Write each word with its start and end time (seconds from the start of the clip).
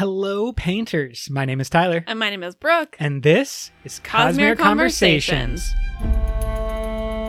Hello, 0.00 0.50
painters. 0.50 1.28
My 1.28 1.44
name 1.44 1.60
is 1.60 1.68
Tyler, 1.68 2.02
And 2.06 2.18
my 2.18 2.30
name 2.30 2.42
is 2.42 2.54
Brooke. 2.54 2.96
and 2.98 3.22
this 3.22 3.70
is 3.84 4.00
Cosmere, 4.02 4.54
Cosmere 4.54 4.58
Conversations. 4.58 5.74
Conversations. 5.74 7.20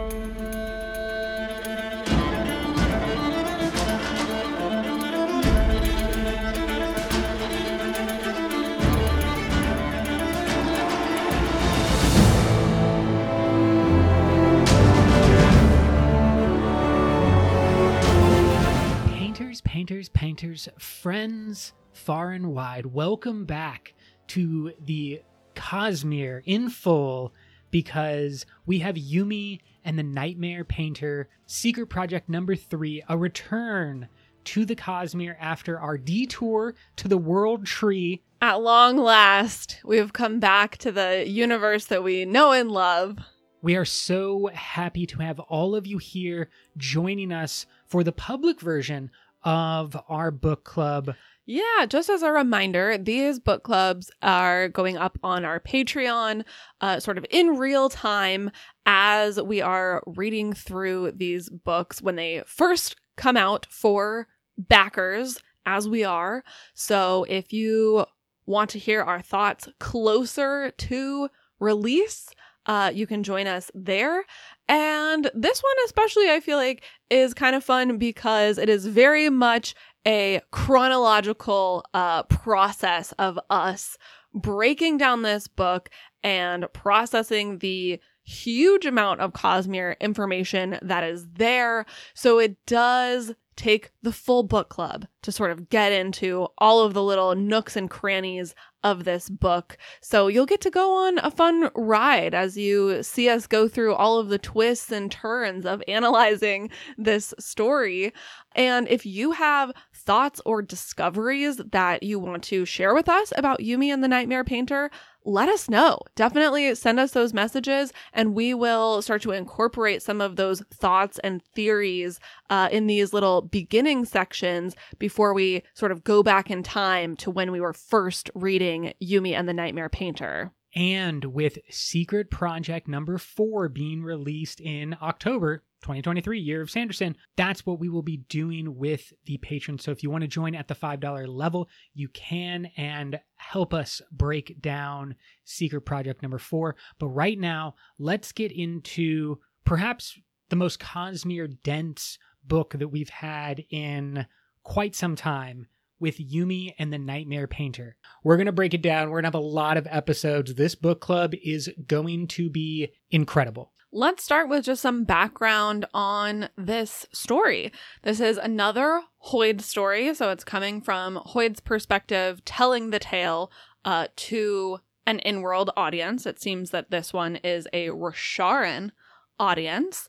Painters, 19.10 19.60
painters, 19.62 20.10
painters, 20.10 20.70
friends 20.80 21.74
far 21.94 22.32
and 22.32 22.54
wide, 22.54 22.86
welcome 22.86 23.46
back 23.46 23.94
to 24.28 24.72
the 24.86 25.22
Cosmere 25.56 26.42
in 26.46 26.70
full 26.70 27.34
because 27.70 28.46
we 28.66 28.80
have 28.80 28.96
Yumi 28.96 29.60
and 29.84 29.98
the 29.98 30.04
Nightmare 30.04 30.64
Painter 30.64 31.30
Secret 31.46 31.88
Project 31.88 32.30
number 32.30 32.56
three, 32.56 33.04
a 33.10 33.18
return 33.18 34.08
to 34.44 34.66
the 34.66 34.76
Cosmere 34.76 35.36
after 35.40 35.80
our 35.80 35.98
detour 35.98 36.76
to 36.98 37.08
the 37.08 37.18
World 37.18 37.66
Tree. 37.66 38.24
At 38.42 38.62
long 38.62 38.98
last, 38.98 39.80
we've 39.84 40.14
come 40.14 40.40
back 40.40 40.78
to 40.80 40.92
the 40.92 41.26
universe 41.28 41.86
that 41.86 42.04
we 42.04 42.26
know 42.26 42.52
and 42.52 42.72
love. 42.72 43.18
We 43.62 43.76
are 43.76 43.86
so 43.86 44.50
happy 44.54 45.06
to 45.06 45.20
have 45.20 45.40
all 45.40 45.76
of 45.76 45.86
you 45.86 46.00
here 46.00 46.50
joining 46.78 47.32
us 47.32 47.68
for 47.86 48.04
the 48.04 48.12
public 48.12 48.60
version 48.60 49.12
of 49.44 49.96
our 50.10 50.32
book 50.32 50.64
club. 50.64 51.14
Yeah, 51.46 51.86
just 51.88 52.10
as 52.10 52.22
a 52.22 52.32
reminder, 52.32 52.98
these 52.98 53.40
book 53.40 53.64
clubs 53.64 54.12
are 54.22 54.70
going 54.70 54.98
up 54.98 55.18
on 55.24 55.44
our 55.44 55.60
Patreon, 55.60 56.44
uh, 56.82 57.00
sort 57.00 57.18
of 57.18 57.26
in 57.30 57.58
real 57.58 57.90
time 57.90 58.52
as 58.86 59.42
we 59.42 59.60
are 59.60 60.04
reading 60.06 60.54
through 60.54 61.14
these 61.16 61.50
books 61.50 62.02
when 62.02 62.16
they 62.16 62.44
first 62.46 62.96
come 63.18 63.38
out 63.38 63.66
for 63.70 64.28
backers, 64.58 65.40
as 65.66 65.90
we 65.90 66.04
are. 66.04 66.44
So 66.74 67.26
if 67.28 67.52
you 67.52 68.06
want 68.46 68.70
to 68.72 68.80
hear 68.80 69.02
our 69.02 69.22
thoughts 69.22 69.68
closer 69.80 70.72
to 70.72 71.30
release, 71.60 72.30
uh, 72.66 72.92
you 72.94 73.08
can 73.08 73.24
join 73.24 73.48
us 73.48 73.72
there. 73.74 74.24
And 74.68 75.30
this 75.34 75.62
one, 75.62 75.74
especially, 75.86 76.30
I 76.30 76.40
feel 76.40 76.58
like 76.58 76.84
is 77.10 77.34
kind 77.34 77.56
of 77.56 77.64
fun 77.64 77.98
because 77.98 78.58
it 78.58 78.70
is 78.70 78.86
very 78.86 79.30
much 79.30 79.76
a 80.06 80.42
chronological 80.52 81.86
uh, 81.94 82.24
process 82.24 83.12
of 83.14 83.40
us 83.50 83.98
breaking 84.34 84.98
down 84.98 85.22
this 85.22 85.48
book 85.48 85.90
and 86.24 86.66
processing 86.74 87.60
the 87.60 88.00
huge 88.24 88.86
amount 88.86 89.20
of 89.20 89.34
Cosmere 89.34 90.00
information 90.00 90.78
that 90.82 91.04
is 91.04 91.28
there. 91.34 91.86
So 92.14 92.40
it 92.40 92.64
does 92.66 93.34
take 93.56 93.92
the 94.02 94.12
full 94.12 94.44
book 94.44 94.70
club 94.70 95.06
to 95.22 95.32
sort 95.32 95.52
of 95.52 95.70
get 95.70 95.92
into 95.92 96.48
all 96.58 96.82
of 96.82 96.94
the 96.94 97.04
little 97.04 97.36
nooks 97.36 97.76
and 97.76 97.90
crannies 97.90 98.56
of 98.84 99.04
this 99.04 99.30
book. 99.30 99.78
So 100.02 100.28
you'll 100.28 100.46
get 100.46 100.62
to 100.62 100.72
go 100.72 101.06
on 101.06 101.20
a 101.20 101.30
fun 101.30 101.70
ride 101.76 102.34
as 102.34 102.58
you 102.58 103.04
see 103.04 103.30
us 103.30 103.46
go 103.46 103.68
through 103.68 103.94
all 103.94 104.20
of 104.20 104.30
the 104.30 104.40
twists 104.40 104.92
and 104.92 105.12
turns 105.12 105.66
of 105.66 105.84
analyzing 105.88 106.70
this 106.98 107.34
story. 107.40 108.14
And 108.56 108.88
if 108.88 109.06
you 109.06 109.32
have 109.34 109.72
thoughts 110.02 110.42
or 110.46 110.62
discoveries 110.62 111.58
that 111.58 112.04
you 112.04 112.20
want 112.20 112.44
to 112.44 112.66
share 112.66 112.94
with 112.94 113.08
us 113.08 113.32
about 113.36 113.60
Yumi 113.60 113.94
and 113.94 114.04
the 114.04 114.08
Nightmare 114.08 114.44
Painter, 114.44 114.92
let 115.24 115.50
us 115.50 115.70
know. 115.70 116.00
Definitely 116.16 116.74
send 116.76 117.00
us 117.00 117.12
those 117.12 117.34
messages, 117.34 117.94
and 118.12 118.34
we 118.34 118.54
will 118.54 119.02
start 119.02 119.22
to 119.22 119.32
incorporate 119.32 120.02
some 120.02 120.20
of 120.20 120.36
those 120.36 120.62
thoughts 120.74 121.20
and 121.20 121.44
theories 121.44 122.20
uh, 122.50 122.70
in 122.72 122.88
these 122.88 123.14
little 123.14 123.42
beginning 123.42 124.06
sections 124.06 124.76
before 125.00 125.34
we 125.34 125.64
sort 125.74 125.92
of 125.92 126.04
go 126.04 126.24
back 126.24 126.50
in 126.50 126.64
time 126.64 127.16
to 127.18 127.30
when 127.32 127.52
we 127.52 127.62
were 127.62 127.74
first 127.74 128.32
reading 128.34 128.94
Yumi 129.02 129.34
and 129.34 129.48
the 129.48 129.54
Nightmare 129.54 129.90
Painter. 129.90 130.52
And 130.74 131.26
with 131.26 131.60
Secret 131.70 132.32
Project 132.32 132.88
number 132.88 133.18
four 133.18 133.68
being 133.68 134.04
released 134.04 134.62
in 134.62 134.96
October 135.02 135.64
2023, 135.82 136.40
Year 136.40 136.62
of 136.62 136.70
Sanderson, 136.70 137.16
that's 137.36 137.66
what 137.66 137.80
we 137.80 137.90
will 137.90 138.02
be 138.02 138.18
doing 138.18 138.78
with 138.78 139.12
the 139.26 139.38
patrons. 139.38 139.84
So 139.84 139.92
if 139.92 140.04
you 140.04 140.10
want 140.10 140.22
to 140.22 140.28
join 140.28 140.56
at 140.56 140.68
the 140.68 140.76
$5 140.76 141.28
level, 141.28 141.70
you 141.94 142.10
can 142.10 142.72
and 142.78 143.20
help 143.36 143.74
us 143.74 144.02
break 144.12 144.62
down 144.62 145.16
Secret 145.44 145.82
Project 145.82 146.22
number 146.22 146.38
four. 146.38 146.76
But 147.00 147.08
right 147.08 147.40
now, 147.40 147.76
let's 147.98 148.32
get 148.32 148.52
into 148.52 149.40
perhaps 149.66 150.18
the 150.50 150.56
most 150.56 150.80
Cosmere 150.80 151.58
dense 151.64 152.18
book 152.44 152.76
that 152.78 152.90
we've 152.90 153.10
had 153.10 153.64
in 153.70 154.26
quite 154.64 154.96
some 154.96 155.16
time 155.16 155.68
with 156.00 156.18
Yumi 156.18 156.74
and 156.80 156.92
the 156.92 156.98
Nightmare 156.98 157.48
Painter. 157.48 157.96
We're 158.24 158.38
going 158.38 158.48
to 158.48 158.52
break 158.52 158.74
it 158.74 158.82
down. 158.82 159.10
We're 159.10 159.22
going 159.22 159.32
to 159.32 159.38
have 159.38 159.44
a 159.44 159.48
lot 159.48 159.78
of 159.78 159.88
episodes. 159.90 160.56
This 160.56 160.76
book 160.76 161.00
club 161.00 161.34
is 161.44 161.70
going 161.88 162.28
to 162.30 162.50
be 162.50 162.92
incredible. 163.12 163.72
Let's 163.94 164.24
start 164.24 164.48
with 164.48 164.64
just 164.64 164.82
some 164.82 165.04
background 165.04 165.86
on 165.94 166.48
this 166.58 167.06
story. 167.12 167.74
This 168.04 168.22
is 168.22 168.38
another 168.38 169.02
Hoid 169.32 169.60
story, 169.60 170.14
so 170.14 170.30
it's 170.30 170.46
coming 170.46 170.80
from 170.80 171.22
Hoid's 171.28 171.60
perspective, 171.60 172.46
telling 172.46 172.92
the 172.92 173.00
tale 173.00 173.52
uh, 173.84 174.08
to 174.16 174.80
an 175.06 175.20
in 175.20 175.42
world 175.42 175.72
audience. 175.76 176.26
It 176.26 176.42
seems 176.42 176.70
that 176.70 176.90
this 176.90 177.12
one 177.12 177.36
is 177.38 177.68
a 177.74 177.88
Rosharan 177.88 178.92
audience. 179.38 180.08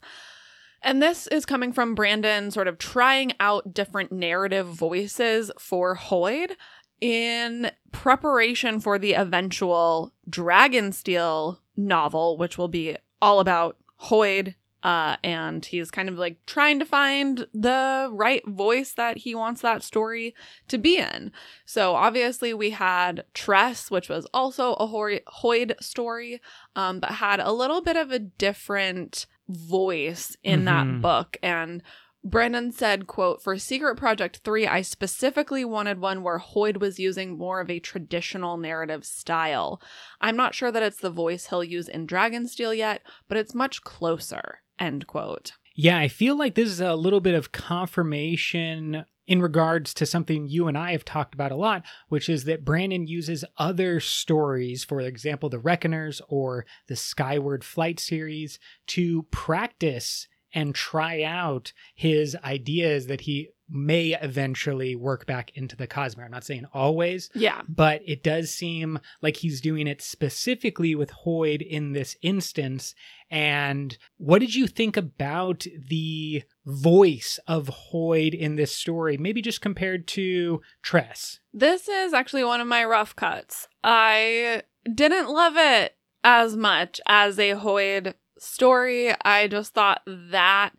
And 0.80 1.02
this 1.02 1.26
is 1.26 1.44
coming 1.44 1.72
from 1.72 1.96
Brandon 1.96 2.52
sort 2.52 2.68
of 2.68 2.78
trying 2.78 3.32
out 3.40 3.74
different 3.74 4.12
narrative 4.12 4.68
voices 4.68 5.50
for 5.58 5.96
Hoid 5.96 6.52
in 7.00 7.72
preparation 7.90 8.78
for 8.78 8.96
the 8.96 9.14
eventual 9.14 10.14
Dragonsteel 10.30 11.58
novel, 11.76 12.36
which 12.36 12.56
will 12.56 12.68
be 12.68 12.96
all 13.22 13.40
about 13.40 13.78
Hoid. 14.02 14.56
Uh, 14.82 15.14
and 15.22 15.64
he's 15.64 15.92
kind 15.92 16.08
of 16.08 16.18
like 16.18 16.44
trying 16.44 16.80
to 16.80 16.84
find 16.84 17.46
the 17.54 18.08
right 18.10 18.44
voice 18.48 18.94
that 18.94 19.18
he 19.18 19.32
wants 19.32 19.60
that 19.60 19.80
story 19.80 20.34
to 20.66 20.76
be 20.76 20.96
in. 20.98 21.30
So 21.64 21.94
obviously 21.94 22.52
we 22.52 22.70
had 22.70 23.22
Tress, 23.32 23.92
which 23.92 24.08
was 24.08 24.26
also 24.34 24.72
a 24.74 24.88
Hoy- 24.88 25.20
Hoid 25.40 25.80
story, 25.80 26.40
um, 26.74 26.98
but 26.98 27.12
had 27.12 27.38
a 27.38 27.52
little 27.52 27.80
bit 27.80 27.96
of 27.96 28.10
a 28.10 28.18
different 28.18 29.26
voice 29.48 30.36
in 30.42 30.62
Mhm. 30.62 30.64
that 30.64 31.00
book. 31.00 31.36
And 31.44 31.80
Brandon 32.24 32.70
said, 32.70 33.08
quote, 33.08 33.42
for 33.42 33.58
Secret 33.58 33.96
Project 33.96 34.40
3, 34.44 34.66
I 34.66 34.82
specifically 34.82 35.64
wanted 35.64 35.98
one 35.98 36.22
where 36.22 36.38
Hoid 36.38 36.78
was 36.78 37.00
using 37.00 37.36
more 37.36 37.60
of 37.60 37.68
a 37.68 37.80
traditional 37.80 38.56
narrative 38.56 39.04
style. 39.04 39.82
I'm 40.20 40.36
not 40.36 40.54
sure 40.54 40.70
that 40.70 40.84
it's 40.84 40.98
the 40.98 41.10
voice 41.10 41.48
he'll 41.48 41.64
use 41.64 41.88
in 41.88 42.06
Dragonsteel 42.06 42.76
yet, 42.76 43.02
but 43.26 43.38
it's 43.38 43.54
much 43.54 43.82
closer, 43.82 44.60
end 44.78 45.08
quote. 45.08 45.52
Yeah, 45.74 45.98
I 45.98 46.08
feel 46.08 46.36
like 46.36 46.54
this 46.54 46.68
is 46.68 46.80
a 46.80 46.94
little 46.94 47.20
bit 47.20 47.34
of 47.34 47.50
confirmation 47.50 49.04
in 49.26 49.40
regards 49.40 49.94
to 49.94 50.06
something 50.06 50.46
you 50.46 50.68
and 50.68 50.76
I 50.76 50.92
have 50.92 51.04
talked 51.04 51.34
about 51.34 51.52
a 51.52 51.56
lot, 51.56 51.84
which 52.08 52.28
is 52.28 52.44
that 52.44 52.64
Brandon 52.64 53.06
uses 53.06 53.44
other 53.56 53.98
stories, 53.98 54.84
for 54.84 55.00
example, 55.00 55.48
the 55.48 55.58
Reckoners 55.58 56.20
or 56.28 56.66
the 56.88 56.96
Skyward 56.96 57.64
Flight 57.64 57.98
series, 57.98 58.58
to 58.88 59.22
practice 59.30 60.28
and 60.54 60.74
try 60.74 61.22
out 61.22 61.72
his 61.94 62.36
ideas 62.44 63.06
that 63.06 63.22
he 63.22 63.48
may 63.74 64.14
eventually 64.20 64.94
work 64.94 65.24
back 65.24 65.50
into 65.54 65.74
the 65.74 65.86
Cosmere. 65.86 66.26
I'm 66.26 66.30
not 66.30 66.44
saying 66.44 66.66
always, 66.74 67.30
Yeah. 67.34 67.62
but 67.66 68.02
it 68.04 68.22
does 68.22 68.50
seem 68.54 68.98
like 69.22 69.36
he's 69.36 69.62
doing 69.62 69.86
it 69.86 70.02
specifically 70.02 70.94
with 70.94 71.10
Hoid 71.24 71.66
in 71.66 71.92
this 71.92 72.14
instance. 72.20 72.94
And 73.30 73.96
what 74.18 74.40
did 74.40 74.54
you 74.54 74.66
think 74.66 74.98
about 74.98 75.64
the 75.88 76.42
voice 76.66 77.38
of 77.46 77.70
Hoid 77.92 78.34
in 78.38 78.56
this 78.56 78.76
story? 78.76 79.16
Maybe 79.16 79.40
just 79.40 79.62
compared 79.62 80.06
to 80.08 80.60
Tress. 80.82 81.40
This 81.54 81.88
is 81.88 82.12
actually 82.12 82.44
one 82.44 82.60
of 82.60 82.66
my 82.66 82.84
rough 82.84 83.16
cuts. 83.16 83.68
I 83.82 84.64
didn't 84.92 85.28
love 85.30 85.54
it 85.56 85.96
as 86.24 86.56
much 86.56 87.00
as 87.06 87.38
a 87.38 87.52
Hoid 87.52 88.14
story. 88.42 89.14
I 89.24 89.48
just 89.48 89.74
thought 89.74 90.02
that 90.06 90.70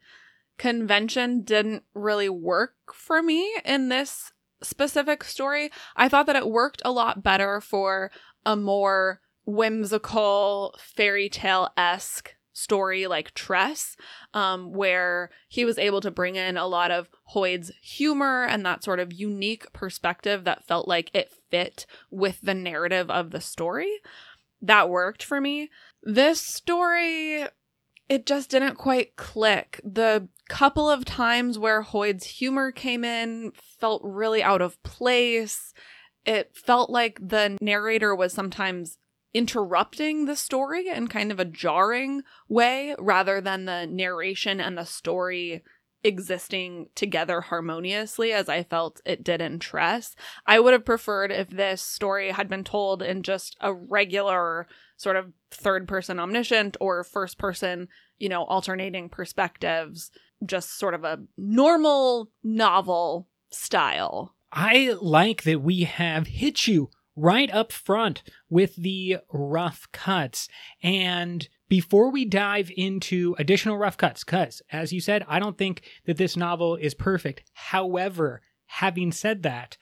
convention 0.58 1.42
didn't 1.42 1.84
really 1.94 2.30
work 2.30 2.76
for 2.94 3.22
me 3.22 3.54
in 3.66 3.90
this 3.90 4.32
specific 4.62 5.24
story. 5.24 5.72
I 5.96 6.10
thought 6.10 6.26
that 6.28 6.36
it 6.36 6.50
worked 6.50 6.82
a 6.86 6.92
lot 6.92 7.24
better 7.24 7.60
for 7.62 8.12
a 8.46 8.56
more 8.56 9.22
whimsical 9.46 10.76
fairy 10.80 11.30
tale 11.30 11.70
esque 11.76 12.36
story 12.54 13.08
like 13.08 13.34
Tress, 13.34 13.98
um, 14.34 14.72
where 14.74 15.32
he 15.48 15.66
was 15.66 15.80
able 15.80 16.02
to 16.02 16.12
bring 16.12 16.36
in 16.36 16.56
a 16.56 16.68
lot 16.68 16.92
of 16.92 17.10
Hoid's 17.26 17.72
humor 17.82 18.46
and 18.46 18.66
that 18.66 18.84
sort 18.84 19.00
of 19.00 19.12
unique 19.12 19.74
perspective 19.74 20.44
that 20.44 20.66
felt 20.66 20.88
like 20.88 21.10
it 21.14 21.32
fit 21.50 21.86
with 22.12 22.40
the 22.42 22.54
narrative 22.54 23.10
of 23.10 23.32
the 23.32 23.42
story. 23.42 23.92
That 24.62 24.90
worked 24.90 25.24
for 25.24 25.42
me. 25.42 25.70
This 26.04 26.42
story, 26.42 27.46
it 28.10 28.26
just 28.26 28.50
didn't 28.50 28.76
quite 28.76 29.16
click. 29.16 29.80
The 29.84 30.28
couple 30.50 30.90
of 30.90 31.06
times 31.06 31.58
where 31.58 31.82
Hoid's 31.82 32.26
humor 32.26 32.72
came 32.72 33.06
in 33.06 33.54
felt 33.80 34.02
really 34.04 34.44
out 34.44 34.62
of 34.62 34.82
place. 34.84 35.74
It 36.26 36.56
felt 36.56 36.90
like 36.90 37.20
the 37.22 37.58
narrator 37.62 38.14
was 38.14 38.34
sometimes 38.34 38.98
interrupting 39.34 40.26
the 40.26 40.36
story 40.36 40.90
in 40.90 41.08
kind 41.08 41.32
of 41.32 41.40
a 41.40 41.46
jarring 41.46 42.22
way 42.48 42.96
rather 43.00 43.42
than 43.42 43.66
the 43.66 43.86
narration 43.88 44.60
and 44.60 44.78
the 44.78 44.86
story 44.86 45.64
existing 46.04 46.88
together 46.96 47.42
harmoniously 47.42 48.34
as 48.34 48.50
I 48.50 48.64
felt 48.64 49.02
it 49.06 49.24
did 49.24 49.42
in 49.42 49.58
Tress. 49.58 50.16
I 50.46 50.60
would 50.60 50.74
have 50.74 50.86
preferred 50.86 51.32
if 51.32 51.50
this 51.50 51.82
story 51.82 52.32
had 52.32 52.50
been 52.50 52.64
told 52.64 53.02
in 53.02 53.24
just 53.24 53.56
a 53.62 53.74
regular 53.74 54.68
sort 54.98 55.16
of 55.16 55.32
third 55.52 55.88
person 55.88 56.20
omniscient 56.20 56.78
or 56.80 57.04
first 57.04 57.38
person, 57.38 57.88
you 58.18 58.30
know, 58.30 58.44
alternating 58.46 59.10
perspectives, 59.10 60.12
just 60.46 60.78
sort 60.78 60.94
of 60.94 61.04
a 61.04 61.20
normal 61.38 62.30
novel 62.44 63.28
style. 63.52 64.36
I 64.52 64.96
like 65.02 65.44
that 65.44 65.62
we 65.62 65.84
have 65.84 66.28
hit 66.28 66.68
you 66.68 66.90
right 67.16 67.52
up 67.52 67.72
front 67.72 68.24
with 68.50 68.76
the 68.76 69.18
rough 69.32 69.88
cuts. 69.92 70.48
And 70.82 71.48
before 71.70 72.12
we 72.12 72.26
dive 72.26 72.72
into 72.76 73.36
additional 73.38 73.78
rough 73.78 73.98
cuts, 73.98 74.24
because 74.24 74.62
as 74.72 74.92
you 74.94 75.00
said, 75.00 75.26
I 75.28 75.40
don't 75.40 75.58
think 75.58 75.84
that 76.06 76.18
this 76.18 76.38
novel 76.38 76.76
is 76.76 76.94
perfect. 76.94 77.44
However, 77.54 78.42
having 78.66 79.12
said 79.12 79.44
that, 79.44 79.78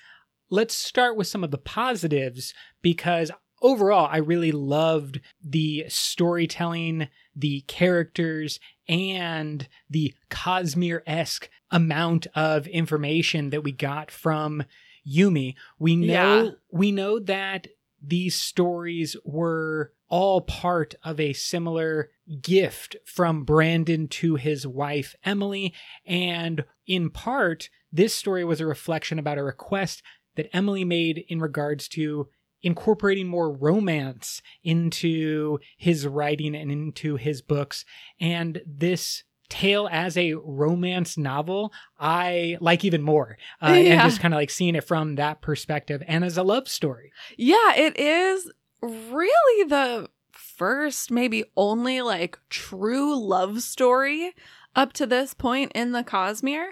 let's 0.49 0.75
start 0.75 1.15
with 1.15 1.27
some 1.27 1.43
of 1.43 1.51
the 1.51 1.57
positives 1.57 2.53
because 2.81 3.31
overall, 3.61 4.07
I 4.11 4.17
really 4.17 4.51
loved 4.51 5.19
the 5.43 5.85
storytelling, 5.87 7.07
the 7.35 7.61
characters, 7.61 8.59
and 8.87 9.67
the 9.89 10.13
Cosmere 10.29 11.01
esque 11.07 11.49
amount 11.71 12.27
of 12.35 12.67
information 12.67 13.49
that 13.51 13.63
we 13.63 13.71
got 13.71 14.11
from 14.11 14.63
Yumi. 15.07 15.55
We 15.79 15.95
know 15.95 16.43
Yeah. 16.43 16.51
we 16.71 16.91
know 16.91 17.19
that 17.19 17.67
these 18.01 18.35
stories 18.35 19.15
were 19.23 19.93
all 20.09 20.41
part 20.41 20.95
of 21.03 21.19
a 21.19 21.33
similar 21.33 22.09
gift 22.41 22.95
from 23.05 23.43
Brandon 23.45 24.07
to 24.07 24.35
his 24.35 24.65
wife 24.67 25.15
Emily 25.23 25.73
and 26.05 26.65
in 26.85 27.09
part 27.09 27.69
this 27.91 28.13
story 28.13 28.43
was 28.43 28.59
a 28.59 28.65
reflection 28.65 29.19
about 29.19 29.37
a 29.37 29.43
request 29.43 30.01
that 30.35 30.49
Emily 30.55 30.83
made 30.83 31.23
in 31.29 31.39
regards 31.39 31.87
to 31.89 32.27
incorporating 32.63 33.27
more 33.27 33.51
romance 33.51 34.41
into 34.63 35.59
his 35.77 36.07
writing 36.07 36.55
and 36.55 36.71
into 36.71 37.15
his 37.15 37.41
books. 37.41 37.85
And 38.19 38.61
this 38.65 39.23
tale 39.49 39.89
as 39.91 40.15
a 40.15 40.33
romance 40.35 41.17
novel 41.17 41.73
i 41.99 42.57
like 42.61 42.85
even 42.85 43.01
more 43.01 43.37
uh, 43.61 43.65
and 43.65 44.01
just 44.01 44.21
kind 44.21 44.33
of 44.33 44.37
like 44.37 44.49
seeing 44.49 44.75
it 44.75 44.83
from 44.85 45.15
that 45.15 45.41
perspective. 45.41 46.01
And 46.07 46.23
as 46.23 46.37
a 46.37 46.43
love 46.43 46.69
story. 46.69 47.11
Yeah, 47.37 47.75
it 47.75 47.99
is 47.99 48.49
really 48.81 49.67
the 49.67 50.09
first, 50.31 51.11
maybe 51.11 51.43
only 51.55 52.01
like 52.01 52.39
true 52.49 53.19
love 53.19 53.61
story 53.61 54.33
up 54.75 54.93
to 54.93 55.05
this 55.05 55.33
point 55.33 55.71
in 55.75 55.91
the 55.91 56.03
Cosmere. 56.03 56.69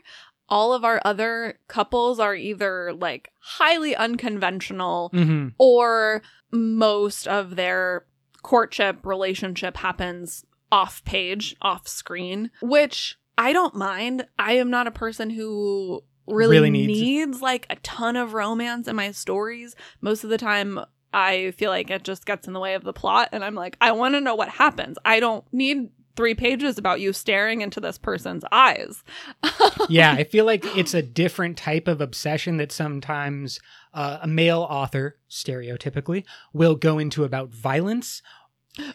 All 0.50 0.74
of 0.74 0.84
our 0.84 1.01
other 1.06 1.60
couples 1.68 2.19
are 2.19 2.36
either 2.36 2.94
like 2.94 3.31
highly 3.40 3.96
unconventional 3.96 5.12
mm-hmm. 5.13 5.50
or 5.57 6.22
most 6.51 7.28
of 7.28 7.56
their 7.56 8.06
courtship 8.42 9.06
relationship 9.06 9.78
happens 9.78 10.46
off 10.72 11.04
page, 11.06 11.56
off 11.62 11.88
screen, 11.88 12.51
which 12.62 13.18
I 13.38 13.54
don't 13.54 13.75
mind. 13.75 14.28
I 14.38 14.54
am 14.54 14.69
not 14.69 14.88
a 14.88 14.92
person 14.92 15.30
who 15.30 16.04
really, 16.28 16.57
Really 16.57 16.69
needs- 16.69 17.00
needs 17.00 17.42
like 17.42 17.66
a 17.69 17.75
ton 17.78 18.16
of 18.16 18.34
romance 18.34 18.88
in 18.88 18.96
my 18.96 19.12
stories. 19.12 19.75
Most 20.01 20.24
of 20.24 20.30
the 20.30 20.38
time, 20.38 20.80
I 21.13 21.51
feel 21.51 21.72
like 21.72 21.90
it 21.90 22.04
just 22.04 22.25
gets 22.25 22.48
in 22.48 22.54
the 22.54 22.60
way 22.60 22.75
of 22.75 22.84
the 22.84 22.94
plot, 22.94 23.30
and 23.31 23.44
I'm 23.44 23.56
like, 23.56 23.78
I 23.81 23.94
want 23.94 24.13
to 24.16 24.22
know 24.22 24.36
what 24.36 24.50
happens. 24.50 24.98
I 25.04 25.19
don't 25.19 25.44
need 25.51 25.90
three 26.19 26.36
pages 26.36 26.77
about 26.77 27.00
you 27.00 27.13
staring 27.13 27.62
into 27.62 27.80
this 27.80 27.98
person's 27.98 28.44
eyes. 28.51 29.06
yeah 29.89 30.12
i 30.12 30.25
feel 30.25 30.44
like 30.44 30.66
it's 30.75 30.94
a 30.94 31.01
different 31.01 31.56
type 31.57 31.88
of 31.88 32.01
obsession 32.01 32.57
that 32.57 32.74
sometimes 32.74 33.57
uh, 33.94 34.19
a 34.21 34.27
male 34.27 34.68
author 34.69 35.18
stereotypically 35.30 36.25
will 36.51 36.75
go 36.75 37.00
into 37.00 37.24
about 37.24 37.50
violence 37.51 38.21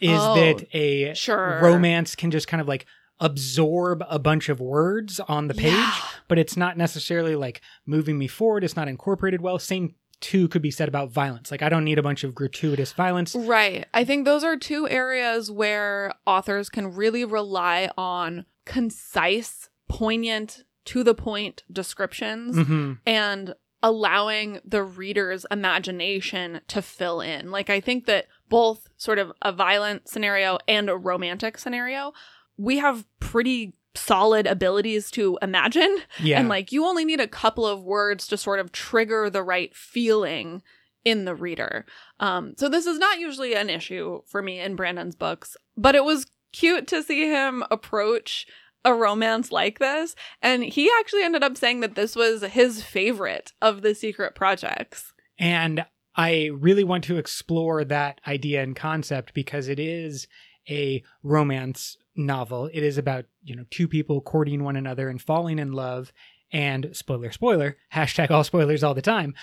is 0.03 0.21
Oh, 0.23 0.35
that 0.35 0.67
a 0.77 1.15
Sure. 1.15 1.61
romance 1.63 2.15
can 2.15 2.31
just 2.31 2.47
kind 2.47 2.61
of 2.61 2.69
like 2.69 2.85
absorb 3.21 4.05
a 4.11 4.19
bunch 4.19 4.51
of 4.51 4.61
words 4.61 5.19
on 5.21 5.49
the 5.49 5.55
page 5.55 5.73
Yeah. 5.73 5.95
but 6.29 6.39
it's 6.39 6.57
not 6.59 6.77
necessarily 6.77 7.37
like 7.37 7.63
moving 7.87 8.19
me 8.19 8.27
forward 8.29 8.65
it's 8.65 8.77
not 8.77 8.87
incorporated 8.89 9.41
well 9.41 9.59
same 9.59 9.95
too 10.25 10.49
could 10.49 10.63
be 10.63 10.71
said 10.71 10.89
about 10.89 11.11
violence 11.11 11.51
like 11.51 11.61
i 11.61 11.69
don't 11.69 11.85
need 11.85 11.99
a 11.99 12.03
bunch 12.03 12.25
of 12.25 12.35
gratuitous 12.35 12.93
violence 12.93 13.35
Right. 13.35 13.87
I 13.93 14.05
think 14.05 14.25
those 14.25 14.43
are 14.43 14.57
two 14.57 14.89
areas 14.89 15.51
where 15.51 16.13
authors 16.27 16.71
can 16.71 16.95
really 16.95 17.25
rely 17.25 17.91
on 17.99 18.47
concise, 18.65 19.69
poignant, 19.89 20.65
to 20.87 21.03
the 21.03 21.15
point 21.15 21.63
descriptions 21.71 22.57
hmm 22.57 22.93
and 23.07 23.55
allowing 23.83 24.61
the 24.65 24.83
reader's 24.83 25.45
imagination 25.51 26.63
to 26.69 26.81
fill 26.81 27.21
in. 27.21 27.51
Like, 27.51 27.69
I 27.69 27.81
think 27.81 28.07
that 28.07 28.25
both 28.49 28.89
sort 28.97 29.19
of 29.19 29.31
a 29.43 29.53
violent 29.53 30.09
scenario 30.09 30.57
and 30.67 30.89
a 30.89 30.97
romantic 30.97 31.59
scenario, 31.59 32.15
we 32.57 32.79
have 32.79 33.05
pretty 33.21 33.75
solid 33.95 34.47
abilities 34.47 35.11
to 35.13 35.39
imagine. 35.43 35.99
yeah 36.21 36.39
And 36.39 36.49
like, 36.49 36.73
you 36.73 36.85
only 36.85 37.05
need 37.05 37.21
a 37.21 37.29
couple 37.29 37.67
of 37.67 37.83
words 37.83 38.27
to 38.29 38.37
sort 38.37 38.61
of 38.61 38.73
trigger 38.73 39.31
the 39.31 39.43
right 39.43 39.75
feeling 39.75 40.63
in 41.05 41.25
the 41.25 41.35
reader. 41.35 41.85
Um, 42.21 42.55
so 42.57 42.69
this 42.69 42.87
is 42.87 42.99
not 42.99 43.21
usually 43.21 43.55
an 43.55 43.71
issue 43.71 44.23
for 44.27 44.43
me 44.43 44.61
in 44.61 44.77
Brandon's 44.77 45.15
books, 45.15 45.57
but 45.77 45.95
it 45.95 46.05
was 46.05 46.27
cute 46.53 46.87
to 46.89 47.03
see 47.03 47.29
him 47.29 47.63
approach 47.71 48.47
a 48.85 48.95
romance 48.95 49.51
like 49.51 49.79
this. 49.79 50.15
And 50.43 50.63
he 50.65 50.91
actually 51.01 51.23
ended 51.23 51.43
up 51.43 51.57
saying 51.57 51.81
that 51.81 51.95
this 51.95 52.15
was 52.15 52.43
his 52.43 52.83
favorite 52.83 53.53
of 53.63 53.83
the 53.83 53.95
secret 53.95 54.35
projects. 54.35 55.13
And 55.39 55.85
I 56.17 56.51
really 56.55 56.85
want 56.85 57.05
to 57.05 57.17
explore 57.17 57.85
that 57.85 58.21
idea 58.27 58.63
and 58.63 58.77
concept 58.77 59.35
because 59.35 59.69
it 59.69 59.81
is 59.81 60.29
a 60.69 61.03
romance 61.23 61.97
novel. 62.17 62.67
It 62.73 62.83
is 62.83 62.99
about, 62.99 63.25
you 63.43 63.57
know, 63.57 63.65
two 63.71 63.89
people 63.89 64.21
courting 64.21 64.63
one 64.65 64.77
another 64.77 65.09
and 65.09 65.21
falling 65.21 65.59
in 65.59 65.73
love 65.73 66.13
and 66.53 66.91
spoiler, 66.93 67.31
spoiler, 67.33 67.77
hashtag 67.93 68.31
all 68.31 68.45
spoilers 68.45 68.83
all 68.85 68.95
the 68.95 69.03
time, 69.03 69.35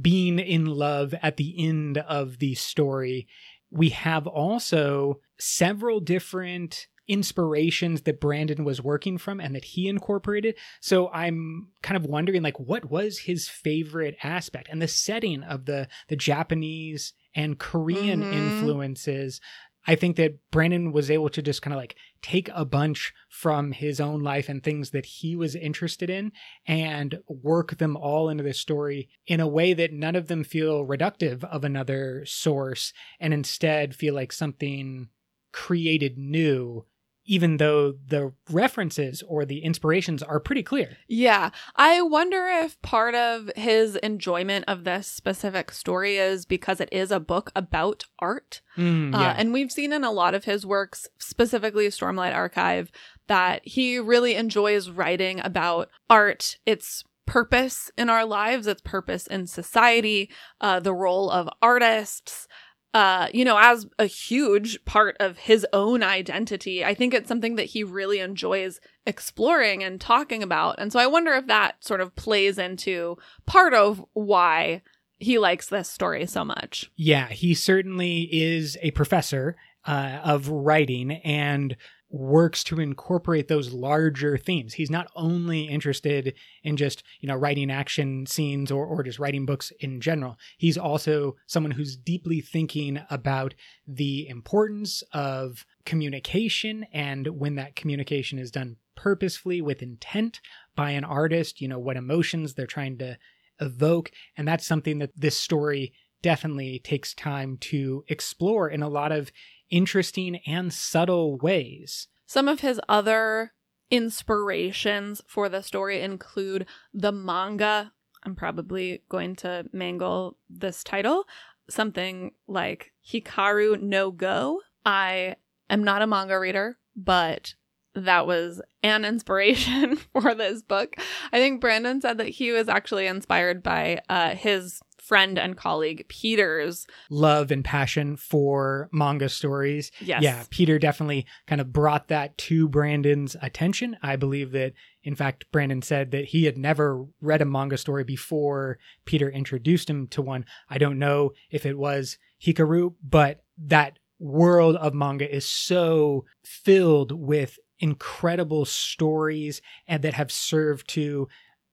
being 0.00 0.38
in 0.38 0.66
love 0.66 1.14
at 1.22 1.36
the 1.36 1.54
end 1.66 1.98
of 1.98 2.38
the 2.38 2.54
story. 2.54 3.28
We 3.70 3.90
have 3.90 4.26
also 4.26 5.20
several 5.38 6.00
different 6.00 6.86
inspirations 7.06 8.02
that 8.02 8.20
Brandon 8.20 8.64
was 8.64 8.80
working 8.80 9.18
from 9.18 9.40
and 9.40 9.54
that 9.54 9.64
he 9.64 9.88
incorporated. 9.88 10.54
So 10.80 11.08
I'm 11.10 11.68
kind 11.82 11.96
of 11.96 12.08
wondering 12.08 12.42
like 12.42 12.58
what 12.60 12.88
was 12.90 13.18
his 13.18 13.48
favorite 13.48 14.16
aspect 14.22 14.68
and 14.70 14.80
the 14.80 14.86
setting 14.88 15.42
of 15.42 15.64
the 15.66 15.88
the 16.08 16.14
Japanese 16.16 17.12
and 17.34 17.58
Korean 17.58 18.22
Mhm. 18.22 18.32
influences. 18.32 19.40
I 19.86 19.94
think 19.94 20.16
that 20.16 20.38
Brandon 20.50 20.92
was 20.92 21.10
able 21.10 21.30
to 21.30 21.42
just 21.42 21.62
kind 21.62 21.72
of 21.72 21.78
like 21.78 21.96
take 22.22 22.50
a 22.54 22.64
bunch 22.64 23.14
from 23.28 23.72
his 23.72 24.00
own 24.00 24.22
life 24.22 24.48
and 24.48 24.62
things 24.62 24.90
that 24.90 25.06
he 25.06 25.34
was 25.34 25.54
interested 25.54 26.10
in 26.10 26.32
and 26.66 27.18
work 27.26 27.78
them 27.78 27.96
all 27.96 28.28
into 28.28 28.44
the 28.44 28.52
story 28.52 29.08
in 29.26 29.40
a 29.40 29.48
way 29.48 29.72
that 29.72 29.92
none 29.92 30.16
of 30.16 30.28
them 30.28 30.44
feel 30.44 30.86
reductive 30.86 31.44
of 31.44 31.64
another 31.64 32.24
source 32.26 32.92
and 33.18 33.32
instead 33.32 33.94
feel 33.94 34.14
like 34.14 34.32
something 34.32 35.08
created 35.52 36.18
new 36.18 36.84
even 37.24 37.58
though 37.58 37.92
the 38.08 38.32
references 38.50 39.22
or 39.28 39.44
the 39.44 39.60
inspirations 39.62 40.22
are 40.22 40.40
pretty 40.40 40.62
clear. 40.62 40.96
Yeah. 41.08 41.50
I 41.76 42.02
wonder 42.02 42.46
if 42.46 42.80
part 42.82 43.14
of 43.14 43.50
his 43.56 43.96
enjoyment 43.96 44.64
of 44.66 44.84
this 44.84 45.06
specific 45.06 45.70
story 45.70 46.16
is 46.16 46.44
because 46.46 46.80
it 46.80 46.88
is 46.90 47.10
a 47.10 47.20
book 47.20 47.52
about 47.54 48.04
art. 48.18 48.62
Mm, 48.76 49.14
Uh, 49.14 49.18
yeah. 49.20 49.34
and 49.36 49.52
we've 49.52 49.70
seen 49.70 49.92
in 49.92 50.02
a 50.02 50.10
lot 50.10 50.34
of 50.34 50.44
his 50.44 50.64
works, 50.66 51.06
specifically 51.18 51.86
Stormlight 51.88 52.34
Archive, 52.34 52.90
that 53.28 53.60
he 53.64 53.98
really 53.98 54.34
enjoys 54.34 54.90
writing 54.90 55.40
about 55.40 55.88
art, 56.08 56.56
its 56.66 57.04
purpose 57.26 57.92
in 57.96 58.10
our 58.10 58.24
lives, 58.24 58.66
its 58.66 58.80
purpose 58.82 59.26
in 59.28 59.46
society, 59.46 60.28
uh, 60.60 60.80
the 60.80 60.94
role 60.94 61.30
of 61.30 61.48
artists. 61.62 62.48
Uh, 62.92 63.28
you 63.32 63.44
know, 63.44 63.56
as 63.58 63.86
a 63.98 64.06
huge 64.06 64.84
part 64.84 65.16
of 65.20 65.38
his 65.38 65.66
own 65.72 66.02
identity. 66.02 66.84
I 66.84 66.94
think 66.94 67.14
it's 67.14 67.28
something 67.28 67.56
that 67.56 67.66
he 67.66 67.84
really 67.84 68.18
enjoys 68.18 68.80
exploring 69.06 69.84
and 69.84 70.00
talking 70.00 70.42
about. 70.42 70.76
And 70.78 70.92
so 70.92 70.98
I 70.98 71.06
wonder 71.06 71.32
if 71.34 71.46
that 71.46 71.84
sort 71.84 72.00
of 72.00 72.16
plays 72.16 72.58
into 72.58 73.16
part 73.46 73.74
of 73.74 74.04
why 74.14 74.82
he 75.18 75.38
likes 75.38 75.68
this 75.68 75.88
story 75.88 76.26
so 76.26 76.44
much. 76.44 76.90
Yeah, 76.96 77.28
he 77.28 77.54
certainly 77.54 78.28
is 78.32 78.76
a 78.82 78.90
professor 78.90 79.56
uh, 79.84 80.18
of 80.24 80.48
writing 80.48 81.12
and 81.12 81.76
works 82.10 82.64
to 82.64 82.80
incorporate 82.80 83.46
those 83.46 83.72
larger 83.72 84.36
themes. 84.36 84.74
He's 84.74 84.90
not 84.90 85.10
only 85.14 85.62
interested 85.62 86.34
in 86.64 86.76
just, 86.76 87.04
you 87.20 87.28
know, 87.28 87.36
writing 87.36 87.70
action 87.70 88.26
scenes 88.26 88.72
or, 88.72 88.84
or 88.84 89.02
just 89.04 89.20
writing 89.20 89.46
books 89.46 89.72
in 89.78 90.00
general. 90.00 90.36
He's 90.58 90.76
also 90.76 91.36
someone 91.46 91.70
who's 91.70 91.96
deeply 91.96 92.40
thinking 92.40 93.00
about 93.10 93.54
the 93.86 94.28
importance 94.28 95.02
of 95.12 95.64
communication 95.84 96.84
and 96.92 97.28
when 97.28 97.54
that 97.54 97.76
communication 97.76 98.38
is 98.38 98.50
done 98.50 98.76
purposefully 98.96 99.62
with 99.62 99.82
intent 99.82 100.40
by 100.74 100.90
an 100.90 101.04
artist, 101.04 101.60
you 101.60 101.68
know, 101.68 101.78
what 101.78 101.96
emotions 101.96 102.54
they're 102.54 102.66
trying 102.66 102.98
to 102.98 103.16
evoke. 103.60 104.10
And 104.36 104.48
that's 104.48 104.66
something 104.66 104.98
that 104.98 105.12
this 105.16 105.36
story 105.36 105.92
definitely 106.22 106.80
takes 106.80 107.14
time 107.14 107.56
to 107.58 108.04
explore 108.08 108.68
in 108.68 108.82
a 108.82 108.88
lot 108.88 109.12
of 109.12 109.30
interesting 109.70 110.36
and 110.46 110.72
subtle 110.72 111.38
ways. 111.38 112.08
Some 112.26 112.48
of 112.48 112.60
his 112.60 112.80
other 112.88 113.52
inspirations 113.90 115.20
for 115.26 115.48
the 115.48 115.62
story 115.62 116.00
include 116.00 116.66
the 116.94 117.12
manga. 117.12 117.92
I'm 118.22 118.36
probably 118.36 119.02
going 119.08 119.36
to 119.36 119.66
mangle 119.72 120.36
this 120.48 120.84
title. 120.84 121.24
Something 121.68 122.32
like 122.46 122.92
Hikaru 123.06 123.80
no 123.80 124.10
Go. 124.10 124.60
I 124.84 125.36
am 125.68 125.82
not 125.82 126.02
a 126.02 126.06
manga 126.06 126.38
reader, 126.38 126.78
but 126.94 127.54
that 127.94 128.26
was 128.26 128.60
an 128.82 129.04
inspiration 129.04 129.96
for 130.12 130.34
this 130.34 130.62
book. 130.62 130.96
I 131.32 131.38
think 131.38 131.60
Brandon 131.60 132.00
said 132.00 132.18
that 132.18 132.28
he 132.28 132.52
was 132.52 132.68
actually 132.68 133.06
inspired 133.06 133.62
by 133.62 134.00
uh, 134.08 134.34
his 134.34 134.80
friend 135.10 135.40
and 135.40 135.56
colleague 135.56 136.06
Peter's 136.06 136.86
love 137.10 137.50
and 137.50 137.64
passion 137.64 138.16
for 138.16 138.88
manga 138.92 139.28
stories. 139.28 139.90
Yes. 140.00 140.22
Yeah, 140.22 140.44
Peter 140.50 140.78
definitely 140.78 141.26
kind 141.48 141.60
of 141.60 141.72
brought 141.72 142.06
that 142.08 142.38
to 142.38 142.68
Brandon's 142.68 143.34
attention. 143.42 143.96
I 144.04 144.14
believe 144.14 144.52
that, 144.52 144.74
in 145.02 145.16
fact, 145.16 145.46
Brandon 145.50 145.82
said 145.82 146.12
that 146.12 146.26
he 146.26 146.44
had 146.44 146.56
never 146.56 147.04
read 147.20 147.42
a 147.42 147.44
manga 147.44 147.76
story 147.76 148.04
before 148.04 148.78
Peter 149.04 149.28
introduced 149.28 149.90
him 149.90 150.06
to 150.06 150.22
one. 150.22 150.44
I 150.68 150.78
don't 150.78 151.00
know 151.00 151.32
if 151.50 151.66
it 151.66 151.76
was 151.76 152.16
Hikaru, 152.40 152.94
but 153.02 153.42
that 153.58 153.98
world 154.20 154.76
of 154.76 154.94
manga 154.94 155.28
is 155.28 155.44
so 155.44 156.24
filled 156.44 157.10
with 157.10 157.58
incredible 157.80 158.64
stories 158.64 159.60
and 159.88 160.04
that 160.04 160.14
have 160.14 160.30
served 160.30 160.86
to 160.90 161.26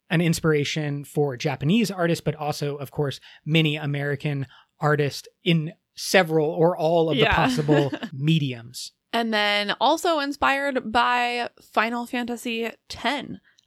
an 0.10 0.22
inspiration 0.22 1.04
for 1.04 1.36
Japanese 1.38 1.92
artists, 1.92 2.22
but 2.24 2.36
also, 2.36 2.76
of 2.78 2.92
course, 2.92 3.20
many 3.46 3.76
American 3.76 4.48
artists 4.80 5.28
in 5.44 5.74
several 5.96 6.50
or 6.50 6.78
all 6.78 7.10
of 7.10 7.18
Yeah. 7.18 7.30
the 7.30 7.36
possible 7.36 7.92
mediums. 8.14 8.92
And 9.14 9.34
then 9.34 9.74
also 9.80 10.20
inspired 10.20 10.92
by 10.92 11.50
Final 11.74 12.06
Fantasy 12.06 12.66
X, 12.66 13.06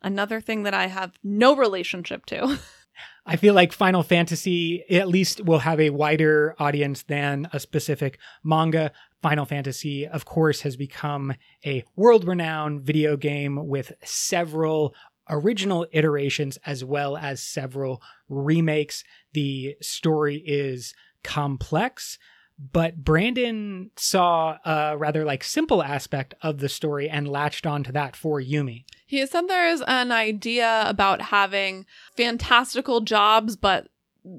another 0.02 0.40
thing 0.40 0.62
that 0.64 0.75
I 0.75 0.87
have 0.87 1.12
no 1.25 1.56
relationship 1.56 2.26
to. 2.26 2.59
I 3.26 3.37
feel 3.37 3.54
like 3.54 3.73
Final 3.73 4.02
Fantasy 4.02 4.85
at 4.90 5.09
least 5.09 5.44
will 5.44 5.61
have 5.61 5.80
a 5.80 5.90
wider 5.90 6.54
audience 6.59 7.02
than 7.02 7.49
a 7.52 7.61
specific 7.61 8.18
manga. 8.44 8.92
Final 9.23 9.44
Fantasy, 9.44 10.06
of 10.06 10.25
course, 10.25 10.62
has 10.62 10.76
become 10.76 11.35
a 11.64 11.85
world 11.97 12.26
renowned 12.26 12.82
video 12.82 13.16
game 13.16 13.66
with 13.68 13.92
several 14.04 14.94
original 15.31 15.87
iterations 15.93 16.59
as 16.67 16.85
well 16.85 17.17
as 17.17 17.41
several 17.41 18.03
remakes. 18.29 19.05
The 19.33 19.77
story 19.81 20.43
is 20.45 20.93
complex, 21.23 22.19
but 22.73 23.03
Brandon 23.03 23.91
saw 23.97 24.59
a 24.65 24.97
rather 24.99 25.25
like 25.25 25.43
simple 25.43 25.83
aspect 25.83 26.35
of 26.43 26.59
the 26.59 26.69
story 26.69 27.09
and 27.09 27.29
latched 27.29 27.67
onto 27.67 27.93
that 27.93 28.17
for 28.17 28.41
Yumi. 28.41 28.85
He 29.07 29.25
said 29.27 29.49
there's 29.49 29.83
an 29.87 30.13
idea 30.13 30.85
about 30.87 31.21
having 31.21 31.87
fantastical 32.17 33.01
jobs, 33.01 33.57
but 33.57 33.89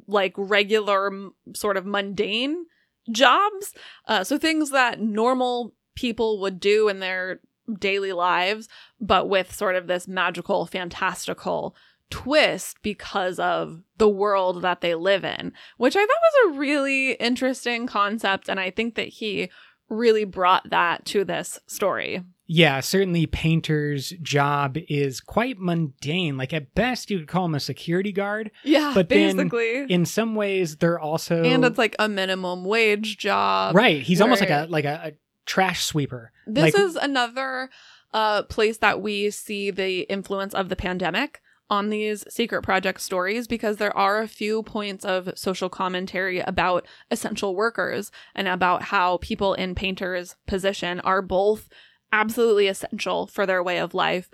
like 0.08 0.34
regular, 0.38 1.12
sort 1.56 1.78
of 1.78 1.86
mundane 1.86 2.66
jobs. 3.12 3.74
Uh, 4.08 4.24
so 4.24 4.38
things 4.38 4.70
that 4.70 5.02
normal 5.02 5.74
people 5.96 6.40
would 6.42 6.60
do 6.60 6.88
in 6.88 7.00
their 7.00 7.40
daily 7.80 8.14
lives, 8.14 8.68
but 9.00 9.30
with 9.30 9.54
sort 9.54 9.76
of 9.76 9.88
this 9.88 10.08
magical, 10.08 10.66
fantastical 10.66 11.76
twist 12.10 12.78
because 12.84 13.40
of 13.40 13.82
the 13.98 14.10
world 14.10 14.62
that 14.62 14.82
they 14.82 14.96
live 14.96 15.24
in, 15.24 15.54
which 15.78 15.96
I 15.96 16.02
thought 16.02 16.10
was 16.10 16.56
a 16.56 16.60
really 16.60 17.14
interesting 17.14 17.88
concept. 17.88 18.50
And 18.50 18.60
I 18.60 18.70
think 18.70 18.96
that 18.96 19.08
he 19.08 19.50
really 19.90 20.26
brought 20.26 20.70
that 20.70 21.06
to 21.06 21.24
this 21.24 21.60
story. 21.68 22.24
Yeah, 22.48 22.82
certainly 22.82 23.28
Painter's 23.28 24.10
job 24.22 24.78
is 24.90 25.22
quite 25.22 25.58
mundane. 25.58 26.36
Like 26.36 26.52
at 26.54 26.76
best 26.76 27.10
you 27.10 27.20
could 27.20 27.30
call 27.30 27.46
him 27.46 27.56
a 27.56 27.62
security 27.62 28.12
guard. 28.12 28.52
Yeah, 28.64 28.92
But 28.94 29.08
then 29.08 29.38
basically. 29.38 29.86
In 29.88 30.06
some 30.06 30.36
ways 30.36 30.76
they're 30.76 31.00
also 31.00 31.44
and 31.44 31.64
it's 31.64 31.78
like 31.78 31.96
a 31.98 32.10
minimum 32.10 32.66
wage 32.66 33.18
job. 33.18 33.74
Right. 33.74 34.02
He's 34.02 34.20
almost 34.20 34.42
like 34.42 34.50
a 34.50 34.68
like 34.70 34.84
a, 34.84 35.02
a 35.06 35.12
trash 35.46 35.84
sweeper. 35.84 36.32
This 36.48 36.74
like, 36.74 36.80
is 36.80 36.96
another 36.96 37.70
uh, 38.14 38.44
place 38.44 38.78
that 38.78 39.02
we 39.02 39.32
see 39.32 39.72
the 39.72 40.02
influence 40.02 40.54
of 40.54 40.70
the 40.70 40.76
pandemic 40.76 41.42
on 41.72 41.90
these 41.90 42.26
secret 42.28 42.64
project 42.64 43.00
stories 43.00 43.48
because 43.48 43.78
there 43.78 43.96
are 43.96 44.20
a 44.20 44.28
few 44.28 44.62
points 44.62 45.06
of 45.06 45.32
social 45.36 45.70
commentary 45.70 46.40
about 46.42 46.86
essential 47.10 47.56
workers 47.56 48.12
and 48.36 48.50
about 48.50 48.84
how 48.84 49.18
people 49.18 49.54
in 49.54 49.74
painters 49.74 50.36
position 50.46 51.00
are 51.00 51.22
both 51.22 51.70
absolutely 52.12 52.68
essential 52.68 53.26
for 53.26 53.46
their 53.46 53.64
way 53.64 53.80
of 53.80 53.94
life 53.94 54.30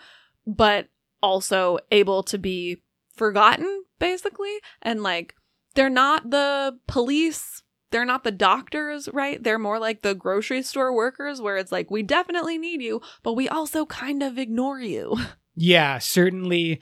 but 0.47 0.87
also 1.21 1.77
able 1.91 2.23
to 2.23 2.39
be 2.39 2.81
forgotten 3.13 3.83
basically 3.99 4.57
and 4.81 5.03
like 5.03 5.35
they're 5.75 5.89
not 5.89 6.31
the 6.31 6.75
police 6.87 7.61
they're 7.91 8.05
not 8.05 8.23
the 8.23 8.31
doctors, 8.31 9.07
right? 9.13 9.41
They're 9.41 9.57
more 9.59 9.79
like 9.79 10.01
the 10.01 10.13
grocery 10.15 10.61
store 10.61 10.93
workers 10.93 11.39
where 11.41 11.57
it's 11.57 11.71
like, 11.71 11.89
we 11.89 12.03
definitely 12.03 12.57
need 12.57 12.81
you, 12.81 13.01
but 13.23 13.33
we 13.33 13.47
also 13.47 13.85
kind 13.85 14.21
of 14.23 14.37
ignore 14.37 14.79
you. 14.79 15.17
Yeah, 15.59 15.97
certainly 15.97 16.79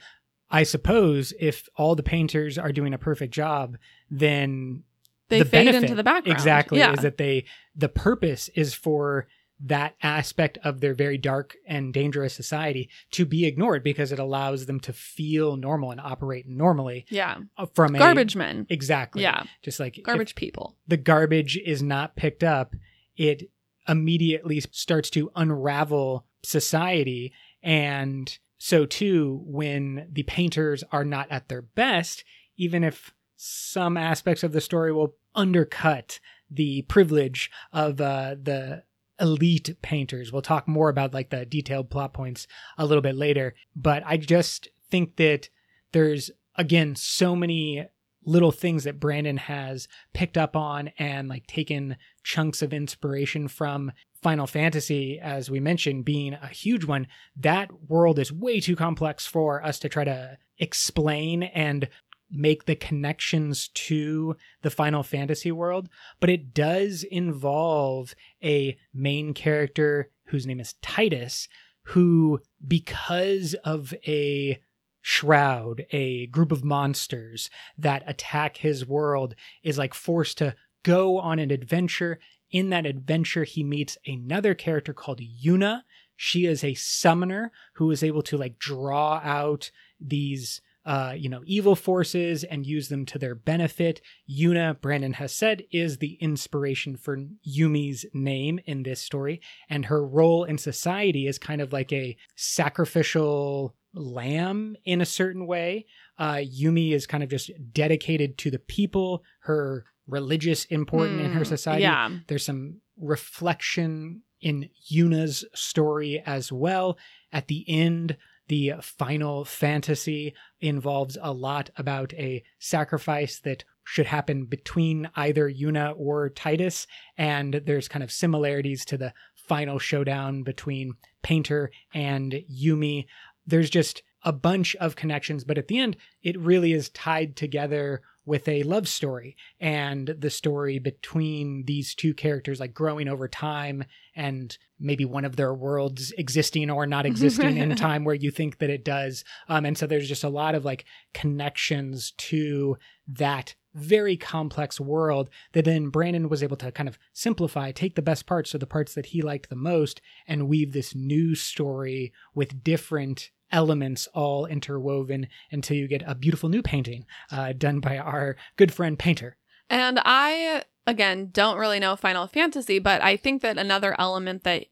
I 0.50 0.62
suppose 0.62 1.32
if 1.40 1.66
all 1.76 1.94
the 1.94 2.02
painters 2.02 2.58
are 2.58 2.72
doing 2.72 2.92
a 2.92 2.98
perfect 2.98 3.32
job, 3.32 3.78
then 4.10 4.82
They 5.30 5.38
the 5.38 5.44
fade 5.46 5.64
benefit- 5.64 5.84
into 5.84 5.94
the 5.94 6.04
background. 6.04 6.36
Exactly. 6.36 6.78
Yeah. 6.80 6.92
Is 6.92 7.00
that 7.00 7.16
they 7.16 7.46
the 7.74 7.88
purpose 7.88 8.50
is 8.54 8.74
for 8.74 9.28
that 9.58 9.94
aspect 10.02 10.58
of 10.64 10.80
their 10.80 10.94
very 10.94 11.16
dark 11.16 11.56
and 11.66 11.94
dangerous 11.94 12.34
society 12.34 12.90
to 13.10 13.24
be 13.24 13.46
ignored 13.46 13.82
because 13.82 14.12
it 14.12 14.18
allows 14.18 14.66
them 14.66 14.78
to 14.80 14.92
feel 14.92 15.56
normal 15.56 15.90
and 15.90 16.00
operate 16.00 16.46
normally 16.46 17.06
yeah. 17.08 17.38
uh, 17.56 17.66
from 17.74 17.94
a 17.94 17.98
Garbage 17.98 18.36
men. 18.36 18.66
Exactly. 18.68 19.22
Yeah. 19.22 19.44
Just 19.62 19.80
like 19.80 19.98
Garbage 20.04 20.34
people. 20.34 20.76
the 20.86 20.98
garbage 20.98 21.56
is 21.56 21.82
not 21.82 22.16
picked 22.16 22.44
up, 22.44 22.74
it 23.16 23.50
immediately 23.88 24.60
starts 24.60 25.08
to 25.10 25.30
unravel 25.34 26.26
society. 26.42 27.32
And 27.62 28.38
so, 28.58 28.84
too, 28.84 29.42
when 29.46 30.08
the 30.10 30.24
painters 30.24 30.84
are 30.92 31.04
not 31.04 31.28
at 31.30 31.48
their 31.48 31.62
best, 31.62 32.24
even 32.56 32.84
if 32.84 33.14
some 33.36 33.96
aspects 33.96 34.42
of 34.42 34.52
the 34.52 34.60
story 34.60 34.92
will 34.92 35.14
undercut 35.34 36.20
the 36.50 36.82
privilege 36.82 37.50
of 37.72 38.00
uh, 38.00 38.34
the 38.40 38.82
elite 39.20 39.76
painters. 39.82 40.32
We'll 40.32 40.42
talk 40.42 40.68
more 40.68 40.88
about 40.88 41.14
like 41.14 41.30
the 41.30 41.46
detailed 41.46 41.90
plot 41.90 42.12
points 42.12 42.46
a 42.78 42.86
little 42.86 43.02
bit 43.02 43.16
later, 43.16 43.54
but 43.74 44.02
I 44.06 44.16
just 44.16 44.68
think 44.90 45.16
that 45.16 45.48
there's 45.92 46.30
again 46.56 46.96
so 46.96 47.34
many 47.34 47.86
little 48.26 48.50
things 48.50 48.84
that 48.84 49.00
Brandon 49.00 49.36
has 49.36 49.86
picked 50.12 50.36
up 50.36 50.56
on 50.56 50.88
and 50.98 51.28
like 51.28 51.46
taken 51.46 51.96
chunks 52.24 52.60
of 52.60 52.74
inspiration 52.74 53.46
from 53.48 53.92
Final 54.20 54.46
Fantasy, 54.46 55.20
as 55.20 55.48
we 55.48 55.60
mentioned, 55.60 56.04
being 56.04 56.34
a 56.34 56.48
huge 56.48 56.84
one. 56.84 57.06
That 57.36 57.70
world 57.88 58.18
is 58.18 58.32
way 58.32 58.60
too 58.60 58.74
complex 58.74 59.26
for 59.26 59.64
us 59.64 59.78
to 59.78 59.88
try 59.88 60.04
to 60.04 60.38
explain 60.58 61.44
and 61.44 61.88
make 62.30 62.64
the 62.64 62.76
connections 62.76 63.68
to 63.68 64.36
the 64.62 64.70
Final 64.70 65.02
Fantasy 65.02 65.52
world, 65.52 65.88
but 66.20 66.30
it 66.30 66.52
does 66.52 67.04
involve 67.04 68.14
a 68.42 68.76
main 68.92 69.32
character 69.34 70.10
whose 70.26 70.46
name 70.46 70.60
is 70.60 70.74
Tidus, 70.82 71.48
who, 71.90 72.40
because 72.66 73.54
of 73.64 73.94
a 74.06 74.60
shroud, 75.00 75.86
a 75.92 76.26
group 76.26 76.50
of 76.50 76.64
monsters 76.64 77.48
that 77.78 78.02
attack 78.06 78.56
his 78.56 78.84
world, 78.86 79.36
is 79.62 79.78
like 79.78 79.94
forced 79.94 80.38
to 80.38 80.54
go 80.82 81.18
on 81.18 81.38
an 81.38 81.50
adventure. 81.50 82.18
In 82.50 82.70
that 82.70 82.86
adventure, 82.86 83.44
he 83.44 83.62
meets 83.62 83.96
another 84.04 84.54
character 84.54 84.92
called 84.92 85.20
Yuna. 85.20 85.82
She 86.16 86.46
is 86.46 86.64
a 86.64 86.74
summoner 86.74 87.52
who 87.74 87.90
is 87.90 88.02
able 88.02 88.22
to 88.22 88.36
like 88.36 88.58
draw 88.58 89.20
out 89.22 89.70
these 90.00 90.60
uh, 90.86 91.12
you 91.16 91.28
know, 91.28 91.42
evil 91.44 91.74
forces 91.74 92.44
and 92.44 92.64
use 92.64 92.88
them 92.88 93.04
to 93.04 93.18
their 93.18 93.34
benefit. 93.34 94.00
Yuna, 94.30 94.80
Brandon 94.80 95.14
has 95.14 95.34
said, 95.34 95.64
is 95.72 95.98
the 95.98 96.14
inspiration 96.20 96.96
for 96.96 97.18
Yumi's 97.46 98.06
name 98.14 98.60
in 98.66 98.84
this 98.84 99.00
story, 99.00 99.40
and 99.68 99.86
her 99.86 100.06
role 100.06 100.44
in 100.44 100.56
society 100.58 101.26
is 101.26 101.38
kind 101.38 101.60
of 101.60 101.72
like 101.72 101.92
a 101.92 102.16
sacrificial 102.36 103.74
lamb 103.94 104.76
in 104.84 105.00
a 105.00 105.06
certain 105.06 105.46
way. 105.46 105.86
Uh, 106.18 106.34
Yumi 106.34 106.92
is 106.92 107.06
kind 107.06 107.22
of 107.24 107.30
just 107.30 107.50
dedicated 107.72 108.38
to 108.38 108.50
the 108.50 108.58
people, 108.58 109.22
her 109.40 109.84
religious 110.06 110.66
important 110.66 111.20
in 111.20 111.32
her 111.32 111.40
Mm, 111.40 111.46
society. 111.48 111.82
yeah. 111.82 112.10
There's 112.28 112.44
some 112.44 112.80
reflection 112.96 114.22
in 114.40 114.68
Yuna's 114.90 115.44
story 115.54 116.22
as 116.24 116.52
well. 116.52 116.96
At 117.32 117.48
the 117.48 117.64
end, 117.68 118.16
the 118.48 118.74
final 118.80 119.44
fantasy 119.44 120.34
involves 120.60 121.18
a 121.20 121.32
lot 121.32 121.70
about 121.76 122.12
a 122.14 122.42
sacrifice 122.58 123.40
that 123.40 123.64
should 123.84 124.06
happen 124.06 124.44
between 124.44 125.08
either 125.14 125.50
Yuna 125.50 125.94
or 125.96 126.30
Tidus, 126.30 126.86
and 127.16 127.62
there's 127.64 127.88
kind 127.88 128.02
of 128.02 128.12
similarities 128.12 128.84
to 128.86 128.98
the 128.98 129.12
final 129.34 129.78
showdown 129.78 130.42
between 130.42 130.94
Painter 131.22 131.70
and 131.94 132.32
Yumi. 132.52 133.06
There's 133.46 133.70
just 133.70 134.02
a 134.22 134.32
bunch 134.32 134.74
of 134.76 134.96
connections, 134.96 135.44
but 135.44 135.58
at 135.58 135.68
the 135.68 135.78
end, 135.78 135.96
it 136.22 136.38
really 136.38 136.72
is 136.72 136.88
tied 136.90 137.36
together 137.36 138.02
with 138.24 138.48
a 138.48 138.64
love 138.64 138.88
story 138.88 139.36
and 139.60 140.08
the 140.18 140.30
story 140.30 140.80
between 140.80 141.64
these 141.64 141.94
two 141.94 142.12
characters, 142.12 142.58
like 142.58 142.74
growing 142.74 143.08
over 143.08 143.28
time 143.28 143.84
and 144.16 144.58
maybe 144.78 145.04
one 145.04 145.24
of 145.24 145.36
their 145.36 145.54
worlds 145.54 146.12
existing 146.18 146.70
or 146.70 146.86
not 146.86 147.06
existing 147.12 147.56
in 147.56 147.74
time 147.76 148.04
where 148.04 148.14
you 148.14 148.30
think 148.30 148.58
that 148.58 148.70
it 148.70 148.84
does. 148.84 149.24
Um, 149.48 149.64
and 149.64 149.76
so 149.76 149.86
there's 149.86 150.08
just 150.08 150.24
a 150.24 150.28
lot 150.28 150.54
of 150.54 150.64
like 150.64 150.84
connections 151.14 152.12
to 152.18 152.76
that 153.08 153.54
very 153.74 154.16
complex 154.16 154.80
world 154.80 155.28
that 155.52 155.66
then 155.66 155.90
Brandon 155.90 156.28
was 156.28 156.42
able 156.42 156.56
to 156.56 156.72
kind 156.72 156.88
of 156.88 156.98
simplify, 157.12 157.70
take 157.72 157.94
the 157.94 158.02
best 158.02 158.26
parts, 158.26 158.50
so 158.50 158.58
the 158.58 158.66
parts 158.66 158.94
that 158.94 159.06
he 159.06 159.20
liked 159.20 159.50
the 159.50 159.56
most, 159.56 160.00
and 160.26 160.48
weave 160.48 160.72
this 160.72 160.94
new 160.94 161.34
story 161.34 162.12
with 162.34 162.64
different 162.64 163.30
elements 163.52 164.08
all 164.14 164.46
interwoven 164.46 165.28
until 165.52 165.76
you 165.76 165.86
get 165.86 166.02
a 166.06 166.14
beautiful 166.14 166.48
new 166.48 166.62
painting 166.62 167.04
uh, 167.30 167.52
done 167.52 167.80
by 167.80 167.98
our 167.98 168.36
good 168.56 168.72
friend 168.72 168.98
Painter. 168.98 169.36
And 169.68 170.00
I, 170.04 170.62
again, 170.86 171.30
don't 171.32 171.58
really 171.58 171.78
know 171.80 171.96
Final 171.96 172.26
Fantasy, 172.26 172.78
but 172.78 173.02
I 173.02 173.16
think 173.16 173.42
that 173.42 173.58
another 173.58 173.94
element 173.98 174.44
that 174.44 174.66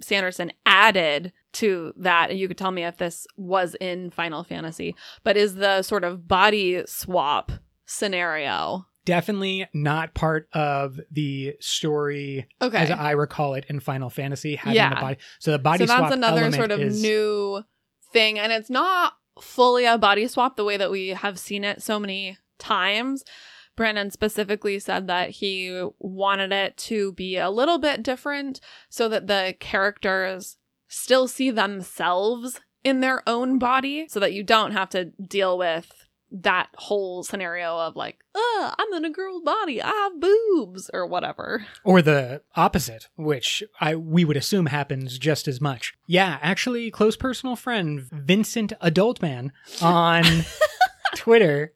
Sanderson 0.00 0.52
added 0.66 1.32
to 1.52 1.92
that, 1.96 2.30
and 2.30 2.38
you 2.38 2.48
could 2.48 2.58
tell 2.58 2.70
me 2.70 2.84
if 2.84 2.96
this 2.98 3.26
was 3.36 3.74
in 3.80 4.10
Final 4.10 4.44
Fantasy, 4.44 4.94
but 5.24 5.36
is 5.36 5.54
the 5.54 5.82
sort 5.82 6.04
of 6.04 6.28
body 6.28 6.82
swap 6.86 7.50
scenario. 7.86 8.86
Definitely 9.04 9.66
not 9.72 10.14
part 10.14 10.48
of 10.52 11.00
the 11.10 11.56
story 11.60 12.46
Okay. 12.60 12.76
as 12.76 12.90
I 12.90 13.12
recall 13.12 13.54
it 13.54 13.64
in 13.68 13.80
Final 13.80 14.10
Fantasy. 14.10 14.56
Having 14.56 14.74
Yeah. 14.76 14.90
the 14.90 15.00
body, 15.00 15.16
so 15.38 15.50
the 15.52 15.58
body 15.58 15.86
so 15.86 15.86
swap 15.86 16.02
that's 16.02 16.14
another 16.14 16.52
sort 16.52 16.70
of 16.70 16.80
is, 16.80 17.00
new 17.02 17.64
thing. 18.12 18.38
And 18.38 18.52
it's 18.52 18.70
not 18.70 19.14
fully 19.40 19.86
a 19.86 19.96
body 19.96 20.26
swap 20.28 20.56
the 20.56 20.64
way 20.64 20.76
that 20.76 20.90
we 20.90 21.08
have 21.08 21.38
seen 21.38 21.64
it 21.64 21.82
so 21.82 21.98
many 21.98 22.36
times. 22.58 23.24
Brandon 23.76 24.10
specifically 24.10 24.78
said 24.78 25.06
that 25.06 25.30
he 25.30 25.86
wanted 25.98 26.52
it 26.52 26.76
to 26.76 27.12
be 27.12 27.36
a 27.36 27.50
little 27.50 27.78
bit 27.78 28.02
different 28.02 28.60
so 28.88 29.08
that 29.08 29.26
the 29.26 29.54
characters 29.58 30.56
still 30.88 31.28
see 31.28 31.50
themselves 31.50 32.60
in 32.84 33.00
their 33.00 33.22
own 33.28 33.58
body 33.58 34.06
so 34.08 34.20
that 34.20 34.32
you 34.32 34.42
don't 34.42 34.72
have 34.72 34.90
to 34.90 35.06
deal 35.06 35.56
with 35.56 36.06
that 36.32 36.68
whole 36.76 37.24
scenario 37.24 37.76
of 37.76 37.96
like, 37.96 38.18
uh, 38.34 38.74
I'm 38.78 38.92
in 38.94 39.04
a 39.04 39.10
girl's 39.10 39.42
body, 39.42 39.82
I 39.82 39.88
have 39.88 40.20
boobs 40.20 40.88
or 40.94 41.06
whatever. 41.06 41.66
or 41.84 42.02
the 42.02 42.42
opposite, 42.54 43.08
which 43.16 43.64
I 43.80 43.96
we 43.96 44.24
would 44.24 44.36
assume 44.36 44.66
happens 44.66 45.18
just 45.18 45.48
as 45.48 45.60
much. 45.60 45.94
Yeah, 46.06 46.38
actually, 46.40 46.90
close 46.90 47.16
personal 47.16 47.56
friend 47.56 48.02
Vincent 48.12 48.72
Adultman 48.80 49.50
on 49.82 50.24
Twitter 51.16 51.72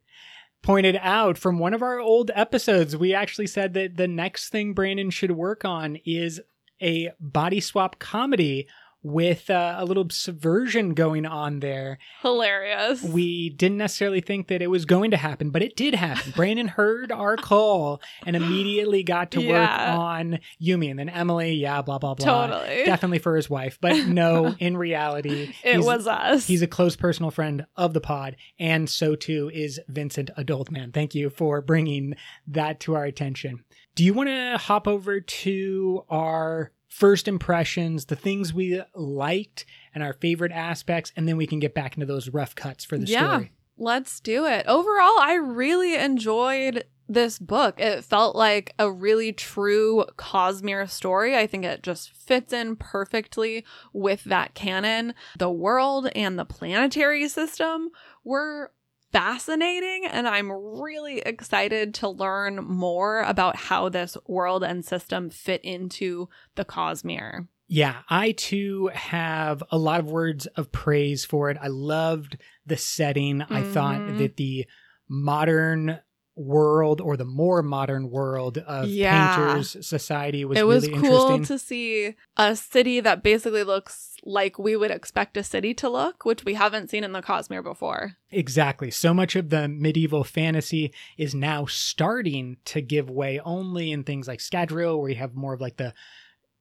pointed 0.64 0.98
out 1.02 1.36
from 1.36 1.58
one 1.58 1.74
of 1.74 1.82
our 1.82 2.00
old 2.00 2.30
episodes, 2.34 2.96
we 2.96 3.14
actually 3.14 3.46
said 3.46 3.74
that 3.74 3.98
the 3.98 4.08
next 4.08 4.48
thing 4.48 4.72
Brandon 4.72 5.10
should 5.10 5.30
work 5.30 5.64
on 5.64 5.98
is 6.06 6.40
a 6.82 7.10
body 7.20 7.60
swap 7.60 7.98
comedy 7.98 8.66
with 9.04 9.50
uh, 9.50 9.76
a 9.78 9.84
little 9.84 10.08
subversion 10.10 10.94
going 10.94 11.26
on 11.26 11.60
there. 11.60 11.98
Hilarious. 12.22 13.02
We 13.02 13.50
didn't 13.50 13.76
necessarily 13.76 14.22
think 14.22 14.48
that 14.48 14.62
it 14.62 14.68
was 14.68 14.86
going 14.86 15.10
to 15.10 15.16
happen, 15.18 15.50
but 15.50 15.62
it 15.62 15.76
did 15.76 15.94
happen. 15.94 16.32
Brandon 16.36 16.66
heard 16.66 17.12
our 17.12 17.36
call 17.36 18.00
and 18.26 18.34
immediately 18.34 19.02
got 19.02 19.30
to 19.32 19.46
work 19.46 19.70
on 19.70 20.40
Yumi, 20.60 20.90
and 20.90 20.98
then 20.98 21.10
Emily, 21.10 21.52
yeah, 21.52 21.82
blah 21.82 21.98
blah 21.98 22.14
blah. 22.14 22.46
Totally. 22.46 22.84
Definitely 22.84 23.18
for 23.18 23.36
his 23.36 23.48
wife, 23.48 23.78
but 23.80 24.06
no, 24.06 24.54
in 24.58 24.76
reality, 24.76 25.54
It 25.62 25.80
was 25.84 26.06
us. 26.06 26.46
He's 26.46 26.62
a 26.62 26.66
close 26.66 26.96
personal 26.96 27.30
friend 27.30 27.66
of 27.76 27.92
the 27.92 28.00
pod, 28.00 28.36
and 28.58 28.88
so 28.88 29.14
too 29.14 29.50
is 29.52 29.78
Vincent 29.86 30.30
Adultman. 30.38 30.94
Thank 30.94 31.14
you 31.14 31.28
for 31.28 31.60
bringing 31.60 32.14
that 32.46 32.80
to 32.80 32.94
our 32.94 33.04
attention. 33.04 33.64
Do 33.94 34.02
you 34.02 34.14
want 34.14 34.30
to 34.30 34.56
hop 34.58 34.88
over 34.88 35.20
to 35.20 36.04
our 36.08 36.72
first 36.94 37.26
impressions, 37.26 38.04
the 38.04 38.14
things 38.14 38.54
we 38.54 38.80
liked, 38.94 39.66
and 39.92 40.04
our 40.04 40.12
favorite 40.12 40.52
aspects, 40.52 41.12
and 41.16 41.26
then 41.26 41.36
we 41.36 41.44
can 41.46 41.58
get 41.58 41.74
back 41.74 41.96
into 41.96 42.06
those 42.06 42.28
rough 42.28 42.54
cuts 42.54 42.84
for 42.84 42.96
the 42.96 43.06
Yeah. 43.06 43.30
story? 43.32 43.52
Let's 43.76 44.20
do 44.20 44.46
it. 44.46 44.64
Overall, 44.68 45.18
I 45.18 45.34
really 45.34 45.96
enjoyed 45.96 46.84
this 47.08 47.40
book. 47.40 47.80
It 47.80 48.04
felt 48.04 48.36
like 48.36 48.74
a 48.78 48.90
really 48.92 49.32
true 49.32 50.04
Cosmere 50.16 50.88
story. 50.88 51.36
I 51.36 51.48
think 51.48 51.64
it 51.64 51.82
just 51.82 52.10
fits 52.12 52.52
in 52.52 52.76
perfectly 52.76 53.64
with 53.92 54.22
that 54.24 54.54
canon. 54.54 55.14
The 55.36 55.50
world 55.50 56.08
and 56.14 56.38
the 56.38 56.44
planetary 56.44 57.26
system 57.28 57.90
were 58.22 58.70
fascinating, 59.14 60.06
and 60.10 60.26
I'm 60.26 60.50
really 60.50 61.20
excited 61.20 61.94
to 61.94 62.08
learn 62.08 62.56
more 62.56 63.22
about 63.22 63.54
how 63.54 63.88
this 63.88 64.16
world 64.26 64.64
and 64.64 64.84
system 64.84 65.30
fit 65.30 65.60
into 65.62 66.28
the 66.56 66.64
Cosmere. 66.64 67.46
Yeah, 67.68 67.98
I 68.10 68.32
too 68.32 68.90
have 68.92 69.62
a 69.70 69.78
lot 69.78 70.00
of 70.00 70.10
words 70.10 70.46
of 70.56 70.72
praise 70.72 71.24
for 71.24 71.48
it. 71.48 71.56
I 71.62 71.68
loved 71.68 72.38
the 72.66 72.76
setting. 72.76 73.40
I 73.42 73.62
thought 73.62 74.00
Mhm. 74.00 74.18
that 74.18 74.36
the 74.36 74.66
modern 75.08 76.00
world 76.36 77.00
or 77.00 77.16
the 77.16 77.24
more 77.24 77.62
modern 77.62 78.10
world 78.10 78.58
of 78.58 78.88
Yeah. 78.88 79.36
painters 79.36 79.76
society 79.86 80.44
was 80.44 80.58
it 80.58 80.66
was 80.66 80.88
really 80.88 81.00
cool 81.00 81.44
to 81.44 81.58
see 81.58 82.16
a 82.36 82.56
city 82.56 82.98
that 83.00 83.22
basically 83.22 83.62
looks 83.62 84.16
like 84.24 84.58
we 84.58 84.74
would 84.74 84.90
expect 84.90 85.36
a 85.36 85.44
city 85.44 85.74
to 85.74 85.88
look, 85.88 86.24
which 86.24 86.44
we 86.44 86.54
haven't 86.54 86.90
seen 86.90 87.04
in 87.04 87.12
the 87.12 87.22
Cosmere 87.22 87.62
before. 87.62 88.16
Exactly. 88.30 88.90
So 88.90 89.14
much 89.14 89.36
of 89.36 89.50
the 89.50 89.68
medieval 89.68 90.24
fantasy 90.24 90.92
is 91.16 91.34
now 91.34 91.66
starting 91.66 92.56
to 92.64 92.80
give 92.80 93.08
way 93.08 93.38
only 93.44 93.92
in 93.92 94.02
things 94.02 94.26
like 94.26 94.40
Scadrial, 94.40 94.98
where 94.98 95.10
you 95.10 95.16
have 95.16 95.34
more 95.34 95.54
of 95.54 95.60
like 95.60 95.76
the 95.76 95.94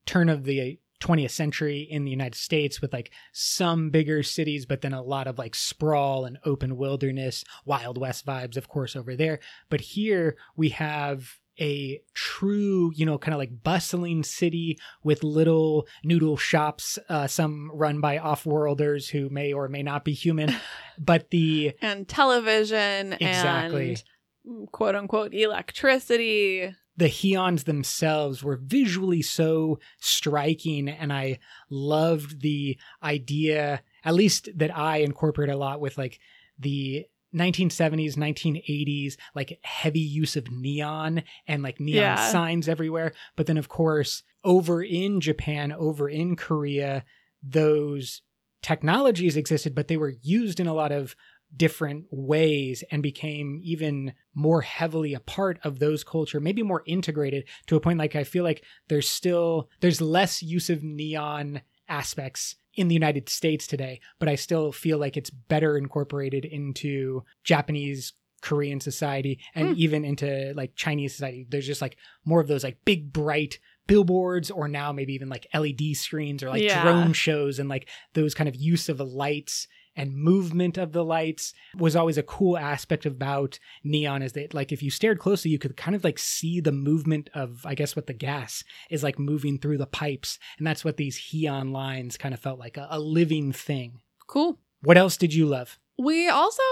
turn 0.05 0.29
of 0.29 0.43
the 0.43 0.77
20th 1.03 1.31
century 1.31 1.81
in 1.81 2.05
the 2.05 2.11
United 2.11 2.35
States 2.35 2.81
with 2.81 2.93
like 2.93 3.11
some 3.31 3.89
bigger 3.89 4.23
cities, 4.23 4.65
but 4.65 4.81
then 4.81 4.93
a 4.93 5.01
lot 5.01 5.27
of 5.27 5.37
like 5.37 5.53
sprawl 5.55 6.25
and 6.25 6.37
open 6.45 6.77
wilderness, 6.77 7.43
Wild 7.65 7.97
West 7.97 8.25
vibes, 8.25 8.57
of 8.57 8.67
course, 8.67 8.95
over 8.95 9.15
there. 9.15 9.39
But 9.69 9.81
here 9.81 10.37
we 10.55 10.69
have 10.69 11.37
a 11.59 12.01
true, 12.13 12.91
you 12.95 13.05
know, 13.05 13.17
kind 13.17 13.33
of 13.33 13.39
like 13.39 13.63
bustling 13.63 14.23
city 14.23 14.79
with 15.03 15.23
little 15.23 15.87
noodle 16.03 16.37
shops, 16.37 16.97
uh, 17.09 17.27
some 17.27 17.69
run 17.73 18.01
by 18.01 18.17
off 18.17 18.45
worlders 18.45 19.07
who 19.09 19.29
may 19.29 19.53
or 19.53 19.67
may 19.67 19.83
not 19.83 20.03
be 20.03 20.13
human. 20.13 20.55
but 20.97 21.29
the 21.29 21.73
And 21.81 22.07
television 22.07 23.13
Exactly. 23.13 23.97
and 24.45 24.71
quote 24.71 24.95
unquote 24.95 25.33
electricity. 25.33 26.73
The 26.95 27.09
Hions 27.09 27.63
themselves 27.63 28.43
were 28.43 28.57
visually 28.61 29.21
so 29.21 29.79
striking, 29.99 30.87
and 30.87 31.11
I 31.11 31.39
loved 31.69 32.41
the 32.41 32.77
idea, 33.01 33.81
at 34.03 34.13
least 34.13 34.49
that 34.55 34.75
I 34.77 34.97
incorporate 34.97 35.49
a 35.49 35.57
lot 35.57 35.81
with 35.81 35.97
like 35.97 36.19
the 36.59 37.05
1970s, 37.33 38.15
1980s, 38.15 39.15
like 39.33 39.59
heavy 39.63 39.99
use 39.99 40.35
of 40.35 40.51
neon 40.51 41.23
and 41.47 41.63
like 41.63 41.79
neon 41.79 41.97
Yeah. 41.97 42.29
signs 42.29 42.69
everywhere. 42.69 43.11
But 43.35 43.47
then, 43.47 43.57
of 43.57 43.69
course, 43.69 44.21
over 44.43 44.83
in 44.83 45.19
Japan, 45.19 45.71
over 45.71 46.07
in 46.07 46.35
Korea, 46.35 47.03
those 47.41 48.21
technologies 48.61 49.35
existed, 49.35 49.73
but 49.75 49.87
they 49.87 49.97
were 49.97 50.13
used 50.21 50.59
in 50.59 50.67
a 50.67 50.73
lot 50.73 50.91
of 50.91 51.15
different 51.55 52.05
ways 52.11 52.83
and 52.91 53.03
became 53.03 53.59
even 53.63 54.13
more 54.33 54.61
heavily 54.61 55.13
a 55.13 55.19
part 55.19 55.59
of 55.63 55.79
those 55.79 56.03
culture 56.03 56.39
maybe 56.39 56.63
more 56.63 56.81
integrated 56.87 57.43
to 57.67 57.75
a 57.75 57.79
point 57.79 57.99
like 57.99 58.15
i 58.15 58.23
feel 58.23 58.43
like 58.43 58.63
there's 58.87 59.07
still 59.07 59.69
there's 59.79 60.01
less 60.01 60.41
use 60.41 60.69
of 60.69 60.81
neon 60.83 61.61
aspects 61.87 62.55
in 62.73 62.87
the 62.87 62.95
united 62.95 63.29
states 63.29 63.67
today 63.67 63.99
but 64.19 64.27
i 64.27 64.35
still 64.35 64.71
feel 64.71 64.97
like 64.97 65.15
it's 65.15 65.29
better 65.29 65.77
incorporated 65.77 66.43
into 66.43 67.23
japanese 67.43 68.13
korean 68.41 68.79
society 68.79 69.39
and 69.53 69.69
Hmm. 69.69 69.73
even 69.77 70.03
into 70.05 70.53
like 70.55 70.75
chinese 70.75 71.13
society 71.13 71.45
there's 71.49 71.67
just 71.67 71.81
like 71.81 71.97
more 72.25 72.41
of 72.41 72.47
those 72.47 72.63
like 72.63 72.77
big 72.83 73.13
bright 73.13 73.59
billboards 73.85 74.49
or 74.49 74.67
now 74.67 74.91
maybe 74.91 75.13
even 75.13 75.29
like 75.29 75.45
led 75.53 75.93
screens 75.95 76.41
or 76.41 76.49
like 76.49 76.63
Yeah. 76.63 76.81
drone 76.81 77.13
shows 77.13 77.59
and 77.59 77.69
like 77.69 77.87
those 78.13 78.33
kind 78.33 78.47
of 78.49 78.55
use 78.55 78.89
of 78.89 78.99
lights 78.99 79.67
and 79.95 80.15
movement 80.15 80.77
of 80.77 80.91
the 80.91 81.03
lights 81.03 81.53
was 81.77 81.95
always 81.95 82.17
a 82.17 82.23
cool 82.23 82.57
aspect 82.57 83.05
about 83.05 83.59
neon 83.83 84.21
is 84.21 84.33
that 84.33 84.53
like 84.53 84.71
if 84.71 84.81
you 84.81 84.89
stared 84.89 85.19
closely 85.19 85.51
you 85.51 85.59
could 85.59 85.77
kind 85.77 85.95
of 85.95 86.03
like 86.03 86.17
see 86.17 86.59
the 86.59 86.71
movement 86.71 87.29
of 87.33 87.65
i 87.65 87.75
guess 87.75 87.95
what 87.95 88.07
the 88.07 88.13
gas 88.13 88.63
is 88.89 89.03
like 89.03 89.19
moving 89.19 89.57
through 89.57 89.77
the 89.77 89.85
pipes. 89.85 90.39
And 90.57 90.67
that's 90.67 90.85
what 90.85 90.97
these 90.97 91.17
hion 91.17 91.71
lines 91.71 92.17
kind 92.17 92.33
of 92.33 92.39
felt 92.39 92.59
like 92.59 92.77
a, 92.77 92.87
a 92.89 92.99
living 92.99 93.51
thing. 93.51 93.99
Cool. 94.27 94.59
what 94.81 94.97
else 94.97 95.17
did 95.17 95.33
you 95.33 95.45
love? 95.45 95.77
We 95.97 96.27
also 96.27 96.63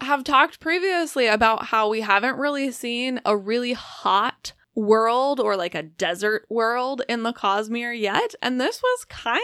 have 0.00 0.24
talked 0.24 0.60
previously 0.60 1.26
about 1.26 1.66
how 1.66 1.88
we 1.88 2.02
haven't 2.02 2.36
really 2.36 2.70
seen 2.70 3.20
a 3.24 3.36
really 3.36 3.72
hot 3.72 4.52
world 4.78 5.40
or 5.40 5.56
like 5.56 5.74
a 5.74 5.82
desert 5.82 6.46
world 6.48 7.02
in 7.08 7.24
the 7.24 7.32
Cosmere 7.32 7.98
yet. 7.98 8.34
And 8.40 8.60
this 8.60 8.80
was 8.80 9.04
kind 9.06 9.40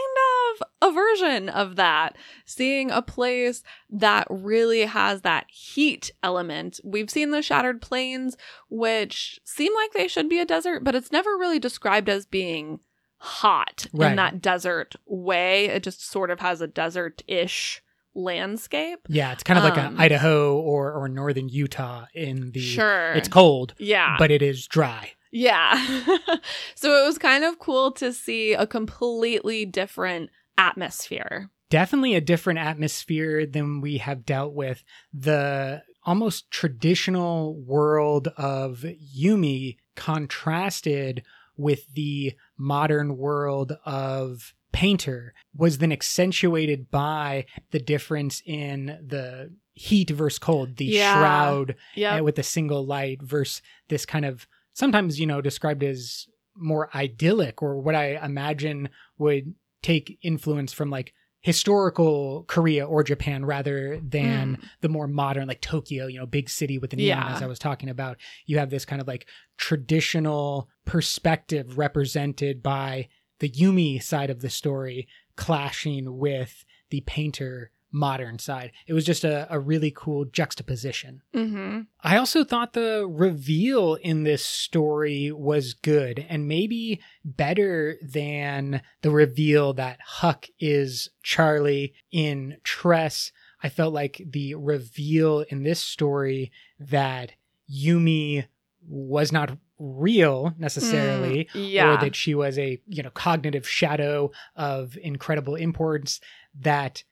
of 0.52 0.62
a 0.80 0.92
version 0.92 1.48
of 1.48 1.74
that. 1.76 2.16
Seeing 2.44 2.90
a 2.92 3.02
place 3.02 3.62
that 3.90 4.26
really 4.30 4.82
has 4.82 5.22
that 5.22 5.46
heat 5.50 6.12
element. 6.22 6.78
We've 6.84 7.10
seen 7.10 7.30
the 7.32 7.42
Shattered 7.42 7.82
Plains, 7.82 8.36
which 8.70 9.40
seem 9.44 9.74
like 9.74 9.92
they 9.92 10.06
should 10.08 10.28
be 10.28 10.38
a 10.38 10.44
desert, 10.46 10.84
but 10.84 10.94
it's 10.94 11.10
never 11.10 11.30
really 11.36 11.58
described 11.58 12.08
as 12.08 12.26
being 12.26 12.78
hot 13.18 13.86
Right. 13.92 14.10
in 14.10 14.16
that 14.16 14.40
desert 14.40 14.94
way. 15.06 15.66
It 15.66 15.82
just 15.82 16.06
sort 16.08 16.30
of 16.30 16.40
has 16.40 16.60
a 16.60 16.66
desert 16.68 17.22
ish 17.26 17.82
landscape. 18.16 19.00
yeah 19.08 19.32
it's 19.32 19.42
kind 19.42 19.58
of 19.58 19.64
like 19.64 19.76
Um, 19.76 19.98
a 19.98 20.02
idaho 20.02 20.56
or 20.56 20.92
or 20.92 21.08
northern 21.08 21.48
utah 21.48 22.04
in 22.14 22.52
the 22.52 22.60
Sure. 22.60 23.12
it's 23.14 23.26
cold 23.26 23.74
yeah. 23.76 24.14
but 24.20 24.30
it 24.30 24.40
is 24.40 24.68
dry 24.68 25.13
yeah. 25.34 25.74
so 26.76 26.94
it 27.02 27.04
was 27.06 27.18
kind 27.18 27.42
of 27.44 27.58
cool 27.58 27.90
to 27.92 28.12
see 28.12 28.52
a 28.54 28.66
completely 28.66 29.64
different 29.66 30.30
atmosphere. 30.56 31.50
definitely 31.70 32.14
a 32.14 32.20
different 32.20 32.60
atmosphere 32.60 33.44
than 33.44 33.80
we 33.80 33.98
have 33.98 34.24
dealt 34.24 34.54
with. 34.54 34.84
The 35.12 35.82
almost 36.04 36.50
traditional 36.50 37.54
world 37.56 38.28
of 38.36 38.84
Yumi 39.18 39.76
contrasted 39.96 41.22
with 41.56 41.92
the 41.94 42.32
modern 42.56 43.16
world 43.16 43.72
of 43.84 44.54
Painter 44.72 45.34
was 45.56 45.78
then 45.78 45.92
accentuated 45.92 46.90
by 46.90 47.46
the 47.70 47.78
difference 47.78 48.42
in 48.44 48.86
the 49.04 49.52
heat 49.72 50.10
versus 50.10 50.38
cold, 50.38 50.76
the 50.76 50.84
Yeah. 50.86 51.12
shroud 51.14 51.74
Yeah. 51.94 52.16
uh, 52.16 52.22
with 52.22 52.38
a 52.38 52.42
single 52.42 52.84
light 52.86 53.22
versus 53.22 53.62
this 53.88 54.04
kind 54.06 54.24
of 54.24 54.46
sometimes 54.74 55.18
you 55.18 55.26
know 55.26 55.40
described 55.40 55.82
as 55.82 56.26
more 56.56 56.94
idyllic 56.94 57.62
or 57.62 57.80
what 57.80 57.94
I 57.94 58.22
imagine 58.24 58.90
would 59.18 59.54
take 59.82 60.18
influence 60.22 60.72
from 60.72 60.90
like 60.90 61.12
historical 61.40 62.44
Korea 62.48 62.86
or 62.86 63.02
Japan 63.02 63.44
rather 63.44 64.00
than 64.00 64.54
hmm. 64.54 64.66
the 64.80 64.88
more 64.88 65.06
modern 65.06 65.46
like 65.46 65.60
Tokyo, 65.60 66.06
you 66.06 66.18
know, 66.18 66.24
big 66.24 66.48
city 66.48 66.78
with 66.78 66.90
the 66.90 66.96
neon 66.96 67.18
Yeah. 67.18 67.36
as 67.36 67.42
I 67.42 67.46
was 67.46 67.58
talking 67.58 67.90
about. 67.90 68.16
You 68.46 68.58
have 68.58 68.70
this 68.70 68.86
kind 68.86 69.02
of 69.02 69.06
like 69.06 69.26
traditional 69.58 70.70
perspective 70.86 71.76
represented 71.76 72.62
by 72.62 73.08
the 73.40 73.50
Yumi 73.50 74.02
side 74.02 74.30
of 74.30 74.40
the 74.40 74.48
story 74.48 75.06
clashing 75.36 76.16
with 76.18 76.64
the 76.88 77.02
painter 77.02 77.70
modern 77.94 78.38
side. 78.40 78.72
It 78.88 78.92
was 78.92 79.04
just 79.06 79.22
a, 79.24 79.46
a 79.48 79.58
really 79.60 79.92
cool 79.94 80.24
juxtaposition. 80.24 81.22
Mm-hmm. 81.34 81.82
I 82.02 82.16
also 82.18 82.42
thought 82.42 82.72
the 82.72 83.06
reveal 83.08 83.94
in 83.94 84.24
this 84.24 84.44
story 84.44 85.30
was 85.30 85.74
good 85.74 86.26
and 86.28 86.48
maybe 86.48 87.00
better 87.24 87.96
than 88.02 88.82
the 89.02 89.10
reveal 89.12 89.72
that 89.74 90.00
Huck 90.04 90.46
is 90.58 91.08
Charlie 91.22 91.94
in 92.10 92.56
Tress. 92.64 93.30
I 93.62 93.68
felt 93.68 93.94
like 93.94 94.20
the 94.28 94.56
reveal 94.56 95.40
in 95.48 95.62
this 95.62 95.80
story 95.80 96.50
that 96.80 97.32
Yumi 97.72 98.46
was 98.86 99.30
not 99.32 99.56
real 99.78 100.52
necessarily 100.58 101.48
Yeah. 101.54 101.94
or 101.94 102.00
that 102.00 102.14
she 102.14 102.34
was 102.34 102.58
a 102.58 102.80
you 102.86 103.02
know 103.02 103.10
cognitive 103.10 103.68
shadow 103.68 104.30
of 104.56 104.96
incredible 105.02 105.54
importance 105.56 106.20
that 106.60 107.02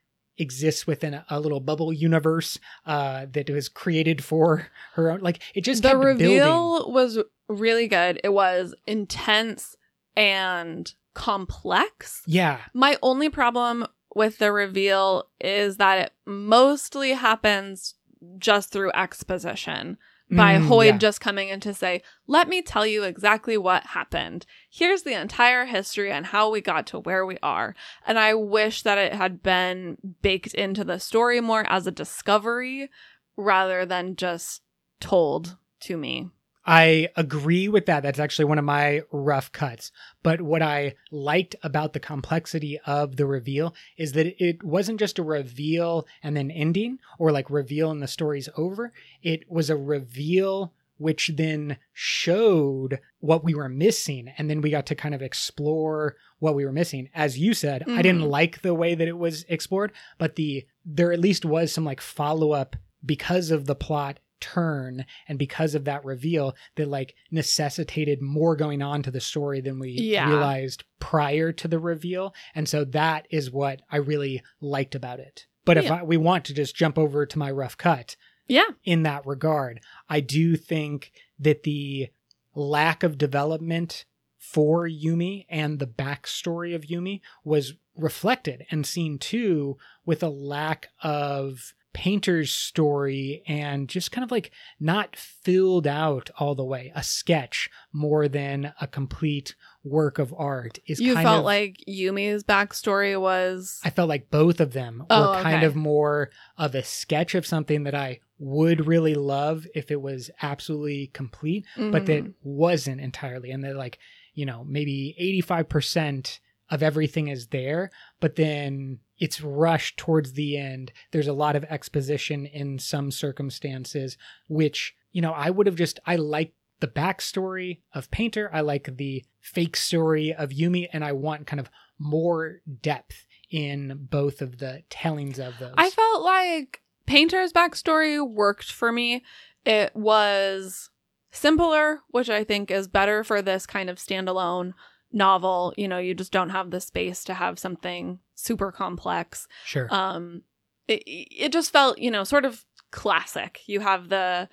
exists 0.42 0.87
within 0.87 1.14
a, 1.14 1.24
a 1.31 1.38
little 1.40 1.61
bubble 1.61 1.92
universe 1.92 2.59
uh 2.87 3.24
that 3.33 3.48
was 3.48 3.68
created 3.68 4.22
for 4.22 4.66
her 4.94 5.11
own 5.11 5.20
like 5.20 5.38
it 5.55 5.62
just 5.62 5.83
the 5.83 5.88
kept 5.88 6.00
building. 6.02 6.28
reveal 6.28 6.92
was 6.92 7.18
really 7.48 7.88
good. 7.88 8.20
It 8.24 8.33
was 8.33 8.74
intense 8.87 9.76
and 10.16 10.92
complex. 11.14 12.22
yeah 12.26 12.59
My 12.74 12.96
only 13.02 13.28
problem 13.31 13.87
with 14.14 14.38
the 14.38 14.52
reveal 14.52 15.28
is 15.40 15.76
that 15.78 15.98
it 15.98 16.12
mostly 16.26 17.12
happens 17.12 17.94
just 18.38 18.70
through 18.70 18.92
exposition. 18.92 19.96
By 20.34 20.54
Mm, 20.58 20.66
Hoid 20.66 20.86
yeah. 20.86 20.98
just 20.98 21.20
coming 21.20 21.50
in 21.50 21.60
to 21.60 21.74
say, 21.74 22.02
Let 22.26 22.48
me 22.48 22.62
tell 22.62 22.86
you 22.86 23.02
exactly 23.02 23.58
what 23.58 23.88
happened. 23.88 24.46
Here's 24.70 25.02
the 25.02 25.12
entire 25.20 25.66
history 25.66 26.10
and 26.10 26.26
how 26.26 26.50
we 26.50 26.60
got 26.62 26.86
to 26.88 26.98
where 27.00 27.26
we 27.26 27.36
are. 27.42 27.74
And 28.06 28.18
I 28.18 28.34
wish 28.34 28.82
that 28.82 28.96
it 28.98 29.12
had 29.12 29.42
been 29.42 29.98
baked 30.22 30.54
into 30.54 30.84
the 30.84 30.98
story 30.98 31.40
more 31.40 31.64
as 31.68 31.86
a 31.86 31.90
discovery 31.90 32.88
rather 33.36 33.84
than 33.84 34.16
just 34.16 34.62
told 35.00 35.56
to 35.80 35.96
me. 35.96 36.30
I 36.64 37.09
agree 37.16 37.68
with 37.68 37.87
that. 37.87 38.03
That's 38.03 38.18
actually 38.20 38.44
one 38.44 38.59
of 38.59 38.64
my 38.64 39.03
rough 39.11 39.51
cuts. 39.51 39.90
But 40.22 40.40
what 40.40 40.62
I 40.62 40.94
liked 41.11 41.57
about 41.62 41.92
the 41.92 42.01
complexity 42.01 42.79
of 42.87 43.16
the 43.16 43.27
reveal 43.27 43.75
is 43.96 44.12
that 44.12 44.42
it 44.42 44.62
wasn't 44.62 45.01
just 45.01 45.18
a 45.18 45.25
reveal 45.25 46.07
and 46.22 46.37
then 46.37 46.51
ending 46.51 46.98
or 47.18 47.33
like 47.33 47.51
reveal 47.51 47.90
and 47.90 48.01
the 48.01 48.07
story's 48.09 48.48
over. 48.57 48.92
It 49.22 49.51
was 49.51 49.70
a 49.70 49.77
reveal 49.77 50.72
which 50.98 51.33
then 51.35 51.79
showed 51.92 53.01
what 53.18 53.42
we 53.42 53.55
were 53.55 53.68
missing. 53.68 54.33
And 54.38 54.48
then 54.48 54.61
we 54.61 54.70
got 54.70 54.87
to 54.87 54.94
kind 54.94 55.16
of 55.16 55.22
explore 55.22 56.14
what 56.38 56.55
we 56.55 56.64
were 56.64 56.70
missing. 56.72 57.09
As 57.12 57.37
you 57.38 57.55
said, 57.55 57.83
I 57.88 58.03
didn't 58.03 58.22
Mhm. 58.22 58.31
like 58.31 58.62
the 58.62 58.75
way 58.75 58.94
that 58.94 59.09
it 59.09 59.18
was 59.18 59.44
explored, 59.48 59.90
but 60.18 60.37
the 60.37 60.64
there 60.85 61.12
at 61.12 61.18
least 61.20 61.44
was 61.44 61.72
some 61.72 61.85
like 61.85 62.01
follow 62.01 62.53
up 62.53 62.77
because 63.05 63.51
of 63.51 63.66
the 63.66 63.75
plot 63.75 64.20
turn 64.42 65.07
and 65.28 65.38
because 65.38 65.74
of 65.74 65.85
that 65.85 66.05
reveal 66.05 66.55
that 66.76 66.88
like 66.88 67.14
necessitated 67.31 68.20
more 68.20 68.57
going 68.57 68.83
on 68.83 69.02
to 69.02 69.11
the 69.11 69.20
story 69.20 69.61
than 69.61 69.78
we 69.78 69.90
Yeah. 69.92 70.28
realized 70.28 70.85
prior 70.98 71.52
to 71.52 71.68
the 71.68 71.78
reveal 71.78 72.35
and 72.55 72.68
so 72.68 72.85
that 72.87 73.26
is 73.31 73.50
what 73.50 73.81
i 73.90 73.96
really 73.96 74.42
liked 74.61 74.94
about 74.94 75.20
it 75.20 75.46
but 75.64 75.78
if 75.78 75.90
I, 75.90 76.02
we 76.02 76.16
want 76.16 76.44
to 76.46 76.55
just 76.55 76.74
jump 76.74 76.98
over 76.98 77.24
to 77.24 77.38
my 77.38 77.50
rough 77.50 77.76
cut 77.78 78.16
Yeah. 78.48 78.64
in 78.85 79.05
that 79.05 79.24
regard 79.26 79.81
i 80.09 80.20
do 80.20 80.57
think 80.57 81.12
that 81.38 81.62
the 81.62 82.09
lack 82.55 83.02
of 83.02 83.16
development 83.18 84.05
for 84.38 84.88
Yumi 84.88 85.46
and 85.48 85.78
the 85.78 85.87
backstory 85.87 86.74
of 86.74 86.83
Yumi 86.83 87.20
was 87.44 87.74
reflected 87.96 88.66
and 88.70 88.85
seen 88.85 89.18
too 89.18 89.76
with 90.05 90.22
a 90.22 90.28
lack 90.28 90.88
of 91.02 91.74
Painter's 91.92 92.50
story 92.50 93.42
and 93.46 93.88
just 93.88 94.11
kind 94.12 94.24
of 94.24 94.31
like 94.31 94.50
not 94.81 95.14
filled 95.16 95.87
out 95.87 96.31
all 96.38 96.55
the 96.55 96.64
way. 96.64 96.90
A 96.94 97.02
sketch 97.02 97.68
more 97.92 98.28
than 98.28 98.72
a 98.81 98.87
complete 98.87 99.55
work 99.85 100.18
of 100.18 100.33
art 100.37 100.78
is 100.87 101.00
You 101.00 101.14
felt 101.14 101.40
of 101.40 101.44
like 101.44 101.83
Yumi's 101.88 102.44
backstory 102.44 103.20
was. 103.20 103.81
I 103.85 103.90
felt 103.90 104.09
like 104.09 104.31
both 104.31 104.61
of 104.61 104.72
them 104.72 105.05
Oh, 105.11 105.20
were 105.20 105.42
kind 105.42 105.57
okay. 105.59 105.66
of 105.66 105.76
more 105.76 106.31
of 106.57 106.74
a 106.74 106.83
sketch 106.83 107.35
of 107.35 107.46
something 107.46 107.83
that 107.85 107.94
I 107.94 108.20
would 108.38 108.87
really 108.87 109.14
love 109.14 109.66
if 109.74 109.90
it 109.90 110.00
was 110.00 110.31
absolutely 110.40 111.09
complete, 111.09 111.64
but 111.76 112.07
that 112.07 112.24
Mhm. 112.24 112.35
wasn't 112.42 113.00
entirely. 113.00 113.50
And 113.50 113.62
that, 113.64 113.76
like, 113.76 113.98
you 114.35 114.46
know, 114.46 114.64
maybe 114.64 115.14
85% 115.18 116.40
of 116.70 116.83
everything 116.83 117.28
is 117.28 117.48
there, 117.48 117.90
but 118.22 118.37
then 118.37 119.00
it's 119.18 119.40
rushed 119.40 119.96
towards 119.96 120.35
the 120.35 120.56
end. 120.56 120.92
There's 121.11 121.26
a 121.26 121.32
lot 121.32 121.56
of 121.56 121.64
exposition 121.64 122.46
in 122.46 122.78
some 122.78 123.11
circumstances, 123.11 124.16
which, 124.48 124.94
you 125.11 125.20
know, 125.20 125.32
I 125.32 125.50
would 125.50 125.66
have 125.66 125.74
just, 125.74 125.98
I 126.06 126.14
like 126.14 126.54
the 126.78 126.87
backstory 126.87 127.80
of 127.92 128.12
Painter. 128.12 128.48
I 128.52 128.61
like 128.61 128.96
the 128.96 129.24
fake 129.40 129.76
story 129.76 130.32
of 130.32 130.50
Yumi, 130.50 130.87
and 130.92 131.04
I 131.04 131.11
want 131.11 131.48
kind 131.48 131.58
of 131.58 131.68
more 131.98 132.61
depth 132.80 133.26
in 133.50 134.06
both 134.08 134.40
of 134.40 134.58
the 134.58 134.85
tellings 134.88 135.40
of 135.40 135.58
those. 135.58 135.74
I 135.76 135.90
felt 135.90 136.22
like 136.22 136.80
Painter's 137.06 137.52
backstory 137.52 138.24
worked 138.24 138.70
for 138.70 138.92
me. 138.92 139.24
It 139.66 139.96
was 139.96 140.90
simpler, 141.32 142.02
which 142.11 142.30
I 142.30 142.44
think 142.44 142.70
is 142.70 142.87
better 142.87 143.24
for 143.24 143.42
this 143.42 143.66
kind 143.66 143.90
of 143.90 143.98
standalone 143.98 144.74
novel. 145.12 145.75
You 145.77 145.88
know, 145.88 145.98
you 145.98 146.14
just 146.14 146.33
don't 146.33 146.51
have 146.51 146.70
the 146.70 146.81
space 146.81 147.25
to 147.25 147.35
have 147.35 147.59
something 147.59 148.18
super 148.35 148.72
complex. 148.72 149.46
Sure. 149.64 149.88
Um, 149.90 150.42
it, 150.88 151.03
it 151.07 151.53
just 151.53 151.72
felt, 151.72 151.98
you 151.98 152.11
know, 152.11 152.25
sort 152.25 152.44
of 152.44 152.64
classic. 152.90 153.61
You 153.66 153.81
have 153.81 154.09
the 154.09 154.48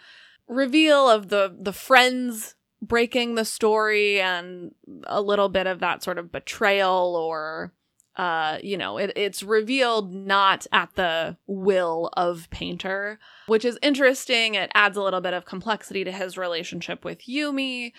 reveal 0.48 1.10
of 1.10 1.30
the 1.30 1.56
the 1.60 1.72
friends 1.72 2.56
breaking 2.82 3.36
the 3.36 3.46
story 3.46 4.20
and 4.20 4.74
a 5.06 5.22
little 5.22 5.50
bit 5.50 5.68
of 5.68 5.80
that 5.80 6.02
sort 6.02 6.18
of 6.18 6.32
betrayal 6.32 7.16
or 7.16 7.74
uh 8.16 8.58
you 8.64 8.78
know 8.78 8.98
it, 8.98 9.12
it's 9.16 9.44
revealed 9.44 10.14
not 10.14 10.66
at 10.72 10.90
the 10.96 11.38
will 11.46 12.10
of 12.14 12.50
painter 12.50 13.20
which 13.48 13.66
is 13.66 13.78
interesting 13.82 14.56
it 14.56 14.72
adds 14.74 14.98
a 14.98 15.04
little 15.04 15.22
bit 15.22 15.34
of 15.34 15.46
complexity 15.46 16.04
to 16.04 16.12
his 16.12 16.38
relationship 16.38 17.06
with 17.06 17.28
yumi 17.28 17.92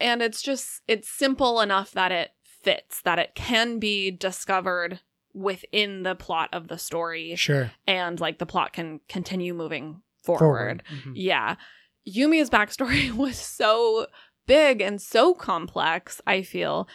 and 0.00 0.22
it's 0.22 0.42
just 0.42 0.82
it's 0.88 1.08
simple 1.08 1.60
enough 1.60 1.92
that 1.92 2.12
it 2.12 2.30
fits 2.62 3.00
that 3.02 3.18
it 3.18 3.34
can 3.34 3.78
be 3.78 4.10
discovered 4.10 5.00
within 5.34 6.02
the 6.04 6.14
plot 6.14 6.48
of 6.52 6.68
the 6.68 6.78
story 6.78 7.34
sure. 7.36 7.70
and 7.86 8.20
like 8.20 8.38
the 8.38 8.46
plot 8.46 8.72
can 8.72 9.00
continue 9.08 9.52
moving 9.52 10.00
forward, 10.22 10.38
Forward. 10.38 10.82
Mhm. 10.90 11.12
yeah. 11.14 11.56
Yumi's 12.08 12.48
backstory 12.50 13.10
was 13.16 13.36
so 13.36 14.06
big 14.46 14.80
and 14.80 15.00
so 15.02 15.34
complex, 15.34 16.20
I 16.26 16.42
feel. 16.42 16.88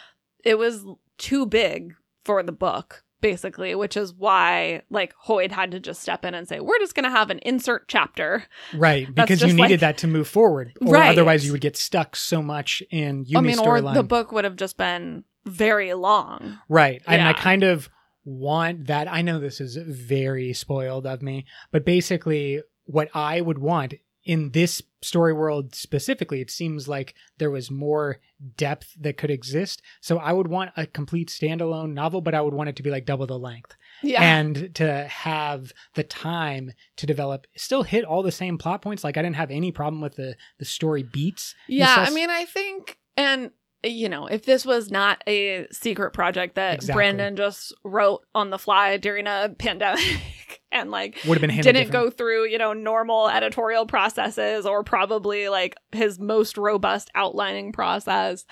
It 0.44 0.56
was 0.58 0.84
too 1.18 1.46
big 1.46 1.94
for 2.24 2.42
the 2.42 2.52
book, 2.52 3.04
basically, 3.20 3.74
which 3.74 3.96
is 3.96 4.12
why 4.14 4.82
like 4.90 5.14
Hoid 5.26 5.50
had 5.52 5.70
to 5.72 5.80
just 5.80 6.02
step 6.02 6.24
in 6.24 6.34
and 6.34 6.48
say, 6.48 6.60
We're 6.60 6.78
just 6.78 6.94
gonna 6.94 7.10
have 7.10 7.30
an 7.30 7.38
insert 7.40 7.88
chapter. 7.88 8.44
Right, 8.74 9.12
because 9.14 9.42
you 9.42 9.48
needed 9.48 9.70
like- 9.72 9.80
that 9.80 9.98
to 9.98 10.06
move 10.06 10.28
forward, 10.28 10.72
or 10.80 10.94
Right. 10.94 11.10
otherwise 11.10 11.44
you 11.46 11.52
would 11.52 11.60
get 11.60 11.76
stuck 11.76 12.16
so 12.16 12.42
much 12.42 12.82
in 12.90 13.24
Yumi's 13.24 13.36
I 13.36 13.40
mean, 13.40 13.58
or 13.58 13.78
storyline. 13.78 13.94
the 13.94 14.02
book 14.02 14.32
would 14.32 14.44
have 14.44 14.56
just 14.56 14.76
been 14.76 15.24
very 15.46 15.94
long. 15.94 16.58
Right. 16.68 17.02
And 17.06 17.22
I 17.22 17.32
kind 17.32 17.62
of 17.62 17.88
want 18.24 18.86
that. 18.88 19.10
I 19.10 19.22
know 19.22 19.38
this 19.40 19.60
is 19.60 19.76
very 19.76 20.52
spoiled 20.52 21.06
of 21.06 21.22
me, 21.22 21.46
but 21.72 21.84
basically, 21.84 22.62
what 22.84 23.08
I 23.14 23.40
would 23.40 23.58
want 23.58 23.94
in 24.24 24.50
this 24.50 24.82
story 25.02 25.32
world 25.32 25.74
specifically, 25.74 26.40
it 26.40 26.50
seems 26.50 26.86
like 26.86 27.14
there 27.38 27.50
was 27.50 27.70
more 27.70 28.18
depth 28.56 28.94
that 29.00 29.16
could 29.16 29.30
exist. 29.30 29.80
So 30.00 30.18
I 30.18 30.32
would 30.32 30.48
want 30.48 30.72
a 30.76 30.86
complete 30.86 31.28
standalone 31.30 31.94
novel, 31.94 32.20
but 32.20 32.34
I 32.34 32.40
would 32.42 32.52
want 32.54 32.68
it 32.68 32.76
to 32.76 32.82
be 32.82 32.90
like 32.90 33.06
double 33.06 33.26
the 33.26 33.38
length 33.38 33.76
Yeah. 34.02 34.22
and 34.22 34.74
to 34.74 35.04
have 35.04 35.72
the 35.94 36.04
time 36.04 36.72
to 36.96 37.06
develop, 37.06 37.46
still 37.56 37.82
hit 37.82 38.04
all 38.04 38.22
the 38.22 38.30
same 38.32 38.58
plot 38.58 38.82
points. 38.82 39.02
Like 39.02 39.16
I 39.16 39.22
didn't 39.22 39.36
have 39.36 39.50
any 39.50 39.72
problem 39.72 40.02
with 40.02 40.16
the, 40.16 40.36
the 40.58 40.64
story 40.66 41.02
beats. 41.02 41.54
Yeah, 41.66 41.94
I 41.96 42.10
mean, 42.10 42.28
I 42.28 42.44
think, 42.44 42.98
and 43.16 43.50
you 43.82 44.08
know, 44.08 44.26
if 44.26 44.44
this 44.44 44.64
was 44.66 44.90
not 44.90 45.22
a 45.26 45.66
secret 45.72 46.12
project 46.12 46.54
that 46.56 46.74
Exactly. 46.74 46.94
Brandon 46.98 47.36
just 47.36 47.74
wrote 47.84 48.24
on 48.34 48.50
the 48.50 48.58
fly 48.58 48.96
during 48.96 49.26
a 49.26 49.54
pandemic 49.58 50.60
and 50.72 50.90
like 50.90 51.18
Would 51.26 51.38
have 51.38 51.48
been 51.48 51.56
didn't 51.56 51.74
different. 51.74 51.92
go 51.92 52.10
through, 52.10 52.46
you 52.48 52.58
know, 52.58 52.72
normal 52.72 53.28
editorial 53.28 53.86
processes 53.86 54.66
or 54.66 54.84
probably 54.84 55.48
like 55.48 55.76
his 55.92 56.18
most 56.18 56.56
robust 56.58 57.10
outlining 57.14 57.72
process. 57.72 58.44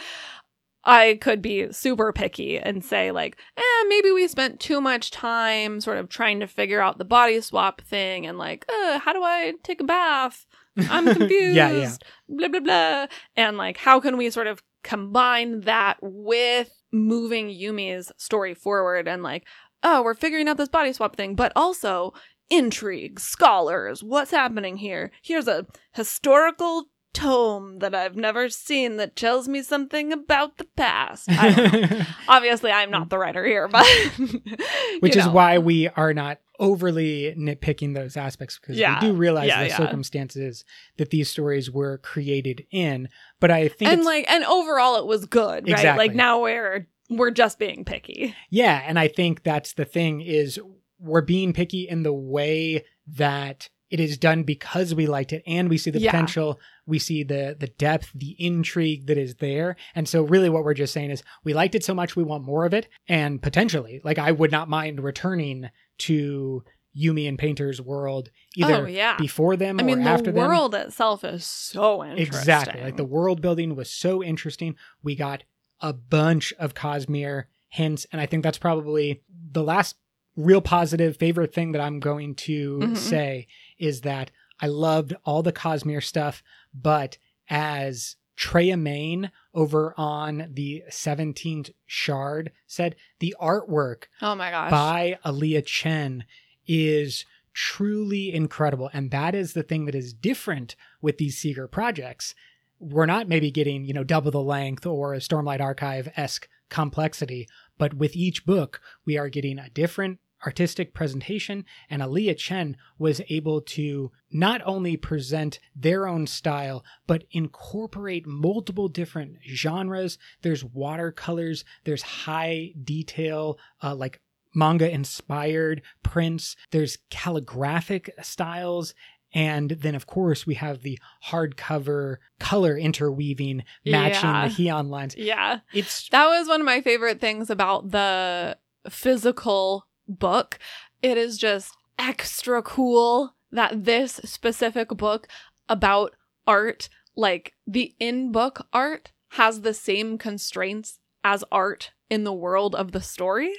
I 0.85 1.19
could 1.21 1.43
be 1.43 1.71
super 1.73 2.12
picky 2.12 2.57
and 2.59 2.83
say, 2.83 3.11
like, 3.11 3.37
eh, 3.59 3.85
maybe 3.88 4.11
we 4.11 4.27
spent 4.27 4.59
too 4.59 4.81
much 4.81 5.11
time 5.11 5.81
sort 5.83 5.99
of 5.99 6.09
trying 6.09 6.41
to 6.41 6.47
figure 6.47 6.81
out 6.81 6.97
the 6.97 7.05
body 7.05 7.41
swap 7.43 7.83
thing 7.83 8.25
and, 8.27 8.38
like, 8.38 8.64
uh, 8.73 8.99
how 9.01 9.12
do 9.12 9.23
I 9.23 9.53
take 9.62 9.81
a 9.83 9.85
bath? 9.85 10.47
I'm 10.88 11.05
confused. 11.05 11.57
yeah, 11.57 11.71
yeah. 11.73 11.95
Blah, 12.29 12.49
blah, 12.49 12.61
blah. 12.61 13.07
And, 13.37 13.59
like, 13.59 13.77
how 13.77 14.01
can 14.01 14.17
we 14.17 14.31
sort 14.31 14.47
of 14.47 14.62
combine 14.83 15.61
that 15.62 15.97
with 16.01 16.71
moving 16.93 17.49
Yumi's 17.49 18.12
story 18.17 18.55
forward 18.55 19.09
and, 19.09 19.23
like, 19.23 19.47
oh, 19.83 20.03
we're 20.03 20.14
figuring 20.14 20.49
out 20.49 20.57
this 20.57 20.69
body 20.69 20.93
swap 20.93 21.17
thing, 21.17 21.35
but 21.35 21.53
also 21.55 22.12
intrigue, 22.51 23.21
scholars, 23.21 24.03
what's 24.03 24.31
happening 24.31 24.77
here? 24.77 25.12
Here's 25.23 25.49
a 25.49 25.67
historical 25.93 26.87
tome 27.14 27.79
that 27.81 27.94
I've 27.94 28.16
never 28.16 28.49
seen 28.49 28.97
that 28.99 29.16
tells 29.16 29.49
me 29.49 29.62
something 29.62 30.12
about 30.12 30.59
the 30.59 30.64
past. 30.77 31.29
I 31.31 31.53
don't 31.53 31.90
know. 31.90 32.01
Obviously, 32.29 32.71
I'm 32.71 32.90
not 32.90 33.09
the 33.11 33.18
writer 33.18 33.44
here, 33.44 33.66
but 33.68 33.87
Which 35.01 35.16
is 35.16 35.27
know. 35.27 35.33
why 35.33 35.59
we 35.59 35.88
are 35.88 36.12
not 36.14 36.38
overly 36.61 37.35
nitpicking 37.38 37.94
those 37.94 38.16
aspects 38.16 38.59
because 38.59 38.77
Yeah. 38.77 39.01
we 39.01 39.09
do 39.09 39.14
realize 39.14 39.49
Yeah, 39.49 39.62
the 39.62 39.68
yeah. 39.68 39.77
circumstances 39.77 40.64
that 40.97 41.11
these 41.11 41.31
stories 41.31 41.71
were 41.71 41.99
created 41.99 42.66
in. 42.71 43.09
But 43.40 43.51
I 43.51 43.68
think 43.68 43.90
and 43.92 44.05
like 44.05 44.29
and 44.31 44.44
overall 44.44 44.97
it 44.97 45.07
was 45.07 45.25
good, 45.27 45.64
right? 45.64 45.68
Exactly. 45.73 46.09
Like 46.09 46.16
now 46.16 46.42
we're 46.42 46.87
we're 47.11 47.31
just 47.31 47.59
being 47.59 47.85
picky. 47.85 48.35
yeah, 48.51 48.83
and 48.87 48.99
I 48.99 49.09
think 49.09 49.42
that's 49.44 49.73
the 49.75 49.85
thing 49.85 50.21
is 50.21 50.61
we're 51.01 51.23
being 51.23 51.53
picky 51.53 51.88
in 51.88 52.03
the 52.03 52.12
way 52.12 52.85
that 53.16 53.68
it 53.90 54.01
is 54.01 54.18
done 54.18 54.42
because 54.42 54.94
we 54.94 55.07
liked 55.07 55.33
it 55.33 55.42
and 55.46 55.68
we 55.70 55.79
see 55.79 55.90
the 55.90 55.98
Yeah. 56.01 56.11
potential 56.11 56.59
we 56.87 56.98
see 56.98 57.22
the 57.22 57.57
the 57.59 57.68
depth 57.68 58.11
the 58.14 58.37
intrigue 58.38 59.07
that 59.07 59.18
is 59.18 59.37
there 59.37 59.77
and 59.94 60.09
so 60.09 60.22
really 60.22 60.48
what 60.51 60.64
we're 60.64 60.74
just 60.74 60.92
saying 60.92 61.11
is 61.11 61.22
we 61.44 61.55
liked 61.55 61.74
it 61.74 61.85
so 61.85 61.94
much 61.94 62.14
we 62.16 62.22
want 62.22 62.44
more 62.44 62.64
of 62.66 62.74
it 62.74 62.88
and 63.09 63.40
potentially 63.42 64.01
like 64.05 64.18
i 64.18 64.31
would 64.33 64.51
not 64.53 64.68
mind 64.68 65.03
returning 65.03 65.68
to 65.98 66.62
yumi 66.96 67.29
and 67.29 67.38
painter's 67.38 67.81
world 67.81 68.31
either 68.57 68.85
oh 68.85 68.87
yeah. 68.87 69.16
before 69.18 69.57
them 69.57 69.79
I 69.79 69.83
mean 69.83 70.01
or 70.01 70.05
the 70.05 70.11
after 70.11 70.33
them 70.33 70.48
world 70.48 70.74
itself 70.74 71.22
is 71.24 71.44
so 71.46 72.03
interesting. 72.05 72.27
exactly 72.27 72.83
like 72.83 72.96
the 72.96 73.05
world 73.05 73.40
building 73.40 73.77
was 73.77 73.90
so 73.90 74.22
interesting 74.22 74.74
we 75.03 75.14
got 75.14 75.44
a 75.81 75.92
bunch 75.92 76.53
of 76.59 76.74
cosmere 76.74 77.44
hints 77.68 78.07
and 78.12 78.20
i 78.20 78.27
think 78.27 78.42
that's 78.42 78.59
probably 78.59 79.22
the 79.53 79.62
last 79.62 79.96
real 80.37 80.61
positive 80.61 81.16
favorite 81.16 81.53
thing 81.53 81.72
that 81.72 81.81
i'm 81.83 82.01
going 82.01 82.35
to 82.35 82.79
Mhm. 82.79 82.96
say 82.96 83.46
is 83.79 84.03
that 84.03 84.31
i 84.61 84.67
loved 84.67 85.14
all 85.25 85.43
the 85.43 85.53
cosmere 85.53 86.03
stuff 86.03 86.43
but 86.75 87.19
as 87.49 88.17
Treya 88.38 88.79
Main 88.79 89.33
over 89.53 89.95
on 89.97 90.51
the 90.53 90.85
17th 90.88 91.73
Shard 91.87 92.53
said, 92.69 92.95
the 93.19 93.35
artwork 93.41 94.05
Oh 94.23 94.37
my 94.37 94.51
gosh. 94.51 94.71
by 94.71 95.19
Aliya 95.25 95.67
Chen 95.67 96.25
is 96.64 97.25
truly 97.53 98.33
incredible. 98.33 98.91
And 98.93 99.11
that 99.11 99.35
is 99.35 99.55
the 99.55 99.64
thing 99.64 99.87
that 99.87 99.95
is 99.97 100.12
different 100.12 100.77
with 101.03 101.19
these 101.19 101.37
Secret 101.37 101.69
projects. 101.71 102.37
We're 102.79 103.07
not 103.07 103.29
maybe 103.29 103.51
getting, 103.51 103.85
you 103.85 103.93
know, 103.93 104.05
double 104.05 104.31
the 104.31 104.41
length 104.41 104.87
or 104.87 105.14
a 105.14 105.19
Stormlight 105.19 105.61
Archive 105.61 106.12
esque 106.17 106.49
complexity, 106.69 107.49
but 107.77 107.95
with 107.95 108.14
each 108.14 108.47
book, 108.47 108.81
we 109.05 109.19
are 109.19 109.29
getting 109.29 109.59
a 109.59 109.71
different 109.71 110.21
artistic 110.46 110.94
presentation. 110.94 111.64
And 111.90 112.03
Aliya 112.03 112.37
Chen 112.37 112.77
was 112.98 113.20
able 113.29 113.61
to 113.62 114.11
not 114.31 114.61
only 114.64 114.96
present 114.96 115.59
their 115.74 116.07
own 116.07 116.27
style, 116.27 116.85
but 117.07 117.24
incorporate 117.31 118.27
multiple 118.27 118.88
different 118.88 119.38
genres. 119.46 120.18
There's 120.42 120.64
watercolors, 120.64 121.64
there's 121.85 122.03
high 122.03 122.72
detail, 122.85 123.59
uh, 123.83 123.94
like 123.94 124.20
manga 124.55 124.90
inspired 124.90 125.83
prints, 126.03 126.57
there's 126.70 126.98
calligraphic 127.11 128.11
styles. 128.22 128.94
And 129.35 129.70
then, 129.72 129.94
of 129.94 130.07
course, 130.07 130.46
we 130.46 130.55
have 130.55 130.81
the 130.81 130.98
hardcover 131.27 132.16
color 132.40 132.79
interweaving 132.79 133.62
matching 133.85 134.31
Yeah. 134.31 134.48
the 134.48 134.55
Hion 134.55 134.88
lines. 134.88 135.14
yeah. 135.16 135.61
It's 135.74 136.09
That 136.09 136.27
was 136.29 136.48
one 136.48 136.61
of 136.61 136.64
my 136.66 136.81
favorite 136.81 137.20
things 137.20 137.51
about 137.51 137.90
the 137.90 138.57
physical 138.88 139.87
book. 140.09 140.59
It 141.03 141.16
is 141.16 141.38
just 141.38 141.77
extra 141.99 142.62
cool 142.62 143.35
that 143.51 143.85
this 143.85 144.21
specific 144.25 144.88
book 144.88 145.29
about 145.68 146.14
art, 146.47 146.88
like 147.16 147.55
the 147.66 147.94
in 147.99 148.33
book 148.33 148.66
art, 148.73 149.12
has 149.33 149.61
the 149.61 149.75
same 149.75 150.18
constraints 150.18 150.99
as 151.25 151.44
art 151.53 151.92
in 152.09 152.25
the 152.25 152.33
world 152.33 152.75
of 152.75 152.92
the 152.92 153.03
story. 153.03 153.53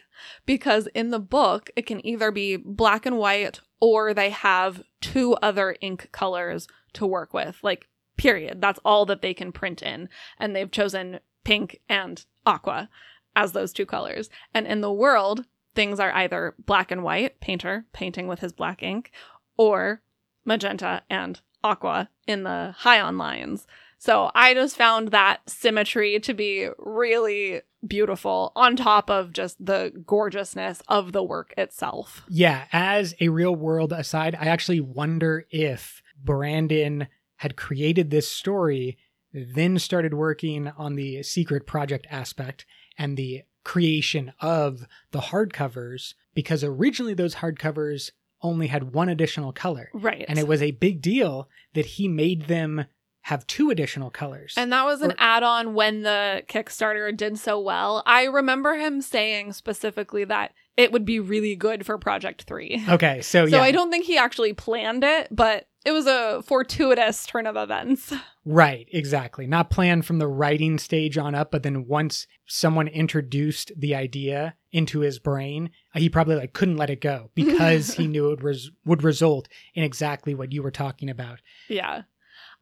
Because 0.46 0.88
in 0.88 1.12
the 1.12 1.20
book, 1.20 1.70
it 1.76 1.86
can 1.86 2.06
either 2.06 2.32
be 2.32 2.56
black 2.58 3.06
and 3.06 3.18
white 3.18 3.62
or 3.80 4.14
they 4.14 4.32
have 4.32 4.82
two 5.02 5.34
other 5.36 5.76
ink 5.82 6.10
colors 6.12 6.68
to 6.94 7.06
work 7.06 7.34
with. 7.34 7.58
Like, 7.62 7.88
period. 8.18 8.60
That's 8.62 8.80
all 8.84 9.06
that 9.06 9.22
they 9.22 9.34
can 9.34 9.52
print 9.52 9.82
in. 9.82 10.10
And 10.38 10.56
they've 10.56 10.72
chosen 10.72 11.20
pink 11.44 11.80
and 11.88 12.24
aqua 12.46 12.90
as 13.36 13.52
those 13.52 13.72
two 13.72 13.86
colors. 13.86 14.30
And 14.54 14.68
in 14.68 14.82
the 14.82 14.92
world, 14.92 15.46
things 15.80 15.98
are 15.98 16.12
either 16.12 16.56
black 16.66 16.92
and 16.92 17.04
white, 17.04 17.40
painter 17.40 17.86
painting 17.94 18.28
with 18.28 18.42
his 18.42 18.52
black 18.52 18.84
ink, 18.84 19.14
or 19.56 20.02
magenta 20.44 21.04
and 21.10 21.40
aqua 21.64 22.10
in 22.28 22.44
the 22.44 22.76
hion 22.82 23.18
lines. 23.18 23.66
So 23.98 24.30
I 24.36 24.54
just 24.54 24.76
found 24.76 25.12
that 25.12 25.50
symmetry 25.50 26.20
to 26.20 26.34
be 26.34 26.68
really 26.78 27.62
beautiful 27.88 28.52
on 28.58 28.76
top 28.76 29.10
of 29.10 29.32
just 29.32 29.66
the 29.66 29.94
gorgeousness 30.06 30.84
of 30.90 31.14
the 31.14 31.24
work 31.24 31.54
itself. 31.58 32.24
Yeah, 32.28 32.66
as 32.74 33.16
a 33.22 33.30
real 33.30 33.56
world 33.56 33.94
aside, 33.94 34.36
I 34.38 34.48
actually 34.48 34.82
wonder 34.82 35.46
if 35.50 36.04
Brandon 36.22 37.08
had 37.38 37.56
created 37.56 38.10
this 38.10 38.28
story, 38.28 38.98
then 39.32 39.80
started 39.80 40.14
working 40.14 40.68
on 40.78 40.96
the 40.96 41.24
secret 41.24 41.66
project 41.66 42.06
aspect 42.10 42.66
and 42.98 43.16
the 43.16 43.44
creation 43.70 44.34
of 44.42 44.88
the 45.12 45.20
hardcovers, 45.20 46.16
because 46.34 46.64
originally 46.64 47.14
those 47.14 47.36
hardcovers 47.36 48.10
only 48.42 48.66
had 48.66 48.94
one 48.96 49.10
additional 49.10 49.54
color. 49.54 49.92
Right. 49.94 50.26
And 50.28 50.40
it 50.40 50.48
was 50.48 50.64
a 50.64 50.72
big 50.72 51.04
deal 51.04 51.48
that 51.76 51.86
he 51.86 52.08
made 52.08 52.48
them 52.48 52.86
have 53.24 53.46
two 53.46 53.70
additional 53.70 54.10
colors. 54.10 54.56
And 54.58 54.74
that 54.74 54.86
was 54.86 55.02
an 55.04 55.12
Or- 55.12 55.16
add 55.20 55.44
on 55.44 55.76
when 55.76 56.02
the 56.02 56.42
Kickstarter 56.48 57.16
did 57.16 57.38
so 57.38 57.60
well. 57.60 58.02
I 58.08 58.24
remember 58.24 58.74
him 58.74 59.02
saying 59.04 59.54
specifically 59.54 60.24
that 60.24 60.54
it 60.76 60.92
would 60.92 61.06
be 61.06 61.20
really 61.20 61.56
good 61.56 61.86
for 61.86 62.00
Project 62.00 62.44
3. 62.44 62.86
okay, 62.90 63.22
so, 63.22 63.46
So 63.46 63.58
yeah. 63.58 63.62
I 63.62 63.70
don't 63.72 63.92
think 63.92 64.06
he 64.06 64.18
actually 64.18 64.54
planned 64.54 65.04
it, 65.04 65.28
but 65.30 65.68
it 65.86 65.92
was 65.92 66.08
a 66.08 66.42
fortuitous 66.46 67.26
turn 67.26 67.48
of 67.48 67.56
events. 67.56 68.14
Right, 68.46 68.88
exactly. 68.92 69.48
Not 69.48 69.70
planned 69.70 70.06
from 70.06 70.20
the 70.20 70.28
writing 70.28 70.78
stage 70.78 71.18
on 71.18 71.36
up, 71.36 71.52
but 71.52 71.64
then 71.64 71.88
once 71.88 72.28
someone 72.46 72.88
introduced 72.88 73.72
the 73.78 73.96
idea 73.96 74.56
into 74.72 75.00
his 75.00 75.20
brain, 75.20 75.70
he 75.94 76.10
probably 76.10 76.36
like 76.36 76.54
couldn't 76.54 76.78
let 76.78 76.90
it 76.90 77.02
go 77.02 77.30
because 77.36 77.94
he 77.94 78.08
knew 78.08 78.32
it 78.32 78.44
was 78.44 78.72
would 78.86 79.04
result 79.04 79.48
in 79.74 79.84
exactly 79.84 80.36
what 80.36 80.52
you 80.52 80.64
were 80.64 80.72
talking 80.72 81.10
about. 81.10 81.40
Yeah. 81.68 82.04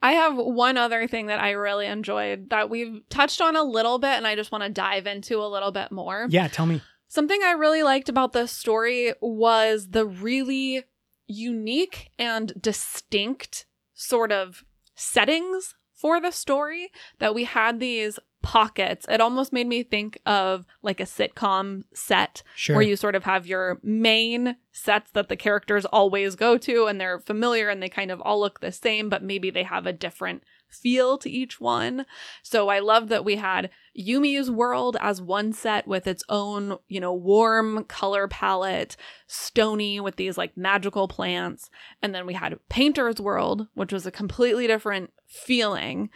I 0.01 0.12
have 0.12 0.38
one 0.38 0.77
other 0.77 1.08
thing 1.08 1.27
that 1.27 1.41
I 1.41 1.51
really 1.51 1.88
enjoyed 1.88 2.51
that 2.51 2.69
we've 2.69 3.01
touched 3.10 3.41
on 3.41 3.56
a 3.56 3.63
little 3.63 3.97
bit 3.97 4.12
and 4.12 4.27
I 4.27 4.36
just 4.36 4.51
want 4.51 4.63
to 4.63 4.69
dive 4.69 5.08
into 5.08 5.39
a 5.39 5.49
little 5.49 5.71
bit 5.71 5.91
more. 5.91 6.27
Yeah, 6.30 6.47
tell 6.47 6.67
me. 6.67 6.82
Something 7.08 7.39
I 7.43 7.53
really 7.53 7.82
liked 7.82 8.10
about 8.10 8.34
this 8.34 8.51
story 8.51 9.13
was 9.21 9.89
the 9.89 10.06
really 10.06 10.84
unique 11.28 12.10
and 12.18 12.54
distinct 12.60 13.66
sort 13.94 14.32
of 14.32 14.63
settings 14.96 15.76
for 15.94 16.22
the 16.22 16.32
story 16.32 16.90
that 17.20 17.34
we 17.34 17.44
had 17.46 17.80
these 17.80 18.20
pockets. 18.44 19.06
It 19.10 19.20
almost 19.20 19.52
made 19.52 19.68
me 19.68 19.84
think 19.84 20.20
of 20.26 20.66
like 20.82 21.00
a 21.00 21.04
sitcom 21.04 21.82
set 21.94 22.44
Sure. 22.56 22.76
where 22.76 22.86
you 22.86 22.96
sort 22.96 23.16
of 23.16 23.24
have 23.24 23.48
your 23.48 23.80
main 23.84 24.56
sets 24.72 25.12
that 25.12 25.28
the 25.28 25.36
characters 25.36 25.86
always 25.86 26.36
go 26.36 26.58
to 26.60 26.86
and 26.86 27.02
they're 27.02 27.20
familiar 27.20 27.68
and 27.70 27.82
they 27.82 27.90
kind 27.90 28.12
of 28.12 28.22
all 28.22 28.40
look 28.40 28.60
the 28.60 28.72
same, 28.72 29.10
but 29.10 29.24
maybe 29.24 29.50
they 29.50 29.63
have 29.63 29.86
a 29.88 29.92
different 29.94 30.44
feel 30.69 31.17
to 31.17 31.30
each 31.30 31.60
one. 31.60 32.06
So 32.43 32.69
I 32.69 32.80
love 32.80 33.10
that 33.10 33.25
we 33.25 33.36
had 33.36 33.69
Yumi's 33.93 34.51
world 34.51 34.97
as 35.01 35.21
one 35.21 35.53
set 35.53 35.88
with 35.88 36.08
its 36.08 36.23
own, 36.30 36.77
you 36.88 36.99
know, 36.99 37.13
warm 37.13 37.84
color 37.86 38.27
palette, 38.27 38.95
stony 39.25 39.99
with 39.99 40.17
these 40.17 40.38
like 40.38 40.56
magical 40.56 41.08
plants. 41.08 41.69
And 42.01 42.13
then 42.13 42.25
we 42.25 42.34
had 42.34 42.60
Painter's 42.69 43.19
world, 43.19 43.67
which 43.73 43.91
was 43.91 44.06
a 44.06 44.12
completely 44.12 44.67
different 44.67 45.12
feeling. 45.27 46.10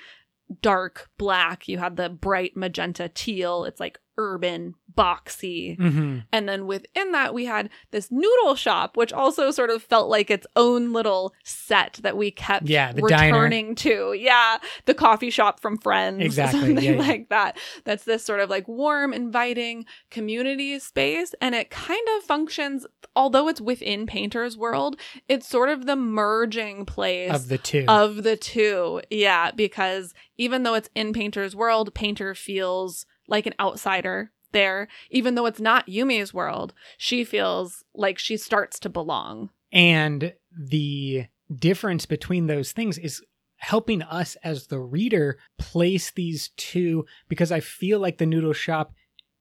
Dark 0.62 1.10
black. 1.18 1.68
You 1.68 1.78
had 1.78 1.96
the 1.96 2.10
bright 2.10 2.58
magenta 2.58 3.10
teal. 3.10 3.64
It's 3.64 3.80
like 3.80 4.00
urban, 4.18 4.76
boxy. 4.94 5.78
hmm 5.78 6.20
And 6.32 6.48
then 6.48 6.68
within 6.68 7.12
that, 7.14 7.34
we 7.34 7.46
had 7.46 7.70
this 7.92 8.12
noodle 8.12 8.56
shop, 8.56 8.98
which 8.98 9.14
also 9.14 9.52
sort 9.52 9.70
of 9.70 9.82
felt 9.84 10.10
like 10.10 10.30
its 10.30 10.46
own 10.56 10.94
little 10.94 11.34
set 11.44 12.00
that 12.04 12.18
we 12.18 12.30
kept 12.32 12.68
Yeah, 12.68 12.92
the 12.92 13.02
diner. 13.04 13.34
returning 13.34 13.76
to. 13.76 14.14
Yeah, 14.14 14.58
the 14.86 14.94
coffee 14.94 15.30
shop 15.30 15.60
from 15.60 15.78
Friends. 15.78 16.22
Exactly, 16.32 16.60
Something 16.60 16.84
yeah, 16.84 16.92
yeah. 16.92 16.98
like 17.00 17.30
that. 17.30 17.58
That's 17.86 18.04
this 18.04 18.24
sort 18.24 18.40
of 18.42 18.50
like 18.50 18.68
warm, 18.68 19.14
inviting 19.14 19.86
community 20.10 20.78
space. 20.80 21.34
And 21.42 21.56
it 21.56 21.70
kind 21.70 22.06
of 22.18 22.24
functions, 22.24 22.86
although 23.16 23.48
it's 23.48 23.62
within 23.62 24.06
Painter's 24.06 24.58
world, 24.58 24.98
it's 25.28 25.48
sort 25.48 25.70
of 25.70 25.86
the 25.86 25.96
merging 25.96 26.86
place 26.86 27.34
Of 27.34 27.48
the 27.48 27.58
two. 27.58 27.86
of 27.88 28.24
the 28.24 28.36
two. 28.38 29.02
Yeah, 29.10 29.52
because 29.52 30.14
even 30.38 30.64
though 30.64 30.74
it's 30.74 30.90
in 30.96 31.14
Painter's 31.14 31.56
world, 31.56 31.94
Painter 31.94 32.36
feels 32.36 33.06
like 33.32 33.48
an 33.48 33.56
outsider 33.60 34.32
there. 34.52 34.88
Even 35.10 35.34
though 35.34 35.48
it's 35.48 35.60
not 35.60 35.88
Yumi's 35.88 36.34
world, 36.34 36.74
she 36.98 37.24
feels 37.24 37.84
like 37.96 38.20
she 38.20 38.38
starts 38.38 38.80
to 38.82 38.90
belong. 38.90 39.50
And 39.72 40.34
the 40.56 41.26
difference 41.54 42.06
between 42.06 42.48
those 42.48 42.72
things 42.72 42.98
is 42.98 43.24
helping 43.56 44.02
us 44.02 44.36
as 44.44 44.68
the 44.68 44.80
reader 44.80 45.38
place 45.58 46.12
these 46.12 46.50
two 46.58 47.06
because 47.30 47.52
I 47.52 47.60
feel 47.60 48.00
like 48.00 48.18
the 48.18 48.26
noodle 48.26 48.54
shop 48.54 48.94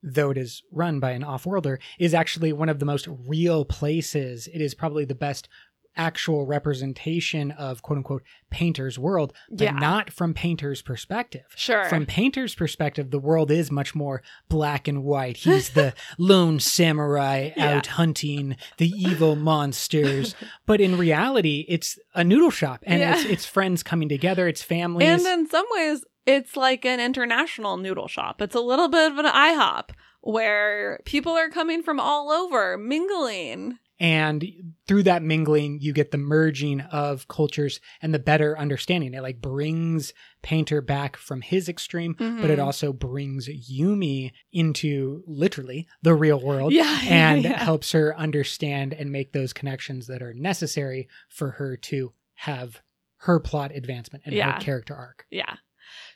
though 0.03 0.31
it 0.31 0.39
is 0.39 0.63
run 0.73 0.99
by 0.99 1.11
an 1.11 1.25
off-worlder 1.25 1.79
is 1.99 2.15
actually 2.15 2.53
one 2.53 2.69
of 2.69 2.79
the 2.79 2.87
most 2.87 3.07
real 3.27 3.65
places 3.65 4.47
it 4.53 4.61
is 4.61 4.75
probably 4.75 5.05
the 5.05 5.15
best 5.15 5.49
actual 5.97 6.47
representation 6.47 7.51
of 7.53 7.83
quote 7.83 7.97
unquote 7.99 8.23
painter's 8.51 8.99
world 8.99 9.33
but 9.51 9.61
Yeah. 9.65 9.73
not 9.73 10.11
from 10.13 10.35
painter's 10.35 10.83
perspective 10.83 11.43
Sure. 11.57 11.85
from 11.87 12.07
painter's 12.07 12.55
perspective 12.55 13.11
the 13.11 13.19
world 13.19 13.51
is 13.51 13.71
much 13.71 13.95
more 13.95 14.23
black 14.49 14.87
and 14.89 15.03
white 15.05 15.39
he's 15.39 15.71
the 15.71 15.93
lone 16.19 16.61
samurai 16.61 17.51
Yeah. 17.57 17.77
out 17.77 17.87
hunting 17.89 18.57
the 18.79 18.89
evil 18.89 19.37
monsters 19.37 20.35
but 20.67 20.81
in 20.81 20.97
reality 20.97 21.65
it's 21.69 21.99
a 22.15 22.25
noodle 22.25 22.51
shop 22.51 22.83
and 22.87 23.01
Yeah. 23.01 23.15
it's 23.15 23.25
it's 23.25 23.47
friends 23.47 23.83
coming 23.83 24.09
together 24.09 24.49
it's 24.49 24.63
families 24.63 25.09
and 25.09 25.41
in 25.41 25.49
some 25.49 25.67
ways, 25.73 26.05
it's 26.27 26.57
like 26.57 26.85
an 26.85 27.01
international 27.01 27.77
noodle 27.79 28.07
shop. 28.07 28.41
It's 28.43 28.55
a 28.55 28.61
little 28.61 28.89
bit 28.89 29.11
of 29.11 29.19
an 29.19 29.25
IHOP 29.27 29.91
where 30.21 31.01
people 31.05 31.33
are 31.33 31.49
coming 31.49 31.83
from 31.83 31.99
all 31.99 32.31
over, 32.31 32.77
mingling. 32.77 33.79
And 34.01 34.45
through 34.89 35.03
that 35.05 35.23
mingling 35.23 35.79
you 35.81 35.93
get 35.93 36.11
the 36.11 36.19
merging 36.19 36.81
of 36.81 37.29
cultures 37.29 37.79
and 38.03 38.13
the 38.15 38.19
better 38.19 38.59
understanding 38.59 39.13
it 39.15 39.23
like 39.23 39.41
brings 39.41 40.13
painter 40.43 40.81
back 40.81 41.17
from 41.17 41.43
his 41.43 41.69
extreme 41.69 42.15
but 42.19 42.51
it 42.51 42.59
Mhm. 42.59 42.65
also 42.65 42.93
brings 42.93 43.47
yumi 43.47 44.33
into 44.53 45.23
literally 45.27 45.87
the 46.03 46.15
real 46.15 46.41
world 46.41 46.73
Yeah. 46.73 46.99
and 47.05 47.45
yeah. 47.45 47.63
helps 47.63 47.93
her 47.93 48.17
understand 48.17 48.95
and 48.95 49.13
make 49.13 49.33
those 49.33 49.53
connections 49.53 50.07
that 50.07 50.23
are 50.23 50.35
necessary 50.35 51.07
for 51.29 51.51
her 51.53 51.77
to 51.77 52.13
have 52.35 52.81
her 53.19 53.39
plot 53.39 53.71
advancement 53.75 54.25
and 54.25 54.35
Yeah. 54.35 54.55
her 54.55 54.61
character 54.61 54.95
arc 54.97 55.27
Yeah. 55.31 55.57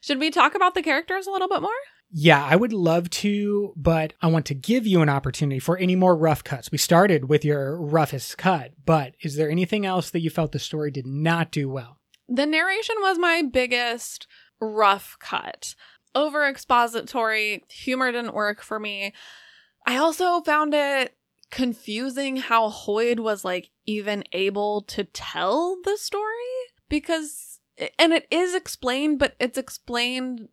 Should 0.01 0.21
we 0.21 0.31
talk 0.31 0.55
about 0.55 0.75
the 0.75 0.83
characters 0.83 1.27
a 1.27 1.31
little 1.31 1.49
bit 1.49 1.61
more? 1.61 1.71
Yeah, 2.17 2.47
I 2.49 2.55
would 2.55 2.73
love 2.73 3.11
to, 3.11 3.73
but 3.75 4.13
I 4.23 4.29
want 4.29 4.47
to 4.47 4.55
give 4.55 4.87
you 4.87 5.03
an 5.03 5.09
opportunity 5.09 5.59
for 5.59 5.77
any 5.77 5.97
more 5.97 6.15
rough 6.15 6.45
cuts. 6.45 6.71
We 6.71 6.79
started 6.79 7.29
with 7.29 7.45
your 7.45 7.77
roughest 7.77 8.39
cut, 8.39 8.71
but 8.87 9.17
is 9.23 9.35
there 9.35 9.51
anything 9.51 9.85
else 9.85 10.11
that 10.11 10.21
you 10.21 10.31
felt 10.31 10.53
the 10.53 10.61
story 10.61 10.93
did 10.93 11.09
not 11.09 11.51
do 11.51 11.69
well? 11.69 11.99
The 12.29 12.47
narration 12.47 12.95
was 13.01 13.19
my 13.19 13.43
biggest 13.43 14.29
rough 14.61 15.17
cut. 15.19 15.75
Over 16.15 16.49
expository, 16.49 17.65
humor 17.69 18.13
didn't 18.13 18.33
work 18.33 18.63
for 18.63 18.79
me. 18.79 19.13
I 19.85 19.97
also 19.97 20.41
found 20.43 20.73
it 20.73 21.17
confusing 21.51 22.37
how 22.37 22.71
Hoid 22.71 23.19
was 23.19 23.45
like 23.45 23.71
even 23.87 24.23
able 24.33 24.83
to 24.83 25.03
tell 25.03 25.79
the 25.83 25.97
story 25.97 26.23
because 26.89 27.54
and 27.99 28.13
it 28.13 28.27
is 28.31 28.55
explained 28.55 29.19
but 29.19 29.35
it's 29.41 29.59
explained 29.59 30.49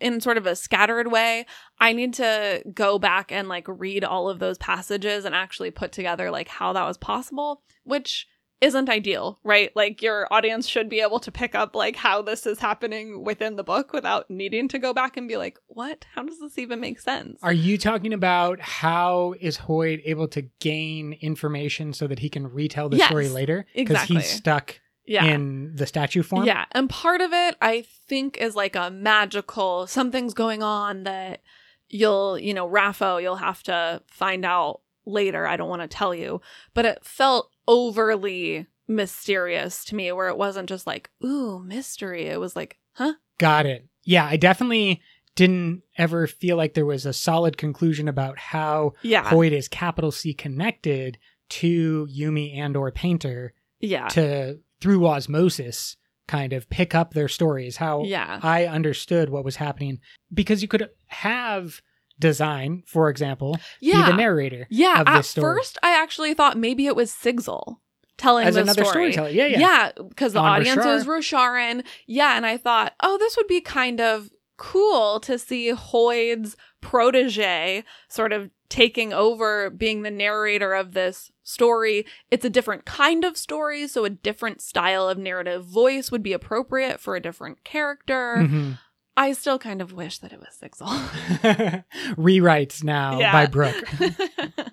in 0.00 0.20
sort 0.20 0.36
of 0.36 0.46
a 0.46 0.56
scattered 0.56 1.10
way. 1.10 1.46
I 1.78 1.92
need 1.92 2.14
to 2.14 2.62
go 2.72 2.98
back 2.98 3.32
and 3.32 3.48
like 3.48 3.66
read 3.68 4.04
all 4.04 4.28
of 4.28 4.38
those 4.38 4.58
passages 4.58 5.24
and 5.24 5.34
actually 5.34 5.70
put 5.70 5.92
together 5.92 6.30
like 6.30 6.48
how 6.48 6.72
that 6.72 6.86
was 6.86 6.98
possible, 6.98 7.62
which 7.84 8.26
isn't 8.62 8.88
ideal, 8.88 9.40
right? 9.42 9.74
Like 9.74 10.00
your 10.02 10.32
audience 10.32 10.68
should 10.68 10.88
be 10.88 11.00
able 11.00 11.18
to 11.20 11.32
pick 11.32 11.56
up 11.56 11.74
like 11.74 11.96
how 11.96 12.22
this 12.22 12.46
is 12.46 12.60
happening 12.60 13.24
within 13.24 13.56
the 13.56 13.64
book 13.64 13.92
without 13.92 14.30
needing 14.30 14.68
to 14.68 14.78
go 14.78 14.94
back 14.94 15.16
and 15.16 15.26
be 15.26 15.36
like, 15.36 15.58
"What? 15.66 16.06
How 16.14 16.22
does 16.22 16.38
this 16.38 16.56
even 16.58 16.78
make 16.78 17.00
sense?" 17.00 17.40
Are 17.42 17.52
you 17.52 17.76
talking 17.76 18.12
about 18.12 18.60
how 18.60 19.34
is 19.40 19.58
Hoid 19.58 20.02
able 20.04 20.28
to 20.28 20.42
gain 20.60 21.14
information 21.20 21.92
so 21.92 22.06
that 22.06 22.20
he 22.20 22.30
can 22.30 22.46
retell 22.52 22.88
the 22.88 22.98
Yes, 22.98 23.08
story 23.08 23.28
later? 23.28 23.66
Because 23.74 23.94
exactly. 23.94 24.16
he's 24.18 24.30
stuck 24.30 24.80
yeah. 25.06 25.24
in 25.24 25.74
the 25.76 25.86
statue 25.86 26.22
form? 26.22 26.44
Yeah, 26.44 26.64
and 26.72 26.88
part 26.88 27.20
of 27.20 27.32
it 27.32 27.56
I 27.60 27.84
think 28.06 28.38
is 28.38 28.56
like 28.56 28.76
a 28.76 28.90
magical 28.90 29.86
something's 29.86 30.34
going 30.34 30.62
on 30.62 31.04
that 31.04 31.40
you'll, 31.88 32.38
you 32.38 32.54
know, 32.54 32.68
Raffo, 32.68 33.22
you'll 33.22 33.36
have 33.36 33.62
to 33.64 34.02
find 34.08 34.44
out 34.44 34.80
later. 35.04 35.46
I 35.46 35.56
don't 35.56 35.68
want 35.68 35.82
to 35.82 35.88
tell 35.88 36.14
you, 36.14 36.40
but 36.74 36.86
it 36.86 37.04
felt 37.04 37.50
overly 37.68 38.66
mysterious 38.88 39.84
to 39.86 39.94
me 39.94 40.10
where 40.12 40.28
it 40.28 40.38
wasn't 40.38 40.68
just 40.68 40.86
like, 40.86 41.10
ooh, 41.24 41.60
mystery. 41.60 42.26
It 42.26 42.40
was 42.40 42.56
like, 42.56 42.78
huh? 42.94 43.14
Got 43.38 43.66
it. 43.66 43.86
Yeah, 44.04 44.26
I 44.26 44.36
definitely 44.36 45.00
didn't 45.34 45.82
ever 45.96 46.26
feel 46.26 46.56
like 46.56 46.74
there 46.74 46.86
was 46.86 47.06
a 47.06 47.12
solid 47.12 47.56
conclusion 47.56 48.08
about 48.08 48.38
how 48.38 48.92
Yeah. 49.02 49.24
Hoid 49.24 49.52
is 49.52 49.68
capital 49.68 50.10
C 50.10 50.34
connected 50.34 51.18
to 51.50 52.06
Yumi 52.06 52.56
and 52.56 52.76
or 52.76 52.90
Painter 52.90 53.54
yeah. 53.80 54.08
to 54.08 54.60
through 54.82 55.06
osmosis 55.06 55.96
kind 56.28 56.52
of 56.52 56.68
pick 56.70 56.94
up 56.94 57.14
their 57.14 57.28
stories, 57.28 57.76
how 57.78 58.02
Yeah. 58.04 58.38
I 58.42 58.66
understood 58.66 59.28
what 59.30 59.44
was 59.44 59.56
happening. 59.56 60.00
Because 60.32 60.60
you 60.62 60.68
could 60.68 60.88
have 61.08 61.80
design, 62.18 62.82
for 62.86 63.08
example, 63.08 63.56
Yeah. 63.80 64.04
be 64.06 64.10
the 64.12 64.16
narrator. 64.18 64.66
Yeah, 64.70 65.00
of 65.00 65.08
at 65.08 65.24
story. 65.24 65.56
first 65.56 65.78
I 65.82 66.00
actually 66.00 66.34
thought 66.34 66.56
maybe 66.56 66.86
it 66.86 66.94
was 66.96 67.10
Sigzil 67.12 67.76
telling 68.18 68.46
as 68.46 68.54
the 68.54 68.62
another 68.62 68.84
story. 68.84 69.12
storyteller. 69.12 69.30
Yeah, 69.30 69.46
yeah. 69.46 69.58
Yeah, 69.60 69.90
because 70.08 70.32
the 70.34 70.38
On 70.40 70.46
audience 70.60 70.84
is 70.84 71.06
Rosharan. 71.06 71.84
Yeah, 72.06 72.36
and 72.36 72.46
I 72.46 72.56
thought, 72.56 72.94
oh, 73.02 73.18
this 73.18 73.36
would 73.36 73.48
be 73.48 73.60
kind 73.60 74.00
of 74.00 74.30
cool 74.56 75.18
to 75.20 75.38
see 75.38 75.70
Hoid's 75.72 76.56
protege 76.80 77.82
sort 78.08 78.32
of 78.32 78.50
taking 78.72 79.12
over 79.12 79.68
being 79.68 80.00
the 80.00 80.10
narrator 80.10 80.72
of 80.72 80.92
this 80.94 81.30
story. 81.42 82.06
It's 82.30 82.44
a 82.46 82.48
different 82.50 82.86
kind 82.86 83.22
of 83.22 83.36
story, 83.36 83.86
so 83.86 84.06
a 84.06 84.10
different 84.10 84.62
style 84.62 85.06
of 85.10 85.18
narrative 85.18 85.66
voice 85.66 86.10
would 86.10 86.22
be 86.22 86.32
appropriate 86.32 86.98
for 86.98 87.14
a 87.14 87.20
different 87.20 87.64
character. 87.64 88.36
Mhm. 88.38 88.78
I 89.14 89.32
still 89.34 89.58
kind 89.58 89.82
of 89.82 89.92
wish 89.92 90.20
that 90.20 90.32
it 90.32 90.40
was 90.40 90.56
Sigzil. 90.58 91.84
Rewrites 92.16 92.82
now 92.82 93.18
Yeah. 93.20 93.32
by 93.32 93.46
Brooke. 93.46 93.84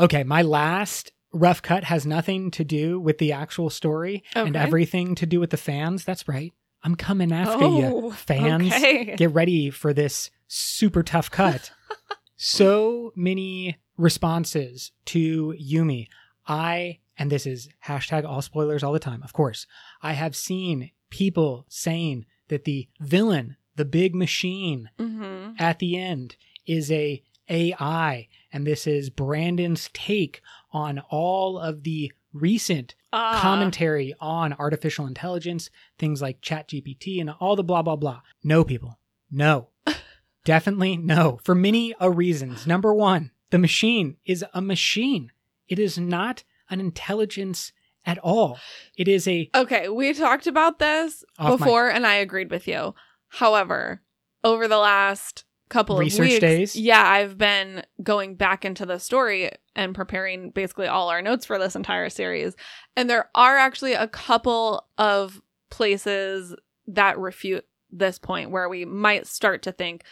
Okay, 0.00 0.24
my 0.24 0.40
last 0.42 1.12
rough 1.32 1.60
cut 1.62 1.84
has 1.84 2.06
nothing 2.06 2.50
to 2.52 2.64
do 2.64 2.98
with 2.98 3.18
the 3.18 3.30
actual 3.32 3.68
story 3.70 4.24
and 4.34 4.56
everything 4.56 5.14
to 5.16 5.26
do 5.26 5.38
with 5.38 5.50
the 5.50 5.56
fans. 5.58 6.04
That's 6.04 6.26
right. 6.26 6.52
I'm 6.82 6.94
coming 6.96 7.30
after 7.30 7.62
Oh, 7.64 7.78
you, 8.06 8.10
fans. 8.12 8.72
okay. 8.72 9.14
Get 9.16 9.32
ready 9.32 9.68
for 9.70 9.92
this 9.92 10.30
super 10.48 11.02
tough 11.02 11.30
cut. 11.30 11.70
so 12.42 13.12
many 13.14 13.78
responses 13.96 14.92
to 15.06 15.54
Yumi. 15.62 16.08
I, 16.46 16.98
and 17.16 17.30
this 17.30 17.46
is 17.46 17.68
hashtag 17.86 18.24
all 18.24 18.42
spoilers 18.42 18.82
all 18.82 18.92
the 18.92 18.98
time, 18.98 19.22
of 19.22 19.32
course. 19.32 19.66
I 20.02 20.14
have 20.14 20.34
seen 20.34 20.90
people 21.10 21.66
saying 21.68 22.26
that 22.48 22.64
the 22.64 22.88
villain, 23.00 23.56
the 23.76 23.84
big 23.84 24.14
machine, 24.14 24.90
hmm 24.98 25.50
at 25.58 25.78
the 25.78 25.96
end 25.96 26.36
is 26.66 26.90
a 26.90 27.22
AI, 27.48 28.28
and 28.52 28.66
this 28.66 28.86
is 28.86 29.10
Brandon's 29.10 29.90
take 29.92 30.40
on 30.72 31.00
all 31.10 31.58
of 31.58 31.82
the 31.84 32.10
recent 32.32 32.94
Ah. 33.12 33.38
commentary 33.42 34.14
on 34.20 34.54
artificial 34.54 35.06
intelligence, 35.06 35.68
things 35.98 36.22
like 36.22 36.40
ChatGPT 36.40 37.20
and 37.20 37.30
all 37.40 37.54
the 37.56 37.62
blah 37.64 37.82
blah 37.82 37.96
blah. 37.96 38.22
No, 38.42 38.64
people, 38.64 38.98
no, 39.30 39.68
definitely 40.44 40.96
no. 40.96 41.40
For 41.44 41.54
many 41.54 41.94
a 42.00 42.10
reasons. 42.10 42.66
Number 42.66 42.94
one, 42.94 43.30
the 43.50 43.58
machine 43.58 44.16
is 44.24 44.44
a 44.54 44.60
machine. 44.62 45.30
It 45.68 45.78
is 45.78 45.98
not 45.98 46.44
an 46.70 46.80
intelligence 46.80 47.72
at 48.04 48.18
all. 48.18 48.58
It 48.96 49.08
is 49.08 49.28
a 49.28 49.48
Okay, 49.54 49.88
we 49.88 50.12
talked 50.12 50.46
about 50.46 50.78
this 50.78 51.24
Off 51.38 51.50
mic. 51.50 51.58
before 51.60 51.88
and 51.88 52.06
I 52.06 52.14
agreed 52.14 52.50
with 52.50 52.66
you. 52.66 52.94
However, 53.28 54.02
over 54.44 54.66
the 54.68 54.78
last 54.78 55.44
couple 55.68 55.96
of 55.96 56.00
Research 56.00 56.28
weeks, 56.28 56.40
days? 56.40 56.76
yeah, 56.76 57.02
I've 57.06 57.38
been 57.38 57.82
going 58.02 58.34
back 58.34 58.64
into 58.64 58.84
the 58.84 58.98
story 58.98 59.50
and 59.74 59.94
preparing 59.94 60.50
basically 60.50 60.86
all 60.86 61.08
our 61.08 61.22
notes 61.22 61.46
for 61.46 61.58
this 61.58 61.76
entire 61.76 62.10
series. 62.10 62.54
And 62.96 63.08
there 63.08 63.30
are 63.34 63.56
actually 63.56 63.94
a 63.94 64.08
couple 64.08 64.86
of 64.98 65.40
places 65.70 66.54
that 66.88 67.18
refute 67.18 67.64
this 67.90 68.18
point 68.18 68.50
where 68.50 68.68
we 68.68 68.84
might 68.84 69.26
start 69.26 69.62
to 69.62 69.72
think 69.72 70.02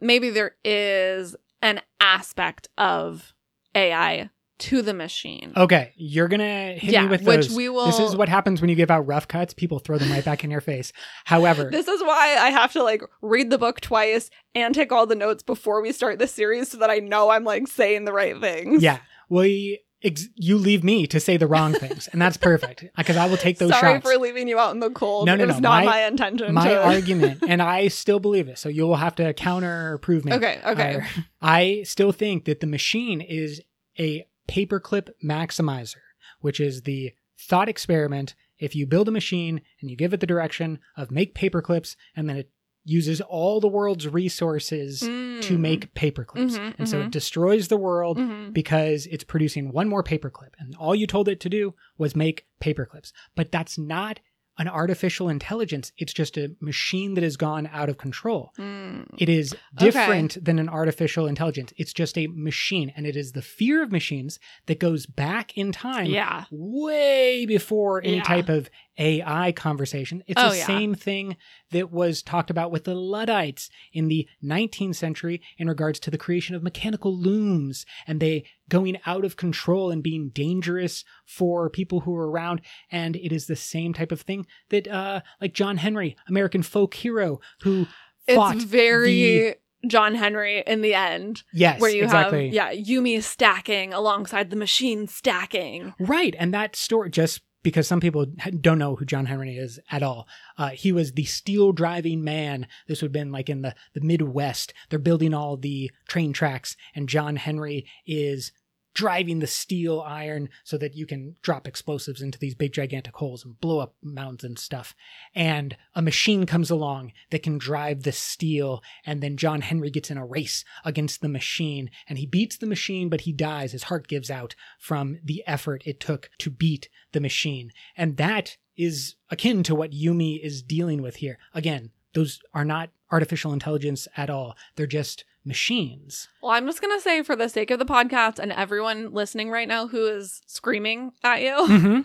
maybe 0.00 0.30
there 0.30 0.56
is 0.64 1.36
an 1.62 1.80
aspect 2.00 2.68
of 2.76 3.34
AI 3.74 4.30
to 4.58 4.80
the 4.80 4.94
machine. 4.94 5.52
okay. 5.54 5.92
You're 5.96 6.28
gonna 6.28 6.72
hit 6.72 6.92
yeah, 6.92 7.02
me 7.02 7.08
with 7.08 7.24
those. 7.24 7.48
which 7.48 7.56
we 7.56 7.68
will 7.68 7.86
This 7.86 7.98
is 7.98 8.16
what 8.16 8.28
happens 8.28 8.60
when 8.62 8.70
you 8.70 8.76
give 8.76 8.90
out 8.90 9.06
rough 9.06 9.28
cuts. 9.28 9.52
People 9.52 9.78
throw 9.78 9.98
them 9.98 10.10
right 10.10 10.24
back 10.24 10.44
in 10.44 10.50
your 10.50 10.62
face. 10.62 10.92
However, 11.26 11.68
This 11.70 11.88
is 11.88 12.00
why 12.02 12.36
I 12.40 12.50
have 12.50 12.72
to 12.72 12.82
like 12.82 13.02
read 13.20 13.50
the 13.50 13.58
book 13.58 13.80
twice 13.82 14.30
and 14.54 14.74
take 14.74 14.92
all 14.92 15.06
the 15.06 15.14
notes 15.14 15.42
before 15.42 15.82
we 15.82 15.92
start 15.92 16.18
the 16.18 16.26
series 16.26 16.70
so 16.70 16.78
that 16.78 16.88
I 16.88 17.00
know 17.00 17.28
I'm 17.30 17.44
like 17.44 17.68
saying 17.68 18.06
the 18.06 18.14
right 18.14 18.40
things. 18.40 18.82
yeah, 18.82 19.00
we 19.28 19.80
ex- 20.06 20.28
you 20.36 20.56
leave 20.56 20.82
me 20.84 21.06
to 21.08 21.20
say 21.20 21.36
the 21.36 21.46
wrong 21.46 21.74
things, 21.74 22.08
and 22.12 22.22
that's 22.22 22.36
perfect 22.36 22.84
because 22.96 23.16
I 23.16 23.26
will 23.26 23.36
take 23.36 23.58
those 23.58 23.70
Sorry 23.70 23.94
shots. 23.94 24.10
for 24.10 24.16
leaving 24.18 24.48
you 24.48 24.58
out 24.58 24.72
in 24.72 24.80
the 24.80 24.90
cold. 24.90 25.26
No, 25.26 25.34
no, 25.36 25.44
it 25.44 25.46
was 25.48 25.56
no. 25.60 25.68
not 25.68 25.84
My- 25.84 25.90
my, 25.90 26.06
intention. 26.06 26.54
My 26.54 26.68
to... 26.68 26.82
argument, 26.84 27.42
and 27.46 27.60
I 27.60 27.88
still 28.02 28.20
believe 28.20 28.48
it. 28.48 28.58
So 28.58 28.68
you 28.68 28.84
will 28.86 28.96
have 28.96 29.14
to 29.16 29.34
counter 29.34 29.92
or 29.92 29.98
prove 29.98 30.24
me. 30.24 30.32
Okay, 30.32 30.60
okay. 30.64 30.94
Or- 30.96 31.06
I 31.42 31.82
still 31.84 32.12
think 32.12 32.44
that 32.46 32.60
the 32.60 32.66
machine 32.66 33.20
is 33.20 33.60
a 33.98 34.26
paperclip 34.48 35.10
maximizer, 35.22 35.96
which 36.40 36.60
is 36.60 36.82
the 36.82 37.12
thought 37.38 37.68
experiment. 37.68 38.34
If 38.58 38.74
you 38.74 38.86
build 38.86 39.08
a 39.08 39.10
machine 39.10 39.60
and 39.80 39.90
you 39.90 39.96
give 39.96 40.14
it 40.14 40.20
the 40.20 40.26
direction 40.26 40.78
of 40.96 41.10
make 41.10 41.34
paperclips, 41.34 41.94
and 42.14 42.28
then 42.28 42.36
it 42.38 42.50
uses 42.88 43.20
all 43.20 43.60
the 43.60 43.68
world's 43.68 44.06
resources 44.06 45.00
to 45.00 45.06
Mm. 45.08 45.58
make 45.58 45.92
paperclips, 45.94 46.56
Mhm, 46.56 46.74
and 46.78 46.88
so 46.88 46.98
mhm. 47.00 47.06
it 47.06 47.10
destroys 47.10 47.66
the 47.68 47.76
world 47.76 48.16
Mhm. 48.16 48.52
because 48.52 49.06
it's 49.06 49.24
producing 49.24 49.72
one 49.72 49.88
more 49.88 50.02
paperclip. 50.04 50.50
And 50.58 50.74
all 50.76 50.94
you 50.94 51.06
told 51.06 51.28
it 51.28 51.40
to 51.40 51.48
do 51.48 51.74
was 51.98 52.14
make 52.14 52.46
paperclips. 52.60 53.12
But 53.34 53.50
that's 53.50 53.76
not 53.76 54.20
an 54.58 54.68
artificial 54.68 55.28
intelligence. 55.28 55.92
It's 55.98 56.12
just 56.12 56.36
a 56.38 56.54
machine 56.60 57.14
that 57.14 57.24
has 57.24 57.36
gone 57.36 57.68
out 57.72 57.88
of 57.88 57.98
control. 57.98 58.52
Mm. 58.58 59.06
It 59.18 59.28
is 59.28 59.52
Okay. 59.52 59.84
different 59.86 60.42
than 60.44 60.58
an 60.58 60.68
artificial 60.68 61.26
intelligence. 61.26 61.72
It's 61.76 61.92
just 61.92 62.16
a 62.16 62.26
machine. 62.28 62.92
And 62.96 63.06
it 63.06 63.16
is 63.16 63.32
the 63.32 63.42
fear 63.42 63.82
of 63.82 63.92
machines 63.92 64.38
that 64.66 64.80
goes 64.80 65.06
back 65.06 65.56
in 65.56 65.72
time 65.72 66.06
Yeah. 66.06 66.44
way 66.50 67.44
before 67.46 68.02
any 68.02 68.16
Yeah. 68.16 68.22
type 68.22 68.48
of 68.48 68.70
AI 68.98 69.52
conversation. 69.52 70.22
It's 70.26 70.40
Oh, 70.42 70.50
the 70.50 70.56
yeah. 70.56 70.66
same 70.66 70.94
thing 70.94 71.36
that 71.70 71.92
was 71.92 72.22
talked 72.22 72.48
about 72.50 72.70
with 72.70 72.84
the 72.84 72.94
Luddites 72.94 73.68
in 73.92 74.08
the 74.08 74.26
19th 74.42 74.96
century 74.96 75.42
in 75.58 75.68
regards 75.68 76.00
to 76.00 76.10
the 76.10 76.16
creation 76.16 76.54
of 76.54 76.62
mechanical 76.62 77.14
looms 77.14 77.84
and 78.06 78.20
they 78.20 78.44
going 78.68 78.98
out 79.06 79.24
of 79.24 79.36
control 79.36 79.90
and 79.90 80.02
being 80.02 80.30
dangerous 80.30 81.04
for 81.24 81.70
people 81.70 82.00
who 82.00 82.14
are 82.14 82.30
around. 82.30 82.60
And 82.90 83.16
it 83.16 83.32
is 83.32 83.46
the 83.46 83.56
same 83.56 83.92
type 83.94 84.12
of 84.12 84.20
thing 84.22 84.46
that, 84.70 84.88
uh, 84.88 85.20
like 85.40 85.54
John 85.54 85.76
Henry, 85.76 86.16
American 86.28 86.62
folk 86.62 86.94
hero, 86.94 87.40
who 87.62 87.86
fought 88.28 88.56
It's 88.56 88.64
very 88.64 89.10
the- 89.38 89.56
John 89.86 90.16
Henry 90.16 90.64
in 90.66 90.80
the 90.80 90.94
end, 90.94 91.44
yes, 91.52 91.80
where 91.80 91.90
you 91.90 92.02
exactly. 92.04 92.46
have 92.46 92.54
yeah 92.54 92.72
Yumi 92.74 93.22
stacking 93.22 93.92
alongside 93.92 94.50
the 94.50 94.56
machine 94.56 95.06
stacking. 95.06 95.94
Right. 96.00 96.34
And 96.38 96.52
that 96.52 96.74
story, 96.74 97.10
just 97.10 97.42
because 97.66 97.88
some 97.88 97.98
people 97.98 98.26
don't 98.60 98.78
know 98.78 98.94
who 98.94 99.04
John 99.04 99.26
Henry 99.26 99.56
is 99.56 99.80
at 99.90 100.00
all, 100.00 100.28
uh, 100.56 100.68
he 100.68 100.92
was 100.92 101.14
the 101.14 101.24
steel 101.24 101.72
driving 101.72 102.22
man. 102.22 102.68
This 102.86 103.02
would 103.02 103.08
have 103.08 103.12
been 103.12 103.32
like 103.32 103.50
in 103.50 103.62
the, 103.62 103.74
the 103.92 104.00
Midwest. 104.02 104.72
They're 104.88 105.00
building 105.00 105.34
all 105.34 105.56
the 105.56 105.90
train 106.06 106.32
tracks, 106.32 106.76
and 106.94 107.08
John 107.08 107.34
Henry 107.34 107.84
is 108.06 108.52
driving 108.96 109.40
the 109.40 109.46
steel 109.46 110.00
iron 110.00 110.48
so 110.64 110.78
that 110.78 110.94
you 110.94 111.04
can 111.04 111.36
drop 111.42 111.68
explosives 111.68 112.22
into 112.22 112.38
these 112.38 112.54
big 112.54 112.72
gigantic 112.72 113.14
holes 113.14 113.44
and 113.44 113.60
blow 113.60 113.78
up 113.78 113.94
mountains 114.02 114.42
and 114.42 114.58
stuff. 114.58 114.94
And 115.34 115.76
a 115.94 116.00
machine 116.00 116.46
comes 116.46 116.70
along 116.70 117.12
that 117.30 117.42
can 117.42 117.58
drive 117.58 118.04
the 118.04 118.12
steel, 118.12 118.82
and 119.04 119.20
then 119.20 119.36
John 119.36 119.60
Henry 119.60 119.90
gets 119.90 120.10
in 120.10 120.16
a 120.16 120.24
race 120.24 120.64
against 120.82 121.20
the 121.20 121.28
machine, 121.28 121.90
and 122.08 122.18
he 122.18 122.24
beats 122.24 122.56
the 122.56 122.66
machine, 122.66 123.10
but 123.10 123.20
he 123.20 123.32
dies. 123.32 123.72
His 123.72 123.84
heart 123.84 124.08
gives 124.08 124.30
out 124.30 124.54
from 124.78 125.18
the 125.22 125.44
effort 125.46 125.82
it 125.84 126.00
took 126.00 126.30
to 126.38 126.48
beat 126.48 126.88
the 127.12 127.20
machine. 127.20 127.72
And 127.98 128.16
that 128.16 128.56
is 128.78 129.16
akin 129.28 129.62
to 129.64 129.74
what 129.74 129.92
Yumi 129.92 130.42
is 130.42 130.62
dealing 130.62 131.02
with 131.02 131.16
here. 131.16 131.38
Again, 131.52 131.90
those 132.14 132.40
are 132.54 132.64
not 132.64 132.88
artificial 133.10 133.52
intelligence 133.52 134.08
at 134.16 134.30
all. 134.30 134.56
They're 134.74 134.86
just 134.86 135.26
machines. 135.46 136.28
Well, 136.42 136.52
I'm 136.52 136.66
just 136.66 136.82
gonna 136.82 137.00
say 137.00 137.22
for 137.22 137.36
the 137.36 137.48
sake 137.48 137.70
of 137.70 137.78
the 137.78 137.86
podcast 137.86 138.38
and 138.38 138.52
everyone 138.52 139.12
listening 139.12 139.50
right 139.50 139.68
now 139.68 139.86
who 139.86 140.06
is 140.06 140.42
screaming 140.46 141.12
at 141.24 141.40
you, 141.42 141.54
Mm-hmm. 141.68 142.00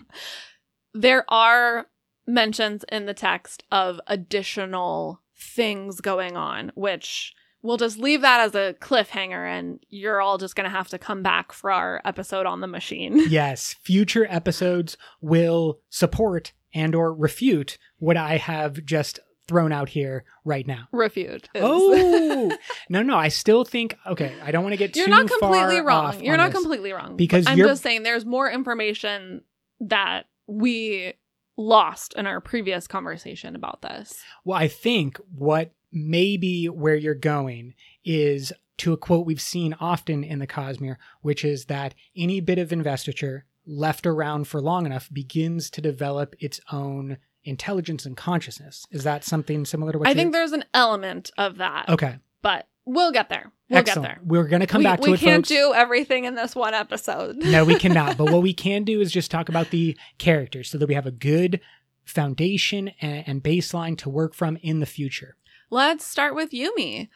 there 0.94 1.24
are 1.28 1.86
mentions 2.26 2.84
in 2.90 3.06
the 3.06 3.14
text 3.14 3.64
of 3.72 4.00
additional 4.06 5.20
things 5.36 6.00
going 6.00 6.36
on, 6.36 6.70
which 6.74 7.34
we'll 7.62 7.76
just 7.76 7.98
leave 7.98 8.20
that 8.22 8.40
as 8.40 8.54
a 8.54 8.74
cliffhanger 8.80 9.46
and 9.46 9.80
you're 9.88 10.20
all 10.20 10.38
just 10.38 10.54
going 10.56 10.68
to 10.68 10.76
have 10.76 10.88
to 10.88 10.98
come 10.98 11.22
back 11.22 11.52
for 11.52 11.70
our 11.70 12.00
episode 12.04 12.46
on 12.46 12.60
the 12.60 12.66
machine. 12.66 13.18
yes, 13.28 13.74
future 13.82 14.26
episodes 14.30 14.96
will 15.20 15.80
support 15.90 16.52
and 16.74 16.94
or 16.94 17.12
refute 17.14 17.76
what 17.98 18.16
I 18.16 18.36
have 18.36 18.84
just 18.84 19.18
thrown 19.48 19.72
out 19.72 19.88
here 19.88 20.24
right 20.44 20.66
now. 20.66 20.88
Refute. 20.92 21.48
is- 21.54 21.62
Oh 21.64 22.56
no, 22.88 23.02
no! 23.02 23.16
I 23.16 23.28
still 23.28 23.64
think 23.64 23.96
okay. 24.06 24.34
I 24.42 24.50
don't 24.50 24.62
want 24.62 24.72
to 24.72 24.78
get 24.78 24.94
too 24.94 25.00
you're 25.00 25.08
not 25.08 25.28
completely 25.28 25.80
wrong. 25.80 26.22
You're 26.22 26.36
not 26.36 26.52
completely 26.52 26.92
wrong. 26.92 27.16
Because 27.16 27.46
I'm 27.46 27.58
just 27.58 27.82
saying 27.82 28.02
there's 28.02 28.24
more 28.24 28.50
information 28.50 29.42
that 29.80 30.26
we 30.46 31.14
lost 31.56 32.14
in 32.14 32.26
our 32.26 32.40
previous 32.40 32.86
conversation 32.86 33.54
about 33.54 33.82
this. 33.82 34.22
Well, 34.44 34.58
I 34.58 34.68
think 34.68 35.18
what 35.34 35.72
maybe 35.92 36.66
where 36.68 36.96
you're 36.96 37.14
going 37.14 37.74
is 38.04 38.52
to 38.78 38.92
a 38.92 38.96
quote 38.96 39.26
we've 39.26 39.40
seen 39.40 39.74
often 39.78 40.24
in 40.24 40.38
the 40.38 40.46
Cosmere, 40.46 40.96
which 41.20 41.44
is 41.44 41.66
that 41.66 41.94
any 42.16 42.40
bit 42.40 42.58
of 42.58 42.72
investiture 42.72 43.44
left 43.66 44.06
around 44.06 44.48
for 44.48 44.60
long 44.60 44.86
enough 44.86 45.08
begins 45.12 45.70
to 45.70 45.80
develop 45.80 46.34
its 46.40 46.60
own 46.72 47.18
intelligence 47.44 48.06
and 48.06 48.16
consciousness. 48.16 48.86
Is 48.90 49.04
that 49.04 49.24
something 49.24 49.64
similar 49.64 49.92
to 49.92 49.98
what 49.98 50.06
I 50.08 50.10
you 50.12 50.14
think 50.16 50.32
there's 50.32 50.52
an 50.52 50.64
element 50.74 51.30
of 51.38 51.58
that, 51.58 51.88
Okay. 51.88 52.16
but 52.42 52.66
we'll 52.84 53.12
get 53.12 53.28
there. 53.28 53.52
We'll 53.68 53.78
Excellent. 53.80 54.08
get 54.08 54.14
there. 54.16 54.20
We're 54.24 54.48
going 54.48 54.60
to 54.60 54.66
come 54.66 54.80
we 54.80 54.84
back 54.84 55.00
to 55.00 55.02
we 55.04 55.08
it, 55.10 55.12
We 55.12 55.18
can't 55.18 55.46
folks. 55.46 55.48
do 55.48 55.72
everything 55.74 56.24
in 56.24 56.34
this 56.34 56.54
one 56.54 56.74
episode. 56.74 57.36
no, 57.36 57.64
we 57.64 57.74
cannot. 57.78 58.16
But 58.16 58.30
what 58.30 58.42
we 58.42 58.52
can 58.52 58.84
do 58.84 59.00
is 59.00 59.10
just 59.12 59.30
talk 59.30 59.48
about 59.48 59.70
the 59.70 59.96
characters 60.18 60.70
so 60.70 60.78
that 60.78 60.86
we 60.88 60.94
have 60.94 61.06
a 61.06 61.10
good 61.10 61.60
foundation 62.04 62.88
and, 63.00 63.24
and 63.26 63.42
baseline 63.42 63.96
to 63.98 64.10
work 64.10 64.34
from 64.34 64.56
in 64.62 64.80
the 64.80 64.86
future. 64.86 65.36
Let's 65.70 66.04
start 66.06 66.34
with 66.34 66.50
Yumi. 66.50 67.08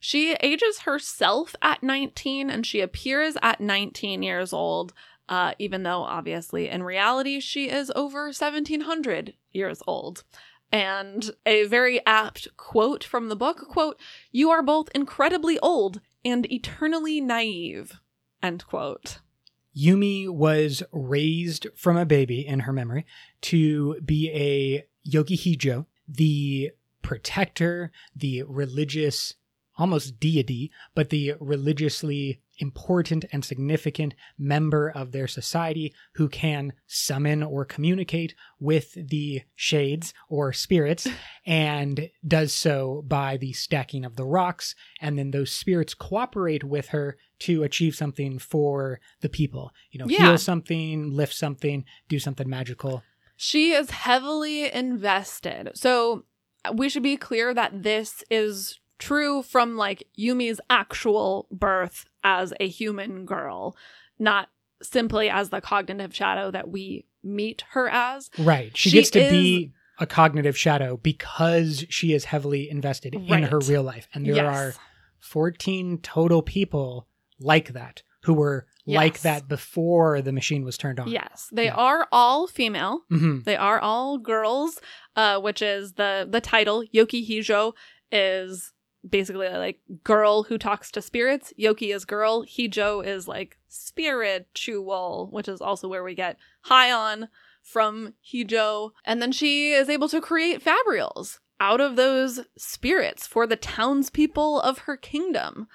She 0.00 0.32
ages 0.40 0.80
herself 0.80 1.54
at 1.62 1.82
19 1.82 2.48
and 2.50 2.66
she 2.66 2.80
appears 2.80 3.36
at 3.42 3.60
19 3.60 4.22
years 4.22 4.52
old, 4.52 4.92
uh, 5.30 5.54
even 5.58 5.84
though 5.84 6.02
obviously 6.02 6.68
in 6.68 6.82
reality 6.82 7.40
she 7.40 7.70
is 7.70 7.90
over 7.94 8.24
1700 8.24 9.34
years 9.52 9.80
old. 9.86 10.24
And 10.72 11.30
a 11.46 11.64
very 11.64 12.04
apt 12.06 12.48
quote 12.56 13.02
from 13.02 13.28
the 13.28 13.36
book 13.36 13.68
quote, 13.68 13.98
You 14.30 14.50
are 14.50 14.62
both 14.62 14.88
incredibly 14.94 15.58
old 15.60 16.00
and 16.24 16.50
eternally 16.52 17.20
naive. 17.20 18.00
End 18.42 18.66
quote. 18.66 19.20
Yumi 19.76 20.28
was 20.28 20.82
raised 20.92 21.66
from 21.76 21.96
a 21.96 22.04
baby 22.04 22.46
in 22.46 22.60
her 22.60 22.72
memory 22.72 23.06
to 23.42 24.00
be 24.04 24.30
a 24.30 24.84
Yoki 25.08 25.38
Hijo, 25.38 25.86
the 26.08 26.72
protector, 27.02 27.92
the 28.14 28.42
religious, 28.46 29.34
almost 29.78 30.18
deity, 30.18 30.70
but 30.94 31.10
the 31.10 31.34
religiously 31.40 32.40
important 32.60 33.24
and 33.32 33.44
significant 33.44 34.14
member 34.38 34.88
of 34.90 35.12
their 35.12 35.26
society 35.26 35.92
who 36.14 36.28
can 36.28 36.72
summon 36.86 37.42
or 37.42 37.64
communicate 37.64 38.34
with 38.58 38.92
the 39.08 39.42
shades 39.56 40.14
or 40.28 40.52
spirits 40.52 41.08
and 41.46 42.08
does 42.26 42.52
so 42.54 43.02
by 43.06 43.36
the 43.36 43.52
stacking 43.52 44.04
of 44.04 44.16
the 44.16 44.24
rocks. 44.24 44.74
And 45.00 45.18
then 45.18 45.30
those 45.30 45.50
spirits 45.50 45.94
cooperate 45.94 46.64
with 46.64 46.88
her 46.88 47.16
to 47.40 47.62
achieve 47.62 47.94
something 47.94 48.38
for 48.38 49.00
the 49.20 49.28
people. 49.28 49.72
You 49.90 50.00
know, 50.00 50.06
Yeah. 50.08 50.26
heal 50.28 50.38
something, 50.38 51.10
lift 51.10 51.34
something, 51.34 51.84
do 52.08 52.18
something 52.18 52.48
magical. 52.48 53.02
She 53.36 53.72
is 53.72 53.90
heavily 53.90 54.70
invested. 54.70 55.70
So 55.74 56.24
uh, 56.64 56.72
we 56.76 56.90
should 56.90 57.02
be 57.02 57.16
clear 57.16 57.54
that 57.54 57.82
this 57.82 58.22
is 58.30 58.78
true 58.98 59.42
from 59.42 59.78
like 59.78 60.06
Yumi's 60.14 60.60
actual 60.68 61.46
birth 61.50 62.04
as 62.24 62.52
a 62.60 62.68
human 62.68 63.24
girl, 63.26 63.76
not 64.18 64.48
simply 64.82 65.28
as 65.28 65.50
the 65.50 65.60
cognitive 65.60 66.14
shadow 66.14 66.50
that 66.50 66.68
we 66.70 67.06
meet 67.22 67.64
her 67.70 67.88
as. 67.88 68.30
Right. 68.38 68.76
She, 68.76 68.90
She 68.90 68.96
gets 68.98 69.10
to 69.10 69.20
is- 69.20 69.30
be 69.30 69.72
a 69.98 70.06
cognitive 70.06 70.56
shadow 70.56 70.96
because 70.96 71.84
she 71.90 72.14
is 72.14 72.24
heavily 72.24 72.70
invested 72.70 73.14
in 73.14 73.42
her 73.42 73.58
real 73.58 73.82
life. 73.82 74.08
And 74.14 74.24
there 74.24 74.36
Yes. 74.36 74.56
are 74.56 74.74
14 75.18 75.98
total 75.98 76.42
people 76.42 77.06
like 77.38 77.74
that 77.74 78.02
who 78.24 78.34
were 78.34 78.66
like 78.86 79.20
that 79.20 79.46
before 79.46 80.20
the 80.20 80.32
machine 80.32 80.64
was 80.64 80.76
turned 80.76 80.98
on. 80.98 81.08
Yes, 81.08 81.48
they 81.52 81.66
Yeah. 81.66 81.74
are 81.74 82.08
all 82.10 82.46
female. 82.46 83.02
hmm 83.08 83.40
They 83.44 83.56
are 83.56 83.78
all 83.78 84.18
girls, 84.18 84.80
uh, 85.16 85.38
which 85.40 85.62
is 85.62 85.92
the 85.92 86.26
the 86.28 86.40
title. 86.40 86.82
Yoki 86.94 87.24
Hijo 87.24 87.74
is 88.10 88.72
basically 89.08 89.48
like 89.48 89.80
girl 90.04 90.44
who 90.44 90.58
talks 90.58 90.90
to 90.92 91.02
spirits. 91.02 91.52
Yoki 91.58 91.94
is 91.94 92.04
girl. 92.04 92.44
Hijo 92.44 93.00
is 93.00 93.26
like 93.26 93.58
spiritual, 93.68 95.28
which 95.30 95.48
is 95.48 95.60
also 95.60 95.88
where 95.88 96.04
we 96.04 96.14
get 96.14 96.36
hion 96.66 97.28
from 97.62 98.14
Hijo. 98.22 98.92
And 99.04 99.20
then 99.22 99.32
she 99.32 99.72
is 99.72 99.88
able 99.88 100.08
to 100.08 100.20
create 100.20 100.64
fabrials 100.64 101.38
out 101.60 101.80
of 101.80 101.96
those 101.96 102.40
spirits 102.56 103.26
for 103.26 103.46
the 103.46 103.56
townspeople 103.56 104.60
of 104.60 104.78
her 104.80 104.96
kingdom. 104.96 105.68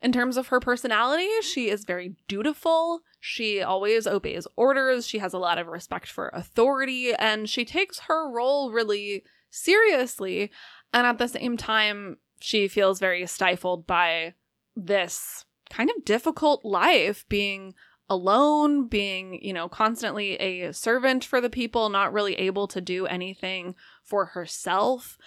In 0.00 0.12
terms 0.12 0.36
of 0.36 0.48
her 0.48 0.60
personality, 0.60 1.28
she 1.42 1.70
is 1.70 1.84
very 1.84 2.14
dutiful. 2.28 3.00
She 3.18 3.60
always 3.62 4.06
obeys 4.06 4.46
orders. 4.54 5.06
She 5.06 5.18
has 5.18 5.32
a 5.32 5.38
lot 5.38 5.58
of 5.58 5.66
respect 5.66 6.08
for 6.08 6.28
authority, 6.28 7.14
and 7.14 7.48
she 7.48 7.64
takes 7.64 8.00
her 8.00 8.30
role 8.30 8.70
really 8.70 9.24
seriously. 9.50 10.52
And 10.92 11.06
at 11.06 11.18
the 11.18 11.26
same 11.26 11.56
time, 11.56 12.18
she 12.40 12.68
feels 12.68 12.98
very 12.98 13.26
stifled 13.26 13.86
by 13.86 14.34
this 14.76 15.44
kind 15.70 15.90
of 15.90 16.04
difficult 16.04 16.64
life 16.64 17.24
being 17.28 17.74
alone, 18.08 18.86
being, 18.86 19.42
you 19.42 19.52
know, 19.52 19.68
constantly 19.68 20.36
a 20.36 20.72
servant 20.72 21.24
for 21.24 21.40
the 21.40 21.50
people, 21.50 21.90
not 21.90 22.12
really 22.12 22.34
able 22.34 22.66
to 22.68 22.80
do 22.80 23.06
anything 23.06 23.74
for 24.02 24.26
herself. 24.26 25.18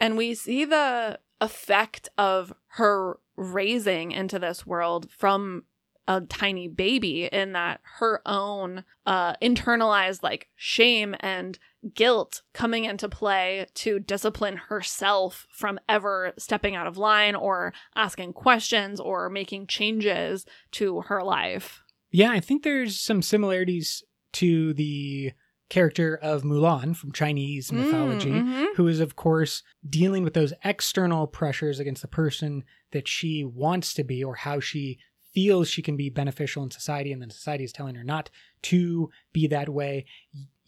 And 0.00 0.16
we 0.16 0.34
see 0.34 0.64
the 0.64 1.20
effect 1.40 2.08
of 2.18 2.52
her 2.68 3.18
raising 3.36 4.12
into 4.12 4.38
this 4.38 4.66
world 4.66 5.10
from 5.10 5.64
a 6.06 6.20
tiny 6.22 6.68
baby 6.68 7.24
in 7.26 7.52
that 7.52 7.80
her 7.98 8.20
own 8.26 8.84
uh 9.06 9.34
internalized 9.36 10.22
like 10.22 10.48
shame 10.56 11.14
and 11.20 11.58
guilt 11.94 12.42
coming 12.52 12.84
into 12.84 13.08
play 13.08 13.66
to 13.74 13.98
discipline 13.98 14.56
herself 14.56 15.46
from 15.50 15.78
ever 15.88 16.32
stepping 16.38 16.74
out 16.74 16.86
of 16.86 16.96
line 16.96 17.34
or 17.34 17.72
asking 17.94 18.32
questions 18.32 19.00
or 19.00 19.28
making 19.28 19.66
changes 19.66 20.46
to 20.70 21.02
her 21.02 21.22
life. 21.22 21.82
Yeah, 22.10 22.30
I 22.30 22.40
think 22.40 22.62
there's 22.62 22.98
some 22.98 23.22
similarities 23.22 24.02
to 24.34 24.72
the 24.74 25.32
character 25.70 26.16
of 26.22 26.42
Mulan 26.42 26.94
from 26.94 27.12
Chinese 27.12 27.72
mythology. 27.72 28.30
Mm, 28.30 28.44
mhm. 28.46 28.76
who 28.76 28.86
is, 28.86 29.00
of 29.00 29.16
course, 29.16 29.62
dealing 29.88 30.22
with 30.22 30.34
those 30.34 30.52
external 30.62 31.26
pressures 31.26 31.80
against 31.80 32.02
the 32.02 32.08
person 32.08 32.64
that 32.92 33.08
she 33.08 33.44
wants 33.44 33.94
to 33.94 34.04
be 34.04 34.22
or 34.22 34.36
how 34.36 34.60
she 34.60 34.98
feels 35.34 35.68
she 35.68 35.82
can 35.82 35.96
be 35.96 36.08
beneficial 36.08 36.62
in 36.62 36.70
society, 36.70 37.12
and 37.12 37.20
then 37.20 37.30
society 37.30 37.64
is 37.64 37.72
telling 37.72 37.94
her 37.94 38.04
not 38.04 38.30
to 38.62 39.10
be 39.32 39.46
that 39.48 39.68
way. 39.68 40.06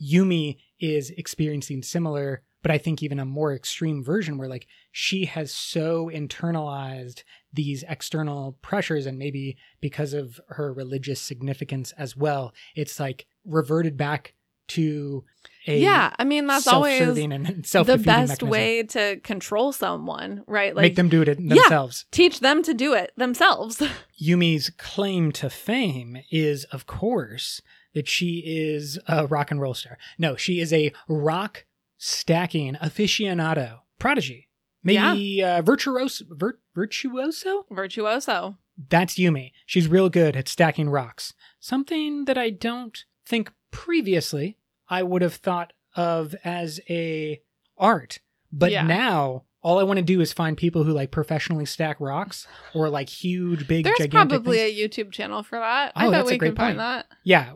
Yumi 0.02 0.56
is 0.78 1.10
experiencing 1.10 1.82
similar, 1.82 2.42
but 2.62 2.70
I 2.70 2.78
think 2.78 3.02
even 3.02 3.20
a 3.20 3.24
more 3.24 3.54
extreme 3.54 4.02
version 4.02 4.38
where, 4.38 4.48
like, 4.48 4.66
she 4.90 5.24
has 5.26 5.52
so 5.52 6.10
internalized 6.12 7.22
these 7.52 7.84
external 7.88 8.58
pressures, 8.60 9.06
and 9.06 9.18
maybe 9.18 9.56
because 9.80 10.12
of 10.12 10.40
her 10.48 10.72
religious 10.72 11.20
significance 11.20 11.92
as 11.92 12.16
well, 12.16 12.52
it's 12.74 12.98
like 12.98 13.26
reverted 13.44 13.96
back 13.96 14.34
to 14.68 15.24
a 15.66 15.78
Yeah, 15.78 16.12
I 16.18 16.24
mean 16.24 16.46
that's 16.46 16.66
always 16.66 17.00
and 17.02 17.16
the 17.64 17.98
best 17.98 18.06
mechanism. 18.42 18.48
way 18.48 18.82
to 18.84 19.20
control 19.20 19.72
someone, 19.72 20.44
right? 20.46 20.74
Like 20.74 20.82
make 20.82 20.96
them 20.96 21.08
do 21.08 21.22
it 21.22 21.36
themselves. 21.36 22.06
teach 22.10 22.40
them 22.40 22.62
to 22.62 22.74
do 22.74 22.94
it 22.94 23.12
themselves. 23.16 23.82
Yumi's 24.22 24.70
claim 24.70 25.32
to 25.32 25.50
fame 25.50 26.18
is, 26.30 26.64
of 26.64 26.86
course, 26.86 27.60
that 27.94 28.06
she 28.08 28.42
is 28.46 28.98
a 29.08 29.26
rock 29.26 29.50
and 29.50 29.60
roll 29.60 29.74
star. 29.74 29.98
No, 30.18 30.36
she 30.36 30.60
is 30.60 30.72
a 30.72 30.92
rock 31.08 31.64
stacking 31.98 32.74
aficionado, 32.74 33.80
prodigy, 33.98 34.48
maybe 34.84 35.42
uh, 35.42 35.62
virtuoso. 35.62 36.24
Vir- 36.28 36.60
virtuoso. 36.74 37.66
Virtuoso. 37.70 38.56
That's 38.90 39.14
Yumi. 39.14 39.52
She's 39.64 39.88
real 39.88 40.10
good 40.10 40.36
at 40.36 40.48
stacking 40.48 40.90
rocks. 40.90 41.32
Something 41.58 42.26
that 42.26 42.36
I 42.36 42.50
don't 42.50 43.02
think 43.24 43.50
previously 43.70 44.56
I 44.88 45.02
would 45.02 45.22
have 45.22 45.34
thought 45.34 45.72
of 45.94 46.34
as 46.44 46.80
a 46.88 47.40
art. 47.78 48.18
But 48.52 48.70
Yeah. 48.72 48.82
now 48.82 49.42
all 49.62 49.78
I 49.80 49.82
want 49.82 49.96
to 49.98 50.02
do 50.04 50.20
is 50.20 50.32
find 50.32 50.56
people 50.56 50.84
who 50.84 50.92
like 50.92 51.10
professionally 51.10 51.66
stack 51.66 52.00
rocks 52.00 52.46
or 52.74 52.88
like 52.88 53.08
huge, 53.08 53.66
big, 53.66 53.84
There's 53.84 53.98
gigantic 53.98 54.30
probably 54.42 54.58
things. 54.58 54.78
a 54.78 54.88
YouTube 55.06 55.10
channel 55.12 55.42
for 55.42 55.58
that. 55.58 55.92
Oh, 55.96 56.00
I 56.00 56.04
bet 56.04 56.12
that's 56.12 56.28
a 56.30 56.32
we 56.34 56.38
great 56.38 56.48
can 56.50 56.56
find 56.56 56.78
point. 56.78 56.78
that. 56.78 57.06
Yeah. 57.24 57.52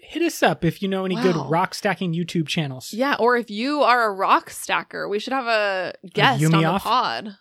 Hit 0.00 0.22
us 0.22 0.42
up 0.42 0.64
if 0.64 0.80
you 0.80 0.88
know 0.88 1.04
any 1.04 1.16
good 1.16 1.34
rock 1.36 1.74
stacking 1.74 2.14
YouTube 2.14 2.46
channels. 2.46 2.94
Yeah, 2.94 3.16
or 3.18 3.36
if 3.36 3.50
you 3.50 3.82
are 3.82 4.04
a 4.04 4.12
rock 4.12 4.48
stacker, 4.50 5.08
we 5.08 5.18
should 5.18 5.32
have 5.32 5.46
a 5.48 5.92
guest 6.14 6.40
Yumi 6.40 6.54
on 6.54 6.62
the 6.62 6.68
off? 6.68 6.82
pod. 6.84 7.36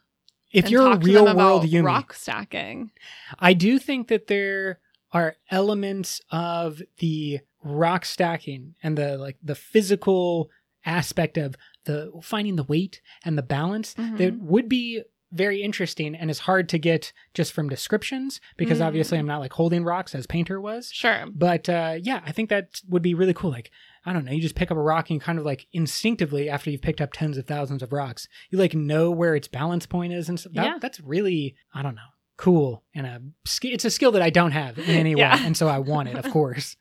If 0.51 0.69
you're 0.69 0.91
a 0.91 0.97
real 0.97 1.25
world 1.25 1.63
about 1.63 1.69
Yumi, 1.69 1.85
rock 1.85 2.13
stacking. 2.13 2.91
I 3.39 3.53
do 3.53 3.77
think 3.77 4.07
that 4.07 4.27
there 4.27 4.79
are 5.13 5.35
elements 5.51 6.19
of 6.31 6.81
the 6.97 7.39
rock 7.69 8.05
stacking 8.05 8.75
and 8.83 8.97
the 8.97 9.17
like 9.17 9.37
the 9.43 9.55
physical 9.55 10.49
aspect 10.85 11.37
of 11.37 11.55
the 11.85 12.11
finding 12.21 12.55
the 12.55 12.63
weight 12.63 13.01
and 13.25 13.37
the 13.37 13.41
balance 13.43 13.93
Mhm. 13.95 14.17
that 14.17 14.39
would 14.39 14.69
be 14.69 15.03
very 15.33 15.61
interesting 15.61 16.15
and 16.15 16.31
is 16.31 16.39
hard 16.39 16.69
to 16.69 16.77
get 16.79 17.11
just 17.33 17.51
from 17.51 17.67
descriptions 17.67 18.39
because 18.55 18.79
Mm. 18.79 18.85
obviously 18.85 19.17
I'm 19.17 19.25
not 19.27 19.39
like 19.41 19.51
holding 19.51 19.83
rocks 19.83 20.15
as 20.15 20.25
Painter 20.25 20.61
was. 20.61 20.89
Sure. 20.89 21.25
But 21.33 21.67
uh, 21.67 21.97
yeah, 22.01 22.21
I 22.25 22.31
think 22.31 22.49
that 22.49 22.79
would 22.87 23.01
be 23.01 23.13
really 23.13 23.33
cool. 23.33 23.51
Like, 23.51 23.69
I 24.05 24.13
don't 24.13 24.23
know, 24.23 24.31
you 24.31 24.41
just 24.41 24.55
pick 24.55 24.71
up 24.71 24.77
a 24.77 24.81
rock 24.81 25.09
and 25.09 25.19
kind 25.19 25.37
of 25.37 25.43
like 25.43 25.67
instinctively, 25.73 26.49
after 26.49 26.69
you've 26.69 26.81
picked 26.81 27.01
up 27.01 27.11
tens 27.11 27.37
of 27.37 27.45
thousands 27.45 27.83
of 27.83 27.91
rocks, 27.91 28.29
you 28.49 28.57
like 28.57 28.73
know 28.73 29.11
where 29.11 29.35
its 29.35 29.49
balance 29.49 29.85
point 29.85 30.13
is 30.13 30.29
and 30.29 30.39
stuff. 30.39 30.53
That, 30.53 30.65
Yeah. 30.65 30.77
That's 30.79 31.01
really, 31.01 31.55
I 31.73 31.81
don't 31.81 31.95
know, 31.95 32.01
cool. 32.37 32.83
And 32.95 33.05
a, 33.07 33.21
it's 33.63 33.85
a 33.85 33.89
skill 33.89 34.11
that 34.13 34.21
I 34.21 34.29
don't 34.29 34.51
have 34.51 34.77
in 34.77 34.85
any 34.95 35.13
Yeah. 35.13 35.35
way. 35.35 35.45
And 35.45 35.57
so 35.57 35.67
I 35.67 35.79
want 35.79 36.09
it, 36.09 36.15
of 36.17 36.31
course. 36.31 36.75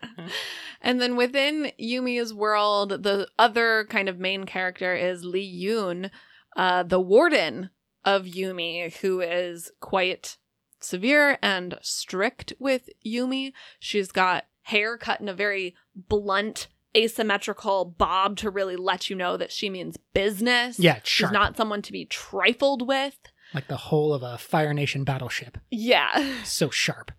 And 0.82 1.00
then 1.00 1.16
within 1.16 1.72
Yumi's 1.80 2.32
world, 2.34 2.90
the 3.02 3.26
other 3.38 3.86
kind 3.90 4.08
of 4.08 4.18
main 4.18 4.44
character 4.44 4.94
is 4.94 5.24
Liyun, 5.24 6.10
uh, 6.56 6.82
the 6.82 7.00
warden 7.00 7.70
of 8.04 8.24
Yumi, 8.24 8.94
who 8.98 9.20
is 9.20 9.72
quite 9.80 10.36
severe 10.80 11.38
and 11.42 11.78
strict 11.80 12.52
with 12.58 12.88
Yumi. 13.04 13.52
She's 13.80 14.12
got 14.12 14.44
hair 14.62 14.96
cut 14.98 15.20
in 15.20 15.28
a 15.28 15.34
very 15.34 15.74
blunt, 15.94 16.68
asymmetrical 16.96 17.84
bob 17.84 18.36
to 18.38 18.50
really 18.50 18.76
let 18.76 19.08
you 19.10 19.16
know 19.16 19.36
that 19.36 19.52
she 19.52 19.70
means 19.70 19.96
business. 20.14 20.78
Yeah, 20.78 21.00
She's 21.02 21.30
not 21.30 21.56
someone 21.56 21.82
to 21.82 21.92
be 21.92 22.04
trifled 22.04 22.86
with. 22.86 23.16
Like 23.56 23.68
the 23.68 23.76
whole 23.76 24.12
of 24.12 24.22
a 24.22 24.36
Fire 24.36 24.74
Nation 24.74 25.02
battleship. 25.02 25.56
Yeah. 25.70 26.42
So 26.44 26.68
sharp. 26.68 27.10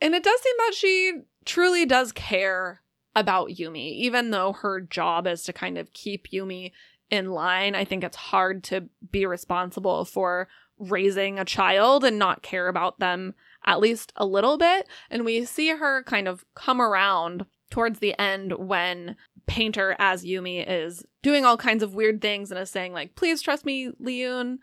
And 0.00 0.14
it 0.14 0.22
does 0.22 0.40
seem 0.40 0.54
that 0.58 0.74
she 0.74 1.12
truly 1.46 1.86
does 1.86 2.12
care 2.12 2.82
about 3.16 3.48
Yumi, 3.48 3.92
even 3.96 4.30
though 4.30 4.52
her 4.52 4.82
job 4.82 5.26
is 5.26 5.42
to 5.44 5.54
kind 5.54 5.78
of 5.78 5.94
keep 5.94 6.28
Yumi 6.28 6.72
in 7.10 7.30
line. 7.30 7.74
I 7.74 7.86
think 7.86 8.04
it's 8.04 8.16
hard 8.16 8.62
to 8.64 8.90
be 9.10 9.24
responsible 9.24 10.04
for 10.04 10.46
raising 10.78 11.38
a 11.38 11.44
child 11.46 12.04
and 12.04 12.18
not 12.18 12.42
care 12.42 12.68
about 12.68 12.98
them 12.98 13.34
at 13.64 13.80
least 13.80 14.12
a 14.16 14.26
little 14.26 14.58
bit. 14.58 14.88
And 15.10 15.24
we 15.24 15.46
see 15.46 15.68
her 15.68 16.02
kind 16.04 16.28
of 16.28 16.44
come 16.54 16.82
around 16.82 17.46
towards 17.70 18.00
the 18.00 18.18
end 18.20 18.52
when 18.58 19.16
Painter 19.46 19.96
as 19.98 20.22
Yumi 20.22 20.64
is 20.68 21.02
doing 21.22 21.46
all 21.46 21.56
kinds 21.56 21.82
of 21.82 21.94
weird 21.94 22.20
things 22.20 22.50
and 22.50 22.60
is 22.60 22.70
saying 22.70 22.92
like, 22.92 23.14
"Please 23.16 23.40
trust 23.40 23.64
me, 23.64 23.90
Liyun." 24.02 24.58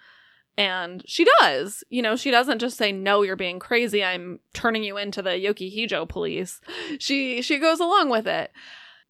And 0.57 1.03
she 1.05 1.25
does. 1.39 1.83
You 1.89 2.01
know, 2.01 2.15
she 2.15 2.31
doesn't 2.31 2.59
just 2.59 2.77
say, 2.77 2.91
"No, 2.91 3.21
you're 3.21 3.35
being 3.35 3.59
crazy. 3.59 4.03
I'm 4.03 4.39
turning 4.53 4.83
you 4.83 4.97
into 4.97 5.21
the 5.21 5.31
Yokihijo 5.31 6.09
police." 6.09 6.59
She 6.99 7.41
she 7.41 7.59
goes 7.59 7.79
along 7.79 8.09
with 8.09 8.27
it. 8.27 8.51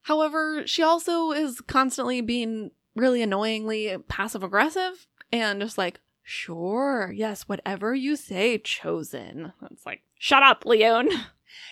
However, 0.01 0.67
she 0.67 0.83
also 0.83 1.31
is 1.31 1.61
constantly 1.61 2.21
being 2.21 2.71
really 2.95 3.21
annoyingly 3.21 3.95
passive 4.07 4.43
aggressive 4.43 5.07
and 5.31 5.61
just 5.61 5.77
like, 5.77 6.01
"Sure. 6.23 7.13
Yes, 7.15 7.43
whatever 7.43 7.95
you 7.95 8.15
say, 8.15 8.57
chosen." 8.57 9.53
It's 9.71 9.85
like, 9.85 10.01
"Shut 10.17 10.43
up, 10.43 10.65
Liyun." 10.65 11.09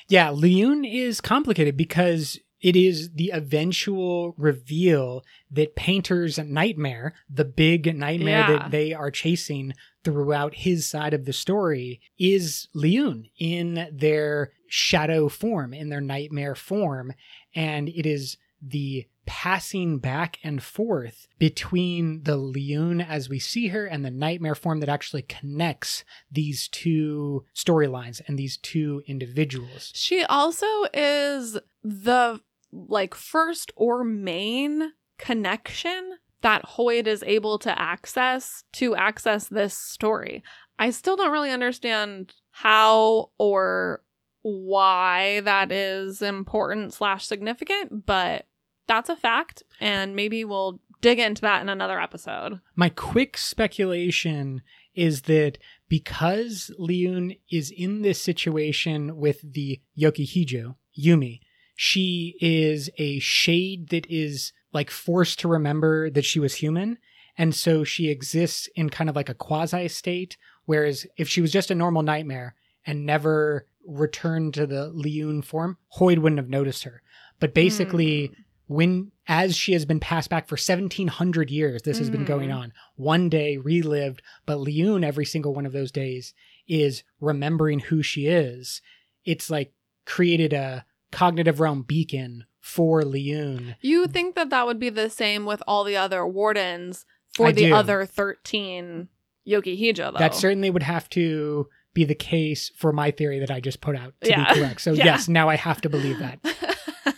Yeah, 0.07 0.29
Liyun 0.29 0.89
is 0.89 1.19
complicated 1.21 1.75
because 1.75 2.39
it 2.65 2.75
is 2.75 3.11
the 3.13 3.29
eventual 3.31 4.33
reveal 4.39 5.23
that 5.51 5.75
Painter's 5.75 6.39
nightmare, 6.39 7.13
the 7.29 7.45
big 7.45 7.95
nightmare 7.95 8.39
Yeah. 8.39 8.57
that 8.57 8.71
they 8.71 8.91
are 8.91 9.11
chasing 9.11 9.73
throughout 10.03 10.55
his 10.55 10.87
side 10.87 11.13
of 11.13 11.25
the 11.25 11.33
story, 11.33 12.01
is 12.17 12.67
Liyun 12.75 13.29
in 13.37 13.87
their 13.91 14.51
shadow 14.67 15.29
form, 15.29 15.75
in 15.75 15.89
their 15.89 16.01
nightmare 16.01 16.55
form. 16.55 17.13
And 17.53 17.87
it 17.87 18.07
is 18.07 18.37
the 18.59 19.05
passing 19.27 19.99
back 19.99 20.39
and 20.43 20.61
forth 20.63 21.27
between 21.37 22.23
the 22.23 22.37
Liyun 22.37 23.07
as 23.07 23.29
we 23.29 23.37
see 23.37 23.67
her 23.67 23.85
and 23.85 24.03
the 24.03 24.09
nightmare 24.11 24.55
form 24.55 24.79
that 24.79 24.89
actually 24.89 25.21
connects 25.21 26.03
these 26.31 26.67
two 26.67 27.45
storylines 27.55 28.21
and 28.27 28.39
these 28.39 28.57
two 28.57 29.03
individuals. 29.05 29.91
She 29.93 30.23
also 30.23 30.65
is 30.93 31.59
the 31.83 32.41
like 32.87 33.15
first 33.15 33.71
or 33.75 34.03
main 34.03 34.91
connection 35.17 36.17
that 36.41 36.63
Hoid 36.63 37.07
is 37.07 37.23
able 37.23 37.57
to 37.59 37.79
access 37.79 38.63
to 38.73 38.95
access 38.95 39.47
this 39.47 39.73
story. 39.75 40.43
I 40.77 40.89
still 40.89 41.15
don't 41.15 41.31
really 41.31 41.51
understand 41.51 42.33
how 42.51 43.31
or 43.37 44.03
why 44.41 45.39
that 45.41 45.71
is 45.71 46.21
important 46.21 46.93
slash 46.93 47.25
significant, 47.25 48.05
but 48.05 48.45
that's 48.87 49.09
a 49.09 49.15
fact, 49.15 49.63
and 49.79 50.15
maybe 50.15 50.45
we'll 50.45 50.79
dig 51.01 51.17
into 51.17 51.41
that 51.41 51.61
in 51.61 51.69
another 51.69 51.99
episode. 51.99 52.59
My 52.75 52.89
quick 52.89 53.37
speculation 53.37 54.61
is 54.93 55.23
that 55.23 55.57
because 55.89 56.71
Liyun 56.79 57.39
is 57.51 57.71
in 57.71 58.01
this 58.01 58.21
situation 58.21 59.17
with 59.17 59.41
the 59.41 59.81
Yokihijo, 59.97 60.75
Yumi, 60.97 61.39
she 61.75 62.35
is 62.39 62.89
a 62.97 63.19
shade 63.19 63.89
that 63.89 64.05
is 64.09 64.53
like 64.73 64.89
forced 64.89 65.39
to 65.39 65.47
remember 65.47 66.09
that 66.09 66.25
she 66.25 66.39
was 66.39 66.55
human. 66.55 66.97
And 67.37 67.53
so 67.53 67.83
she 67.83 68.09
exists 68.09 68.67
in 68.75 68.89
kind 68.89 69.09
of 69.09 69.15
like 69.15 69.29
a 69.29 69.33
quasi 69.33 69.87
state. 69.89 70.37
Whereas 70.65 71.05
if 71.17 71.27
she 71.27 71.41
was 71.41 71.51
just 71.51 71.69
a 71.71 71.75
normal 71.75 72.01
nightmare 72.01 72.55
and 72.85 73.05
never 73.05 73.65
returned 73.85 74.53
to 74.55 74.65
the 74.65 74.91
Liyun 74.93 75.43
form, 75.43 75.77
Hoid 75.97 76.19
wouldn't 76.19 76.39
have 76.39 76.49
noticed 76.49 76.83
her. 76.83 77.01
But 77.39 77.53
basically, 77.53 78.31
when 78.67 79.11
as 79.27 79.55
she 79.55 79.73
has 79.73 79.85
been 79.85 79.99
passed 79.99 80.29
back 80.29 80.47
for 80.47 80.55
1700 80.57 81.51
years 81.51 81.81
this 81.83 81.99
has 81.99 82.09
been 82.09 82.23
Mhm. 82.23 82.27
going 82.27 82.51
on 82.51 82.73
one 82.95 83.29
day 83.29 83.57
relived 83.57 84.21
but 84.47 84.57
liyun 84.57 85.03
every 85.05 85.25
single 85.25 85.53
one 85.53 85.65
of 85.67 85.71
those 85.71 85.91
days 85.91 86.33
is 86.67 87.03
remembering 87.19 87.79
who 87.79 88.01
she 88.01 88.25
is 88.27 88.81
it's 89.23 89.49
like 89.51 89.71
created 90.05 90.51
a 90.53 90.83
cognitive 91.11 91.59
realm 91.59 91.81
beacon 91.83 92.45
for 92.59 93.01
liyun 93.03 93.75
You 93.81 94.07
think 94.07 94.35
that 94.35 94.49
that 94.49 94.65
would 94.65 94.79
be 94.79 94.89
the 94.89 95.09
same 95.09 95.45
with 95.45 95.61
all 95.67 95.83
the 95.83 95.95
other 95.97 96.25
wardens 96.25 97.05
for 97.35 97.47
I 97.47 97.51
the 97.51 97.65
do. 97.67 97.75
other 97.75 98.05
13 98.05 99.07
Yokihijo, 99.47 100.13
though? 100.13 100.17
that 100.19 100.33
certainly 100.33 100.69
would 100.71 100.83
have 100.83 101.07
to 101.11 101.67
be 101.93 102.03
the 102.05 102.15
case 102.15 102.71
for 102.75 102.91
my 102.91 103.11
theory 103.11 103.39
that 103.39 103.51
i 103.51 103.59
just 103.59 103.81
put 103.81 103.95
out 103.95 104.13
to 104.21 104.29
Yeah. 104.29 104.53
be 104.53 104.59
correct 104.59 104.81
so 104.81 104.91
Yeah. 104.93 105.05
yes 105.05 105.27
now 105.29 105.47
i 105.49 105.55
have 105.55 105.79
to 105.81 105.89
believe 105.89 106.17
that 106.19 106.39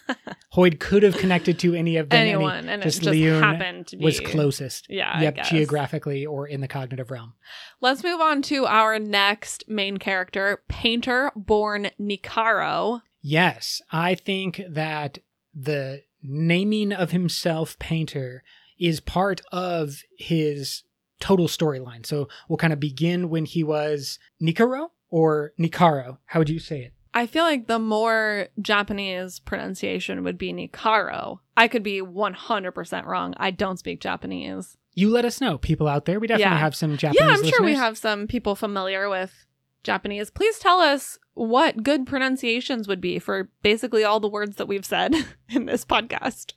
hoid 0.55 0.79
could 0.79 1.03
have 1.03 1.17
connected 1.17 1.59
to 1.59 1.73
any 1.75 1.97
of 1.97 2.09
them 2.09 2.19
and 2.19 2.27
he 2.27 2.33
Anyone, 2.33 2.69
and 2.69 2.81
it 2.81 2.85
just 2.85 3.01
just 3.01 3.13
Liyun 3.15 3.39
happened 3.39 3.87
to 3.87 3.97
be. 3.97 4.03
was 4.03 4.19
closest 4.19 4.87
Yeah, 4.89 5.21
yep 5.21 5.43
geographically 5.45 6.25
or 6.25 6.47
in 6.47 6.61
the 6.61 6.67
cognitive 6.67 7.11
realm 7.11 7.33
Let's 7.81 8.03
move 8.03 8.19
on 8.19 8.41
to 8.43 8.65
our 8.65 8.97
next 8.97 9.65
main 9.69 9.97
character, 9.97 10.63
Painter 10.67 11.31
born 11.35 11.91
Nikaro. 11.99 13.01
Yes, 13.29 13.81
I 13.91 14.15
think 14.15 14.61
that 14.69 15.17
the 15.53 16.03
naming 16.23 16.93
of 16.93 17.11
himself 17.11 17.77
Painter 17.77 18.41
is 18.79 19.01
part 19.01 19.41
of 19.51 20.01
his 20.17 20.83
total 21.19 21.47
storyline. 21.47 22.05
So 22.05 22.29
we'll 22.47 22.55
kind 22.57 22.71
of 22.71 22.79
begin 22.79 23.29
when 23.29 23.43
he 23.43 23.65
was 23.65 24.17
Nikaro 24.41 24.91
or 25.09 25.51
Nikaro. 25.59 26.19
How 26.27 26.39
would 26.39 26.49
you 26.49 26.59
say 26.59 26.83
it? 26.83 26.93
I 27.13 27.25
feel 27.25 27.43
like 27.43 27.67
the 27.67 27.79
more 27.79 28.47
Japanese 28.61 29.39
pronunciation 29.39 30.23
would 30.23 30.37
be 30.37 30.53
Nikaro. 30.53 31.39
I 31.57 31.67
could 31.67 31.83
be 31.83 32.01
100% 32.01 33.05
wrong. 33.05 33.33
I 33.35 33.51
don't 33.51 33.77
speak 33.79 33.99
Japanese. 33.99 34.77
You 34.93 35.09
let 35.09 35.25
us 35.25 35.41
know, 35.41 35.57
people 35.57 35.89
out 35.89 36.05
there. 36.05 36.19
We 36.19 36.27
definitely 36.27 36.51
Yeah. 36.53 36.59
have 36.59 36.75
some 36.75 36.95
Japanese 36.95 37.19
yeah, 37.19 37.35
I'm 37.35 37.43
sure 37.45 37.61
we 37.61 37.73
have 37.73 37.97
some 37.97 38.25
people 38.27 38.55
familiar 38.55 39.09
with 39.09 39.45
Japanese. 39.83 40.29
Please 40.29 40.59
tell 40.59 40.79
us 40.79 41.19
what 41.37 41.83
good 41.83 42.07
pronunciations 42.07 42.87
would 42.87 42.99
be 42.99 43.19
for 43.19 43.49
basically 43.61 44.03
all 44.03 44.19
the 44.19 44.27
words 44.27 44.55
that 44.55 44.67
we've 44.67 44.85
said 44.85 45.13
in 45.49 45.65
this 45.65 45.85
podcast. 45.85 46.53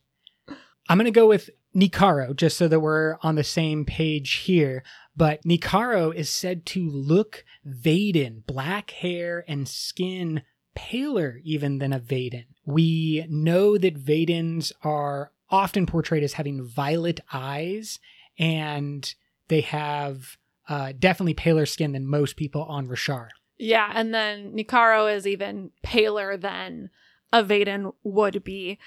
I'm 0.89 0.99
going 0.99 1.05
to 1.05 1.11
go 1.11 1.29
with 1.29 1.51
Nikaro 1.77 2.35
just 2.35 2.57
so 2.57 2.67
that 2.67 2.81
we're 2.81 3.17
on 3.23 3.35
the 3.35 3.45
same 3.45 3.85
page 3.85 4.33
here. 4.45 4.83
But 5.17 5.43
Nikaro 5.45 6.15
is 6.15 6.31
said 6.31 6.65
to 6.67 6.89
look 6.89 7.45
Veden, 7.67 8.45
black 8.47 8.93
hair 8.93 9.45
and 9.47 9.69
skin 9.69 10.43
paler 10.75 11.41
even 11.45 11.79
than 11.79 11.93
a 11.93 12.01
Veden. 12.01 12.47
We 12.65 13.27
know 13.29 13.77
that 13.77 13.99
Vedens 13.99 14.73
are 14.83 15.33
often 15.51 15.85
portrayed 15.85 16.23
as 16.23 16.35
having 16.35 16.65
violet 16.65 17.21
eyes 17.33 17.99
and 18.39 19.15
they 19.49 19.61
have 19.61 20.39
uh, 20.69 20.93
definitely 20.99 21.35
paler 21.35 21.67
skin 21.67 21.93
than 21.93 22.07
most 22.07 22.37
people 22.37 22.63
on 22.63 22.87
Roshar. 22.87 23.29
Yeah, 23.61 23.93
and 23.95 24.15
then 24.15 24.53
Nikaro 24.53 25.15
is 25.15 25.27
even 25.27 25.71
paler 25.83 26.37
than 26.39 26.89
a 27.31 27.45
Veden 27.45 27.93
would 28.03 28.43
be. 28.43 28.79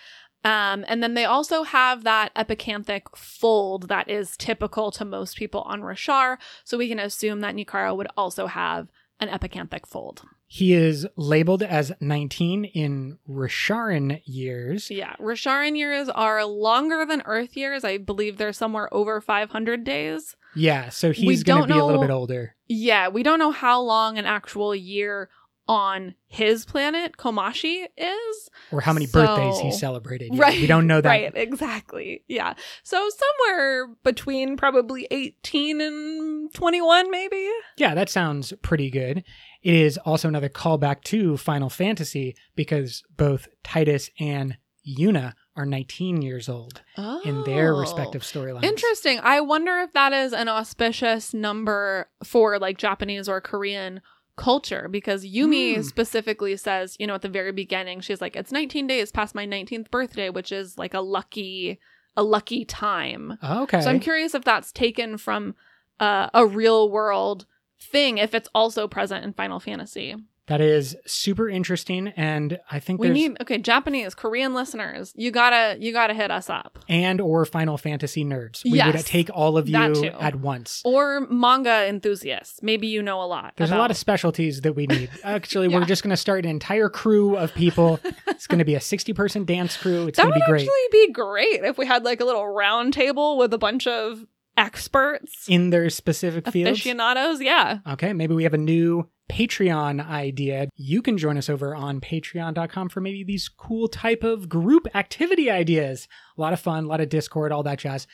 Um, 0.44 0.84
and 0.88 1.02
then 1.02 1.14
they 1.14 1.26
also 1.26 1.64
have 1.64 2.04
that 2.04 2.34
epicanthic 2.36 3.04
fold 3.16 3.88
that 3.88 4.10
is 4.10 4.36
typical 4.36 4.92
to 4.92 5.06
most 5.06 5.38
people 5.38 5.62
on 5.62 5.82
Roshar. 5.82 6.38
So 6.64 6.78
we 6.78 6.90
can 6.90 7.00
assume 7.00 7.40
that 7.42 7.56
Nikaro 7.56 7.96
would 7.96 8.10
also 8.18 8.48
have 8.48 8.90
an 9.20 9.30
epicanthic 9.30 9.88
fold. 9.88 10.24
He 10.48 10.74
is 10.74 11.08
labeled 11.16 11.64
as 11.64 11.94
19 12.00 12.66
in 12.66 13.20
Rosharan 13.30 14.22
years. 14.26 14.92
Yeah, 14.92 15.16
Rosharan 15.20 15.78
years 15.78 16.10
are 16.10 16.44
longer 16.46 17.06
than 17.06 17.22
Earth 17.26 17.56
years. 17.56 17.84
I 17.84 17.98
believe 17.98 18.38
they're 18.38 18.54
somewhere 18.54 18.94
over 18.94 19.22
500 19.22 19.84
days. 19.84 20.36
Yeah, 20.56 20.90
so 20.90 21.12
he's 21.12 21.44
going 21.44 21.68
to 21.68 21.74
be 21.74 21.80
a 21.80 21.86
little 21.86 22.02
bit 22.02 22.12
older. 22.12 22.56
Yeah, 22.68 23.10
we 23.10 23.24
don't 23.24 23.40
know 23.40 23.52
how 23.52 23.82
long 23.82 24.18
an 24.18 24.26
actual 24.26 24.76
year 24.76 25.30
on 25.66 26.14
his 26.28 26.66
planet 26.66 27.16
Komashi 27.16 27.86
is. 27.98 28.50
Or 28.72 28.82
how 28.82 28.92
many 28.92 29.06
So- 29.06 29.26
birthdays 29.26 29.60
he 29.62 29.72
celebrated. 29.72 30.32
Right. 30.38 30.60
We 30.60 30.68
don't 30.68 30.88
know 30.88 31.00
that. 31.00 31.08
Right, 31.10 31.32
exactly. 31.36 32.24
Yeah. 32.28 32.54
So 32.84 33.10
somewhere 33.10 33.88
between 34.04 34.58
probably 34.58 35.08
18 35.10 35.80
and 35.80 36.54
21 36.54 37.10
maybe. 37.10 37.50
Yeah, 37.78 37.96
that 37.96 38.10
sounds 38.10 38.52
pretty 38.62 38.90
good. 38.90 39.24
It 39.62 39.74
is 39.74 39.98
also 40.00 40.28
another 40.28 40.50
callback 40.50 41.04
to 41.06 41.38
Final 41.38 41.70
Fantasy 41.70 42.36
because 42.56 43.02
both 43.16 43.48
Tidus 43.64 44.10
and 44.20 44.58
Yuna 44.86 45.34
are 45.56 45.66
19 45.66 46.22
years 46.22 46.50
old 46.50 46.82
in 47.24 47.44
their 47.44 47.74
Oh. 47.74 47.80
respective 47.80 48.24
storylines. 48.24 48.64
Interesting. 48.64 49.20
I 49.22 49.40
wonder 49.42 49.78
if 49.80 49.94
that 49.94 50.12
is 50.14 50.34
an 50.34 50.48
auspicious 50.50 51.34
number 51.34 52.10
for 52.24 52.58
like 52.60 52.78
Japanese 52.78 53.30
or 53.30 53.40
Korean 53.42 54.02
culture 54.36 54.88
because 54.90 55.24
Yumi 55.26 55.76
Hmm. 55.76 55.82
specifically 55.84 56.58
says, 56.58 56.96
you 57.00 57.06
know, 57.06 57.14
at 57.14 57.22
the 57.22 57.30
very 57.30 57.52
beginning, 57.52 58.02
she's 58.02 58.20
like, 58.20 58.36
it's 58.36 58.52
19 58.52 58.88
days 58.88 59.12
past 59.12 59.36
my 59.36 59.46
19th 59.46 59.92
birthday, 59.92 60.30
which 60.32 60.52
is 60.52 60.78
like 60.80 60.96
a 60.96 61.02
lucky, 61.02 61.80
a 62.18 62.24
lucky 62.24 62.66
time. 62.66 63.38
Okay. 63.44 63.82
So 63.82 63.92
I'm 63.92 64.00
curious 64.00 64.34
if 64.34 64.44
that's 64.44 64.72
taken 64.72 65.18
from 65.20 65.54
uh, 66.00 66.30
a 66.34 66.48
real 66.48 66.90
world 66.90 67.46
thing, 67.80 68.18
if 68.18 68.34
it's 68.34 68.50
also 68.56 68.88
present 68.88 69.24
in 69.24 69.34
Final 69.34 69.60
Fantasy. 69.60 70.16
That 70.48 70.60
is 70.62 70.96
super 71.06 71.48
interesting, 71.50 72.10
and 72.10 72.60
I 72.70 72.80
think 72.80 73.00
We 73.00 73.10
need 73.10 73.38
okay, 73.42 73.58
Japanese, 73.58 74.14
Korean 74.14 74.54
listeners, 74.54 75.14
you 75.16 75.32
gotta 75.32 75.78
you 75.80 75.94
gotta 75.94 76.14
hit 76.14 76.32
us 76.32 76.50
up. 76.50 76.80
and 76.90 77.22
or 77.22 77.46
Final 77.46 77.78
Fantasy 77.78 78.26
nerds. 78.26 78.64
We 78.64 78.82
would 78.84 79.06
take 79.06 79.30
all 79.34 79.58
of 79.58 79.70
you 79.70 79.76
at 80.20 80.36
once. 80.36 80.82
Or 80.84 81.22
manga 81.30 81.88
enthusiasts. 81.88 82.60
Maybe 82.62 82.88
you 82.88 83.02
know 83.02 83.22
a 83.22 83.26
lot. 83.26 83.54
There's 83.56 83.72
a 83.72 83.78
lot 83.78 83.92
of 83.92 83.98
specialties 83.98 84.62
that 84.62 84.74
we 84.74 84.86
need. 84.88 85.10
Actually, 85.24 85.70
Yeah. 85.70 85.80
we're 85.80 85.86
just 85.86 86.04
to 86.14 86.18
start 86.18 86.44
an 86.46 86.52
entire 86.52 86.90
crew 86.90 87.36
of 87.38 87.54
people. 87.54 88.00
it's 88.28 88.48
to 88.60 88.66
be 88.66 88.76
a 88.76 88.82
60 88.82 89.14
person 89.14 89.46
dance 89.46 89.78
crew. 89.78 90.08
It's 90.08 90.18
that 90.18 90.26
would 90.26 90.36
be 90.36 90.42
great. 90.46 90.62
actually 90.64 90.88
be 90.92 91.12
great 91.14 91.64
if 91.64 91.78
we 91.78 91.86
had 91.86 92.04
like 92.04 92.20
a 92.22 92.26
little 92.26 92.48
round 92.48 92.94
table 92.94 93.38
with 93.38 93.54
a 93.54 93.58
bunch 93.58 93.88
of 93.88 94.26
experts, 94.58 95.46
in 95.48 95.70
their 95.70 95.90
specific 95.90 96.50
fields. 96.50 96.80
aficionados. 96.80 97.42
Yeah. 97.42 97.80
Okay, 97.88 98.14
maybe 98.14 98.34
we 98.36 98.44
have 98.44 98.54
a 98.54 98.58
new 98.58 99.10
Patreon 99.30 100.06
idea. 100.08 100.68
You 100.76 101.02
can 101.02 101.18
join 101.18 101.38
us 101.38 101.50
over 101.50 101.76
on 101.76 102.02
patreon.com 102.02 102.90
for 102.90 103.02
maybe 103.02 103.24
these 103.24 103.50
cool 103.50 103.88
type 103.88 104.24
of 104.24 104.50
group 104.50 104.88
activity 104.96 105.50
ideas. 105.50 106.08
A 106.38 106.42
lot 106.42 106.54
of 106.54 106.60
fun, 106.60 106.86
a 106.86 106.88
lot 106.88 107.02
of 107.02 107.10
Discord, 107.10 107.52
all 107.52 107.64
that 107.64 107.80
jazz. 107.80 108.06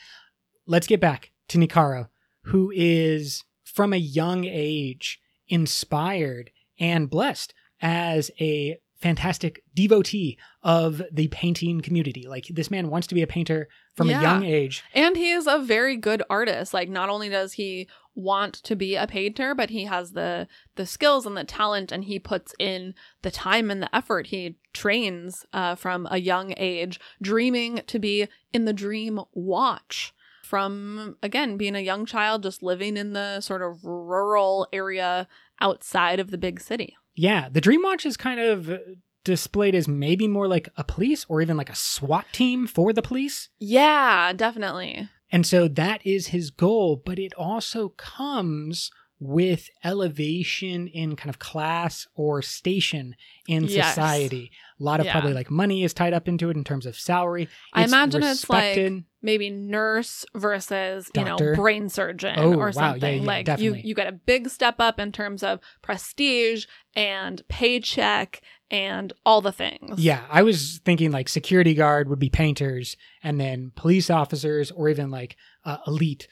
Let's 0.65 0.87
get 0.87 1.01
back 1.01 1.31
to 1.49 1.57
Nikaro, 1.57 2.09
who 2.43 2.71
is 2.75 3.43
from 3.63 3.91
a 3.93 3.97
young 3.97 4.45
age 4.45 5.19
inspired 5.47 6.51
and 6.79 7.09
blessed 7.09 7.53
as 7.81 8.29
a 8.39 8.77
fantastic 8.99 9.63
devotee 9.73 10.37
of 10.61 11.01
the 11.11 11.27
painting 11.29 11.81
community. 11.81 12.25
Like 12.27 12.47
this 12.49 12.69
man 12.69 12.89
wants 12.89 13.07
to 13.07 13.15
be 13.15 13.21
a 13.21 13.27
painter 13.27 13.67
from 13.95 14.09
Yeah. 14.09 14.19
a 14.19 14.21
young 14.21 14.43
age. 14.45 14.83
And 14.93 15.15
he 15.15 15.31
is 15.31 15.47
a 15.47 15.59
very 15.59 15.95
good 15.95 16.21
artist. 16.29 16.73
Like 16.73 16.89
not 16.89 17.09
only 17.09 17.29
does 17.29 17.53
he 17.53 17.87
want 18.15 18.53
to 18.55 18.75
be 18.75 18.95
a 18.95 19.07
painter, 19.07 19.55
but 19.55 19.69
he 19.69 19.85
has 19.85 20.11
the 20.11 20.47
the 20.75 20.85
skills 20.85 21.25
and 21.25 21.37
the 21.37 21.45
talent 21.45 21.91
and 21.91 22.03
he 22.03 22.19
puts 22.19 22.53
in 22.59 22.93
the 23.21 23.31
time 23.31 23.71
and 23.71 23.81
the 23.81 23.95
effort. 23.95 24.27
He 24.27 24.57
trains 24.73 25.45
uh, 25.53 25.75
from 25.75 26.05
a 26.11 26.17
young 26.17 26.53
age, 26.57 26.99
dreaming 27.21 27.81
to 27.87 27.99
be 27.99 28.27
in 28.53 28.65
the 28.65 28.73
dream 28.73 29.21
watch. 29.33 30.13
From 30.43 31.15
again 31.21 31.57
being 31.57 31.75
a 31.75 31.79
young 31.79 32.05
child, 32.07 32.41
just 32.43 32.63
living 32.63 32.97
in 32.97 33.13
the 33.13 33.39
sort 33.39 33.61
of 33.61 33.85
rural 33.85 34.67
area 34.73 35.27
outside 35.61 36.19
of 36.19 36.31
the 36.31 36.37
big 36.39 36.59
city. 36.59 36.97
Yeah, 37.19 37.49
the 37.51 37.59
Dream 37.59 37.81
Watch 37.83 38.05
is 38.05 38.15
kind 38.15 38.39
of 38.39 38.79
displayed 39.25 39.75
as 39.75 39.89
maybe 39.89 40.25
more 40.25 40.47
like 40.47 40.69
a 40.77 40.85
police 40.85 41.25
or 41.27 41.41
even 41.41 41.57
like 41.57 41.69
a 41.69 41.75
SWAT 41.75 42.25
team 42.31 42.65
for 42.65 42.93
the 42.93 43.01
police. 43.01 43.49
Yeah, 43.59 44.31
definitely. 44.31 45.09
And 45.29 45.45
so 45.45 45.67
that 45.67 45.99
is 46.05 46.27
his 46.27 46.49
goal, 46.49 47.01
but 47.05 47.19
it 47.19 47.33
also 47.33 47.89
comes 47.89 48.89
with 49.19 49.69
elevation 49.83 50.87
in 50.87 51.15
kind 51.15 51.29
of 51.29 51.39
class 51.39 52.07
or 52.15 52.41
station 52.41 53.15
in 53.47 53.63
Yes. 53.67 53.87
society. 53.89 54.51
A 54.79 54.83
lot 54.83 54.99
of 55.01 55.05
Yeah. 55.07 55.11
probably 55.11 55.33
like 55.33 55.51
money 55.51 55.83
is 55.83 55.93
tied 55.93 56.13
up 56.13 56.27
into 56.27 56.49
it 56.49 56.55
in 56.55 56.63
terms 56.63 56.85
of 56.85 56.95
salary. 56.97 57.49
I 57.73 57.83
imagine 57.83 58.23
it's 58.23 58.49
like 58.49 58.93
maybe 59.21 59.49
nurse 59.49 60.25
versus 60.33 61.11
you 61.13 61.25
know 61.25 61.35
brain 61.37 61.89
surgeon 61.89 62.39
Oh, 62.39 62.53
or 62.55 62.67
wow. 62.67 62.71
something 62.71 63.01
Yeah, 63.01 63.09
yeah, 63.21 63.27
like 63.27 63.45
definitely. 63.45 63.79
you 63.81 63.89
you 63.89 63.95
get 63.95 64.07
a 64.07 64.13
big 64.13 64.47
step 64.49 64.75
up 64.79 64.99
in 64.99 65.11
terms 65.11 65.43
of 65.43 65.59
prestige 65.81 66.65
and 66.95 67.41
paycheck 67.49 68.41
and 68.71 69.11
all 69.25 69.41
the 69.41 69.51
things 69.51 69.99
Yeah, 69.99 70.23
I 70.29 70.43
was 70.43 70.79
thinking 70.85 71.11
like 71.11 71.27
security 71.27 71.73
guard 71.73 72.07
would 72.07 72.19
be 72.19 72.29
painters, 72.29 72.95
and 73.23 73.39
then 73.39 73.71
police 73.75 74.09
officers 74.09 74.71
or 74.71 74.87
even 74.89 75.09
like 75.11 75.35
uh, 75.65 75.77
elite 75.87 76.27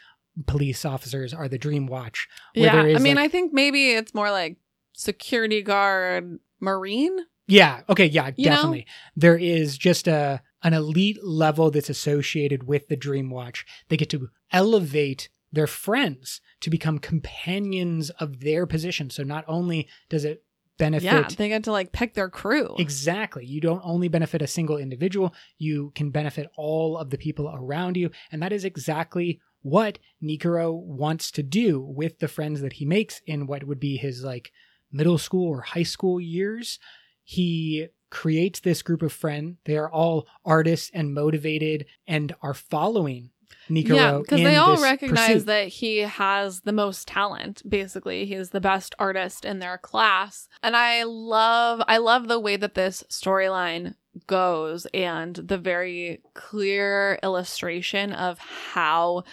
police 0.45 0.85
officers 0.85 1.33
are 1.33 1.47
the 1.47 1.57
Dream 1.57 1.87
Watch. 1.87 2.27
yeah 2.53 2.75
i 2.75 2.99
mean 2.99 3.15
like- 3.15 3.25
i 3.25 3.27
think 3.27 3.53
maybe 3.53 3.91
it's 3.91 4.13
more 4.13 4.29
like 4.31 4.57
security 4.93 5.61
guard 5.61 6.39
marine 6.59 7.17
Yeah. 7.47 7.81
Okay. 7.87 8.07
Yeah. 8.07 8.31
You 8.35 8.49
know? 8.49 8.55
definitely. 8.55 8.85
There 9.15 9.37
is 9.37 9.77
just 9.77 10.07
a 10.07 10.41
an 10.63 10.73
elite 10.73 11.23
level 11.23 11.71
that's 11.71 11.89
associated 11.89 12.63
with 12.67 12.87
the 12.89 12.97
Dream 12.97 13.29
Watch. 13.29 13.65
They 13.87 13.95
get 13.95 14.09
to 14.09 14.29
elevate 14.51 15.29
their 15.53 15.67
friends 15.67 16.41
to 16.61 16.69
become 16.69 16.99
companions 16.99 18.09
of 18.19 18.39
their 18.41 18.65
position. 18.65 19.09
So 19.09 19.23
not 19.23 19.45
only 19.47 19.87
does 20.09 20.25
it 20.25 20.43
benefit 20.77 21.05
yeah 21.05 21.27
they 21.37 21.47
get 21.49 21.63
to 21.63 21.71
like 21.71 21.91
pick 21.91 22.13
their 22.13 22.29
crew 22.29 22.75
Exactly. 22.77 23.43
You 23.45 23.59
don't 23.61 23.81
only 23.83 24.09
benefit 24.09 24.41
a 24.43 24.47
single 24.47 24.77
individual, 24.77 25.33
you 25.57 25.91
can 25.95 26.11
benefit 26.11 26.47
all 26.55 26.97
of 26.97 27.09
the 27.09 27.17
people 27.17 27.49
around 27.51 27.97
you. 27.97 28.11
And 28.31 28.41
that 28.43 28.53
is 28.53 28.63
exactly 28.65 29.39
what 29.61 29.99
Nikuro 30.23 30.73
wants 30.73 31.31
to 31.31 31.43
do 31.43 31.79
with 31.79 32.19
the 32.19 32.27
friends 32.27 32.61
that 32.61 32.73
he 32.73 32.85
makes 32.85 33.21
in 33.25 33.47
what 33.47 33.65
would 33.65 33.79
be 33.79 33.97
his 33.97 34.23
like 34.23 34.51
middle 34.91 35.17
school 35.17 35.47
or 35.47 35.61
high 35.61 35.83
school 35.83 36.19
years. 36.19 36.79
He 37.23 37.87
creates 38.09 38.59
this 38.59 38.81
group 38.81 39.01
of 39.01 39.11
friends. 39.11 39.57
They 39.65 39.77
are 39.77 39.91
all 39.91 40.27
artists 40.45 40.89
and 40.93 41.13
motivated 41.13 41.85
and 42.07 42.33
are 42.41 42.53
following 42.53 43.31
Yeah 43.69 44.19
because 44.19 44.41
they 44.41 44.55
all 44.55 44.81
recognize 44.81 45.27
pursuit. 45.27 45.45
that 45.47 45.67
he 45.67 45.97
has 45.99 46.61
the 46.61 46.71
most 46.71 47.05
talent 47.07 47.61
basically 47.67 48.25
he's 48.25 48.51
the 48.51 48.61
best 48.61 48.95
artist 48.99 49.43
in 49.45 49.59
their 49.59 49.77
class 49.77 50.47
and 50.63 50.75
i 50.75 51.03
love 51.03 51.81
i 51.87 51.97
love 51.97 52.27
the 52.27 52.39
way 52.39 52.55
that 52.55 52.75
this 52.75 53.03
storyline 53.09 53.95
goes 54.25 54.87
and 54.93 55.35
the 55.35 55.57
very 55.57 56.21
clear 56.33 57.19
illustration 57.21 58.13
of 58.13 58.39
how 58.39 59.23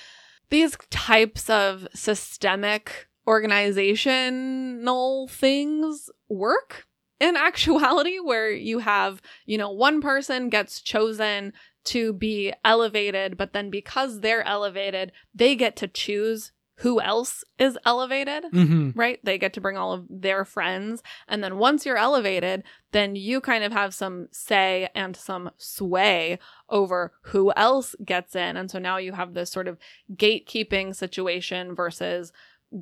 these 0.50 0.76
types 0.90 1.48
of 1.48 1.86
systemic 1.94 3.08
organizational 3.26 5.26
things 5.28 6.10
work 6.28 6.86
in 7.20 7.36
actuality 7.36 8.18
where 8.18 8.50
you 8.50 8.80
have 8.80 9.22
you 9.46 9.56
know 9.56 9.70
one 9.70 10.00
person 10.00 10.48
gets 10.48 10.80
chosen 10.80 11.52
to 11.84 12.12
be 12.12 12.52
elevated, 12.64 13.36
but 13.36 13.52
then 13.52 13.70
because 13.70 14.20
they're 14.20 14.46
elevated, 14.46 15.12
they 15.34 15.54
get 15.54 15.76
to 15.76 15.88
choose 15.88 16.52
who 16.78 17.00
else 17.00 17.44
is 17.56 17.78
elevated, 17.86 18.44
Mhm. 18.52 18.92
right? 18.96 19.20
They 19.22 19.38
get 19.38 19.52
to 19.52 19.60
bring 19.60 19.76
all 19.76 19.92
of 19.92 20.06
their 20.10 20.44
friends. 20.44 21.04
And 21.28 21.42
then 21.44 21.56
once 21.58 21.86
you're 21.86 21.96
elevated, 21.96 22.64
then 22.90 23.14
you 23.14 23.40
kind 23.40 23.62
of 23.62 23.70
have 23.70 23.94
some 23.94 24.26
say 24.32 24.88
and 24.92 25.14
some 25.16 25.52
sway 25.56 26.40
over 26.68 27.12
who 27.26 27.52
else 27.54 27.94
gets 28.04 28.34
in. 28.34 28.56
And 28.56 28.68
so 28.72 28.80
now 28.80 28.96
you 28.96 29.12
have 29.12 29.34
this 29.34 29.52
sort 29.52 29.68
of 29.68 29.78
gatekeeping 30.16 30.96
situation 30.96 31.76
versus 31.76 32.32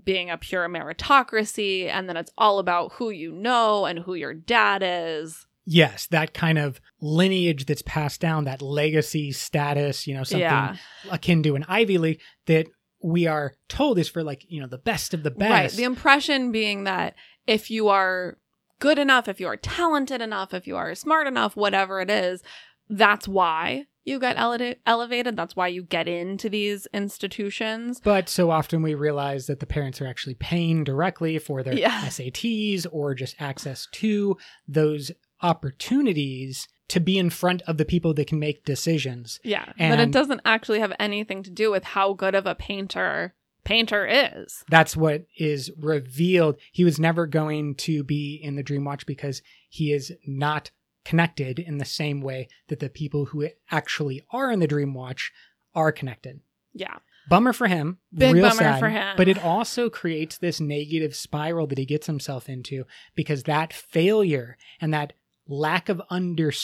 being 0.04 0.30
a 0.30 0.38
pure 0.38 0.70
meritocracy. 0.70 1.86
And 1.86 2.08
then 2.08 2.16
it's 2.16 2.32
all 2.38 2.58
about 2.58 2.92
who 2.94 3.10
you 3.10 3.30
know 3.30 3.84
and 3.84 3.98
who 3.98 4.14
your 4.14 4.32
dad 4.32 4.82
is. 4.82 5.46
Yes, 5.64 6.06
that 6.08 6.34
kind 6.34 6.58
of 6.58 6.80
lineage 7.00 7.66
that's 7.66 7.82
passed 7.82 8.20
down, 8.20 8.44
that 8.44 8.60
legacy 8.62 9.30
status, 9.32 10.06
you 10.06 10.14
know, 10.14 10.24
something 10.24 10.40
Yeah. 10.40 10.76
akin 11.10 11.42
to 11.44 11.54
an 11.54 11.64
Ivy 11.68 11.98
League 11.98 12.20
that 12.46 12.66
we 13.00 13.26
are 13.26 13.54
told 13.68 13.98
is 13.98 14.08
for 14.08 14.22
like, 14.24 14.44
you 14.48 14.60
know, 14.60 14.66
the 14.66 14.78
best 14.78 15.14
of 15.14 15.22
the 15.22 15.30
best. 15.30 15.50
Right. 15.50 15.70
The 15.72 15.84
impression 15.84 16.52
being 16.52 16.84
that 16.84 17.14
if 17.46 17.70
you 17.70 17.88
are 17.88 18.38
good 18.80 18.98
enough, 18.98 19.28
if 19.28 19.40
you 19.40 19.46
are 19.46 19.56
talented 19.56 20.20
enough, 20.20 20.52
if 20.54 20.66
you 20.66 20.76
are 20.76 20.94
smart 20.94 21.26
enough, 21.26 21.54
whatever 21.56 22.00
it 22.00 22.10
is, 22.10 22.42
that's 22.88 23.26
why 23.28 23.86
you 24.04 24.18
get 24.18 24.36
ele- 24.36 24.74
elevated. 24.84 25.36
That's 25.36 25.54
why 25.54 25.68
you 25.68 25.84
get 25.84 26.08
into 26.08 26.48
these 26.48 26.88
institutions. 26.92 28.00
but 28.02 28.28
so 28.28 28.50
often 28.50 28.82
we 28.82 28.94
realize 28.94 29.46
that 29.46 29.60
the 29.60 29.66
parents 29.66 30.00
are 30.00 30.06
actually 30.06 30.34
paying 30.34 30.82
directly 30.82 31.38
for 31.38 31.62
their 31.62 31.74
Yeah. 31.74 32.02
SATs 32.06 32.84
or 32.90 33.14
just 33.14 33.36
access 33.40 33.86
to 33.92 34.36
those 34.66 35.12
opportunities 35.42 36.68
to 36.88 37.00
be 37.00 37.18
in 37.18 37.30
front 37.30 37.62
of 37.62 37.78
the 37.78 37.84
people 37.84 38.12
that 38.14 38.26
can 38.26 38.38
make 38.38 38.64
decisions. 38.64 39.40
Yeah. 39.42 39.72
but 39.78 39.98
it 39.98 40.10
doesn't 40.10 40.42
actually 40.44 40.80
have 40.80 40.92
anything 40.98 41.42
to 41.42 41.50
do 41.50 41.70
with 41.70 41.84
how 41.84 42.12
good 42.12 42.34
of 42.34 42.46
a 42.46 42.54
painter 42.54 43.34
Painter 43.64 44.06
is. 44.06 44.64
That's 44.68 44.96
what 44.96 45.26
is 45.36 45.70
revealed. 45.78 46.56
He 46.72 46.84
was 46.84 46.98
never 46.98 47.26
going 47.26 47.76
to 47.76 48.02
be 48.02 48.34
in 48.34 48.56
the 48.56 48.62
Dream 48.62 48.84
Watch 48.84 49.06
because 49.06 49.40
he 49.68 49.92
is 49.92 50.12
not 50.26 50.70
connected 51.04 51.58
in 51.58 51.78
the 51.78 51.84
same 51.84 52.20
way 52.20 52.48
that 52.68 52.80
the 52.80 52.88
people 52.88 53.26
who 53.26 53.48
actually 53.70 54.22
are 54.32 54.50
in 54.50 54.58
the 54.58 54.66
Dream 54.66 54.94
Watch 54.94 55.32
are 55.74 55.92
connected. 55.92 56.40
Yeah. 56.74 56.98
Bummer 57.28 57.52
for 57.52 57.68
him. 57.68 57.98
Big 58.12 58.34
real 58.34 58.48
bummer 58.48 58.62
sad, 58.62 58.80
for 58.80 58.88
him. 58.88 59.16
But 59.16 59.28
it 59.28 59.42
also 59.42 59.88
creates 59.88 60.38
this 60.38 60.60
negative 60.60 61.14
spiral 61.14 61.68
that 61.68 61.78
he 61.78 61.86
gets 61.86 62.08
himself 62.08 62.48
into 62.48 62.84
because 63.14 63.44
that 63.44 63.72
failure 63.72 64.56
and 64.80 64.92
that 64.92 65.12
lack 65.48 65.88
of 65.88 66.00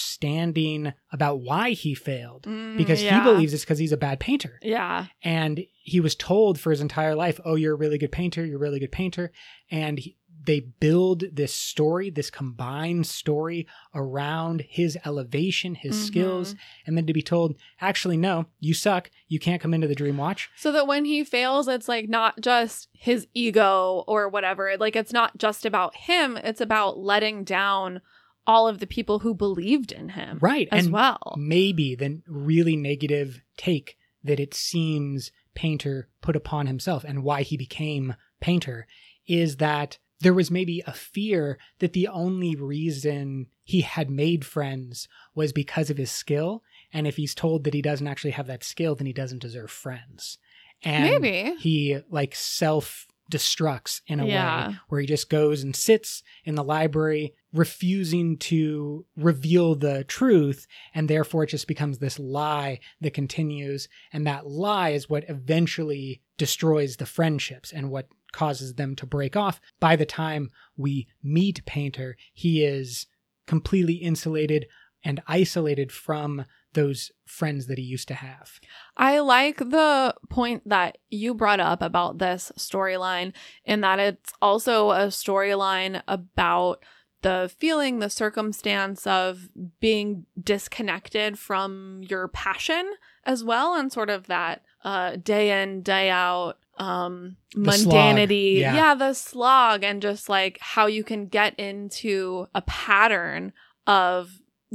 understanding 0.02 0.92
about 1.12 1.40
why 1.40 1.70
he 1.70 1.94
failed 1.94 2.42
Mm, 2.44 2.76
because 2.76 3.02
yeah. 3.02 3.18
he 3.18 3.24
believes 3.30 3.52
it's 3.52 3.64
because 3.64 3.78
he's 3.78 3.92
a 3.92 3.96
bad 3.96 4.20
painter 4.20 4.58
Yeah. 4.62 5.06
and 5.22 5.60
he 5.82 6.00
was 6.00 6.14
told 6.14 6.58
for 6.60 6.70
his 6.70 6.80
entire 6.80 7.14
life 7.14 7.40
oh 7.44 7.54
you're 7.56 7.74
a 7.74 7.78
really 7.78 7.98
good 7.98 8.12
painter 8.12 8.44
you're 8.44 8.56
a 8.56 8.60
really 8.60 8.78
good 8.80 8.92
painter 8.92 9.32
and 9.70 9.98
he, 9.98 10.16
they 10.44 10.60
build 10.60 11.24
this 11.32 11.52
story 11.52 12.10
this 12.10 12.30
combined 12.30 13.06
story 13.06 13.66
around 13.94 14.64
his 14.68 14.96
elevation 15.04 15.74
his 15.74 15.96
Mhm. 15.96 16.06
skills 16.06 16.54
and 16.86 16.96
then 16.96 17.06
to 17.06 17.12
be 17.12 17.22
told 17.22 17.56
actually 17.80 18.16
no 18.16 18.46
you 18.60 18.72
suck 18.74 19.10
you 19.26 19.38
can't 19.38 19.60
come 19.60 19.74
into 19.74 19.88
the 19.88 19.94
dream 19.94 20.16
watch 20.16 20.48
So 20.56 20.70
that 20.72 20.86
when 20.86 21.04
he 21.04 21.24
fails, 21.24 21.68
it's 21.68 21.88
like 21.88 22.08
not 22.08 22.40
just 22.40 22.88
his 22.92 23.26
ego 23.34 24.04
or 24.06 24.28
whatever. 24.28 24.76
Like 24.78 24.96
it's 24.96 25.12
not 25.12 25.36
just 25.36 25.66
about 25.66 25.94
him, 25.96 26.36
it's 26.38 26.60
about 26.62 26.98
letting 26.98 27.44
down 27.44 28.00
all 28.48 28.66
of 28.66 28.78
the 28.80 28.86
people 28.86 29.20
who 29.20 29.34
believed 29.34 29.92
in 29.92 30.08
him 30.10 30.38
right 30.40 30.68
as 30.72 30.86
and 30.86 30.92
well. 30.92 31.34
maybe 31.36 31.94
the 31.94 32.20
really 32.26 32.74
negative 32.76 33.40
take 33.56 33.96
that 34.24 34.40
it 34.40 34.54
seems 34.54 35.30
painter 35.54 36.08
put 36.22 36.34
upon 36.34 36.66
himself 36.66 37.04
and 37.04 37.22
why 37.22 37.42
he 37.42 37.56
became 37.56 38.14
painter 38.40 38.86
is 39.26 39.56
that 39.58 39.98
there 40.20 40.34
was 40.34 40.50
maybe 40.50 40.82
a 40.86 40.92
fear 40.92 41.58
that 41.78 41.92
the 41.92 42.08
only 42.08 42.56
reason 42.56 43.46
he 43.62 43.82
had 43.82 44.08
made 44.10 44.44
friends 44.44 45.06
was 45.34 45.52
because 45.52 45.90
of 45.90 45.96
his 45.98 46.10
skill 46.10 46.62
and 46.92 47.06
if 47.06 47.16
he's 47.16 47.34
told 47.34 47.64
that 47.64 47.74
he 47.74 47.82
doesn't 47.82 48.06
actually 48.06 48.30
have 48.30 48.46
that 48.46 48.64
skill 48.64 48.94
then 48.94 49.06
he 49.06 49.12
doesn't 49.12 49.42
deserve 49.42 49.70
friends 49.70 50.38
and 50.82 51.20
Maybe. 51.22 51.56
he 51.58 51.98
like 52.08 52.34
self 52.36 53.07
destructs 53.30 54.00
in 54.06 54.20
a 54.20 54.26
Yeah. 54.26 54.68
way 54.68 54.76
where 54.88 55.00
he 55.00 55.06
just 55.06 55.28
goes 55.28 55.62
and 55.62 55.74
sits 55.76 56.22
in 56.44 56.54
the 56.54 56.64
library 56.64 57.34
refusing 57.52 58.36
to 58.38 59.04
reveal 59.16 59.74
the 59.74 60.04
truth 60.04 60.66
and 60.94 61.08
therefore 61.08 61.44
it 61.44 61.50
just 61.50 61.66
becomes 61.66 61.98
this 61.98 62.18
lie 62.18 62.78
that 63.00 63.14
continues 63.14 63.88
and 64.12 64.26
that 64.26 64.46
lie 64.46 64.90
is 64.90 65.08
what 65.08 65.24
eventually 65.28 66.20
destroys 66.36 66.96
the 66.96 67.06
friendships 67.06 67.72
and 67.72 67.90
what 67.90 68.08
causes 68.32 68.74
them 68.74 68.94
to 68.96 69.06
break 69.06 69.36
off 69.36 69.60
by 69.80 69.96
the 69.96 70.06
time 70.06 70.50
we 70.76 71.06
meet 71.22 71.64
painter 71.64 72.16
he 72.32 72.62
is 72.64 73.06
completely 73.46 73.94
insulated 73.94 74.66
and 75.02 75.22
isolated 75.26 75.90
from 75.92 76.44
those 76.74 77.10
friends 77.24 77.66
that 77.66 77.78
he 77.78 77.84
used 77.84 78.08
to 78.08 78.14
have. 78.14 78.60
I 78.96 79.20
like 79.20 79.58
the 79.58 80.14
point 80.28 80.68
that 80.68 80.98
you 81.10 81.34
brought 81.34 81.60
up 81.60 81.82
about 81.82 82.18
this 82.18 82.52
storyline, 82.56 83.32
in 83.64 83.80
that 83.80 83.98
it's 83.98 84.32
also 84.40 84.90
a 84.90 85.06
storyline 85.06 86.02
about 86.06 86.84
the 87.22 87.50
feeling, 87.58 87.98
the 87.98 88.10
circumstance 88.10 89.06
of 89.06 89.48
being 89.80 90.26
disconnected 90.40 91.38
from 91.38 92.02
your 92.08 92.28
passion 92.28 92.92
as 93.24 93.42
well, 93.42 93.74
and 93.74 93.92
sort 93.92 94.10
of 94.10 94.26
that 94.28 94.62
uh, 94.84 95.16
day 95.16 95.62
in, 95.62 95.82
day 95.82 96.10
out 96.10 96.58
um 96.78 97.36
The 97.54 97.72
mundanity. 97.72 98.58
Yeah. 98.58 98.74
yeah 98.74 98.94
the 98.94 99.12
slog 99.12 99.82
and 99.82 100.00
just 100.00 100.28
like 100.28 100.58
how 100.60 100.86
you 100.86 101.02
can 101.02 101.26
get 101.26 101.58
into 101.58 102.46
a 102.54 102.62
pattern 102.62 103.52
of 103.84 104.30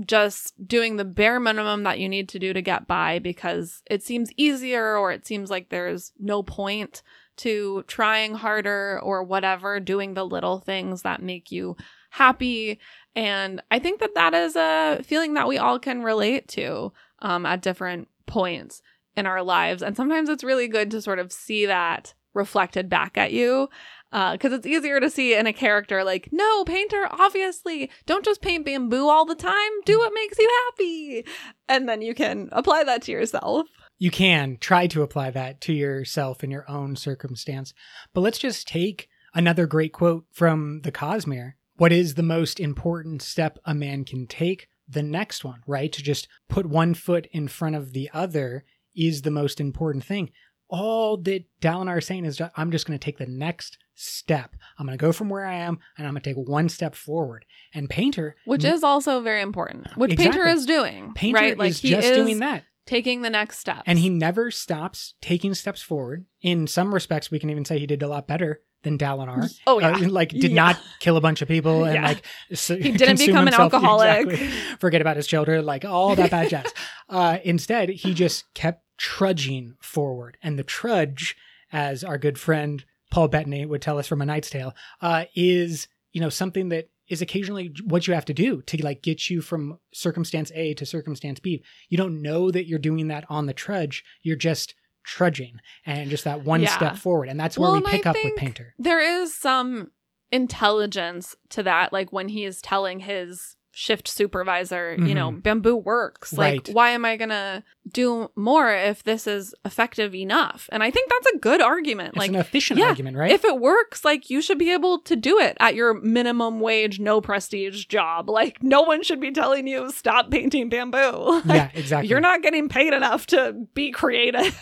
just 0.05 0.53
doing 0.67 0.95
the 0.95 1.05
bare 1.05 1.39
minimum 1.39 1.83
that 1.83 1.99
you 1.99 2.09
need 2.09 2.29
to 2.29 2.39
do 2.39 2.53
to 2.53 2.61
get 2.61 2.87
by 2.87 3.19
because 3.19 3.83
it 3.89 4.03
seems 4.03 4.31
easier 4.37 4.97
or 4.97 5.11
it 5.11 5.25
seems 5.25 5.49
like 5.49 5.69
there's 5.69 6.11
no 6.19 6.41
point 6.41 7.03
to 7.37 7.83
trying 7.87 8.35
harder 8.35 8.99
or 9.01 9.23
whatever, 9.23 9.79
doing 9.79 10.13
the 10.13 10.25
little 10.25 10.59
things 10.59 11.01
that 11.03 11.21
make 11.21 11.51
you 11.51 11.75
happy. 12.11 12.79
And 13.15 13.61
I 13.71 13.79
think 13.79 13.99
that 13.99 14.15
that 14.15 14.33
is 14.33 14.55
a 14.55 15.01
feeling 15.03 15.33
that 15.35 15.47
we 15.47 15.57
all 15.57 15.79
can 15.79 16.03
relate 16.03 16.47
to 16.49 16.91
um, 17.19 17.45
at 17.45 17.61
different 17.61 18.07
points 18.25 18.81
in 19.15 19.25
our 19.25 19.43
lives. 19.43 19.81
And 19.81 19.95
sometimes 19.95 20.29
it's 20.29 20.43
really 20.43 20.67
good 20.67 20.91
to 20.91 21.01
sort 21.01 21.19
of 21.19 21.31
see 21.31 21.65
that 21.65 22.13
reflected 22.33 22.89
back 22.89 23.17
at 23.17 23.31
you 23.31 23.69
Uh, 24.13 24.33
because 24.33 24.53
it's 24.53 24.67
easier 24.67 24.99
to 24.99 25.09
see 25.09 25.33
in 25.33 25.47
a 25.47 25.51
character 25.53 26.03
like, 26.03 26.29
no, 26.31 26.63
painter, 26.63 27.07
obviously, 27.09 27.89
don't 28.05 28.23
just 28.23 28.43
paint 28.43 28.63
bamboo 28.63 29.09
all 29.09 29.25
the 29.25 29.33
time. 29.33 29.71
Do 29.85 29.97
what 29.97 30.13
makes 30.13 30.37
you 30.37 30.49
happy. 30.67 31.25
And 31.67 31.89
then 31.89 32.03
you 32.03 32.13
can 32.13 32.47
apply 32.51 32.83
that 32.83 33.01
to 33.03 33.11
yourself. 33.11 33.65
you 33.97 34.11
can 34.11 34.57
try 34.59 34.85
to 34.85 35.01
apply 35.01 35.31
that 35.31 35.61
to 35.61 35.73
yourself 35.73 36.43
in 36.43 36.51
your 36.51 36.69
own 36.69 36.95
circumstance. 36.95 37.73
But 38.13 38.21
let's 38.21 38.37
just 38.37 38.67
take 38.67 39.07
another 39.33 39.65
great 39.65 39.93
quote 39.93 40.25
from 40.31 40.81
the 40.81 40.91
Cosmere. 40.91 41.53
What 41.77 41.91
is 41.91 42.15
the 42.15 42.21
most 42.21 42.59
important 42.59 43.21
step 43.21 43.57
a 43.65 43.73
man 43.73 44.03
can 44.03 44.27
take? 44.27 44.67
The 44.87 45.03
next 45.03 45.43
one, 45.45 45.61
right? 45.65 45.91
To 45.91 46.03
just 46.03 46.27
put 46.49 46.65
one 46.65 46.93
foot 46.93 47.27
in 47.31 47.47
front 47.47 47.75
of 47.75 47.93
the 47.93 48.09
other 48.13 48.65
is 48.95 49.21
the 49.21 49.31
most 49.31 49.59
important 49.59 50.03
thing. 50.03 50.29
All 50.75 51.17
that 51.17 51.43
Dalinar 51.61 51.99
is 51.99 52.07
saying 52.07 52.25
is, 52.25 52.41
I'm 52.57 52.71
just 52.71 52.87
going 52.87 52.97
to 52.97 53.03
take 53.03 53.19
the 53.19 53.27
next 53.27 53.77
step. 53.93 54.55
I'm 54.79 54.87
going 54.87 54.97
to 54.97 55.01
go 55.01 55.11
from 55.11 55.29
where 55.29 55.45
I 55.45 55.53
am 55.57 55.77
and 55.97 56.07
I'm 56.07 56.13
going 56.13 56.23
to 56.23 56.29
take 56.33 56.47
one 56.47 56.67
step 56.67 56.95
forward. 56.95 57.45
And 57.75 57.87
Painter, 57.87 58.35
Which 58.45 58.63
is 58.63 58.83
also 58.83 59.21
very 59.21 59.41
important, 59.41 59.87
which 59.95 60.17
Painter 60.17 60.47
is 60.47 60.65
doing. 60.65 61.13
Painter 61.13 61.39
right? 61.39 61.57
Like 61.57 61.69
is 61.69 61.79
he 61.81 61.89
just 61.91 62.07
is 62.07 62.17
doing 62.17 62.39
that. 62.39 62.63
taking 62.87 63.21
the 63.21 63.29
next 63.29 63.59
step. 63.59 63.83
And 63.85 63.99
he 63.99 64.09
never 64.09 64.49
stops 64.49 65.13
taking 65.21 65.53
steps 65.53 65.83
forward. 65.83 66.25
In 66.41 66.65
some 66.65 66.91
respects, 66.91 67.29
we 67.29 67.37
can 67.37 67.51
even 67.51 67.65
say 67.65 67.77
he 67.77 67.85
did 67.85 68.01
a 68.01 68.07
lot 68.07 68.27
better 68.27 68.61
than 68.81 68.97
Dalinar. 68.97 69.47
Oh, 69.67 69.79
yeah. 69.79 69.91
Uh, 69.95 70.09
like 70.09 70.29
did 70.29 70.45
Yeah. 70.51 70.55
not 70.55 70.79
kill 70.99 71.15
a 71.17 71.21
bunch 71.21 71.41
of 71.43 71.47
people 71.47 71.85
and 71.85 71.93
Yeah. 71.93 72.03
like 72.07 72.25
so, 72.55 72.75
He 72.75 72.91
didn't 72.91 73.19
become 73.19 73.47
an 73.47 73.53
alcoholic. 73.63 74.25
Exactly. 74.25 74.47
Forget 74.79 75.01
about 75.01 75.17
his 75.17 75.27
children, 75.27 75.65
like 75.65 75.85
all 75.85 76.15
that 76.15 76.31
bad 76.31 76.49
jazz. 76.49 76.65
Uh, 77.09 77.37
instead, 77.43 77.89
he 77.89 78.13
just 78.13 78.51
kept 78.55 78.82
trudging 78.97 79.75
forward, 79.81 80.37
and 80.41 80.57
the 80.57 80.63
trudge, 80.63 81.35
as 81.71 82.03
our 82.03 82.17
good 82.17 82.37
friend 82.39 82.85
Paul 83.11 83.27
Bettany 83.27 83.65
would 83.65 83.81
tell 83.81 83.99
us 83.99 84.07
from 84.07 84.21
A 84.21 84.25
Knight's 84.25 84.49
Tale, 84.49 84.73
uh, 85.01 85.25
is 85.35 85.87
you 86.11 86.21
know 86.21 86.29
something 86.29 86.69
that 86.69 86.89
is 87.09 87.21
occasionally 87.21 87.73
what 87.85 88.07
you 88.07 88.13
have 88.13 88.25
to 88.25 88.33
do 88.33 88.61
to 88.63 88.83
like 88.83 89.01
get 89.01 89.29
you 89.29 89.41
from 89.41 89.77
circumstance 89.93 90.51
A 90.55 90.73
to 90.75 90.85
circumstance 90.85 91.39
B. 91.39 91.63
You 91.89 91.97
don't 91.97 92.21
know 92.21 92.49
that 92.49 92.65
you're 92.67 92.79
doing 92.79 93.07
that 93.09 93.25
on 93.29 93.45
the 93.45 93.53
trudge. 93.53 94.03
You're 94.21 94.37
just 94.37 94.73
trudging 95.03 95.59
and 95.85 96.09
just 96.09 96.23
that 96.23 96.45
one 96.45 96.61
Yeah. 96.61 96.73
step 96.73 96.95
forward. 96.95 97.27
And 97.27 97.37
that's 97.37 97.57
where 97.57 97.69
Well, 97.71 97.81
we 97.81 97.91
pick 97.91 98.05
I 98.05 98.11
up 98.11 98.15
with 98.23 98.37
Painter. 98.37 98.73
There 98.79 99.01
is 99.01 99.35
some 99.37 99.91
intelligence 100.31 101.35
to 101.49 101.63
that, 101.63 101.91
like 101.93 102.13
when 102.13 102.29
he 102.29 102.45
is 102.45 102.61
telling 102.61 103.01
his 103.01 103.55
shift 103.75 104.07
supervisor, 104.07 104.95
you 104.95 105.15
know, 105.15 105.31
bamboo 105.31 105.75
works. 105.75 106.31
Like, 106.31 106.43
Mm-hmm. 106.43 106.69
Right. 106.69 106.75
why 106.75 106.89
am 106.91 107.05
I 107.05 107.17
gonna 107.17 107.63
do 107.91 108.29
more 108.35 108.71
if 108.71 109.03
this 109.03 109.25
is 109.25 109.55
effective 109.65 110.13
enough? 110.13 110.69
And 110.71 110.83
I 110.83 110.91
think 110.91 111.09
that's 111.09 111.35
a 111.35 111.39
good 111.39 111.59
argument. 111.59 112.09
It's 112.09 112.17
like, 112.17 112.29
an 112.29 112.35
efficient 112.35 112.79
yeah, 112.79 112.87
argument, 112.89 113.17
right? 113.17 113.31
if 113.31 113.43
it 113.43 113.59
works, 113.59 114.05
like 114.05 114.29
you 114.29 114.41
should 114.43 114.59
be 114.59 114.71
able 114.71 114.99
to 114.99 115.15
do 115.15 115.39
it 115.39 115.57
at 115.59 115.73
your 115.73 115.95
minimum 115.95 116.59
wage, 116.59 116.99
no 116.99 117.19
prestige 117.19 117.85
job. 117.85 118.29
Like, 118.29 118.61
no 118.61 118.83
one 118.83 119.01
should 119.01 119.19
be 119.19 119.31
telling 119.31 119.65
you 119.65 119.91
stop 119.91 120.29
painting 120.29 120.69
bamboo. 120.69 121.41
Like, 121.43 121.45
yeah, 121.45 121.69
exactly. 121.73 122.09
You're 122.09 122.19
not 122.19 122.43
getting 122.43 122.69
paid 122.69 122.93
enough 122.93 123.25
to 123.27 123.53
be 123.73 123.91
creative. 123.91 124.55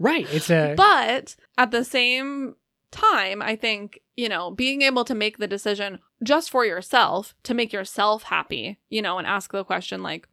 right. 0.00 0.26
It's 0.32 0.50
a 0.50 0.74
But 0.76 1.36
at 1.56 1.70
the 1.70 1.84
same 1.84 2.56
time, 2.94 3.42
I 3.42 3.56
think, 3.56 4.00
you 4.16 4.28
know, 4.28 4.50
being 4.50 4.82
able 4.82 5.04
to 5.04 5.14
make 5.14 5.38
the 5.38 5.48
decision 5.48 5.98
just 6.22 6.50
for 6.50 6.64
yourself 6.64 7.34
to 7.42 7.54
make 7.54 7.72
yourself 7.72 8.24
happy, 8.24 8.78
you 8.88 9.02
know, 9.02 9.18
and 9.18 9.26
ask 9.26 9.52
the 9.52 9.64
question 9.64 10.02
like, 10.02 10.28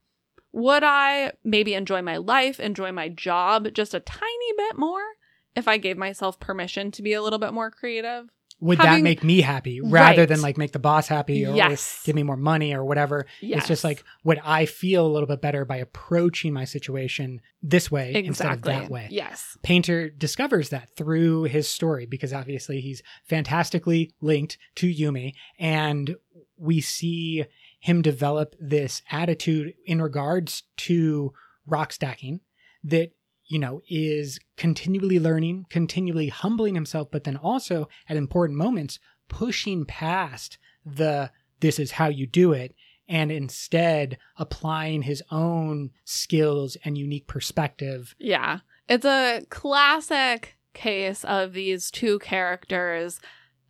would 0.53 0.83
I 0.83 1.33
maybe 1.43 1.73
enjoy 1.73 2.01
my 2.01 2.17
life, 2.17 2.59
enjoy 2.59 2.91
my 2.91 3.09
job 3.09 3.73
just 3.73 3.93
a 3.93 3.99
tiny 3.99 4.53
bit 4.57 4.77
more 4.77 5.01
if 5.55 5.67
I 5.67 5.77
gave 5.77 5.97
myself 5.97 6.39
permission 6.39 6.91
to 6.91 7.01
be 7.01 7.13
a 7.13 7.21
little 7.21 7.39
bit 7.39 7.53
more 7.53 7.71
creative? 7.71 8.29
Would 8.61 8.77
that 8.77 9.01
make 9.01 9.23
me 9.23 9.41
happy 9.41 9.81
rather 9.81 10.21
Right. 10.21 10.29
than 10.29 10.41
like 10.41 10.57
make 10.57 10.71
the 10.71 10.79
boss 10.79 11.07
happy 11.07 11.45
or 11.45 11.55
Yes. 11.55 12.01
give 12.05 12.15
me 12.15 12.23
more 12.23 12.37
money 12.37 12.73
or 12.73 12.85
whatever? 12.85 13.25
It's 13.41 13.67
just 13.67 13.83
like 13.83 14.03
would 14.23 14.39
I 14.43 14.65
feel 14.65 15.05
a 15.05 15.11
little 15.11 15.27
bit 15.27 15.41
better 15.41 15.65
by 15.65 15.77
approaching 15.77 16.53
my 16.53 16.63
situation 16.65 17.41
this 17.63 17.89
way 17.91 18.13
instead 18.23 18.51
of 18.53 18.61
that 18.61 18.89
way? 18.89 19.07
Yes. 19.11 19.57
Painter 19.63 20.09
discovers 20.09 20.69
that 20.69 20.89
through 20.95 21.43
his 21.43 21.67
story 21.67 22.05
because 22.05 22.31
obviously 22.31 22.79
he's 22.81 23.01
fantastically 23.25 24.13
linked 24.21 24.57
to 24.75 24.87
Yumi 24.87 25.33
and 25.59 26.15
we 26.57 26.79
see 26.79 27.45
him 27.79 28.03
develop 28.03 28.55
this 28.59 29.01
attitude 29.11 29.73
in 29.87 29.99
regards 30.01 30.63
to 30.77 31.33
rock 31.65 31.91
stacking 31.91 32.41
that 32.83 33.11
you 33.51 33.59
know, 33.59 33.81
is 33.89 34.39
continually 34.55 35.19
learning, 35.19 35.65
continually 35.69 36.29
humbling 36.29 36.73
himself, 36.73 37.09
but 37.11 37.25
then 37.25 37.35
also 37.35 37.89
at 38.07 38.15
important 38.15 38.57
moments 38.57 38.97
pushing 39.27 39.83
past 39.83 40.57
the 40.85 41.29
this 41.59 41.77
is 41.77 41.91
how 41.91 42.07
you 42.07 42.25
do 42.25 42.53
it 42.53 42.73
and 43.09 43.29
instead 43.29 44.17
applying 44.37 45.01
his 45.01 45.21
own 45.31 45.91
skills 46.05 46.77
and 46.85 46.97
unique 46.97 47.27
perspective. 47.27 48.15
Yeah. 48.17 48.59
It's 48.87 49.05
a 49.05 49.41
classic 49.49 50.57
case 50.73 51.25
of 51.25 51.51
these 51.51 51.91
two 51.91 52.19
characters 52.19 53.19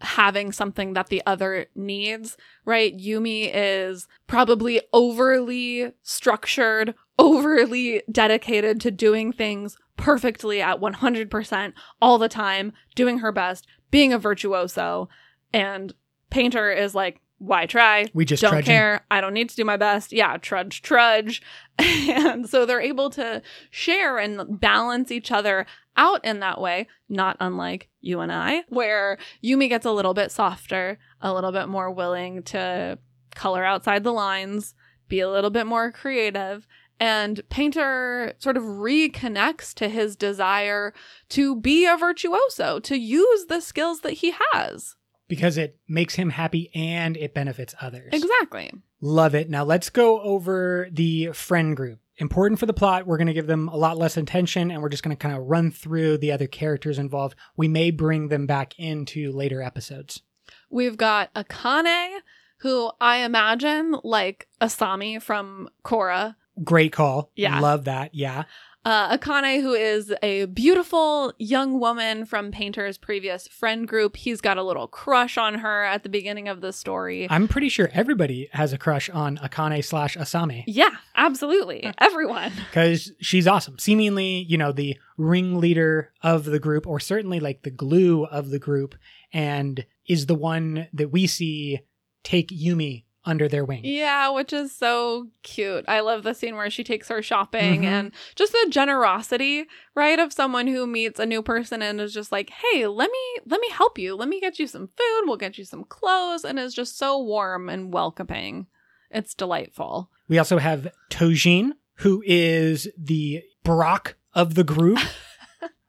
having 0.01 0.51
something 0.51 0.93
that 0.93 1.07
the 1.07 1.23
other 1.25 1.67
needs, 1.75 2.37
right? 2.65 2.95
Yumi 2.95 3.49
is 3.51 4.07
probably 4.27 4.81
overly 4.93 5.91
structured, 6.03 6.93
overly 7.21 8.01
dedicated 8.11 8.81
to 8.81 8.89
doing 8.89 9.31
things 9.31 9.77
perfectly 9.95 10.61
at 10.61 10.81
100% 10.81 11.73
all 12.01 12.17
the 12.17 12.27
time, 12.27 12.73
doing 12.95 13.19
her 13.19 13.31
best, 13.31 13.67
being 13.91 14.11
a 14.11 14.17
virtuoso. 14.17 15.07
And 15.53 15.93
Painter 16.31 16.71
is 16.71 16.95
like, 16.95 17.21
why 17.37 17.67
try? 17.67 18.07
We 18.13 18.25
just 18.25 18.41
don't 18.41 18.51
trudging. 18.51 18.65
care. 18.65 19.05
I 19.11 19.21
don't 19.21 19.33
need 19.33 19.49
to 19.49 19.55
do 19.55 19.65
my 19.65 19.77
best. 19.77 20.11
Yeah, 20.11 20.37
trudge, 20.37 20.81
trudge. 20.81 21.41
and 21.79 22.49
so 22.49 22.65
they're 22.65 22.81
able 22.81 23.09
to 23.11 23.41
share 23.69 24.17
and 24.17 24.59
balance 24.59 25.11
each 25.11 25.31
other 25.31 25.65
out 25.97 26.23
in 26.25 26.39
that 26.39 26.59
way, 26.59 26.87
not 27.09 27.37
unlike 27.39 27.89
you 27.99 28.19
and 28.21 28.31
I, 28.31 28.63
where 28.69 29.17
Yumi 29.43 29.69
gets 29.69 29.85
a 29.85 29.91
little 29.91 30.13
bit 30.13 30.31
softer, 30.31 30.97
a 31.21 31.33
little 31.33 31.51
bit 31.51 31.67
more 31.67 31.91
willing 31.91 32.43
to 32.43 32.97
color 33.35 33.63
outside 33.63 34.03
the 34.03 34.13
lines, 34.13 34.73
be 35.07 35.19
a 35.19 35.29
little 35.29 35.49
bit 35.49 35.67
more 35.67 35.91
creative. 35.91 36.67
And 37.01 37.41
Painter 37.49 38.33
sort 38.37 38.57
of 38.57 38.63
reconnects 38.63 39.73
to 39.73 39.89
his 39.89 40.15
desire 40.15 40.93
to 41.29 41.55
be 41.59 41.85
a 41.87 41.97
virtuoso, 41.97 42.79
to 42.79 42.95
use 42.95 43.45
the 43.47 43.59
skills 43.59 44.01
that 44.01 44.13
he 44.13 44.33
has. 44.53 44.95
because 45.27 45.57
it 45.57 45.79
makes 45.87 46.15
him 46.15 46.29
happy 46.31 46.69
and 46.75 47.15
it 47.15 47.33
benefits 47.33 47.73
others. 47.81 48.09
Exactly. 48.13 48.69
Love 48.99 49.33
it. 49.33 49.49
Now 49.49 49.63
let's 49.63 49.89
go 49.89 50.19
over 50.21 50.89
the 50.91 51.31
friend 51.31 51.75
group. 51.75 51.99
Important 52.17 52.59
for 52.59 52.65
the 52.65 52.73
plot. 52.73 53.07
We're 53.07 53.17
going 53.17 53.27
to 53.27 53.33
give 53.33 53.47
them 53.47 53.69
a 53.69 53.77
lot 53.77 53.97
less 53.97 54.17
attention 54.17 54.69
and 54.69 54.81
we're 54.81 54.89
just 54.89 55.01
going 55.03 55.15
to 55.15 55.19
kind 55.19 55.35
of 55.35 55.43
run 55.47 55.71
through 55.71 56.17
the 56.17 56.33
other 56.33 56.47
characters 56.47 56.99
involved. 56.99 57.35
We 57.55 57.67
may 57.69 57.91
bring 57.91 58.27
them 58.27 58.45
back 58.45 58.77
into 58.77 59.31
later 59.31 59.61
episodes. 59.61 60.21
We've 60.69 60.97
got 60.97 61.33
Akane, 61.33 62.17
who 62.57 62.91
I 62.99 63.19
imagine 63.19 63.95
like 64.03 64.49
Asami 64.59 65.19
from 65.21 65.69
Korra. 65.85 66.35
Great 66.63 66.93
call. 66.93 67.31
Yeah. 67.35 67.59
Love 67.59 67.85
that. 67.85 68.13
Yeah. 68.13 68.43
Uh, 68.83 69.15
Akane, 69.15 69.61
who 69.61 69.73
is 69.73 70.11
a 70.23 70.45
beautiful 70.45 71.33
young 71.37 71.79
woman 71.79 72.25
from 72.25 72.49
Painter's 72.51 72.97
previous 72.97 73.47
friend 73.47 73.87
group. 73.87 74.17
He's 74.17 74.41
got 74.41 74.57
a 74.57 74.63
little 74.63 74.87
crush 74.87 75.37
on 75.37 75.59
her 75.59 75.83
at 75.83 76.01
the 76.01 76.09
beginning 76.09 76.47
of 76.47 76.61
the 76.61 76.73
story. 76.73 77.27
I'm 77.29 77.47
pretty 77.47 77.69
sure 77.69 77.91
everybody 77.93 78.49
has 78.53 78.73
a 78.73 78.79
crush 78.79 79.07
on 79.11 79.37
Akane 79.37 79.85
slash 79.85 80.17
Asami. 80.17 80.63
yeah, 80.65 80.95
absolutely. 81.15 81.93
Everyone. 81.99 82.51
because 82.69 83.11
she's 83.19 83.45
awesome. 83.45 83.77
Seemingly, 83.77 84.47
you 84.49 84.57
know, 84.57 84.71
the 84.71 84.97
ringleader 85.15 86.11
of 86.23 86.45
the 86.45 86.59
group, 86.59 86.87
or 86.87 86.99
certainly 86.99 87.39
like 87.39 87.61
the 87.61 87.69
glue 87.69 88.25
of 88.25 88.49
the 88.49 88.59
group, 88.59 88.95
and 89.31 89.85
is 90.07 90.25
the 90.25 90.33
one 90.35 90.87
that 90.91 91.11
we 91.11 91.27
see 91.27 91.81
take 92.23 92.49
Yumi 92.49 93.03
under 93.25 93.47
their 93.47 93.63
wing. 93.63 93.81
Yeah, 93.83 94.29
which 94.29 94.51
is 94.51 94.71
so 94.75 95.27
cute. 95.43 95.85
I 95.87 95.99
love 95.99 96.23
the 96.23 96.33
scene 96.33 96.55
where 96.55 96.69
she 96.69 96.83
takes 96.83 97.07
her 97.09 97.21
shopping 97.21 97.81
Mhm. 97.81 97.85
and 97.85 98.11
just 98.35 98.51
the 98.51 98.67
generosity, 98.69 99.65
right, 99.95 100.19
of 100.19 100.33
someone 100.33 100.67
who 100.67 100.87
meets 100.87 101.19
a 101.19 101.25
new 101.25 101.41
person 101.41 101.81
and 101.81 102.01
is 102.01 102.13
just 102.13 102.31
like, 102.31 102.49
"Hey, 102.49 102.87
let 102.87 103.11
me 103.11 103.41
let 103.45 103.61
me 103.61 103.69
help 103.69 103.97
you. 103.99 104.15
Let 104.15 104.27
me 104.29 104.39
get 104.39 104.57
you 104.59 104.67
some 104.67 104.87
food. 104.97 105.21
We'll 105.27 105.37
get 105.37 105.57
you 105.57 105.65
some 105.65 105.83
clothes." 105.83 106.43
And 106.43 106.57
is 106.59 106.73
just 106.73 106.97
so 106.97 107.19
warm 107.21 107.69
and 107.69 107.93
welcoming. 107.93 108.67
It's 109.11 109.33
delightful. 109.33 110.09
We 110.27 110.37
also 110.37 110.57
have 110.57 110.91
Tojin, 111.09 111.73
who 111.95 112.23
is 112.25 112.87
the 112.97 113.43
Brock 113.63 114.15
of 114.33 114.55
the 114.55 114.63
group. 114.63 114.97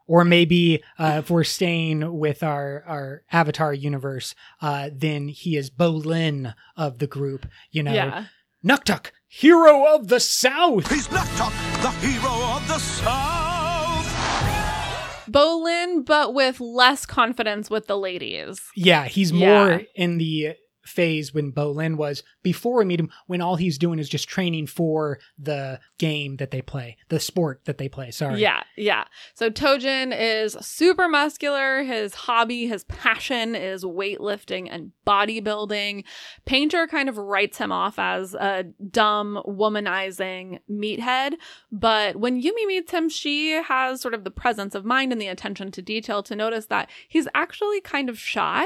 or 0.06 0.24
maybe 0.24 0.82
uh, 0.98 1.16
if 1.18 1.30
we're 1.30 1.44
staying 1.44 2.18
with 2.18 2.42
our, 2.42 2.82
our 2.86 3.22
Avatar 3.32 3.72
universe, 3.74 4.34
uh, 4.60 4.90
then 4.92 5.28
he 5.28 5.56
is 5.56 5.70
Bolin 5.70 6.54
of 6.76 6.98
the 6.98 7.06
group. 7.06 7.46
You 7.70 7.82
know, 7.82 7.92
Yeah. 7.92 8.24
Nuktuk, 8.64 9.10
hero 9.26 9.94
of 9.94 10.06
the 10.08 10.20
South. 10.20 10.88
He's 10.88 11.08
Nuktuk, 11.08 11.82
the 11.82 11.90
hero 12.06 12.56
of 12.56 12.68
the 12.68 12.78
South! 12.78 14.08
Bolin, 15.30 16.04
but 16.04 16.34
with 16.34 16.60
less 16.60 17.06
confidence 17.06 17.70
with 17.70 17.86
the 17.86 17.96
ladies. 17.98 18.60
Yeah, 18.76 19.04
he's 19.06 19.32
Yeah. 19.32 19.46
more 19.64 19.82
in 19.94 20.18
the 20.18 20.54
phase 20.82 21.32
when 21.32 21.52
Bolin 21.52 21.96
was 21.96 22.22
before 22.42 22.78
we 22.78 22.84
meet 22.84 23.00
him, 23.00 23.10
when 23.26 23.40
all 23.40 23.56
he's 23.56 23.78
doing 23.78 23.98
is 23.98 24.08
just 24.08 24.28
training 24.28 24.66
for 24.66 25.18
the 25.38 25.80
game 25.98 26.36
that 26.36 26.50
they 26.50 26.62
play, 26.62 26.96
the 27.08 27.20
sport 27.20 27.60
that 27.64 27.78
they 27.78 27.88
play. 27.88 28.10
Sorry. 28.10 28.40
Yeah, 28.40 28.62
yeah. 28.76 29.04
So 29.34 29.50
Tojin 29.50 30.14
is 30.16 30.56
super 30.60 31.08
muscular. 31.08 31.82
His 31.82 32.14
hobby, 32.14 32.66
his 32.66 32.84
passion 32.84 33.54
is 33.54 33.84
weightlifting 33.84 34.68
and 34.70 34.92
bodybuilding. 35.06 36.04
Painter 36.44 36.86
kind 36.86 37.08
of 37.08 37.16
writes 37.18 37.58
him 37.58 37.72
off 37.72 37.98
as 37.98 38.34
a 38.34 38.64
dumb, 38.90 39.42
womanizing 39.46 40.58
meathead. 40.70 41.34
But 41.70 42.16
when 42.16 42.42
Yumi 42.42 42.66
meets 42.66 42.92
him, 42.92 43.08
she 43.08 43.50
has 43.52 44.00
sort 44.00 44.14
of 44.14 44.24
the 44.24 44.30
presence 44.30 44.74
of 44.74 44.84
mind 44.84 45.12
and 45.12 45.20
the 45.20 45.28
attention 45.28 45.70
to 45.72 45.82
detail 45.82 46.22
to 46.24 46.36
notice 46.36 46.66
that 46.66 46.90
he's 47.08 47.28
actually 47.34 47.80
kind 47.80 48.08
of 48.08 48.18
shy 48.18 48.64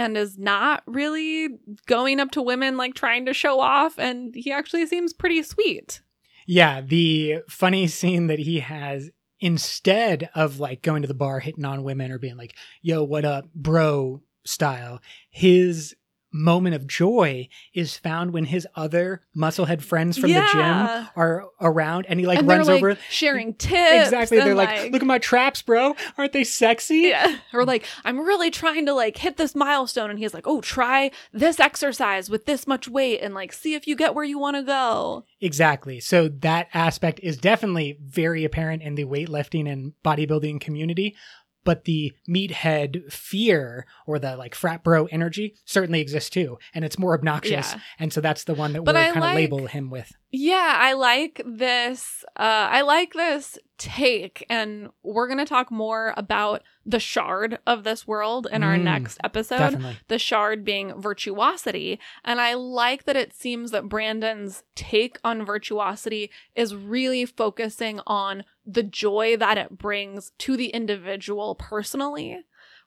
and 0.00 0.16
is 0.16 0.38
not 0.38 0.82
really 0.86 1.48
going 1.86 2.20
up 2.20 2.30
to 2.30 2.40
women 2.40 2.78
like 2.78 2.94
trying 2.94 3.26
to 3.26 3.34
show 3.34 3.60
off. 3.60 3.98
And 3.98 4.34
he 4.34 4.50
actually 4.50 4.86
seems 4.86 5.12
pretty 5.12 5.42
sweet. 5.42 6.00
Yeah, 6.46 6.80
the 6.80 7.40
funny 7.48 7.86
scene 7.86 8.26
that 8.28 8.38
he 8.38 8.60
has 8.60 9.10
instead 9.40 10.30
of 10.34 10.58
like 10.58 10.80
going 10.80 11.02
to 11.02 11.08
the 11.08 11.14
bar, 11.14 11.40
hitting 11.40 11.66
on 11.66 11.82
women, 11.82 12.10
or 12.10 12.18
being 12.18 12.38
like, 12.38 12.56
yo, 12.80 13.04
what 13.04 13.26
up, 13.26 13.52
bro 13.54 14.22
style, 14.44 15.00
his 15.28 15.94
moment 16.32 16.74
of 16.74 16.86
joy 16.86 17.48
is 17.74 17.96
found 17.96 18.32
when 18.32 18.44
his 18.44 18.66
other 18.74 19.22
musclehead 19.36 19.82
friends 19.82 20.16
from 20.18 20.30
the 20.30 20.46
gym 20.52 21.08
are 21.16 21.46
around 21.60 22.06
and 22.08 22.20
he 22.20 22.26
like 22.26 22.38
and 22.38 22.48
runs 22.48 22.68
like 22.68 22.76
over. 22.76 22.96
sharing 23.08 23.54
tips. 23.54 24.06
Exactly. 24.06 24.38
They're 24.38 24.48
and, 24.48 24.56
like, 24.56 24.92
look 24.92 25.02
at 25.02 25.06
my 25.06 25.18
traps, 25.18 25.62
bro. 25.62 25.94
Aren't 26.16 26.32
they 26.32 26.44
sexy? 26.44 26.96
yeah. 26.96 27.38
Or 27.52 27.64
like, 27.64 27.84
I'm 28.04 28.18
really 28.20 28.50
trying 28.50 28.86
to 28.86 28.94
like 28.94 29.16
hit 29.16 29.36
this 29.36 29.54
milestone. 29.54 30.10
And 30.10 30.18
he's 30.18 30.34
like, 30.34 30.46
oh, 30.46 30.60
try 30.60 31.10
this 31.32 31.58
exercise 31.58 32.30
with 32.30 32.46
this 32.46 32.66
much 32.66 32.88
weight 32.88 33.20
and 33.20 33.34
like 33.34 33.52
see 33.52 33.74
if 33.74 33.86
you 33.86 33.96
get 33.96 34.14
where 34.14 34.24
you 34.24 34.38
want 34.38 34.56
to 34.56 34.62
go. 34.62 35.24
Exactly. 35.40 36.00
So 36.00 36.28
that 36.28 36.68
aspect 36.74 37.20
is 37.22 37.36
definitely 37.36 37.98
very 38.00 38.44
apparent 38.44 38.82
in 38.82 38.94
the 38.94 39.04
weightlifting 39.04 39.70
and 39.70 39.92
bodybuilding 40.04 40.60
community. 40.60 41.16
But 41.64 41.84
the 41.84 42.12
meathead 42.28 43.12
fear 43.12 43.86
or 44.06 44.18
the 44.18 44.36
like 44.36 44.54
frat 44.54 44.82
bro 44.82 45.06
energy 45.06 45.54
certainly 45.64 46.00
exists 46.00 46.30
too. 46.30 46.58
And 46.74 46.84
it's 46.84 46.98
more 46.98 47.14
obnoxious. 47.14 47.72
Yeah. 47.72 47.80
And 47.98 48.12
so 48.12 48.20
that's 48.20 48.44
the 48.44 48.54
one 48.54 48.72
that 48.72 48.82
we're 48.84 48.96
I 48.96 49.04
kind 49.06 49.16
of 49.18 49.22
like- 49.22 49.34
label 49.36 49.66
him 49.66 49.90
with. 49.90 50.12
Yeah, 50.32 50.76
I 50.78 50.92
like 50.92 51.42
this. 51.44 52.24
Uh, 52.36 52.68
I 52.70 52.82
like 52.82 53.14
this 53.14 53.58
take, 53.78 54.46
and 54.48 54.90
we're 55.02 55.26
gonna 55.26 55.44
talk 55.44 55.72
more 55.72 56.14
about 56.16 56.62
the 56.86 57.00
shard 57.00 57.58
of 57.66 57.82
this 57.82 58.06
world 58.06 58.46
in 58.52 58.62
our 58.62 58.76
Mm, 58.76 58.82
next 58.84 59.18
episode. 59.24 59.58
Definitely. 59.58 59.96
the 60.06 60.20
shard 60.20 60.64
being 60.64 60.92
virtuosity. 61.00 61.98
And 62.24 62.40
I 62.40 62.54
like 62.54 63.04
that 63.06 63.16
it 63.16 63.32
seems 63.34 63.72
that 63.72 63.88
Brandon's 63.88 64.62
take 64.76 65.18
on 65.24 65.44
virtuosity 65.44 66.30
is 66.54 66.76
really 66.76 67.24
focusing 67.26 68.00
on 68.06 68.44
the 68.72 68.82
joy 68.82 69.36
that 69.36 69.58
it 69.58 69.76
brings 69.78 70.32
to 70.38 70.56
the 70.56 70.68
individual 70.68 71.54
personally. 71.54 72.40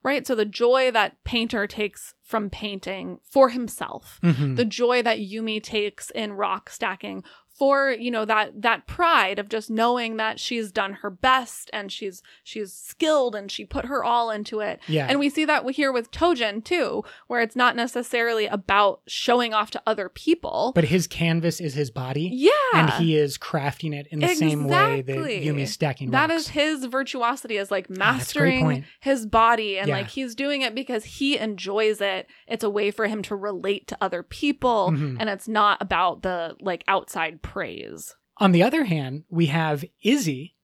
Right? 0.03 0.27
So 0.27 0.36
the 0.36 0.43
joy 0.43 0.91
that 0.91 1.23
Painter 1.23 1.65
takes 1.65 2.13
from 2.21 2.49
painting 2.49 3.19
for 3.23 3.49
himself, 3.49 4.19
Mhm. 4.21 4.57
the 4.57 4.65
joy 4.65 5.01
that 5.01 5.19
Yumi 5.19 5.63
takes 5.63 6.09
in 6.09 6.34
rock 6.34 6.69
stacking 6.69 7.23
for 7.54 7.91
you 7.91 8.10
know 8.10 8.26
that 8.26 8.62
that 8.62 8.88
pride 8.88 9.38
of 9.38 9.47
just 9.47 9.70
knowing 9.70 10.18
that 10.18 10.39
she's 10.39 10.72
done 10.72 10.93
her 10.93 11.10
best 11.12 11.70
and 11.72 11.91
she's 11.91 12.24
she's 12.43 12.74
skilled 12.74 13.36
and 13.36 13.51
she 13.51 13.64
put 13.64 13.86
her 13.86 14.04
all 14.04 14.32
into 14.32 14.60
it 14.60 14.80
yeah. 14.88 15.06
and 15.08 15.20
we 15.20 15.30
see 15.30 15.45
that 15.45 15.70
here 15.72 15.91
with 15.91 16.10
Tojin 16.12 16.64
too, 16.64 17.04
where 17.28 17.41
it's 17.41 17.56
not 17.56 17.76
necessarily 17.76 18.47
about 18.47 19.01
showing 19.08 19.54
off 19.54 19.70
to 19.72 19.82
other 19.86 20.10
people. 20.10 20.72
but 20.74 20.86
his 20.86 21.06
canvas 21.08 21.60
is 21.62 21.74
his 21.76 21.91
body. 21.91 22.30
yeah. 22.34 22.49
And 22.74 22.89
he 22.91 23.16
is 23.16 23.38
crafting 23.38 23.93
it 23.93 24.08
in 24.10 24.20
the 24.20 24.30
same 24.36 24.64
way 24.68 25.01
that 25.01 25.10
Exactly. 25.14 25.45
Yumi's 25.45 25.72
stacking 25.72 26.10
that 26.12 26.30
rocks. 26.30 26.41
is 26.43 26.47
his 26.49 26.86
virtuosity 26.86 27.58
is 27.58 27.70
like 27.70 27.86
Ah, 27.91 27.93
that's 28.18 28.36
a 28.36 28.39
great 28.39 28.62
mastering 28.64 28.86
his 28.99 29.26
body 29.28 29.78
and 29.78 29.88
Yeah. 29.88 29.97
like 29.97 30.08
he's 30.08 30.34
doing 30.34 30.64
it 30.64 30.74
because 30.74 31.04
he 31.06 31.38
enjoys 31.38 32.01
it. 32.01 32.28
It's 32.47 32.64
a 32.64 32.70
way 32.70 32.89
for 32.89 33.06
him 33.06 33.22
to 33.24 33.36
relate 33.36 33.88
to 33.89 33.97
other 34.01 34.24
people 34.24 34.89
Mhm. 34.91 35.18
and 35.20 35.30
it's 35.30 35.47
not 35.47 35.80
about 35.82 36.24
the 36.24 36.56
like 36.60 36.84
outside 36.88 37.41
praise. 37.44 38.16
On 38.38 38.52
the 38.52 38.64
other 38.64 38.84
hand, 38.86 39.26
we 39.30 39.46
have 39.46 39.86
Izzy, 40.02 40.56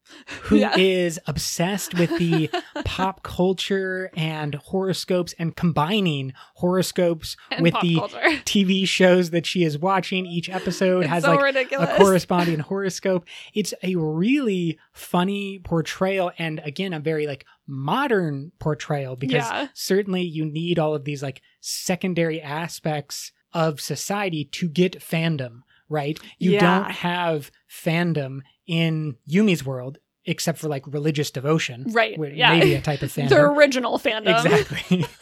who 0.42 0.56
is 0.76 1.18
Yeah. 1.18 1.30
obsessed 1.30 1.94
with 1.94 2.18
the 2.18 2.50
pop 2.86 3.22
culture 3.22 4.10
and 4.18 4.56
horoscopes 4.56 5.36
and 5.38 5.56
combining 5.56 6.34
horoscopes 6.56 7.38
And 7.52 7.62
with 7.62 7.76
the 7.84 7.96
culture. 7.98 8.18
TV 8.46 8.88
shows 8.88 9.30
that 9.30 9.46
she 9.46 9.64
is 9.64 9.78
watching. 9.78 10.26
Each 10.26 10.50
episode 10.50 11.02
It's 11.02 11.10
has 11.10 11.24
so 11.26 11.34
like 11.36 11.42
ridiculous. 11.44 11.90
a 11.92 11.98
corresponding 11.98 12.58
horoscope. 12.60 13.26
It's 13.54 13.76
a 13.84 13.96
really 13.96 14.80
funny 14.94 15.60
portrayal 15.64 16.32
and 16.40 16.60
again 16.66 16.94
a 16.94 17.00
very 17.00 17.28
like 17.28 17.46
modern 17.68 18.52
portrayal 18.58 19.16
because 19.16 19.46
Yeah. 19.48 19.68
certainly 19.76 20.24
you 20.24 20.44
need 20.44 20.80
all 20.80 20.96
of 20.96 21.06
these 21.06 21.22
like 21.22 21.44
secondary 21.62 22.42
aspects 22.42 23.32
of 23.54 23.80
society 23.80 24.44
to 24.46 24.68
get 24.70 25.00
fandom, 25.00 25.62
right? 25.90 26.20
You 26.38 26.52
Yeah. 26.52 26.60
don't 26.84 26.92
have 26.92 27.52
fandom 27.70 28.40
in 28.68 29.16
Yumi's 29.26 29.66
world 29.66 29.98
except 30.26 30.60
for 30.60 30.68
like 30.68 30.84
religious 30.88 31.32
devotion. 31.32 31.86
Right, 31.90 32.18
yeah. 32.36 32.52
Maybe 32.58 32.76
a 32.76 32.82
type 32.90 33.02
of 33.02 33.12
fandom. 33.12 33.30
the 33.30 33.42
original 33.42 33.98
fandom. 33.98 34.38
Exactly. 34.46 35.06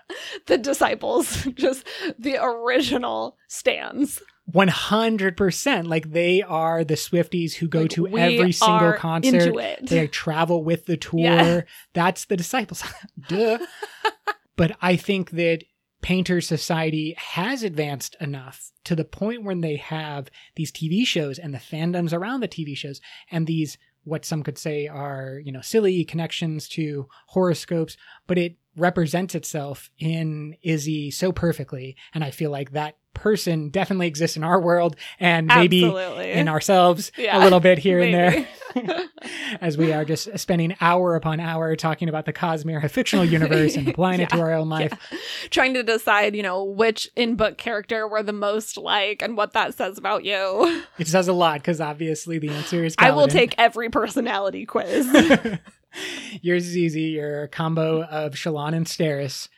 the 0.46 0.58
disciples. 0.58 1.44
Just 1.54 1.86
the 2.18 2.38
original 2.42 3.36
stands. 3.48 4.22
100%. 4.52 5.86
Like 5.86 6.10
they 6.12 6.40
are 6.42 6.82
the 6.84 6.94
Swifties 6.94 7.54
who 7.54 7.68
go 7.68 7.82
Like, 7.82 7.90
to 7.90 8.08
every 8.16 8.52
single 8.52 8.76
are 8.88 8.96
concert. 8.96 9.34
Into 9.42 9.58
it. 9.58 9.86
They 9.86 10.06
travel 10.06 10.64
with 10.64 10.86
the 10.86 10.96
tour. 10.96 11.20
Yeah. 11.20 11.60
That's 11.92 12.24
the 12.24 12.36
disciples. 12.36 12.82
Duh. 13.28 13.58
but 14.56 14.76
I 14.80 14.96
think 14.96 15.32
that 15.32 15.64
Painter 16.00 16.40
Society 16.40 17.14
has 17.18 17.62
advanced 17.62 18.16
enough 18.20 18.70
to 18.84 18.94
the 18.94 19.04
point 19.04 19.44
when 19.44 19.60
they 19.60 19.76
have 19.76 20.30
these 20.54 20.72
TV 20.72 21.06
shows 21.06 21.38
and 21.38 21.52
the 21.52 21.58
fandoms 21.58 22.12
around 22.12 22.40
the 22.40 22.48
TV 22.48 22.76
shows 22.76 23.00
and 23.30 23.46
these 23.46 23.78
what 24.04 24.24
some 24.24 24.42
could 24.42 24.58
say 24.58 24.86
are, 24.86 25.40
you 25.44 25.52
know, 25.52 25.60
silly 25.60 26.04
connections 26.04 26.68
to 26.68 27.08
horoscopes, 27.26 27.96
but 28.26 28.38
it 28.38 28.56
represents 28.76 29.34
itself 29.34 29.90
in 29.98 30.56
Izzy 30.62 31.10
so 31.10 31.30
perfectly. 31.32 31.96
And 32.14 32.24
I 32.24 32.30
feel 32.30 32.50
like 32.50 32.72
that 32.72 32.96
person 33.18 33.68
definitely 33.70 34.06
exists 34.06 34.36
in 34.36 34.44
our 34.44 34.60
world 34.60 34.96
and 35.20 35.46
maybe 35.46 35.84
Absolutely. 35.84 36.32
in 36.32 36.48
ourselves 36.48 37.12
Yeah. 37.16 37.38
a 37.38 37.44
little 37.44 37.60
bit 37.60 37.78
here 37.78 38.00
and 38.00 38.14
there 38.14 38.48
as 39.60 39.76
we 39.76 39.92
are 39.92 40.04
just 40.04 40.38
spending 40.38 40.74
hour 40.80 41.16
upon 41.16 41.40
hour 41.40 41.74
talking 41.74 42.08
about 42.08 42.26
the 42.26 42.32
Cosmere 42.32 42.82
a 42.84 42.88
fictional 42.88 43.24
universe 43.24 43.76
and 43.76 43.88
applying 43.88 44.20
it 44.20 44.28
to 44.30 44.38
our 44.40 44.52
own 44.52 44.68
life. 44.68 44.92
Trying 45.50 45.74
to 45.74 45.82
decide, 45.82 46.36
you 46.36 46.42
know, 46.42 46.62
which 46.64 47.10
in 47.16 47.34
book 47.34 47.58
character 47.58 48.06
we're 48.06 48.22
the 48.22 48.32
most 48.32 48.76
like 48.76 49.22
and 49.22 49.36
what 49.36 49.52
that 49.54 49.74
says 49.74 49.98
about 49.98 50.24
you. 50.24 50.82
It 50.98 51.08
says 51.08 51.28
a 51.28 51.32
lot 51.32 51.60
because 51.60 51.80
obviously 51.80 52.38
the 52.38 52.50
answer 52.50 52.84
is 52.84 52.94
I 52.98 53.10
will 53.10 53.28
take 53.28 53.54
every 53.58 53.88
personality 53.90 54.66
quiz. 54.66 55.06
Yours 56.42 56.66
is 56.66 56.76
easy. 56.76 57.02
You're 57.02 57.44
a 57.44 57.48
combo 57.48 58.02
of 58.04 58.34
Shallan 58.34 58.74
and 58.74 58.86
Steris. 58.86 59.48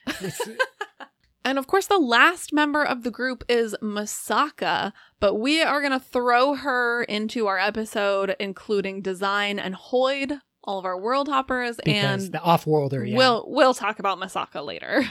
And 1.45 1.59
of 1.59 1.66
course, 1.66 1.86
the 1.86 1.99
last 1.99 2.53
member 2.53 2.84
of 2.84 3.03
the 3.03 3.11
group 3.11 3.45
is 3.49 3.74
Masaka, 3.82 4.93
but 5.20 5.34
we 5.36 5.62
are 5.62 5.80
going 5.80 5.93
to 5.93 6.05
throw 6.05 6.55
her 6.55 7.03
into 7.05 7.47
our 7.47 7.59
episode, 7.59 8.36
including 8.38 9.01
Design 9.01 9.59
and 9.59 9.74
Hoid, 9.74 10.41
all 10.64 10.78
of 10.78 10.84
our 10.84 11.01
world 11.01 11.28
hoppers, 11.28 11.78
because 11.82 12.24
and 12.24 12.34
the 12.34 12.41
off-worlder, 12.43 13.05
yeah. 13.05 13.16
we'll 13.16 13.45
we'll 13.49 13.72
talk 13.74 13.99
about 13.99 14.18
Masaka 14.18 14.64
later. 14.64 15.05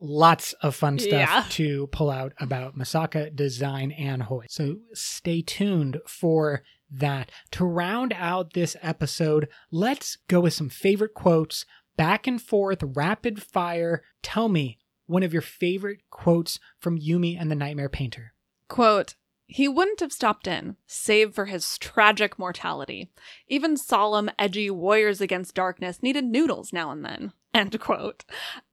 lots 0.00 0.52
of 0.54 0.74
fun 0.74 0.98
stuff 0.98 1.12
Yeah. 1.12 1.44
to 1.50 1.86
pull 1.88 2.10
out 2.10 2.32
about 2.40 2.76
Masaka, 2.76 3.34
Design, 3.34 3.92
and 3.92 4.22
Hoid. 4.24 4.46
So 4.48 4.76
stay 4.94 5.42
tuned 5.42 5.98
for 6.06 6.62
that. 6.90 7.30
To 7.52 7.64
round 7.64 8.12
out 8.16 8.52
this 8.54 8.76
episode, 8.82 9.48
let's 9.70 10.16
go 10.28 10.40
with 10.40 10.54
some 10.54 10.68
favorite 10.68 11.14
quotes, 11.14 11.64
back 11.96 12.26
and 12.26 12.40
forth, 12.42 12.78
rapid 12.82 13.42
fire. 13.42 14.02
Tell 14.22 14.48
me 14.48 14.77
one 15.08 15.22
of 15.22 15.32
your 15.32 15.42
favorite 15.42 16.00
quotes 16.10 16.60
from 16.78 16.98
Yumi 16.98 17.40
and 17.40 17.50
the 17.50 17.56
Nightmare 17.56 17.88
Painter. 17.88 18.34
Quote, 18.68 19.14
he 19.46 19.66
wouldn't 19.66 20.00
have 20.00 20.12
stopped 20.12 20.46
in, 20.46 20.76
save 20.86 21.34
for 21.34 21.46
his 21.46 21.78
tragic 21.78 22.38
mortality. 22.38 23.10
Even 23.48 23.78
solemn, 23.78 24.30
edgy 24.38 24.70
warriors 24.70 25.22
against 25.22 25.54
darkness 25.54 26.02
needed 26.02 26.24
noodles 26.24 26.70
now 26.72 26.90
and 26.90 27.02
then. 27.02 27.32
End 27.54 27.80
quote. 27.80 28.26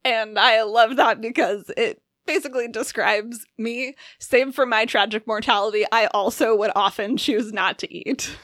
And 0.03 0.37
I 0.37 0.63
love 0.63 0.97
that 0.97 1.21
because 1.21 1.71
it 1.77 2.01
basically 2.27 2.67
describes 2.67 3.45
me. 3.57 3.95
Save 4.19 4.53
for 4.53 4.65
my 4.65 4.85
tragic 4.85 5.25
mortality, 5.25 5.85
I 5.93 6.07
also 6.07 6.53
would 6.57 6.71
often 6.75 7.15
choose 7.15 7.53
not 7.53 7.79
to 7.79 7.93
eat. 7.93 8.35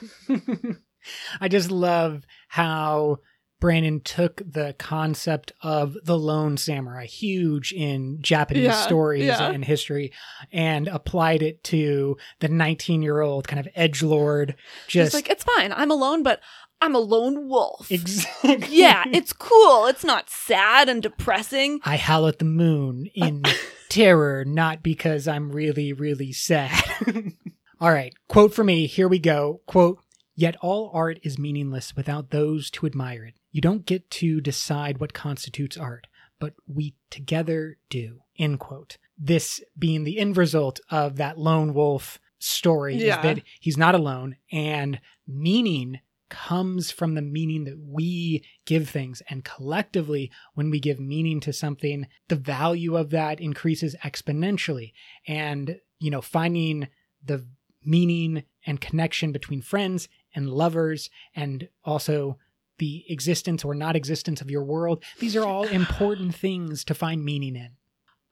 I 1.42 1.50
just 1.50 1.70
love 1.70 2.24
how 2.48 3.18
Brandon 3.62 4.02
took 4.02 4.42
the 4.46 4.76
concept 4.78 5.54
of 5.62 5.96
the 6.04 6.18
lone 6.18 6.58
samurai, 6.58 7.06
huge 7.06 7.72
in 7.72 8.18
Japanese 8.22 8.64
Yeah, 8.66 8.82
stories 8.82 9.24
yeah. 9.26 9.50
and 9.52 9.64
history, 9.64 10.12
and 10.52 10.90
applied 10.90 11.42
it 11.42 11.64
to 11.66 12.18
the 12.42 12.50
19 12.50 13.02
year 13.02 13.22
old 13.22 13.48
kind 13.48 13.60
of 13.66 13.70
edge 13.76 14.04
lord. 14.04 14.56
Just 14.88 15.12
Just 15.12 15.14
like, 15.14 15.30
it's 15.30 15.46
fine. 15.46 15.72
I'm 15.72 15.92
alone, 15.92 16.24
but 16.24 16.42
I'm 16.82 16.96
a 16.96 17.00
lone 17.00 17.48
wolf. 17.48 17.90
exactly. 17.92 18.66
yeah, 18.70 19.04
it's 19.14 19.32
cool. 19.32 19.86
It's 19.86 20.04
not 20.04 20.30
sad 20.30 20.90
and 20.90 21.02
depressing. 21.02 21.80
I 21.86 21.96
howl 21.98 22.28
at 22.28 22.40
the 22.40 22.46
moon 22.46 23.06
in 23.14 23.44
terror, 23.90 24.44
not 24.44 24.82
because 24.82 25.28
I'm 25.28 25.52
really, 25.52 25.94
really 25.94 26.34
sad. 26.34 26.72
all 27.80 27.92
right, 27.94 28.14
quote 28.28 28.54
for 28.56 28.64
me. 28.64 28.88
Here 28.88 29.08
we 29.08 29.20
go. 29.20 29.62
Quote, 29.68 30.00
Yet 30.34 30.56
all 30.62 30.90
art 30.94 31.20
is 31.22 31.38
meaningless 31.38 31.96
without 31.96 32.32
those 32.32 32.72
to 32.72 32.88
admire 32.88 33.26
it. 33.26 33.36
You 33.52 33.62
don't 33.62 33.86
get 33.86 34.10
to 34.12 34.42
decide 34.42 35.00
what 35.00 35.14
constitutes 35.14 35.78
art, 35.78 36.08
but 36.40 36.54
we 36.68 36.96
together 37.10 37.78
do. 37.90 38.22
End 38.38 38.60
quote. 38.60 38.98
This 39.18 39.62
being 39.78 40.04
the 40.04 40.18
end 40.20 40.38
result 40.38 40.80
of 40.90 41.18
that 41.18 41.38
lone 41.38 41.74
wolf 41.74 42.20
story 42.40 42.96
Yeah. 42.96 43.18
is 43.18 43.24
that 43.24 43.44
he's 43.60 43.78
not 43.78 43.94
alone 43.94 44.36
and 44.52 45.00
meaning 45.28 46.00
comes 46.30 46.90
from 46.92 47.14
the 47.14 47.22
meaning 47.22 47.66
that 47.66 47.78
we 47.78 48.44
give 48.66 48.90
things 48.90 49.22
and 49.30 49.44
collectively 49.44 50.32
when 50.54 50.72
we 50.72 50.80
give 50.80 50.98
meaning 51.00 51.42
to 51.42 51.52
something 51.52 52.08
the 52.30 52.36
value 52.38 52.96
of 52.96 53.10
that 53.10 53.42
increases 53.42 53.96
exponentially 54.04 54.94
and 55.28 55.80
you 56.00 56.10
know 56.10 56.22
finding 56.22 56.88
the 57.24 57.46
meaning 57.84 58.44
and 58.66 58.80
connection 58.80 59.32
between 59.34 59.62
friends 59.62 60.08
and 60.34 60.50
lovers 60.50 61.10
and 61.36 61.68
also 61.84 62.38
the 62.82 63.06
existence 63.08 63.64
or 63.64 63.74
not 63.74 63.96
existence 63.96 64.42
of 64.42 64.50
your 64.52 64.64
world 64.66 65.04
these 65.20 65.36
are 65.36 65.46
all 65.46 65.64
important 65.64 66.36
things 66.36 66.84
to 66.84 66.94
find 66.94 67.24
meaning 67.24 67.56
in 67.56 67.70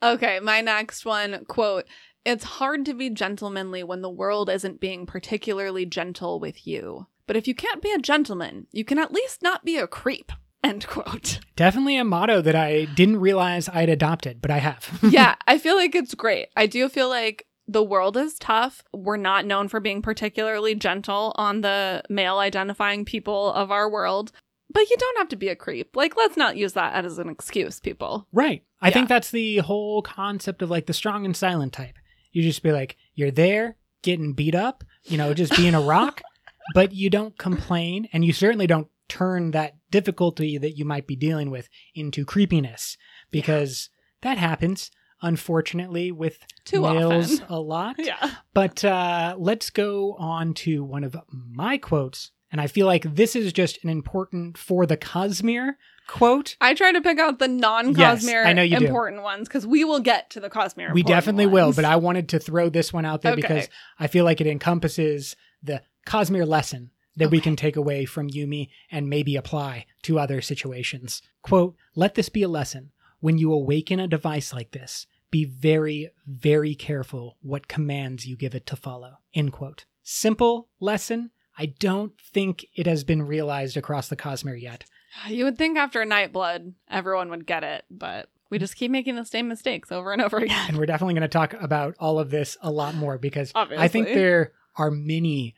Okay, 0.01 0.39
my 0.39 0.61
next 0.61 1.05
one 1.05 1.43
quote 1.45 1.85
It's 2.23 2.45
hard 2.45 2.85
to 2.85 2.93
be 2.93 3.09
gentlemanly 3.09 3.83
when 3.83 4.01
the 4.01 4.09
world 4.09 4.49
isn't 4.49 4.79
being 4.79 5.05
particularly 5.05 5.85
gentle 5.85 6.39
with 6.39 6.65
you. 6.65 7.07
But 7.27 7.35
if 7.35 7.47
you 7.49 7.53
can't 7.53 7.81
be 7.81 7.91
a 7.91 7.99
gentleman, 7.99 8.67
you 8.71 8.85
can 8.85 8.97
at 8.97 9.11
least 9.11 9.43
not 9.43 9.65
be 9.65 9.75
a 9.77 9.87
creep. 9.87 10.31
End 10.63 10.87
quote. 10.87 11.39
definitely 11.57 11.97
a 11.97 12.03
motto 12.03 12.41
that 12.41 12.55
i 12.55 12.83
didn't 12.83 13.19
realize 13.21 13.69
i'd 13.69 13.87
adopted 13.87 14.41
but 14.41 14.51
i 14.51 14.57
have 14.57 14.99
yeah, 15.09 15.35
I 15.47 15.57
feel 15.57 15.75
like 15.75 15.95
it's 15.95 16.13
great. 16.15 16.47
I 16.55 16.65
do 16.65 16.87
feel 16.89 17.09
like 17.09 17.45
the 17.71 17.83
world 17.83 18.17
is 18.17 18.33
tough. 18.39 18.83
We're 18.93 19.17
not 19.17 19.45
known 19.45 19.67
for 19.67 19.79
being 19.79 20.01
particularly 20.01 20.73
gentle 20.75 21.33
on 21.35 21.61
the 21.61 22.01
male 22.09 22.39
identifying 22.39 23.05
people 23.05 23.53
of 23.53 23.71
our 23.71 23.89
world. 23.89 24.31
But 24.71 24.89
you 24.89 24.97
don't 24.97 25.17
have 25.19 25.29
to 25.29 25.35
be 25.35 25.49
a 25.49 25.55
creep. 25.55 25.95
Like, 25.95 26.15
let's 26.17 26.37
not 26.37 26.57
use 26.57 26.73
that 26.73 27.03
as 27.05 27.17
an 27.19 27.29
excuse, 27.29 27.79
people. 27.79 28.27
Right. 28.31 28.63
I 28.81 28.87
Yeah. 28.89 28.93
think 28.93 29.09
that's 29.09 29.31
the 29.31 29.57
whole 29.57 30.01
concept 30.01 30.61
of 30.61 30.69
like 30.69 30.85
the 30.87 30.93
strong 30.93 31.25
and 31.25 31.35
silent 31.35 31.73
type. 31.73 31.97
You 32.31 32.41
just 32.43 32.61
be 32.63 32.71
like, 32.71 32.95
you're 33.15 33.31
there 33.31 33.77
getting 34.03 34.33
beat 34.33 34.55
up, 34.55 34.83
you 35.05 35.17
know, 35.17 35.33
just 35.33 35.55
being 35.55 35.73
a 35.75 35.81
rock, 35.81 36.21
but 36.73 36.93
you 36.93 37.09
don't 37.09 37.37
complain 37.37 38.07
and 38.13 38.23
you 38.23 38.31
certainly 38.33 38.67
don't 38.67 38.87
turn 39.07 39.51
that 39.51 39.75
difficulty 39.89 40.57
that 40.59 40.77
you 40.77 40.85
might 40.85 41.07
be 41.07 41.15
dealing 41.15 41.49
with 41.49 41.67
into 41.95 42.23
creepiness 42.23 42.95
because 43.31 43.89
that 44.21 44.37
happens 44.37 44.91
unfortunately 45.21 46.11
with 46.11 46.39
Too 46.65 46.81
males 46.81 47.39
often. 47.41 47.45
a 47.55 47.59
lot. 47.59 47.95
Yeah. 47.99 48.31
But 48.53 48.83
uh, 48.83 49.35
let's 49.37 49.69
go 49.69 50.13
on 50.15 50.53
to 50.55 50.83
one 50.83 51.03
of 51.03 51.15
my 51.29 51.77
quotes. 51.77 52.31
And 52.51 52.59
I 52.59 52.65
feel 52.67 52.87
like 52.87 53.03
this 53.15 53.35
is 53.35 53.53
just 53.53 53.83
an 53.83 53.89
important 53.89 54.57
for 54.57 54.85
the 54.87 54.97
Cosmere 54.97 55.75
quote. 56.07 56.55
I 56.59 56.73
try 56.73 56.91
to 56.91 56.99
pick 57.01 57.19
out 57.19 57.37
the 57.37 57.47
non 57.47 57.93
Yes, 57.95 58.25
Cosmere 58.25 58.43
I 58.45 58.53
know 58.53 58.63
you 58.63 58.79
do. 58.79 58.85
important 58.87 59.21
ones 59.21 59.47
because 59.47 59.67
we 59.67 59.83
will 59.83 59.99
get 59.99 60.31
to 60.31 60.39
the 60.39 60.49
Cosmere. 60.49 60.91
we 60.93 61.03
definitely 61.03 61.45
will, 61.45 61.73
but 61.73 61.85
I 61.85 61.97
wanted 61.97 62.29
to 62.29 62.39
throw 62.39 62.69
this 62.69 62.91
one 62.91 63.05
out 63.05 63.21
there 63.21 63.33
Okay. 63.33 63.41
because 63.41 63.67
I 63.99 64.07
feel 64.07 64.25
like 64.25 64.41
it 64.41 64.47
encompasses 64.47 65.35
the 65.61 65.83
Cosmere 66.07 66.47
lesson 66.47 66.89
that 67.17 67.29
we 67.29 67.39
can 67.41 67.55
take 67.55 67.75
away 67.75 68.05
from 68.05 68.29
Yumi 68.29 68.69
and 68.89 69.09
maybe 69.09 69.35
apply 69.35 69.85
to 70.03 70.17
other 70.17 70.41
situations. 70.41 71.21
Quote, 71.43 71.75
let 71.95 72.15
this 72.15 72.29
be 72.29 72.41
a 72.43 72.47
lesson. 72.47 72.91
When 73.19 73.37
you 73.37 73.51
awaken 73.53 73.99
a 73.99 74.07
device 74.07 74.53
like 74.53 74.71
this, 74.71 75.07
be 75.31 75.45
very, 75.45 76.09
very 76.25 76.75
careful 76.75 77.37
what 77.41 77.67
commands 77.67 78.25
you 78.25 78.35
give 78.35 78.55
it 78.55 78.65
to 78.67 78.75
follow. 78.75 79.17
End 79.33 79.51
quote. 79.51 79.85
Simple 80.03 80.69
lesson. 80.79 81.31
I 81.57 81.67
don't 81.79 82.13
think 82.21 82.65
it 82.75 82.87
has 82.87 83.03
been 83.03 83.21
realized 83.23 83.77
across 83.77 84.07
the 84.07 84.15
Cosmere 84.15 84.61
yet. 84.61 84.85
You 85.27 85.43
would 85.45 85.57
think 85.57 85.77
after 85.77 86.03
Nightblood, 86.05 86.73
everyone 86.89 87.29
would 87.29 87.45
get 87.45 87.63
it, 87.63 87.83
but 87.91 88.29
we 88.49 88.57
just 88.59 88.75
keep 88.75 88.91
making 88.91 89.15
the 89.15 89.25
same 89.25 89.47
mistakes 89.47 89.91
over 89.91 90.11
and 90.13 90.21
over 90.21 90.37
again. 90.37 90.69
And 90.69 90.77
we're 90.77 90.85
definitely 90.85 91.15
going 91.15 91.21
to 91.23 91.27
talk 91.27 91.53
about 91.53 91.95
all 91.99 92.19
of 92.19 92.29
this 92.29 92.57
a 92.61 92.71
lot 92.71 92.95
more 92.95 93.17
because 93.17 93.51
I 93.55 93.87
think 93.87 94.07
there 94.07 94.53
are 94.77 94.89
many 94.89 95.55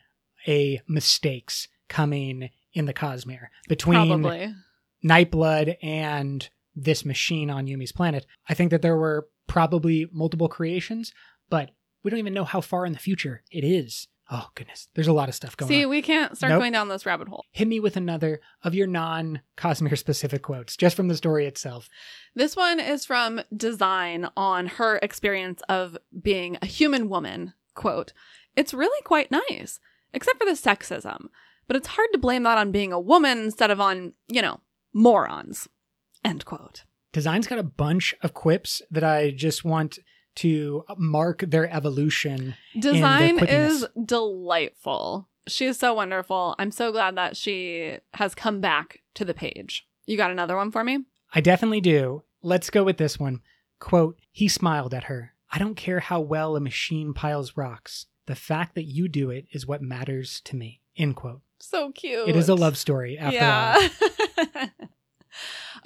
a 0.48 0.80
mistakes 0.88 1.68
coming 1.88 2.50
in 2.74 2.86
the 2.86 2.94
Cosmere 2.94 3.48
between 3.68 4.08
Probably. 4.08 4.54
Nightblood 5.04 5.76
and 5.82 6.48
this 6.74 7.04
machine 7.04 7.50
on 7.50 7.66
Yumi's 7.66 7.92
planet. 7.92 8.26
I 8.48 8.54
think 8.54 8.70
that 8.70 8.82
there 8.82 8.96
were 8.96 9.28
probably 9.46 10.08
multiple 10.12 10.48
creations, 10.48 11.12
but 11.50 11.70
we 12.02 12.10
don't 12.10 12.18
even 12.18 12.34
know 12.34 12.44
how 12.44 12.60
far 12.60 12.86
in 12.86 12.92
the 12.92 12.98
future 12.98 13.42
it 13.50 13.64
is. 13.64 14.08
Oh 14.30 14.48
goodness, 14.54 14.88
there's 14.94 15.08
a 15.08 15.12
lot 15.12 15.28
of 15.28 15.34
stuff 15.34 15.56
going 15.56 15.68
See, 15.68 15.76
on. 15.76 15.80
See, 15.82 15.86
we 15.86 16.00
can't 16.00 16.36
start 16.36 16.52
Nope. 16.52 16.60
going 16.60 16.72
down 16.72 16.88
this 16.88 17.04
rabbit 17.04 17.28
hole. 17.28 17.44
Hit 17.50 17.68
me 17.68 17.80
with 17.80 17.96
another 17.96 18.40
of 18.64 18.74
your 18.74 18.86
non-Cosmere 18.86 19.98
specific 19.98 20.42
quotes, 20.42 20.76
just 20.76 20.96
from 20.96 21.08
the 21.08 21.16
story 21.16 21.44
itself. 21.46 21.88
This 22.34 22.56
one 22.56 22.80
is 22.80 23.04
from 23.04 23.42
Design 23.54 24.28
on 24.36 24.66
her 24.68 24.98
experience 25.02 25.60
of 25.68 25.98
being 26.22 26.56
a 26.62 26.66
human 26.66 27.08
woman. 27.10 27.52
Quote, 27.74 28.12
It's 28.56 28.72
really 28.72 29.02
quite 29.04 29.30
nice, 29.30 29.80
except 30.14 30.38
for 30.38 30.46
the 30.46 30.52
sexism, 30.52 31.26
but 31.66 31.76
it's 31.76 31.88
hard 31.88 32.08
to 32.12 32.18
blame 32.18 32.44
that 32.44 32.58
on 32.58 32.72
being 32.72 32.92
a 32.92 33.00
woman 33.00 33.38
instead 33.38 33.70
of 33.70 33.80
on, 33.80 34.14
you 34.28 34.40
know, 34.40 34.60
morons. 34.94 35.68
End 36.24 36.44
quote. 36.44 36.84
Design's 37.12 37.46
got 37.46 37.58
a 37.58 37.62
bunch 37.64 38.14
of 38.22 38.32
quips 38.34 38.80
that 38.90 39.04
I 39.04 39.30
just 39.30 39.64
want 39.64 39.98
to 40.36 40.84
mark 40.96 41.44
their 41.46 41.70
evolution. 41.70 42.54
Design 42.78 43.38
quippiness. 43.38 43.68
is 43.70 43.86
delightful. 44.04 45.28
She 45.46 45.66
is 45.66 45.78
so 45.78 45.92
wonderful. 45.92 46.54
I'm 46.58 46.70
so 46.70 46.90
glad 46.92 47.16
that 47.16 47.36
she 47.36 47.98
has 48.14 48.34
come 48.34 48.60
back 48.60 49.02
to 49.14 49.24
the 49.24 49.34
page. 49.34 49.86
You 50.06 50.16
got 50.16 50.30
another 50.30 50.56
one 50.56 50.70
for 50.70 50.82
me? 50.84 51.00
I 51.34 51.40
definitely 51.40 51.80
do. 51.80 52.22
Let's 52.42 52.70
go 52.70 52.84
with 52.84 52.96
this 52.96 53.18
one. 53.18 53.40
Quote, 53.78 54.18
he 54.30 54.48
smiled 54.48 54.94
at 54.94 55.04
her. 55.04 55.34
I 55.50 55.58
don't 55.58 55.74
care 55.74 56.00
how 56.00 56.20
well 56.20 56.56
a 56.56 56.60
machine 56.60 57.12
piles 57.12 57.56
rocks. 57.56 58.06
The 58.26 58.34
fact 58.34 58.74
that 58.76 58.84
you 58.84 59.08
do 59.08 59.30
it 59.30 59.46
is 59.52 59.66
what 59.66 59.82
matters 59.82 60.40
to 60.44 60.56
me. 60.56 60.80
End 60.96 61.16
quote. 61.16 61.40
So 61.58 61.90
cute. 61.92 62.28
It 62.28 62.36
is 62.36 62.48
a 62.48 62.54
love 62.54 62.78
story 62.78 63.18
after 63.18 63.90
all. 64.54 64.68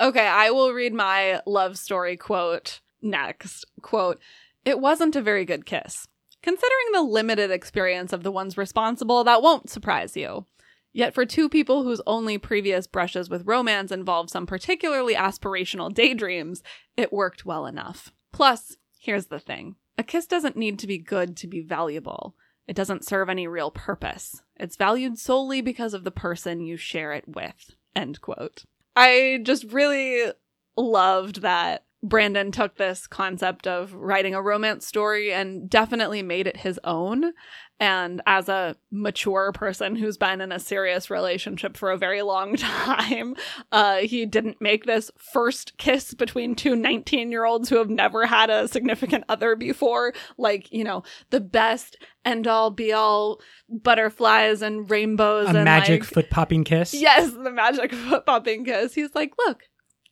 okay, 0.01 0.27
I 0.27 0.51
will 0.51 0.73
read 0.73 0.95
my 0.95 1.41
love 1.47 1.79
story 1.79 2.17
quote 2.17 2.81
next. 3.03 3.65
Quote, 3.83 4.21
It 4.65 4.81
wasn't 4.81 5.17
a 5.17 5.23
very 5.23 5.45
good 5.45 5.67
kiss. 5.67 6.09
Considering 6.43 6.93
the 6.93 7.03
limited 7.03 7.51
experience 7.51 8.13
of 8.13 8.23
the 8.23 8.31
ones 8.31 8.57
responsible, 8.57 9.25
that 9.25 9.43
won't 9.43 9.71
surprise 9.71 10.17
you. 10.17 10.47
Yet 10.93 11.13
for 11.13 11.27
two 11.27 11.49
people 11.49 11.83
whose 11.83 12.01
only 12.07 12.39
previous 12.39 12.87
brushes 12.87 13.29
with 13.29 13.47
romance 13.47 13.93
involved 13.93 14.31
some 14.31 14.47
particularly 14.47 15.15
aspirational 15.15 15.93
daydreams, 15.93 16.63
it 16.97 17.13
worked 17.13 17.45
well 17.45 17.67
enough. 17.67 18.13
Plus, 18.33 18.77
here's 18.99 19.27
the 19.27 19.39
thing. 19.39 19.77
A 19.99 20.03
kiss 20.03 20.27
doesn't 20.27 20.57
need 20.57 20.79
to 20.79 20.87
be 20.87 20.99
good 20.99 21.37
to 21.39 21.47
be 21.47 21.61
valuable. 21.61 22.35
It 22.67 22.77
doesn't 22.77 23.05
serve 23.05 23.29
any 23.29 23.47
real 23.47 23.71
purpose. 23.71 24.43
It's 24.57 24.77
valued 24.77 25.19
solely 25.19 25.61
because 25.61 25.95
of 25.95 26.05
the 26.05 26.11
person 26.11 26.61
you 26.61 26.77
share 26.77 27.13
it 27.13 27.25
with. 27.29 27.77
End 27.95 28.21
quote. 28.21 28.65
I 28.97 29.41
just 29.43 29.65
really 29.73 30.33
loved 30.77 31.43
that 31.43 31.86
Brandon 32.03 32.53
took 32.53 32.77
this 32.77 33.07
concept 33.07 33.67
of 33.67 33.93
writing 33.95 34.35
a 34.35 34.43
romance 34.43 34.87
story 34.87 35.33
and 35.33 35.69
definitely 35.69 36.23
made 36.23 36.47
it 36.47 36.59
his 36.59 36.79
own. 36.85 37.33
And 37.79 38.23
as 38.27 38.49
a 38.49 38.77
mature 38.91 39.53
person 39.53 39.97
who's 39.97 40.17
been 40.17 40.41
in 40.41 40.51
a 40.51 40.59
serious 40.59 41.11
relationship 41.11 41.77
for 41.77 41.91
a 41.91 41.99
very 41.99 42.23
long 42.23 42.57
time, 42.57 43.35
uh, 43.73 43.99
he 43.99 44.25
didn't 44.25 44.61
make 44.61 44.85
this 44.85 45.11
first 45.19 45.77
kiss 45.77 46.15
between 46.15 46.55
two 46.55 46.77
19 46.77 47.31
year 47.31 47.45
olds 47.45 47.69
who 47.69 47.77
have 47.77 47.91
never 47.91 48.27
had 48.27 48.51
a 48.51 48.69
significant 48.69 49.25
other 49.29 49.57
before, 49.57 50.15
like, 50.39 50.73
you 50.73 50.85
know, 50.85 51.03
the 51.31 51.41
best 51.41 51.97
end 52.25 52.47
all 52.47 52.71
be 52.71 52.93
all 52.93 53.41
butterflies 53.69 54.63
and 54.63 54.91
rainbows 54.91 55.47
A 55.47 55.51
and 55.51 55.65
magic 55.65 56.03
like, 56.03 56.11
foot 56.11 56.31
popping 56.31 56.65
kiss. 56.65 56.95
Yes, 56.95 57.31
the 57.33 57.51
magic 57.51 57.93
foot 57.93 58.25
popping 58.25 58.65
kiss. 58.65 58.95
He's 58.95 59.15
like, 59.15 59.33
look, 59.47 59.65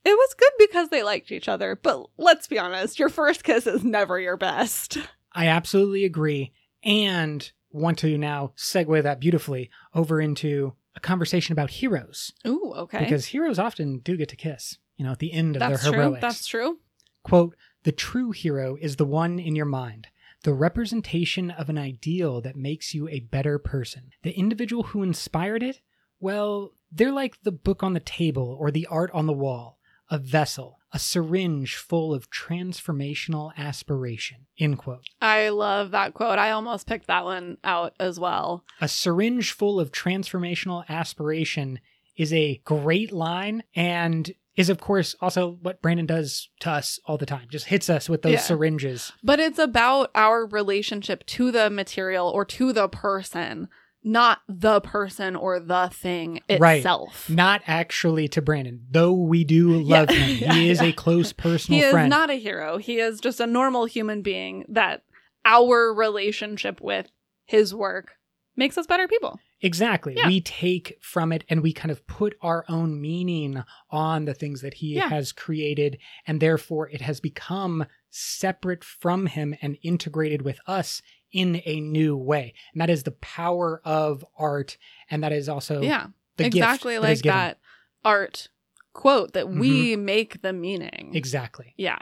it 0.04 0.10
was 0.10 0.34
good 0.34 0.52
because 0.58 0.88
they 0.88 1.02
liked 1.02 1.32
each 1.32 1.48
other, 1.48 1.78
but 1.82 2.06
let's 2.16 2.46
be 2.46 2.58
honest, 2.58 2.98
your 2.98 3.08
first 3.08 3.44
kiss 3.44 3.66
is 3.66 3.84
never 3.84 4.20
your 4.20 4.36
best. 4.36 4.98
I 5.32 5.48
absolutely 5.48 6.04
agree. 6.04 6.52
And 6.82 7.50
want 7.70 7.98
to 7.98 8.16
now 8.16 8.52
segue 8.56 9.02
that 9.02 9.20
beautifully 9.20 9.70
over 9.94 10.20
into 10.20 10.74
a 10.94 11.00
conversation 11.00 11.52
about 11.52 11.70
heroes. 11.70 12.32
Ooh, 12.46 12.72
okay. 12.76 13.00
Because 13.00 13.26
heroes 13.26 13.58
often 13.58 13.98
do 13.98 14.16
get 14.16 14.28
to 14.28 14.36
kiss, 14.36 14.78
you 14.96 15.04
know, 15.04 15.12
at 15.12 15.18
the 15.18 15.32
end 15.32 15.56
of 15.56 15.60
that's 15.60 15.82
their 15.82 15.92
true. 15.92 16.00
heroics. 16.00 16.20
That's 16.20 16.46
true. 16.46 16.78
Quote, 17.24 17.56
the 17.82 17.92
true 17.92 18.30
hero 18.30 18.76
is 18.80 18.96
the 18.96 19.04
one 19.04 19.38
in 19.38 19.56
your 19.56 19.66
mind, 19.66 20.08
the 20.42 20.52
representation 20.52 21.50
of 21.50 21.68
an 21.68 21.78
ideal 21.78 22.40
that 22.42 22.56
makes 22.56 22.94
you 22.94 23.08
a 23.08 23.20
better 23.20 23.58
person. 23.58 24.10
The 24.22 24.38
individual 24.38 24.84
who 24.84 25.02
inspired 25.02 25.62
it, 25.62 25.80
well, 26.20 26.72
they're 26.92 27.12
like 27.12 27.42
the 27.42 27.52
book 27.52 27.82
on 27.82 27.94
the 27.94 28.00
table 28.00 28.56
or 28.60 28.70
the 28.70 28.86
art 28.86 29.10
on 29.12 29.26
the 29.26 29.32
wall, 29.32 29.78
a 30.14 30.18
vessel, 30.18 30.78
a 30.92 30.98
syringe 30.98 31.74
full 31.74 32.14
of 32.14 32.30
transformational 32.30 33.52
aspiration. 33.56 34.46
End 34.58 34.78
quote. 34.78 35.04
I 35.20 35.48
love 35.48 35.90
that 35.90 36.14
quote. 36.14 36.38
I 36.38 36.50
almost 36.52 36.86
picked 36.86 37.08
that 37.08 37.24
one 37.24 37.58
out 37.64 37.94
as 37.98 38.20
well. 38.20 38.64
A 38.80 38.86
syringe 38.88 39.50
full 39.52 39.80
of 39.80 39.90
transformational 39.90 40.84
aspiration 40.88 41.80
is 42.16 42.32
a 42.32 42.60
great 42.64 43.10
line 43.12 43.64
and 43.74 44.30
is 44.56 44.68
of 44.70 44.78
course 44.80 45.16
also 45.20 45.58
what 45.62 45.82
Brandon 45.82 46.06
does 46.06 46.48
to 46.60 46.70
us 46.70 47.00
all 47.06 47.18
the 47.18 47.26
time. 47.26 47.48
Just 47.50 47.66
hits 47.66 47.90
us 47.90 48.08
with 48.08 48.22
those 48.22 48.34
Yeah. 48.34 48.40
syringes. 48.40 49.12
But 49.22 49.40
it's 49.40 49.58
about 49.58 50.12
our 50.14 50.46
relationship 50.46 51.26
to 51.26 51.50
the 51.50 51.70
material 51.70 52.28
or 52.28 52.44
to 52.44 52.72
the 52.72 52.88
person, 52.88 53.68
not 54.06 54.40
the 54.48 54.80
person 54.82 55.34
or 55.34 55.58
the 55.58 55.88
thing 55.92 56.40
itself. 56.48 57.26
Right. 57.28 57.34
Not 57.34 57.62
actually 57.66 58.28
to 58.28 58.42
Brandon, 58.42 58.86
though 58.90 59.12
we 59.12 59.44
do 59.44 59.80
love 59.80 60.10
Yeah. 60.10 60.16
him. 60.16 60.36
He 60.36 60.44
Yeah, 60.66 60.70
is 60.72 60.80
yeah. 60.82 60.88
a 60.88 60.92
close 60.92 61.32
personal 61.32 61.80
friend. 61.90 61.98
He 61.98 62.04
is 62.04 62.10
not 62.10 62.30
a 62.30 62.34
hero. 62.34 62.76
He 62.78 62.98
is 63.00 63.18
just 63.20 63.40
a 63.40 63.46
normal 63.46 63.86
human 63.86 64.20
being 64.22 64.66
that 64.68 65.02
our 65.44 65.92
relationship 65.94 66.80
with 66.80 67.08
his 67.46 67.74
work 67.74 68.12
makes 68.56 68.78
us 68.78 68.86
better 68.86 69.08
people. 69.08 69.40
exactly. 69.60 70.16
We 70.26 70.40
take 70.40 70.98
from 71.00 71.32
it 71.32 71.42
and 71.48 71.62
we 71.62 71.72
kind 71.72 71.90
of 71.90 72.06
put 72.06 72.36
our 72.42 72.64
own 72.68 73.00
meaning 73.00 73.64
on 73.90 74.26
the 74.26 74.34
things 74.34 74.60
that 74.60 74.74
he 74.74 74.94
has 74.96 75.32
created, 75.32 75.98
and 76.26 76.38
therefore 76.40 76.88
it 76.90 77.00
has 77.00 77.18
become 77.20 77.86
separate 78.10 78.84
from 78.84 79.26
him 79.26 79.54
and 79.60 79.76
integrated 79.82 80.42
with 80.42 80.58
us 80.66 81.02
in 81.34 81.60
a 81.66 81.80
new 81.80 82.16
way. 82.16 82.54
And 82.72 82.80
that 82.80 82.88
is 82.88 83.02
the 83.02 83.10
power 83.10 83.82
of 83.84 84.24
art, 84.38 84.78
and 85.10 85.22
that 85.22 85.32
is 85.32 85.48
also 85.48 85.82
yeah. 85.82 86.06
the 86.38 86.46
exactly 86.46 86.94
that 86.94 87.02
like 87.02 87.22
given. 87.22 87.36
that 87.36 87.58
art 88.04 88.48
quote 88.92 89.32
that 89.34 89.46
Mm-hmm. 89.46 89.58
we 89.58 89.96
make 89.96 90.40
the 90.42 90.52
meaning. 90.52 91.10
Exactly. 91.14 91.74
Yeah. 91.76 91.98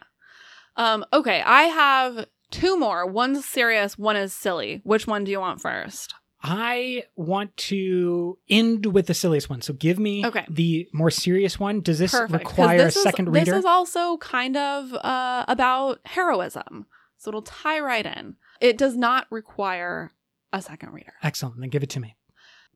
Um, 0.76 1.04
okay, 1.12 1.42
I 1.42 1.62
have 1.64 2.26
two 2.50 2.78
more. 2.78 3.06
One's 3.06 3.44
serious, 3.44 3.98
one 3.98 4.16
is 4.16 4.32
silly. 4.34 4.80
Which 4.84 5.06
one 5.06 5.24
do 5.24 5.30
you 5.30 5.40
want 5.40 5.60
first? 5.60 6.14
I 6.44 7.04
want 7.14 7.56
to 7.68 8.36
end 8.48 8.86
with 8.86 9.06
the 9.06 9.14
silliest 9.14 9.48
one. 9.48 9.62
So 9.62 9.72
give 9.74 9.98
me 9.98 10.26
Okay. 10.26 10.44
the 10.50 10.88
more 10.92 11.10
serious 11.10 11.60
one. 11.60 11.82
Does 11.82 11.98
this 12.00 12.10
Perfect. 12.10 12.32
require 12.44 12.78
this 12.78 12.96
a 12.96 13.00
second 13.00 13.28
is, 13.28 13.32
reader? 13.34 13.52
This 13.52 13.58
is 13.60 13.64
also 13.64 14.16
kind 14.16 14.56
of 14.56 14.92
uh, 14.92 15.44
about 15.46 16.00
heroism. 16.04 16.86
So 17.16 17.28
it'll 17.30 17.42
tie 17.42 17.78
right 17.78 18.04
in. 18.04 18.34
It 18.62 18.78
does 18.78 18.96
not 18.96 19.26
require 19.28 20.12
a 20.52 20.62
second 20.62 20.92
reader. 20.92 21.14
Excellent. 21.22 21.58
Then 21.58 21.68
give 21.68 21.82
it 21.82 21.90
to 21.90 22.00
me. 22.00 22.16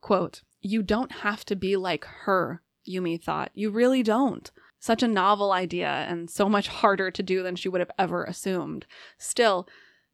Quote, 0.00 0.42
You 0.60 0.82
don't 0.82 1.12
have 1.12 1.44
to 1.46 1.54
be 1.54 1.76
like 1.76 2.04
her, 2.04 2.60
Yumi 2.88 3.22
thought. 3.22 3.52
You 3.54 3.70
really 3.70 4.02
don't. 4.02 4.50
Such 4.80 5.04
a 5.04 5.08
novel 5.08 5.52
idea 5.52 5.88
and 5.88 6.28
so 6.28 6.48
much 6.48 6.66
harder 6.68 7.12
to 7.12 7.22
do 7.22 7.44
than 7.44 7.54
she 7.54 7.68
would 7.68 7.80
have 7.80 7.92
ever 7.98 8.24
assumed. 8.24 8.84
Still, 9.16 9.68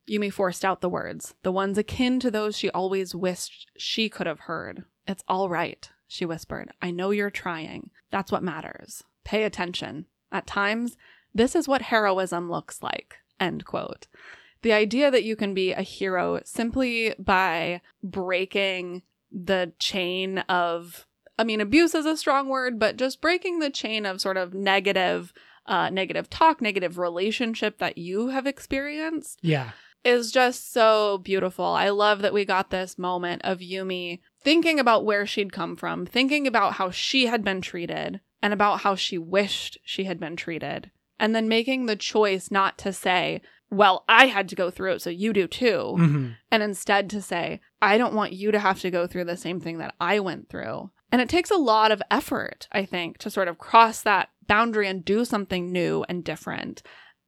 Yumi 0.09 0.31
forced 0.31 0.63
out 0.63 0.83
the 0.83 0.91
words, 0.91 1.35
the 1.43 1.53
ones 1.53 1.79
akin 1.79 2.21
to 2.21 2.31
those 2.31 2.57
she 2.57 2.69
always 2.71 3.15
wished 3.15 3.71
she 3.77 4.11
could 4.11 4.27
have 4.27 4.41
heard. 4.41 4.85
It's 5.07 5.25
all 5.27 5.49
right, 5.49 5.89
she 6.07 6.27
whispered. 6.27 6.71
I 6.83 6.91
know 6.91 7.11
you're 7.11 7.31
trying. 7.31 7.91
That's 8.11 8.31
what 8.31 8.43
matters. 8.43 9.05
Pay 9.25 9.45
attention. 9.45 10.07
At 10.31 10.47
times, 10.47 10.99
this 11.35 11.55
is 11.55 11.67
what 11.67 11.83
heroism 11.83 12.51
looks 12.51 12.83
like. 12.83 13.17
End 13.41 13.65
quote. 13.65 14.07
The 14.63 14.73
idea 14.73 15.11
that 15.11 15.25
you 15.25 15.37
can 15.37 15.55
be 15.55 15.73
a 15.73 15.83
hero 15.83 16.41
simply 16.45 17.15
by 17.19 17.81
breaking 18.03 19.03
the 19.31 19.73
chain 19.79 20.39
of 20.49 21.07
I 21.39 21.45
mean 21.45 21.61
abuse 21.61 21.95
is 21.95 22.07
a 22.07 22.17
strong 22.17 22.49
word, 22.49 22.79
but 22.79 22.97
just 22.97 23.21
breaking 23.21 23.59
the 23.59 23.71
chain 23.71 24.05
of 24.07 24.21
sort 24.21 24.37
of 24.37 24.55
negative 24.55 25.33
uh 25.67 25.91
negative 25.91 26.29
talk, 26.31 26.61
negative 26.61 26.99
relationship 26.99 27.79
that 27.79 27.99
you 27.99 28.29
have 28.29 28.47
experienced 28.47 29.39
Yeah. 29.43 29.71
is 30.05 30.31
just 30.33 30.73
so 30.73 31.19
beautiful. 31.19 31.65
I 31.65 31.89
love 31.91 32.21
that 32.23 32.35
we 32.35 32.45
got 32.45 32.71
this 32.71 32.99
moment 32.99 33.43
of 33.45 33.59
Yumi 33.61 34.21
thinking 34.43 34.79
about 34.81 35.05
where 35.05 35.25
she'd 35.27 35.53
come 35.53 35.77
from, 35.77 36.05
thinking 36.05 36.47
about 36.47 36.75
how 36.75 36.91
she 36.91 37.27
had 37.27 37.45
been 37.45 37.61
treated, 37.61 38.21
and 38.43 38.53
about 38.53 38.81
how 38.81 38.95
she 38.97 39.17
wished 39.19 39.79
she 39.85 40.05
had 40.05 40.19
been 40.19 40.35
treated, 40.37 40.91
and 41.19 41.35
then 41.35 41.47
making 41.49 41.87
the 41.87 41.95
choice 41.97 42.51
not 42.51 42.77
to 42.79 42.93
say, 42.93 43.41
well, 43.73 44.05
I 44.09 44.27
had 44.27 44.49
to 44.51 44.55
go 44.55 44.71
through 44.71 44.93
it, 44.93 45.03
so 45.03 45.11
you 45.11 45.33
do 45.33 45.49
too, 45.49 45.97
Mhm. 45.99 46.37
and 46.51 46.63
instead 46.63 47.09
to 47.11 47.23
say, 47.23 47.61
I 47.81 47.97
don't 47.99 48.15
want 48.15 48.35
you 48.35 48.53
to 48.53 48.59
have 48.59 48.81
to 48.81 48.91
go 48.91 49.07
through 49.07 49.25
the 49.25 49.37
same 49.37 49.61
thing 49.61 49.79
that 49.79 49.95
I 49.99 50.21
went 50.21 50.49
through. 50.51 50.91
And 51.11 51.21
it 51.21 51.29
takes 51.29 51.51
a 51.51 51.57
lot 51.57 51.91
of 51.91 52.03
effort, 52.11 52.69
I 52.71 52.85
think, 52.85 53.19
to 53.19 53.31
sort 53.31 53.49
of 53.49 53.59
cross 53.59 54.03
that 54.03 54.29
boundary 54.47 54.89
and 54.89 55.05
do 55.05 55.25
something 55.25 55.73
new 55.73 56.05
and 56.09 56.23
different. 56.25 56.83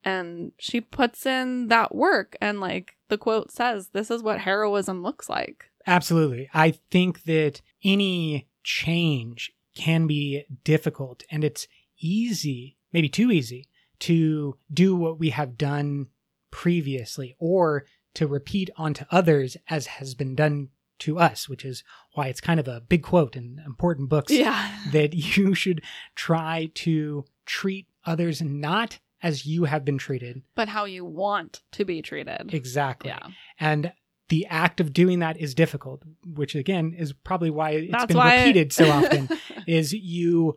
And 0.05 0.53
she 0.59 0.81
puts 0.81 1.25
in 1.27 1.69
that 1.69 1.95
work. 1.95 2.37
And 2.41 2.61
like 2.61 2.97
the 3.09 3.19
quote 3.19 3.51
says, 3.51 3.89
this 3.89 4.11
is 4.11 4.23
what 4.23 4.41
heroism 4.41 5.03
looks 5.03 5.29
like. 5.31 5.65
Absolutely. 5.87 6.49
I 6.55 6.73
think 6.91 7.25
that 7.25 7.61
any 7.83 8.49
change 8.63 9.53
can 9.75 10.07
be 10.07 10.45
difficult 10.63 11.23
and 11.31 11.43
it's 11.45 11.67
easy, 11.99 12.77
maybe 12.93 13.09
too 13.09 13.31
easy, 13.31 13.69
to 14.01 14.57
do 14.73 14.95
what 14.95 15.19
we 15.19 15.31
have 15.31 15.57
done 15.59 16.07
previously 16.55 17.35
or 17.41 17.85
to 18.15 18.29
repeat 18.29 18.71
onto 18.77 19.05
others 19.11 19.57
as 19.69 19.87
has 19.89 20.15
been 20.15 20.37
done 20.37 20.69
to 21.01 21.19
us, 21.19 21.49
which 21.49 21.65
is 21.65 21.83
why 22.13 22.29
it's 22.29 22.41
kind 22.41 22.61
of 22.61 22.69
a 22.69 22.81
big 22.81 23.03
quote 23.03 23.35
in 23.35 23.61
important 23.67 24.09
books 24.09 24.31
Yeah. 24.31 24.71
that 24.93 25.13
you 25.15 25.53
should 25.57 25.83
try 26.15 26.71
to 26.77 27.25
treat 27.45 27.89
others 28.07 28.41
not 28.41 29.01
as 29.21 29.45
you 29.45 29.65
have 29.65 29.85
been 29.85 29.99
treated. 29.99 30.43
But 30.55 30.69
how 30.69 30.85
you 30.85 31.05
want 31.05 31.63
to 31.73 31.85
be 31.85 32.03
treated. 32.03 32.55
Exactly. 32.55 33.11
Yeah. 33.11 33.27
And 33.59 33.93
the 34.29 34.47
act 34.47 34.79
of 34.81 34.93
doing 34.93 35.19
that 35.19 35.37
is 35.39 35.57
difficult, 35.57 36.03
which 36.25 36.55
again 36.55 36.95
is 36.97 37.13
probably 37.13 37.51
why 37.51 37.71
it's 37.71 37.91
That's 37.91 38.07
been 38.07 38.17
why 38.17 38.39
repeated 38.39 38.73
so 38.73 38.89
often. 38.99 39.29
Is 39.67 39.93
you 39.93 40.57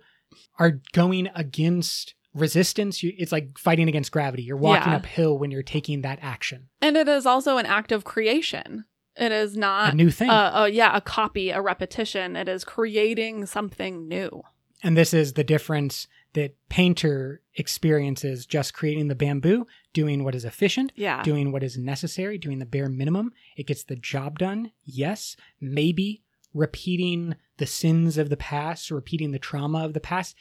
are 0.59 0.79
going 0.93 1.27
against 1.33 2.13
resistance. 2.37 3.01
You, 3.03 3.13
it's 3.17 3.31
like 3.31 3.57
fighting 3.57 3.87
against 3.89 4.11
gravity. 4.11 4.43
You're 4.43 4.57
walking 4.57 4.91
Yeah. 4.91 4.97
uphill 4.97 5.37
when 5.37 5.51
you're 5.51 5.63
taking 5.63 6.01
that 6.01 6.19
action. 6.21 6.69
and 6.81 6.95
it 6.97 7.07
is 7.07 7.25
also 7.25 7.57
an 7.57 7.65
act 7.65 7.91
of 7.91 8.03
creation. 8.03 8.85
It 9.15 9.31
is 9.31 9.57
not 9.57 9.93
a 9.93 9.95
new 9.95 10.11
thing. 10.11 10.29
uh, 10.29 10.51
uh, 10.53 10.65
yeah, 10.71 10.95
a 10.95 11.01
copy, 11.01 11.49
a 11.49 11.59
repetition. 11.61 12.35
It 12.35 12.47
is 12.47 12.63
creating 12.63 13.45
something 13.47 14.07
new. 14.07 14.43
and 14.83 14.95
this 14.95 15.11
is 15.11 15.33
the 15.33 15.43
difference 15.43 16.07
that 16.33 16.55
Painter 16.69 17.41
experiences 17.55 18.45
just 18.45 18.75
creating 18.75 19.07
the 19.07 19.15
bamboo, 19.15 19.65
doing 19.91 20.23
what 20.23 20.35
is 20.35 20.45
efficient, 20.45 20.91
Yeah. 20.95 21.23
doing 21.23 21.51
what 21.51 21.63
is 21.63 21.79
necessary, 21.79 22.37
doing 22.37 22.59
the 22.59 22.65
bare 22.65 22.89
minimum. 22.89 23.33
It 23.55 23.65
gets 23.65 23.83
the 23.83 23.95
job 23.95 24.37
done. 24.37 24.71
Yes, 24.83 25.35
maybe 25.59 26.21
repeating 26.53 27.35
the 27.57 27.65
sins 27.65 28.17
of 28.17 28.29
the 28.29 28.37
past, 28.37 28.91
repeating 28.91 29.31
the 29.31 29.39
trauma 29.39 29.83
of 29.85 29.93
the 29.93 29.99
past 29.99 30.35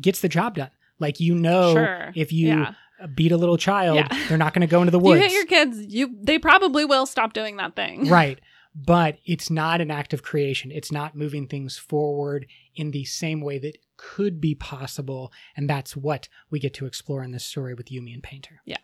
gets 0.00 0.20
the 0.20 0.28
job 0.28 0.54
done. 0.56 0.70
Like 1.00 1.18
you 1.20 1.34
know, 1.34 1.72
Sure. 1.74 2.12
if 2.14 2.32
you 2.32 2.48
Yeah. 2.48 2.74
beat 3.14 3.32
a 3.32 3.36
little 3.36 3.56
child, 3.56 3.96
Yeah. 3.96 4.08
they're 4.28 4.38
not 4.38 4.54
going 4.54 4.60
to 4.60 4.70
go 4.70 4.80
into 4.82 4.90
the 4.92 5.00
If 5.00 5.04
you 5.06 5.14
hit 5.14 5.32
your 5.32 5.46
kids, 5.46 5.78
you 5.92 6.14
they 6.22 6.38
probably 6.38 6.84
will 6.84 7.06
stop 7.06 7.32
doing 7.32 7.56
that 7.56 7.74
thing. 7.74 8.08
right. 8.08 8.38
But 8.72 9.18
it's 9.24 9.50
not 9.50 9.80
an 9.80 9.90
act 9.90 10.12
of 10.12 10.22
creation. 10.22 10.70
It's 10.70 10.92
not 10.92 11.16
moving 11.16 11.48
things 11.48 11.76
forward 11.76 12.46
in 12.76 12.92
the 12.92 13.04
same 13.04 13.40
way 13.40 13.58
that 13.58 13.78
could 13.96 14.40
be 14.40 14.54
possible. 14.54 15.32
And 15.56 15.68
that's 15.68 15.96
what 15.96 16.28
we 16.50 16.60
get 16.60 16.72
to 16.74 16.86
explore 16.86 17.24
in 17.24 17.32
this 17.32 17.44
story 17.44 17.74
with 17.74 17.86
Yumi 17.86 18.14
and 18.14 18.22
Painter. 18.22 18.60
Yeah. 18.64 18.76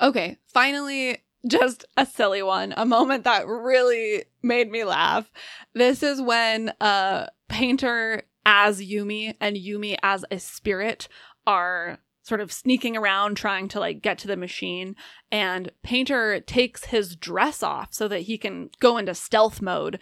Okay, 0.00 0.38
finally, 0.46 1.24
just 1.48 1.84
a 1.96 2.06
silly 2.06 2.42
one, 2.42 2.72
a 2.76 2.86
moment 2.86 3.24
that 3.24 3.48
really 3.48 4.24
made 4.42 4.70
me 4.70 4.84
laugh. 4.84 5.30
This 5.74 6.02
is 6.04 6.20
when 6.22 6.72
uh 6.80 7.26
Painter 7.48 8.22
as 8.44 8.80
Yumi 8.80 9.34
and 9.40 9.56
Yumi 9.56 9.96
as 10.04 10.24
a 10.30 10.38
spirit 10.38 11.08
are 11.46 11.98
sort 12.22 12.40
of 12.40 12.52
sneaking 12.52 12.96
around 12.96 13.36
trying 13.36 13.68
to 13.68 13.78
like 13.78 14.02
get 14.02 14.18
to 14.18 14.26
the 14.26 14.36
machine 14.36 14.96
and 15.30 15.70
Painter 15.84 16.40
takes 16.40 16.86
his 16.86 17.14
dress 17.14 17.62
off 17.62 17.94
so 17.94 18.08
that 18.08 18.22
he 18.22 18.36
can 18.36 18.68
go 18.80 18.98
into 18.98 19.14
stealth 19.14 19.62
mode. 19.62 20.00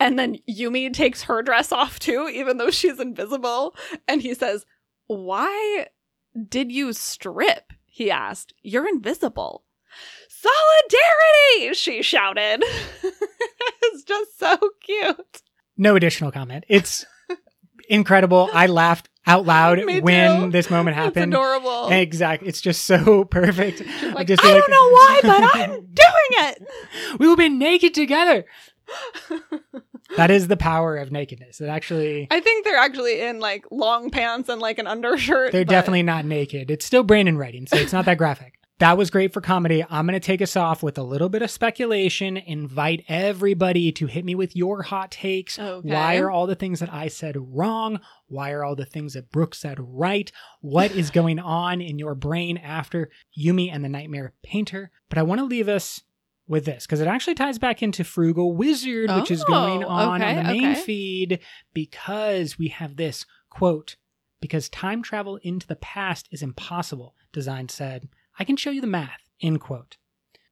And 0.00 0.18
then 0.18 0.38
Yumi 0.48 0.92
takes 0.92 1.24
her 1.24 1.42
dress 1.42 1.70
off 1.72 1.98
too, 1.98 2.28
even 2.32 2.56
though 2.56 2.70
she's 2.70 2.98
invisible. 2.98 3.74
And 4.06 4.22
he 4.22 4.32
says, 4.32 4.64
Why 5.08 5.88
did 6.48 6.72
you 6.72 6.92
strip? 6.92 7.72
He 7.84 8.10
asked. 8.10 8.54
You're 8.62 8.88
invisible. 8.88 9.64
Solidarity! 10.28 11.74
She 11.74 12.02
shouted. 12.02 12.62
it's 13.02 14.04
just 14.04 14.38
so 14.38 14.56
cute. 14.80 15.42
No 15.76 15.96
additional 15.96 16.30
comment. 16.30 16.64
It's 16.68 17.04
incredible. 17.88 18.48
I 18.52 18.66
laughed 18.66 19.08
out 19.28 19.46
loud 19.46 19.78
when 20.02 20.40
too. 20.46 20.50
this 20.50 20.70
moment 20.70 20.96
It's 20.96 21.04
happened. 21.04 21.32
adorable. 21.32 21.88
Exactly. 21.90 22.48
It's 22.48 22.60
just 22.60 22.84
so 22.84 23.24
perfect. 23.30 23.82
Like, 24.14 24.26
just 24.26 24.42
I 24.42 24.46
feel 24.48 24.58
don't 24.58 24.70
know 24.70 24.88
why, 24.90 25.20
but 25.22 25.50
I'm 25.54 25.70
doing 25.70 26.30
it. 26.30 26.66
we 27.20 27.28
will 27.28 27.36
be 27.36 27.48
naked 27.48 27.94
together. 27.94 28.44
That 30.16 30.30
is 30.30 30.48
the 30.48 30.56
power 30.56 30.96
of 30.96 31.12
nakedness. 31.12 31.60
It 31.60 31.66
actually, 31.66 32.28
I 32.30 32.40
think 32.40 32.64
they're 32.64 32.78
actually 32.78 33.20
in 33.20 33.40
like 33.40 33.66
long 33.70 34.08
pants 34.10 34.48
and 34.48 34.58
like 34.58 34.78
an 34.78 34.86
undershirt. 34.86 35.52
they're 35.52 35.66
but- 35.66 35.70
definitely 35.70 36.02
not 36.02 36.24
naked. 36.24 36.70
It's 36.70 36.86
still 36.86 37.02
Brandon 37.02 37.36
writing, 37.36 37.66
so 37.66 37.76
it's 37.76 37.92
not 37.92 38.06
that 38.06 38.16
graphic. 38.16 38.57
That 38.78 38.96
was 38.96 39.10
great 39.10 39.32
for 39.32 39.40
comedy. 39.40 39.84
I'm 39.90 40.06
going 40.06 40.18
to 40.18 40.24
take 40.24 40.40
us 40.40 40.54
off 40.54 40.84
with 40.84 40.98
a 40.98 41.02
little 41.02 41.28
bit 41.28 41.42
of 41.42 41.50
speculation. 41.50 42.36
Invite 42.36 43.04
everybody 43.08 43.90
to 43.92 44.06
hit 44.06 44.24
me 44.24 44.36
with 44.36 44.54
your 44.54 44.82
hot 44.82 45.10
takes. 45.10 45.58
Okay. 45.58 45.88
Why 45.92 46.18
are 46.18 46.30
all 46.30 46.46
the 46.46 46.54
things 46.54 46.78
that 46.78 46.92
I 46.92 47.08
said 47.08 47.36
wrong? 47.36 47.98
Why 48.28 48.52
are 48.52 48.62
all 48.62 48.76
the 48.76 48.84
things 48.84 49.14
that 49.14 49.32
Brooke 49.32 49.56
said 49.56 49.78
right? 49.80 50.30
What 50.60 50.92
is 50.92 51.10
going 51.10 51.38
on 51.40 51.80
in 51.80 51.98
your 51.98 52.14
brain 52.14 52.56
after 52.56 53.10
Yumi 53.36 53.68
and 53.72 53.84
the 53.84 53.88
Nightmare 53.88 54.34
Painter? 54.44 54.92
But 55.08 55.18
I 55.18 55.22
want 55.22 55.40
to 55.40 55.44
leave 55.44 55.68
us 55.68 56.02
with 56.46 56.64
this 56.64 56.86
because 56.86 57.00
it 57.00 57.08
actually 57.08 57.34
ties 57.34 57.58
back 57.58 57.82
into 57.82 58.04
Frugal 58.04 58.54
Wizard, 58.56 59.10
which 59.10 59.32
is 59.32 59.42
going 59.44 59.82
Oh, 59.82 59.88
on 59.88 60.22
okay, 60.22 60.36
on 60.38 60.44
the 60.46 60.52
main 60.52 60.70
okay. 60.72 60.80
feed 60.80 61.40
because 61.74 62.58
we 62.58 62.68
have 62.68 62.96
this 62.96 63.26
quote 63.50 63.96
because 64.40 64.68
time 64.68 65.02
travel 65.02 65.40
into 65.42 65.66
the 65.66 65.76
past 65.76 66.28
is 66.30 66.42
impossible, 66.42 67.16
Design 67.32 67.68
said. 67.68 68.08
I 68.38 68.44
can 68.44 68.56
show 68.56 68.70
you 68.70 68.80
the 68.80 68.86
math, 68.86 69.28
end 69.40 69.60
quote. 69.60 69.96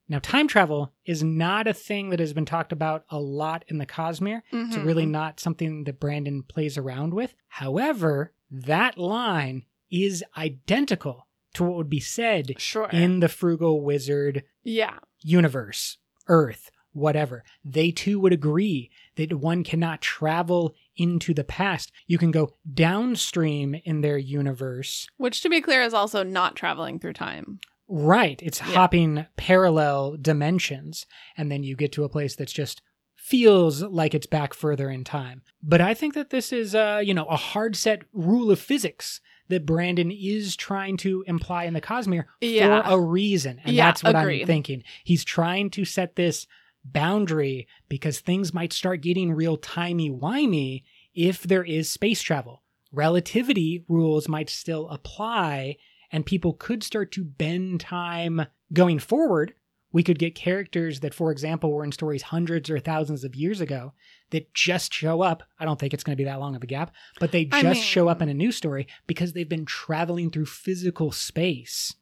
Now, 0.09 0.19
time 0.19 0.47
travel 0.47 0.93
is 1.05 1.21
not 1.23 1.67
a 1.67 1.73
thing 1.73 2.09
that 2.11 2.19
has 2.19 2.31
been 2.33 2.45
talked 2.45 2.71
about 2.71 3.03
a 3.09 3.19
lot 3.19 3.65
in 3.67 3.77
the 3.77 3.85
Cosmere. 3.85 4.41
It's 4.51 4.77
Mhm. 4.77 4.85
really 4.85 5.05
not 5.05 5.39
something 5.39 5.83
that 5.83 5.99
Brandon 5.99 6.43
plays 6.43 6.77
around 6.77 7.13
with. 7.13 7.35
However, 7.49 8.33
that 8.49 8.97
line 8.97 9.65
is 9.91 10.23
identical 10.37 11.27
to 11.55 11.63
what 11.63 11.75
would 11.75 11.89
be 11.89 11.99
said 11.99 12.59
sure. 12.59 12.89
in 12.91 13.19
the 13.19 13.27
Frugal 13.27 13.81
Wizard 13.81 14.43
yeah. 14.63 14.99
universe, 15.21 15.97
Earth, 16.27 16.71
whatever. 16.93 17.43
They 17.65 17.91
too 17.91 18.19
would 18.21 18.31
agree 18.33 18.89
that 19.15 19.33
one 19.33 19.63
cannot 19.63 20.01
travel 20.01 20.73
into 20.95 21.33
the 21.33 21.43
past. 21.43 21.91
You 22.05 22.17
can 22.17 22.31
go 22.31 22.53
downstream 22.73 23.75
in 23.83 24.01
their 24.01 24.17
universe. 24.17 25.07
Which, 25.17 25.41
to 25.41 25.49
be 25.49 25.59
clear, 25.61 25.81
is 25.81 25.93
also 25.93 26.23
not 26.23 26.55
traveling 26.55 26.97
through 26.99 27.13
time. 27.13 27.59
Right. 27.87 28.41
It's 28.43 28.59
Yeah. 28.59 28.65
hopping 28.73 29.25
parallel 29.37 30.17
dimensions. 30.21 31.05
And 31.37 31.51
then 31.51 31.63
you 31.63 31.75
get 31.75 31.91
to 31.93 32.03
a 32.03 32.09
place 32.09 32.35
that's 32.35 32.53
just 32.53 32.81
feels 33.15 33.81
like 33.83 34.13
it's 34.13 34.27
back 34.27 34.53
further 34.53 34.89
in 34.89 35.03
time. 35.03 35.41
But 35.61 35.81
I 35.81 35.93
think 35.93 36.13
that 36.13 36.29
this 36.29 36.53
is, 36.53 36.75
uh, 36.75 37.01
you 37.03 37.13
know, 37.13 37.25
a 37.25 37.35
hard 37.35 37.75
set 37.75 38.03
rule 38.13 38.51
of 38.51 38.59
physics 38.59 39.19
that 39.49 39.65
Brandon 39.65 40.11
is 40.11 40.55
trying 40.55 40.97
to 40.97 41.23
imply 41.27 41.63
in 41.65 41.73
the 41.73 41.81
Cosmere 41.81 42.25
Yeah. 42.41 42.83
for 42.83 42.89
a 42.89 42.99
reason. 42.99 43.59
And 43.63 43.75
Yeah, 43.75 43.87
that's 43.87 44.03
what 44.03 44.15
I'm 44.15 44.45
thinking. 44.45 44.83
He's 45.03 45.23
trying 45.23 45.69
to 45.71 45.85
set 45.85 46.15
this 46.15 46.47
boundary 46.85 47.67
because 47.89 48.19
things 48.19 48.53
might 48.53 48.71
start 48.73 49.01
getting 49.01 49.33
real 49.33 49.57
timey-wimey 49.57 50.83
if 51.13 51.43
there 51.43 51.63
is 51.63 51.89
space 51.91 52.21
travel. 52.21 52.63
Relativity 52.91 53.83
rules 53.87 54.27
might 54.29 54.49
still 54.49 54.87
apply, 54.89 55.77
and 56.11 56.25
people 56.25 56.53
could 56.53 56.83
start 56.83 57.11
to 57.13 57.23
bend 57.23 57.81
time 57.81 58.47
going 58.73 58.99
forward. 58.99 59.53
We 59.91 60.03
could 60.03 60.19
get 60.19 60.35
characters 60.35 60.99
that, 60.99 61.13
for 61.13 61.31
example, 61.31 61.71
were 61.71 61.83
in 61.83 61.91
stories 61.91 62.23
hundreds 62.23 62.69
or 62.69 62.79
thousands 62.79 63.23
of 63.23 63.35
years 63.35 63.61
ago 63.61 63.93
that 64.31 64.53
just 64.53 64.93
show 64.93 65.21
up. 65.21 65.43
I 65.59 65.65
don't 65.65 65.79
think 65.79 65.93
it's 65.93 66.03
going 66.03 66.15
to 66.15 66.21
be 66.21 66.25
that 66.25 66.39
long 66.39 66.55
of 66.55 66.63
a 66.63 66.67
gap, 66.67 66.93
but 67.19 67.31
they 67.31 67.47
I 67.51 67.61
just 67.61 67.81
show 67.81 68.07
up 68.07 68.21
in 68.21 68.29
a 68.29 68.33
new 68.33 68.51
story 68.51 68.87
because 69.07 69.33
they've 69.33 69.47
been 69.47 69.65
traveling 69.65 70.29
through 70.29 70.47
physical 70.47 71.11
space. 71.11 71.95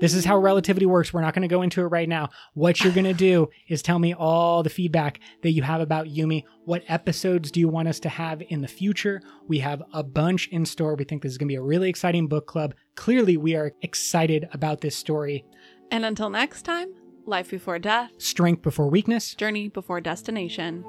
This 0.00 0.14
is 0.14 0.24
how 0.24 0.38
relativity 0.38 0.86
works. 0.86 1.12
We're 1.12 1.20
not 1.20 1.34
going 1.34 1.46
to 1.46 1.54
go 1.54 1.60
into 1.62 1.82
it 1.82 1.88
right 1.88 2.08
now. 2.08 2.30
What 2.54 2.82
you're 2.82 2.92
going 2.92 3.04
to 3.04 3.12
do 3.12 3.48
is 3.68 3.82
tell 3.82 3.98
me 3.98 4.14
all 4.14 4.62
the 4.62 4.70
feedback 4.70 5.20
that 5.42 5.50
you 5.52 5.62
have 5.62 5.80
about 5.82 6.06
Yumi. 6.06 6.44
What 6.64 6.82
episodes 6.88 7.50
do 7.50 7.60
you 7.60 7.68
want 7.68 7.88
us 7.88 8.00
to 8.00 8.08
have 8.08 8.42
in 8.48 8.62
the 8.62 8.68
future? 8.68 9.20
We 9.46 9.58
have 9.58 9.82
a 9.92 10.02
bunch 10.02 10.48
in 10.48 10.64
store. 10.64 10.94
We 10.94 11.04
think 11.04 11.22
this 11.22 11.32
is 11.32 11.38
going 11.38 11.48
to 11.48 11.52
be 11.52 11.56
a 11.56 11.62
really 11.62 11.90
exciting 11.90 12.28
book 12.28 12.46
club. 12.46 12.74
Clearly, 12.94 13.36
we 13.36 13.54
are 13.54 13.72
excited 13.82 14.48
about 14.52 14.80
this 14.80 14.96
story. 14.96 15.44
And 15.90 16.04
until 16.04 16.30
next 16.30 16.62
time, 16.62 16.88
life 17.26 17.50
before 17.50 17.78
death, 17.78 18.10
Strength 18.18 18.62
before 18.62 18.88
weakness. 18.88 19.34
journey 19.34 19.68
before 19.68 20.00
destination. 20.00 20.82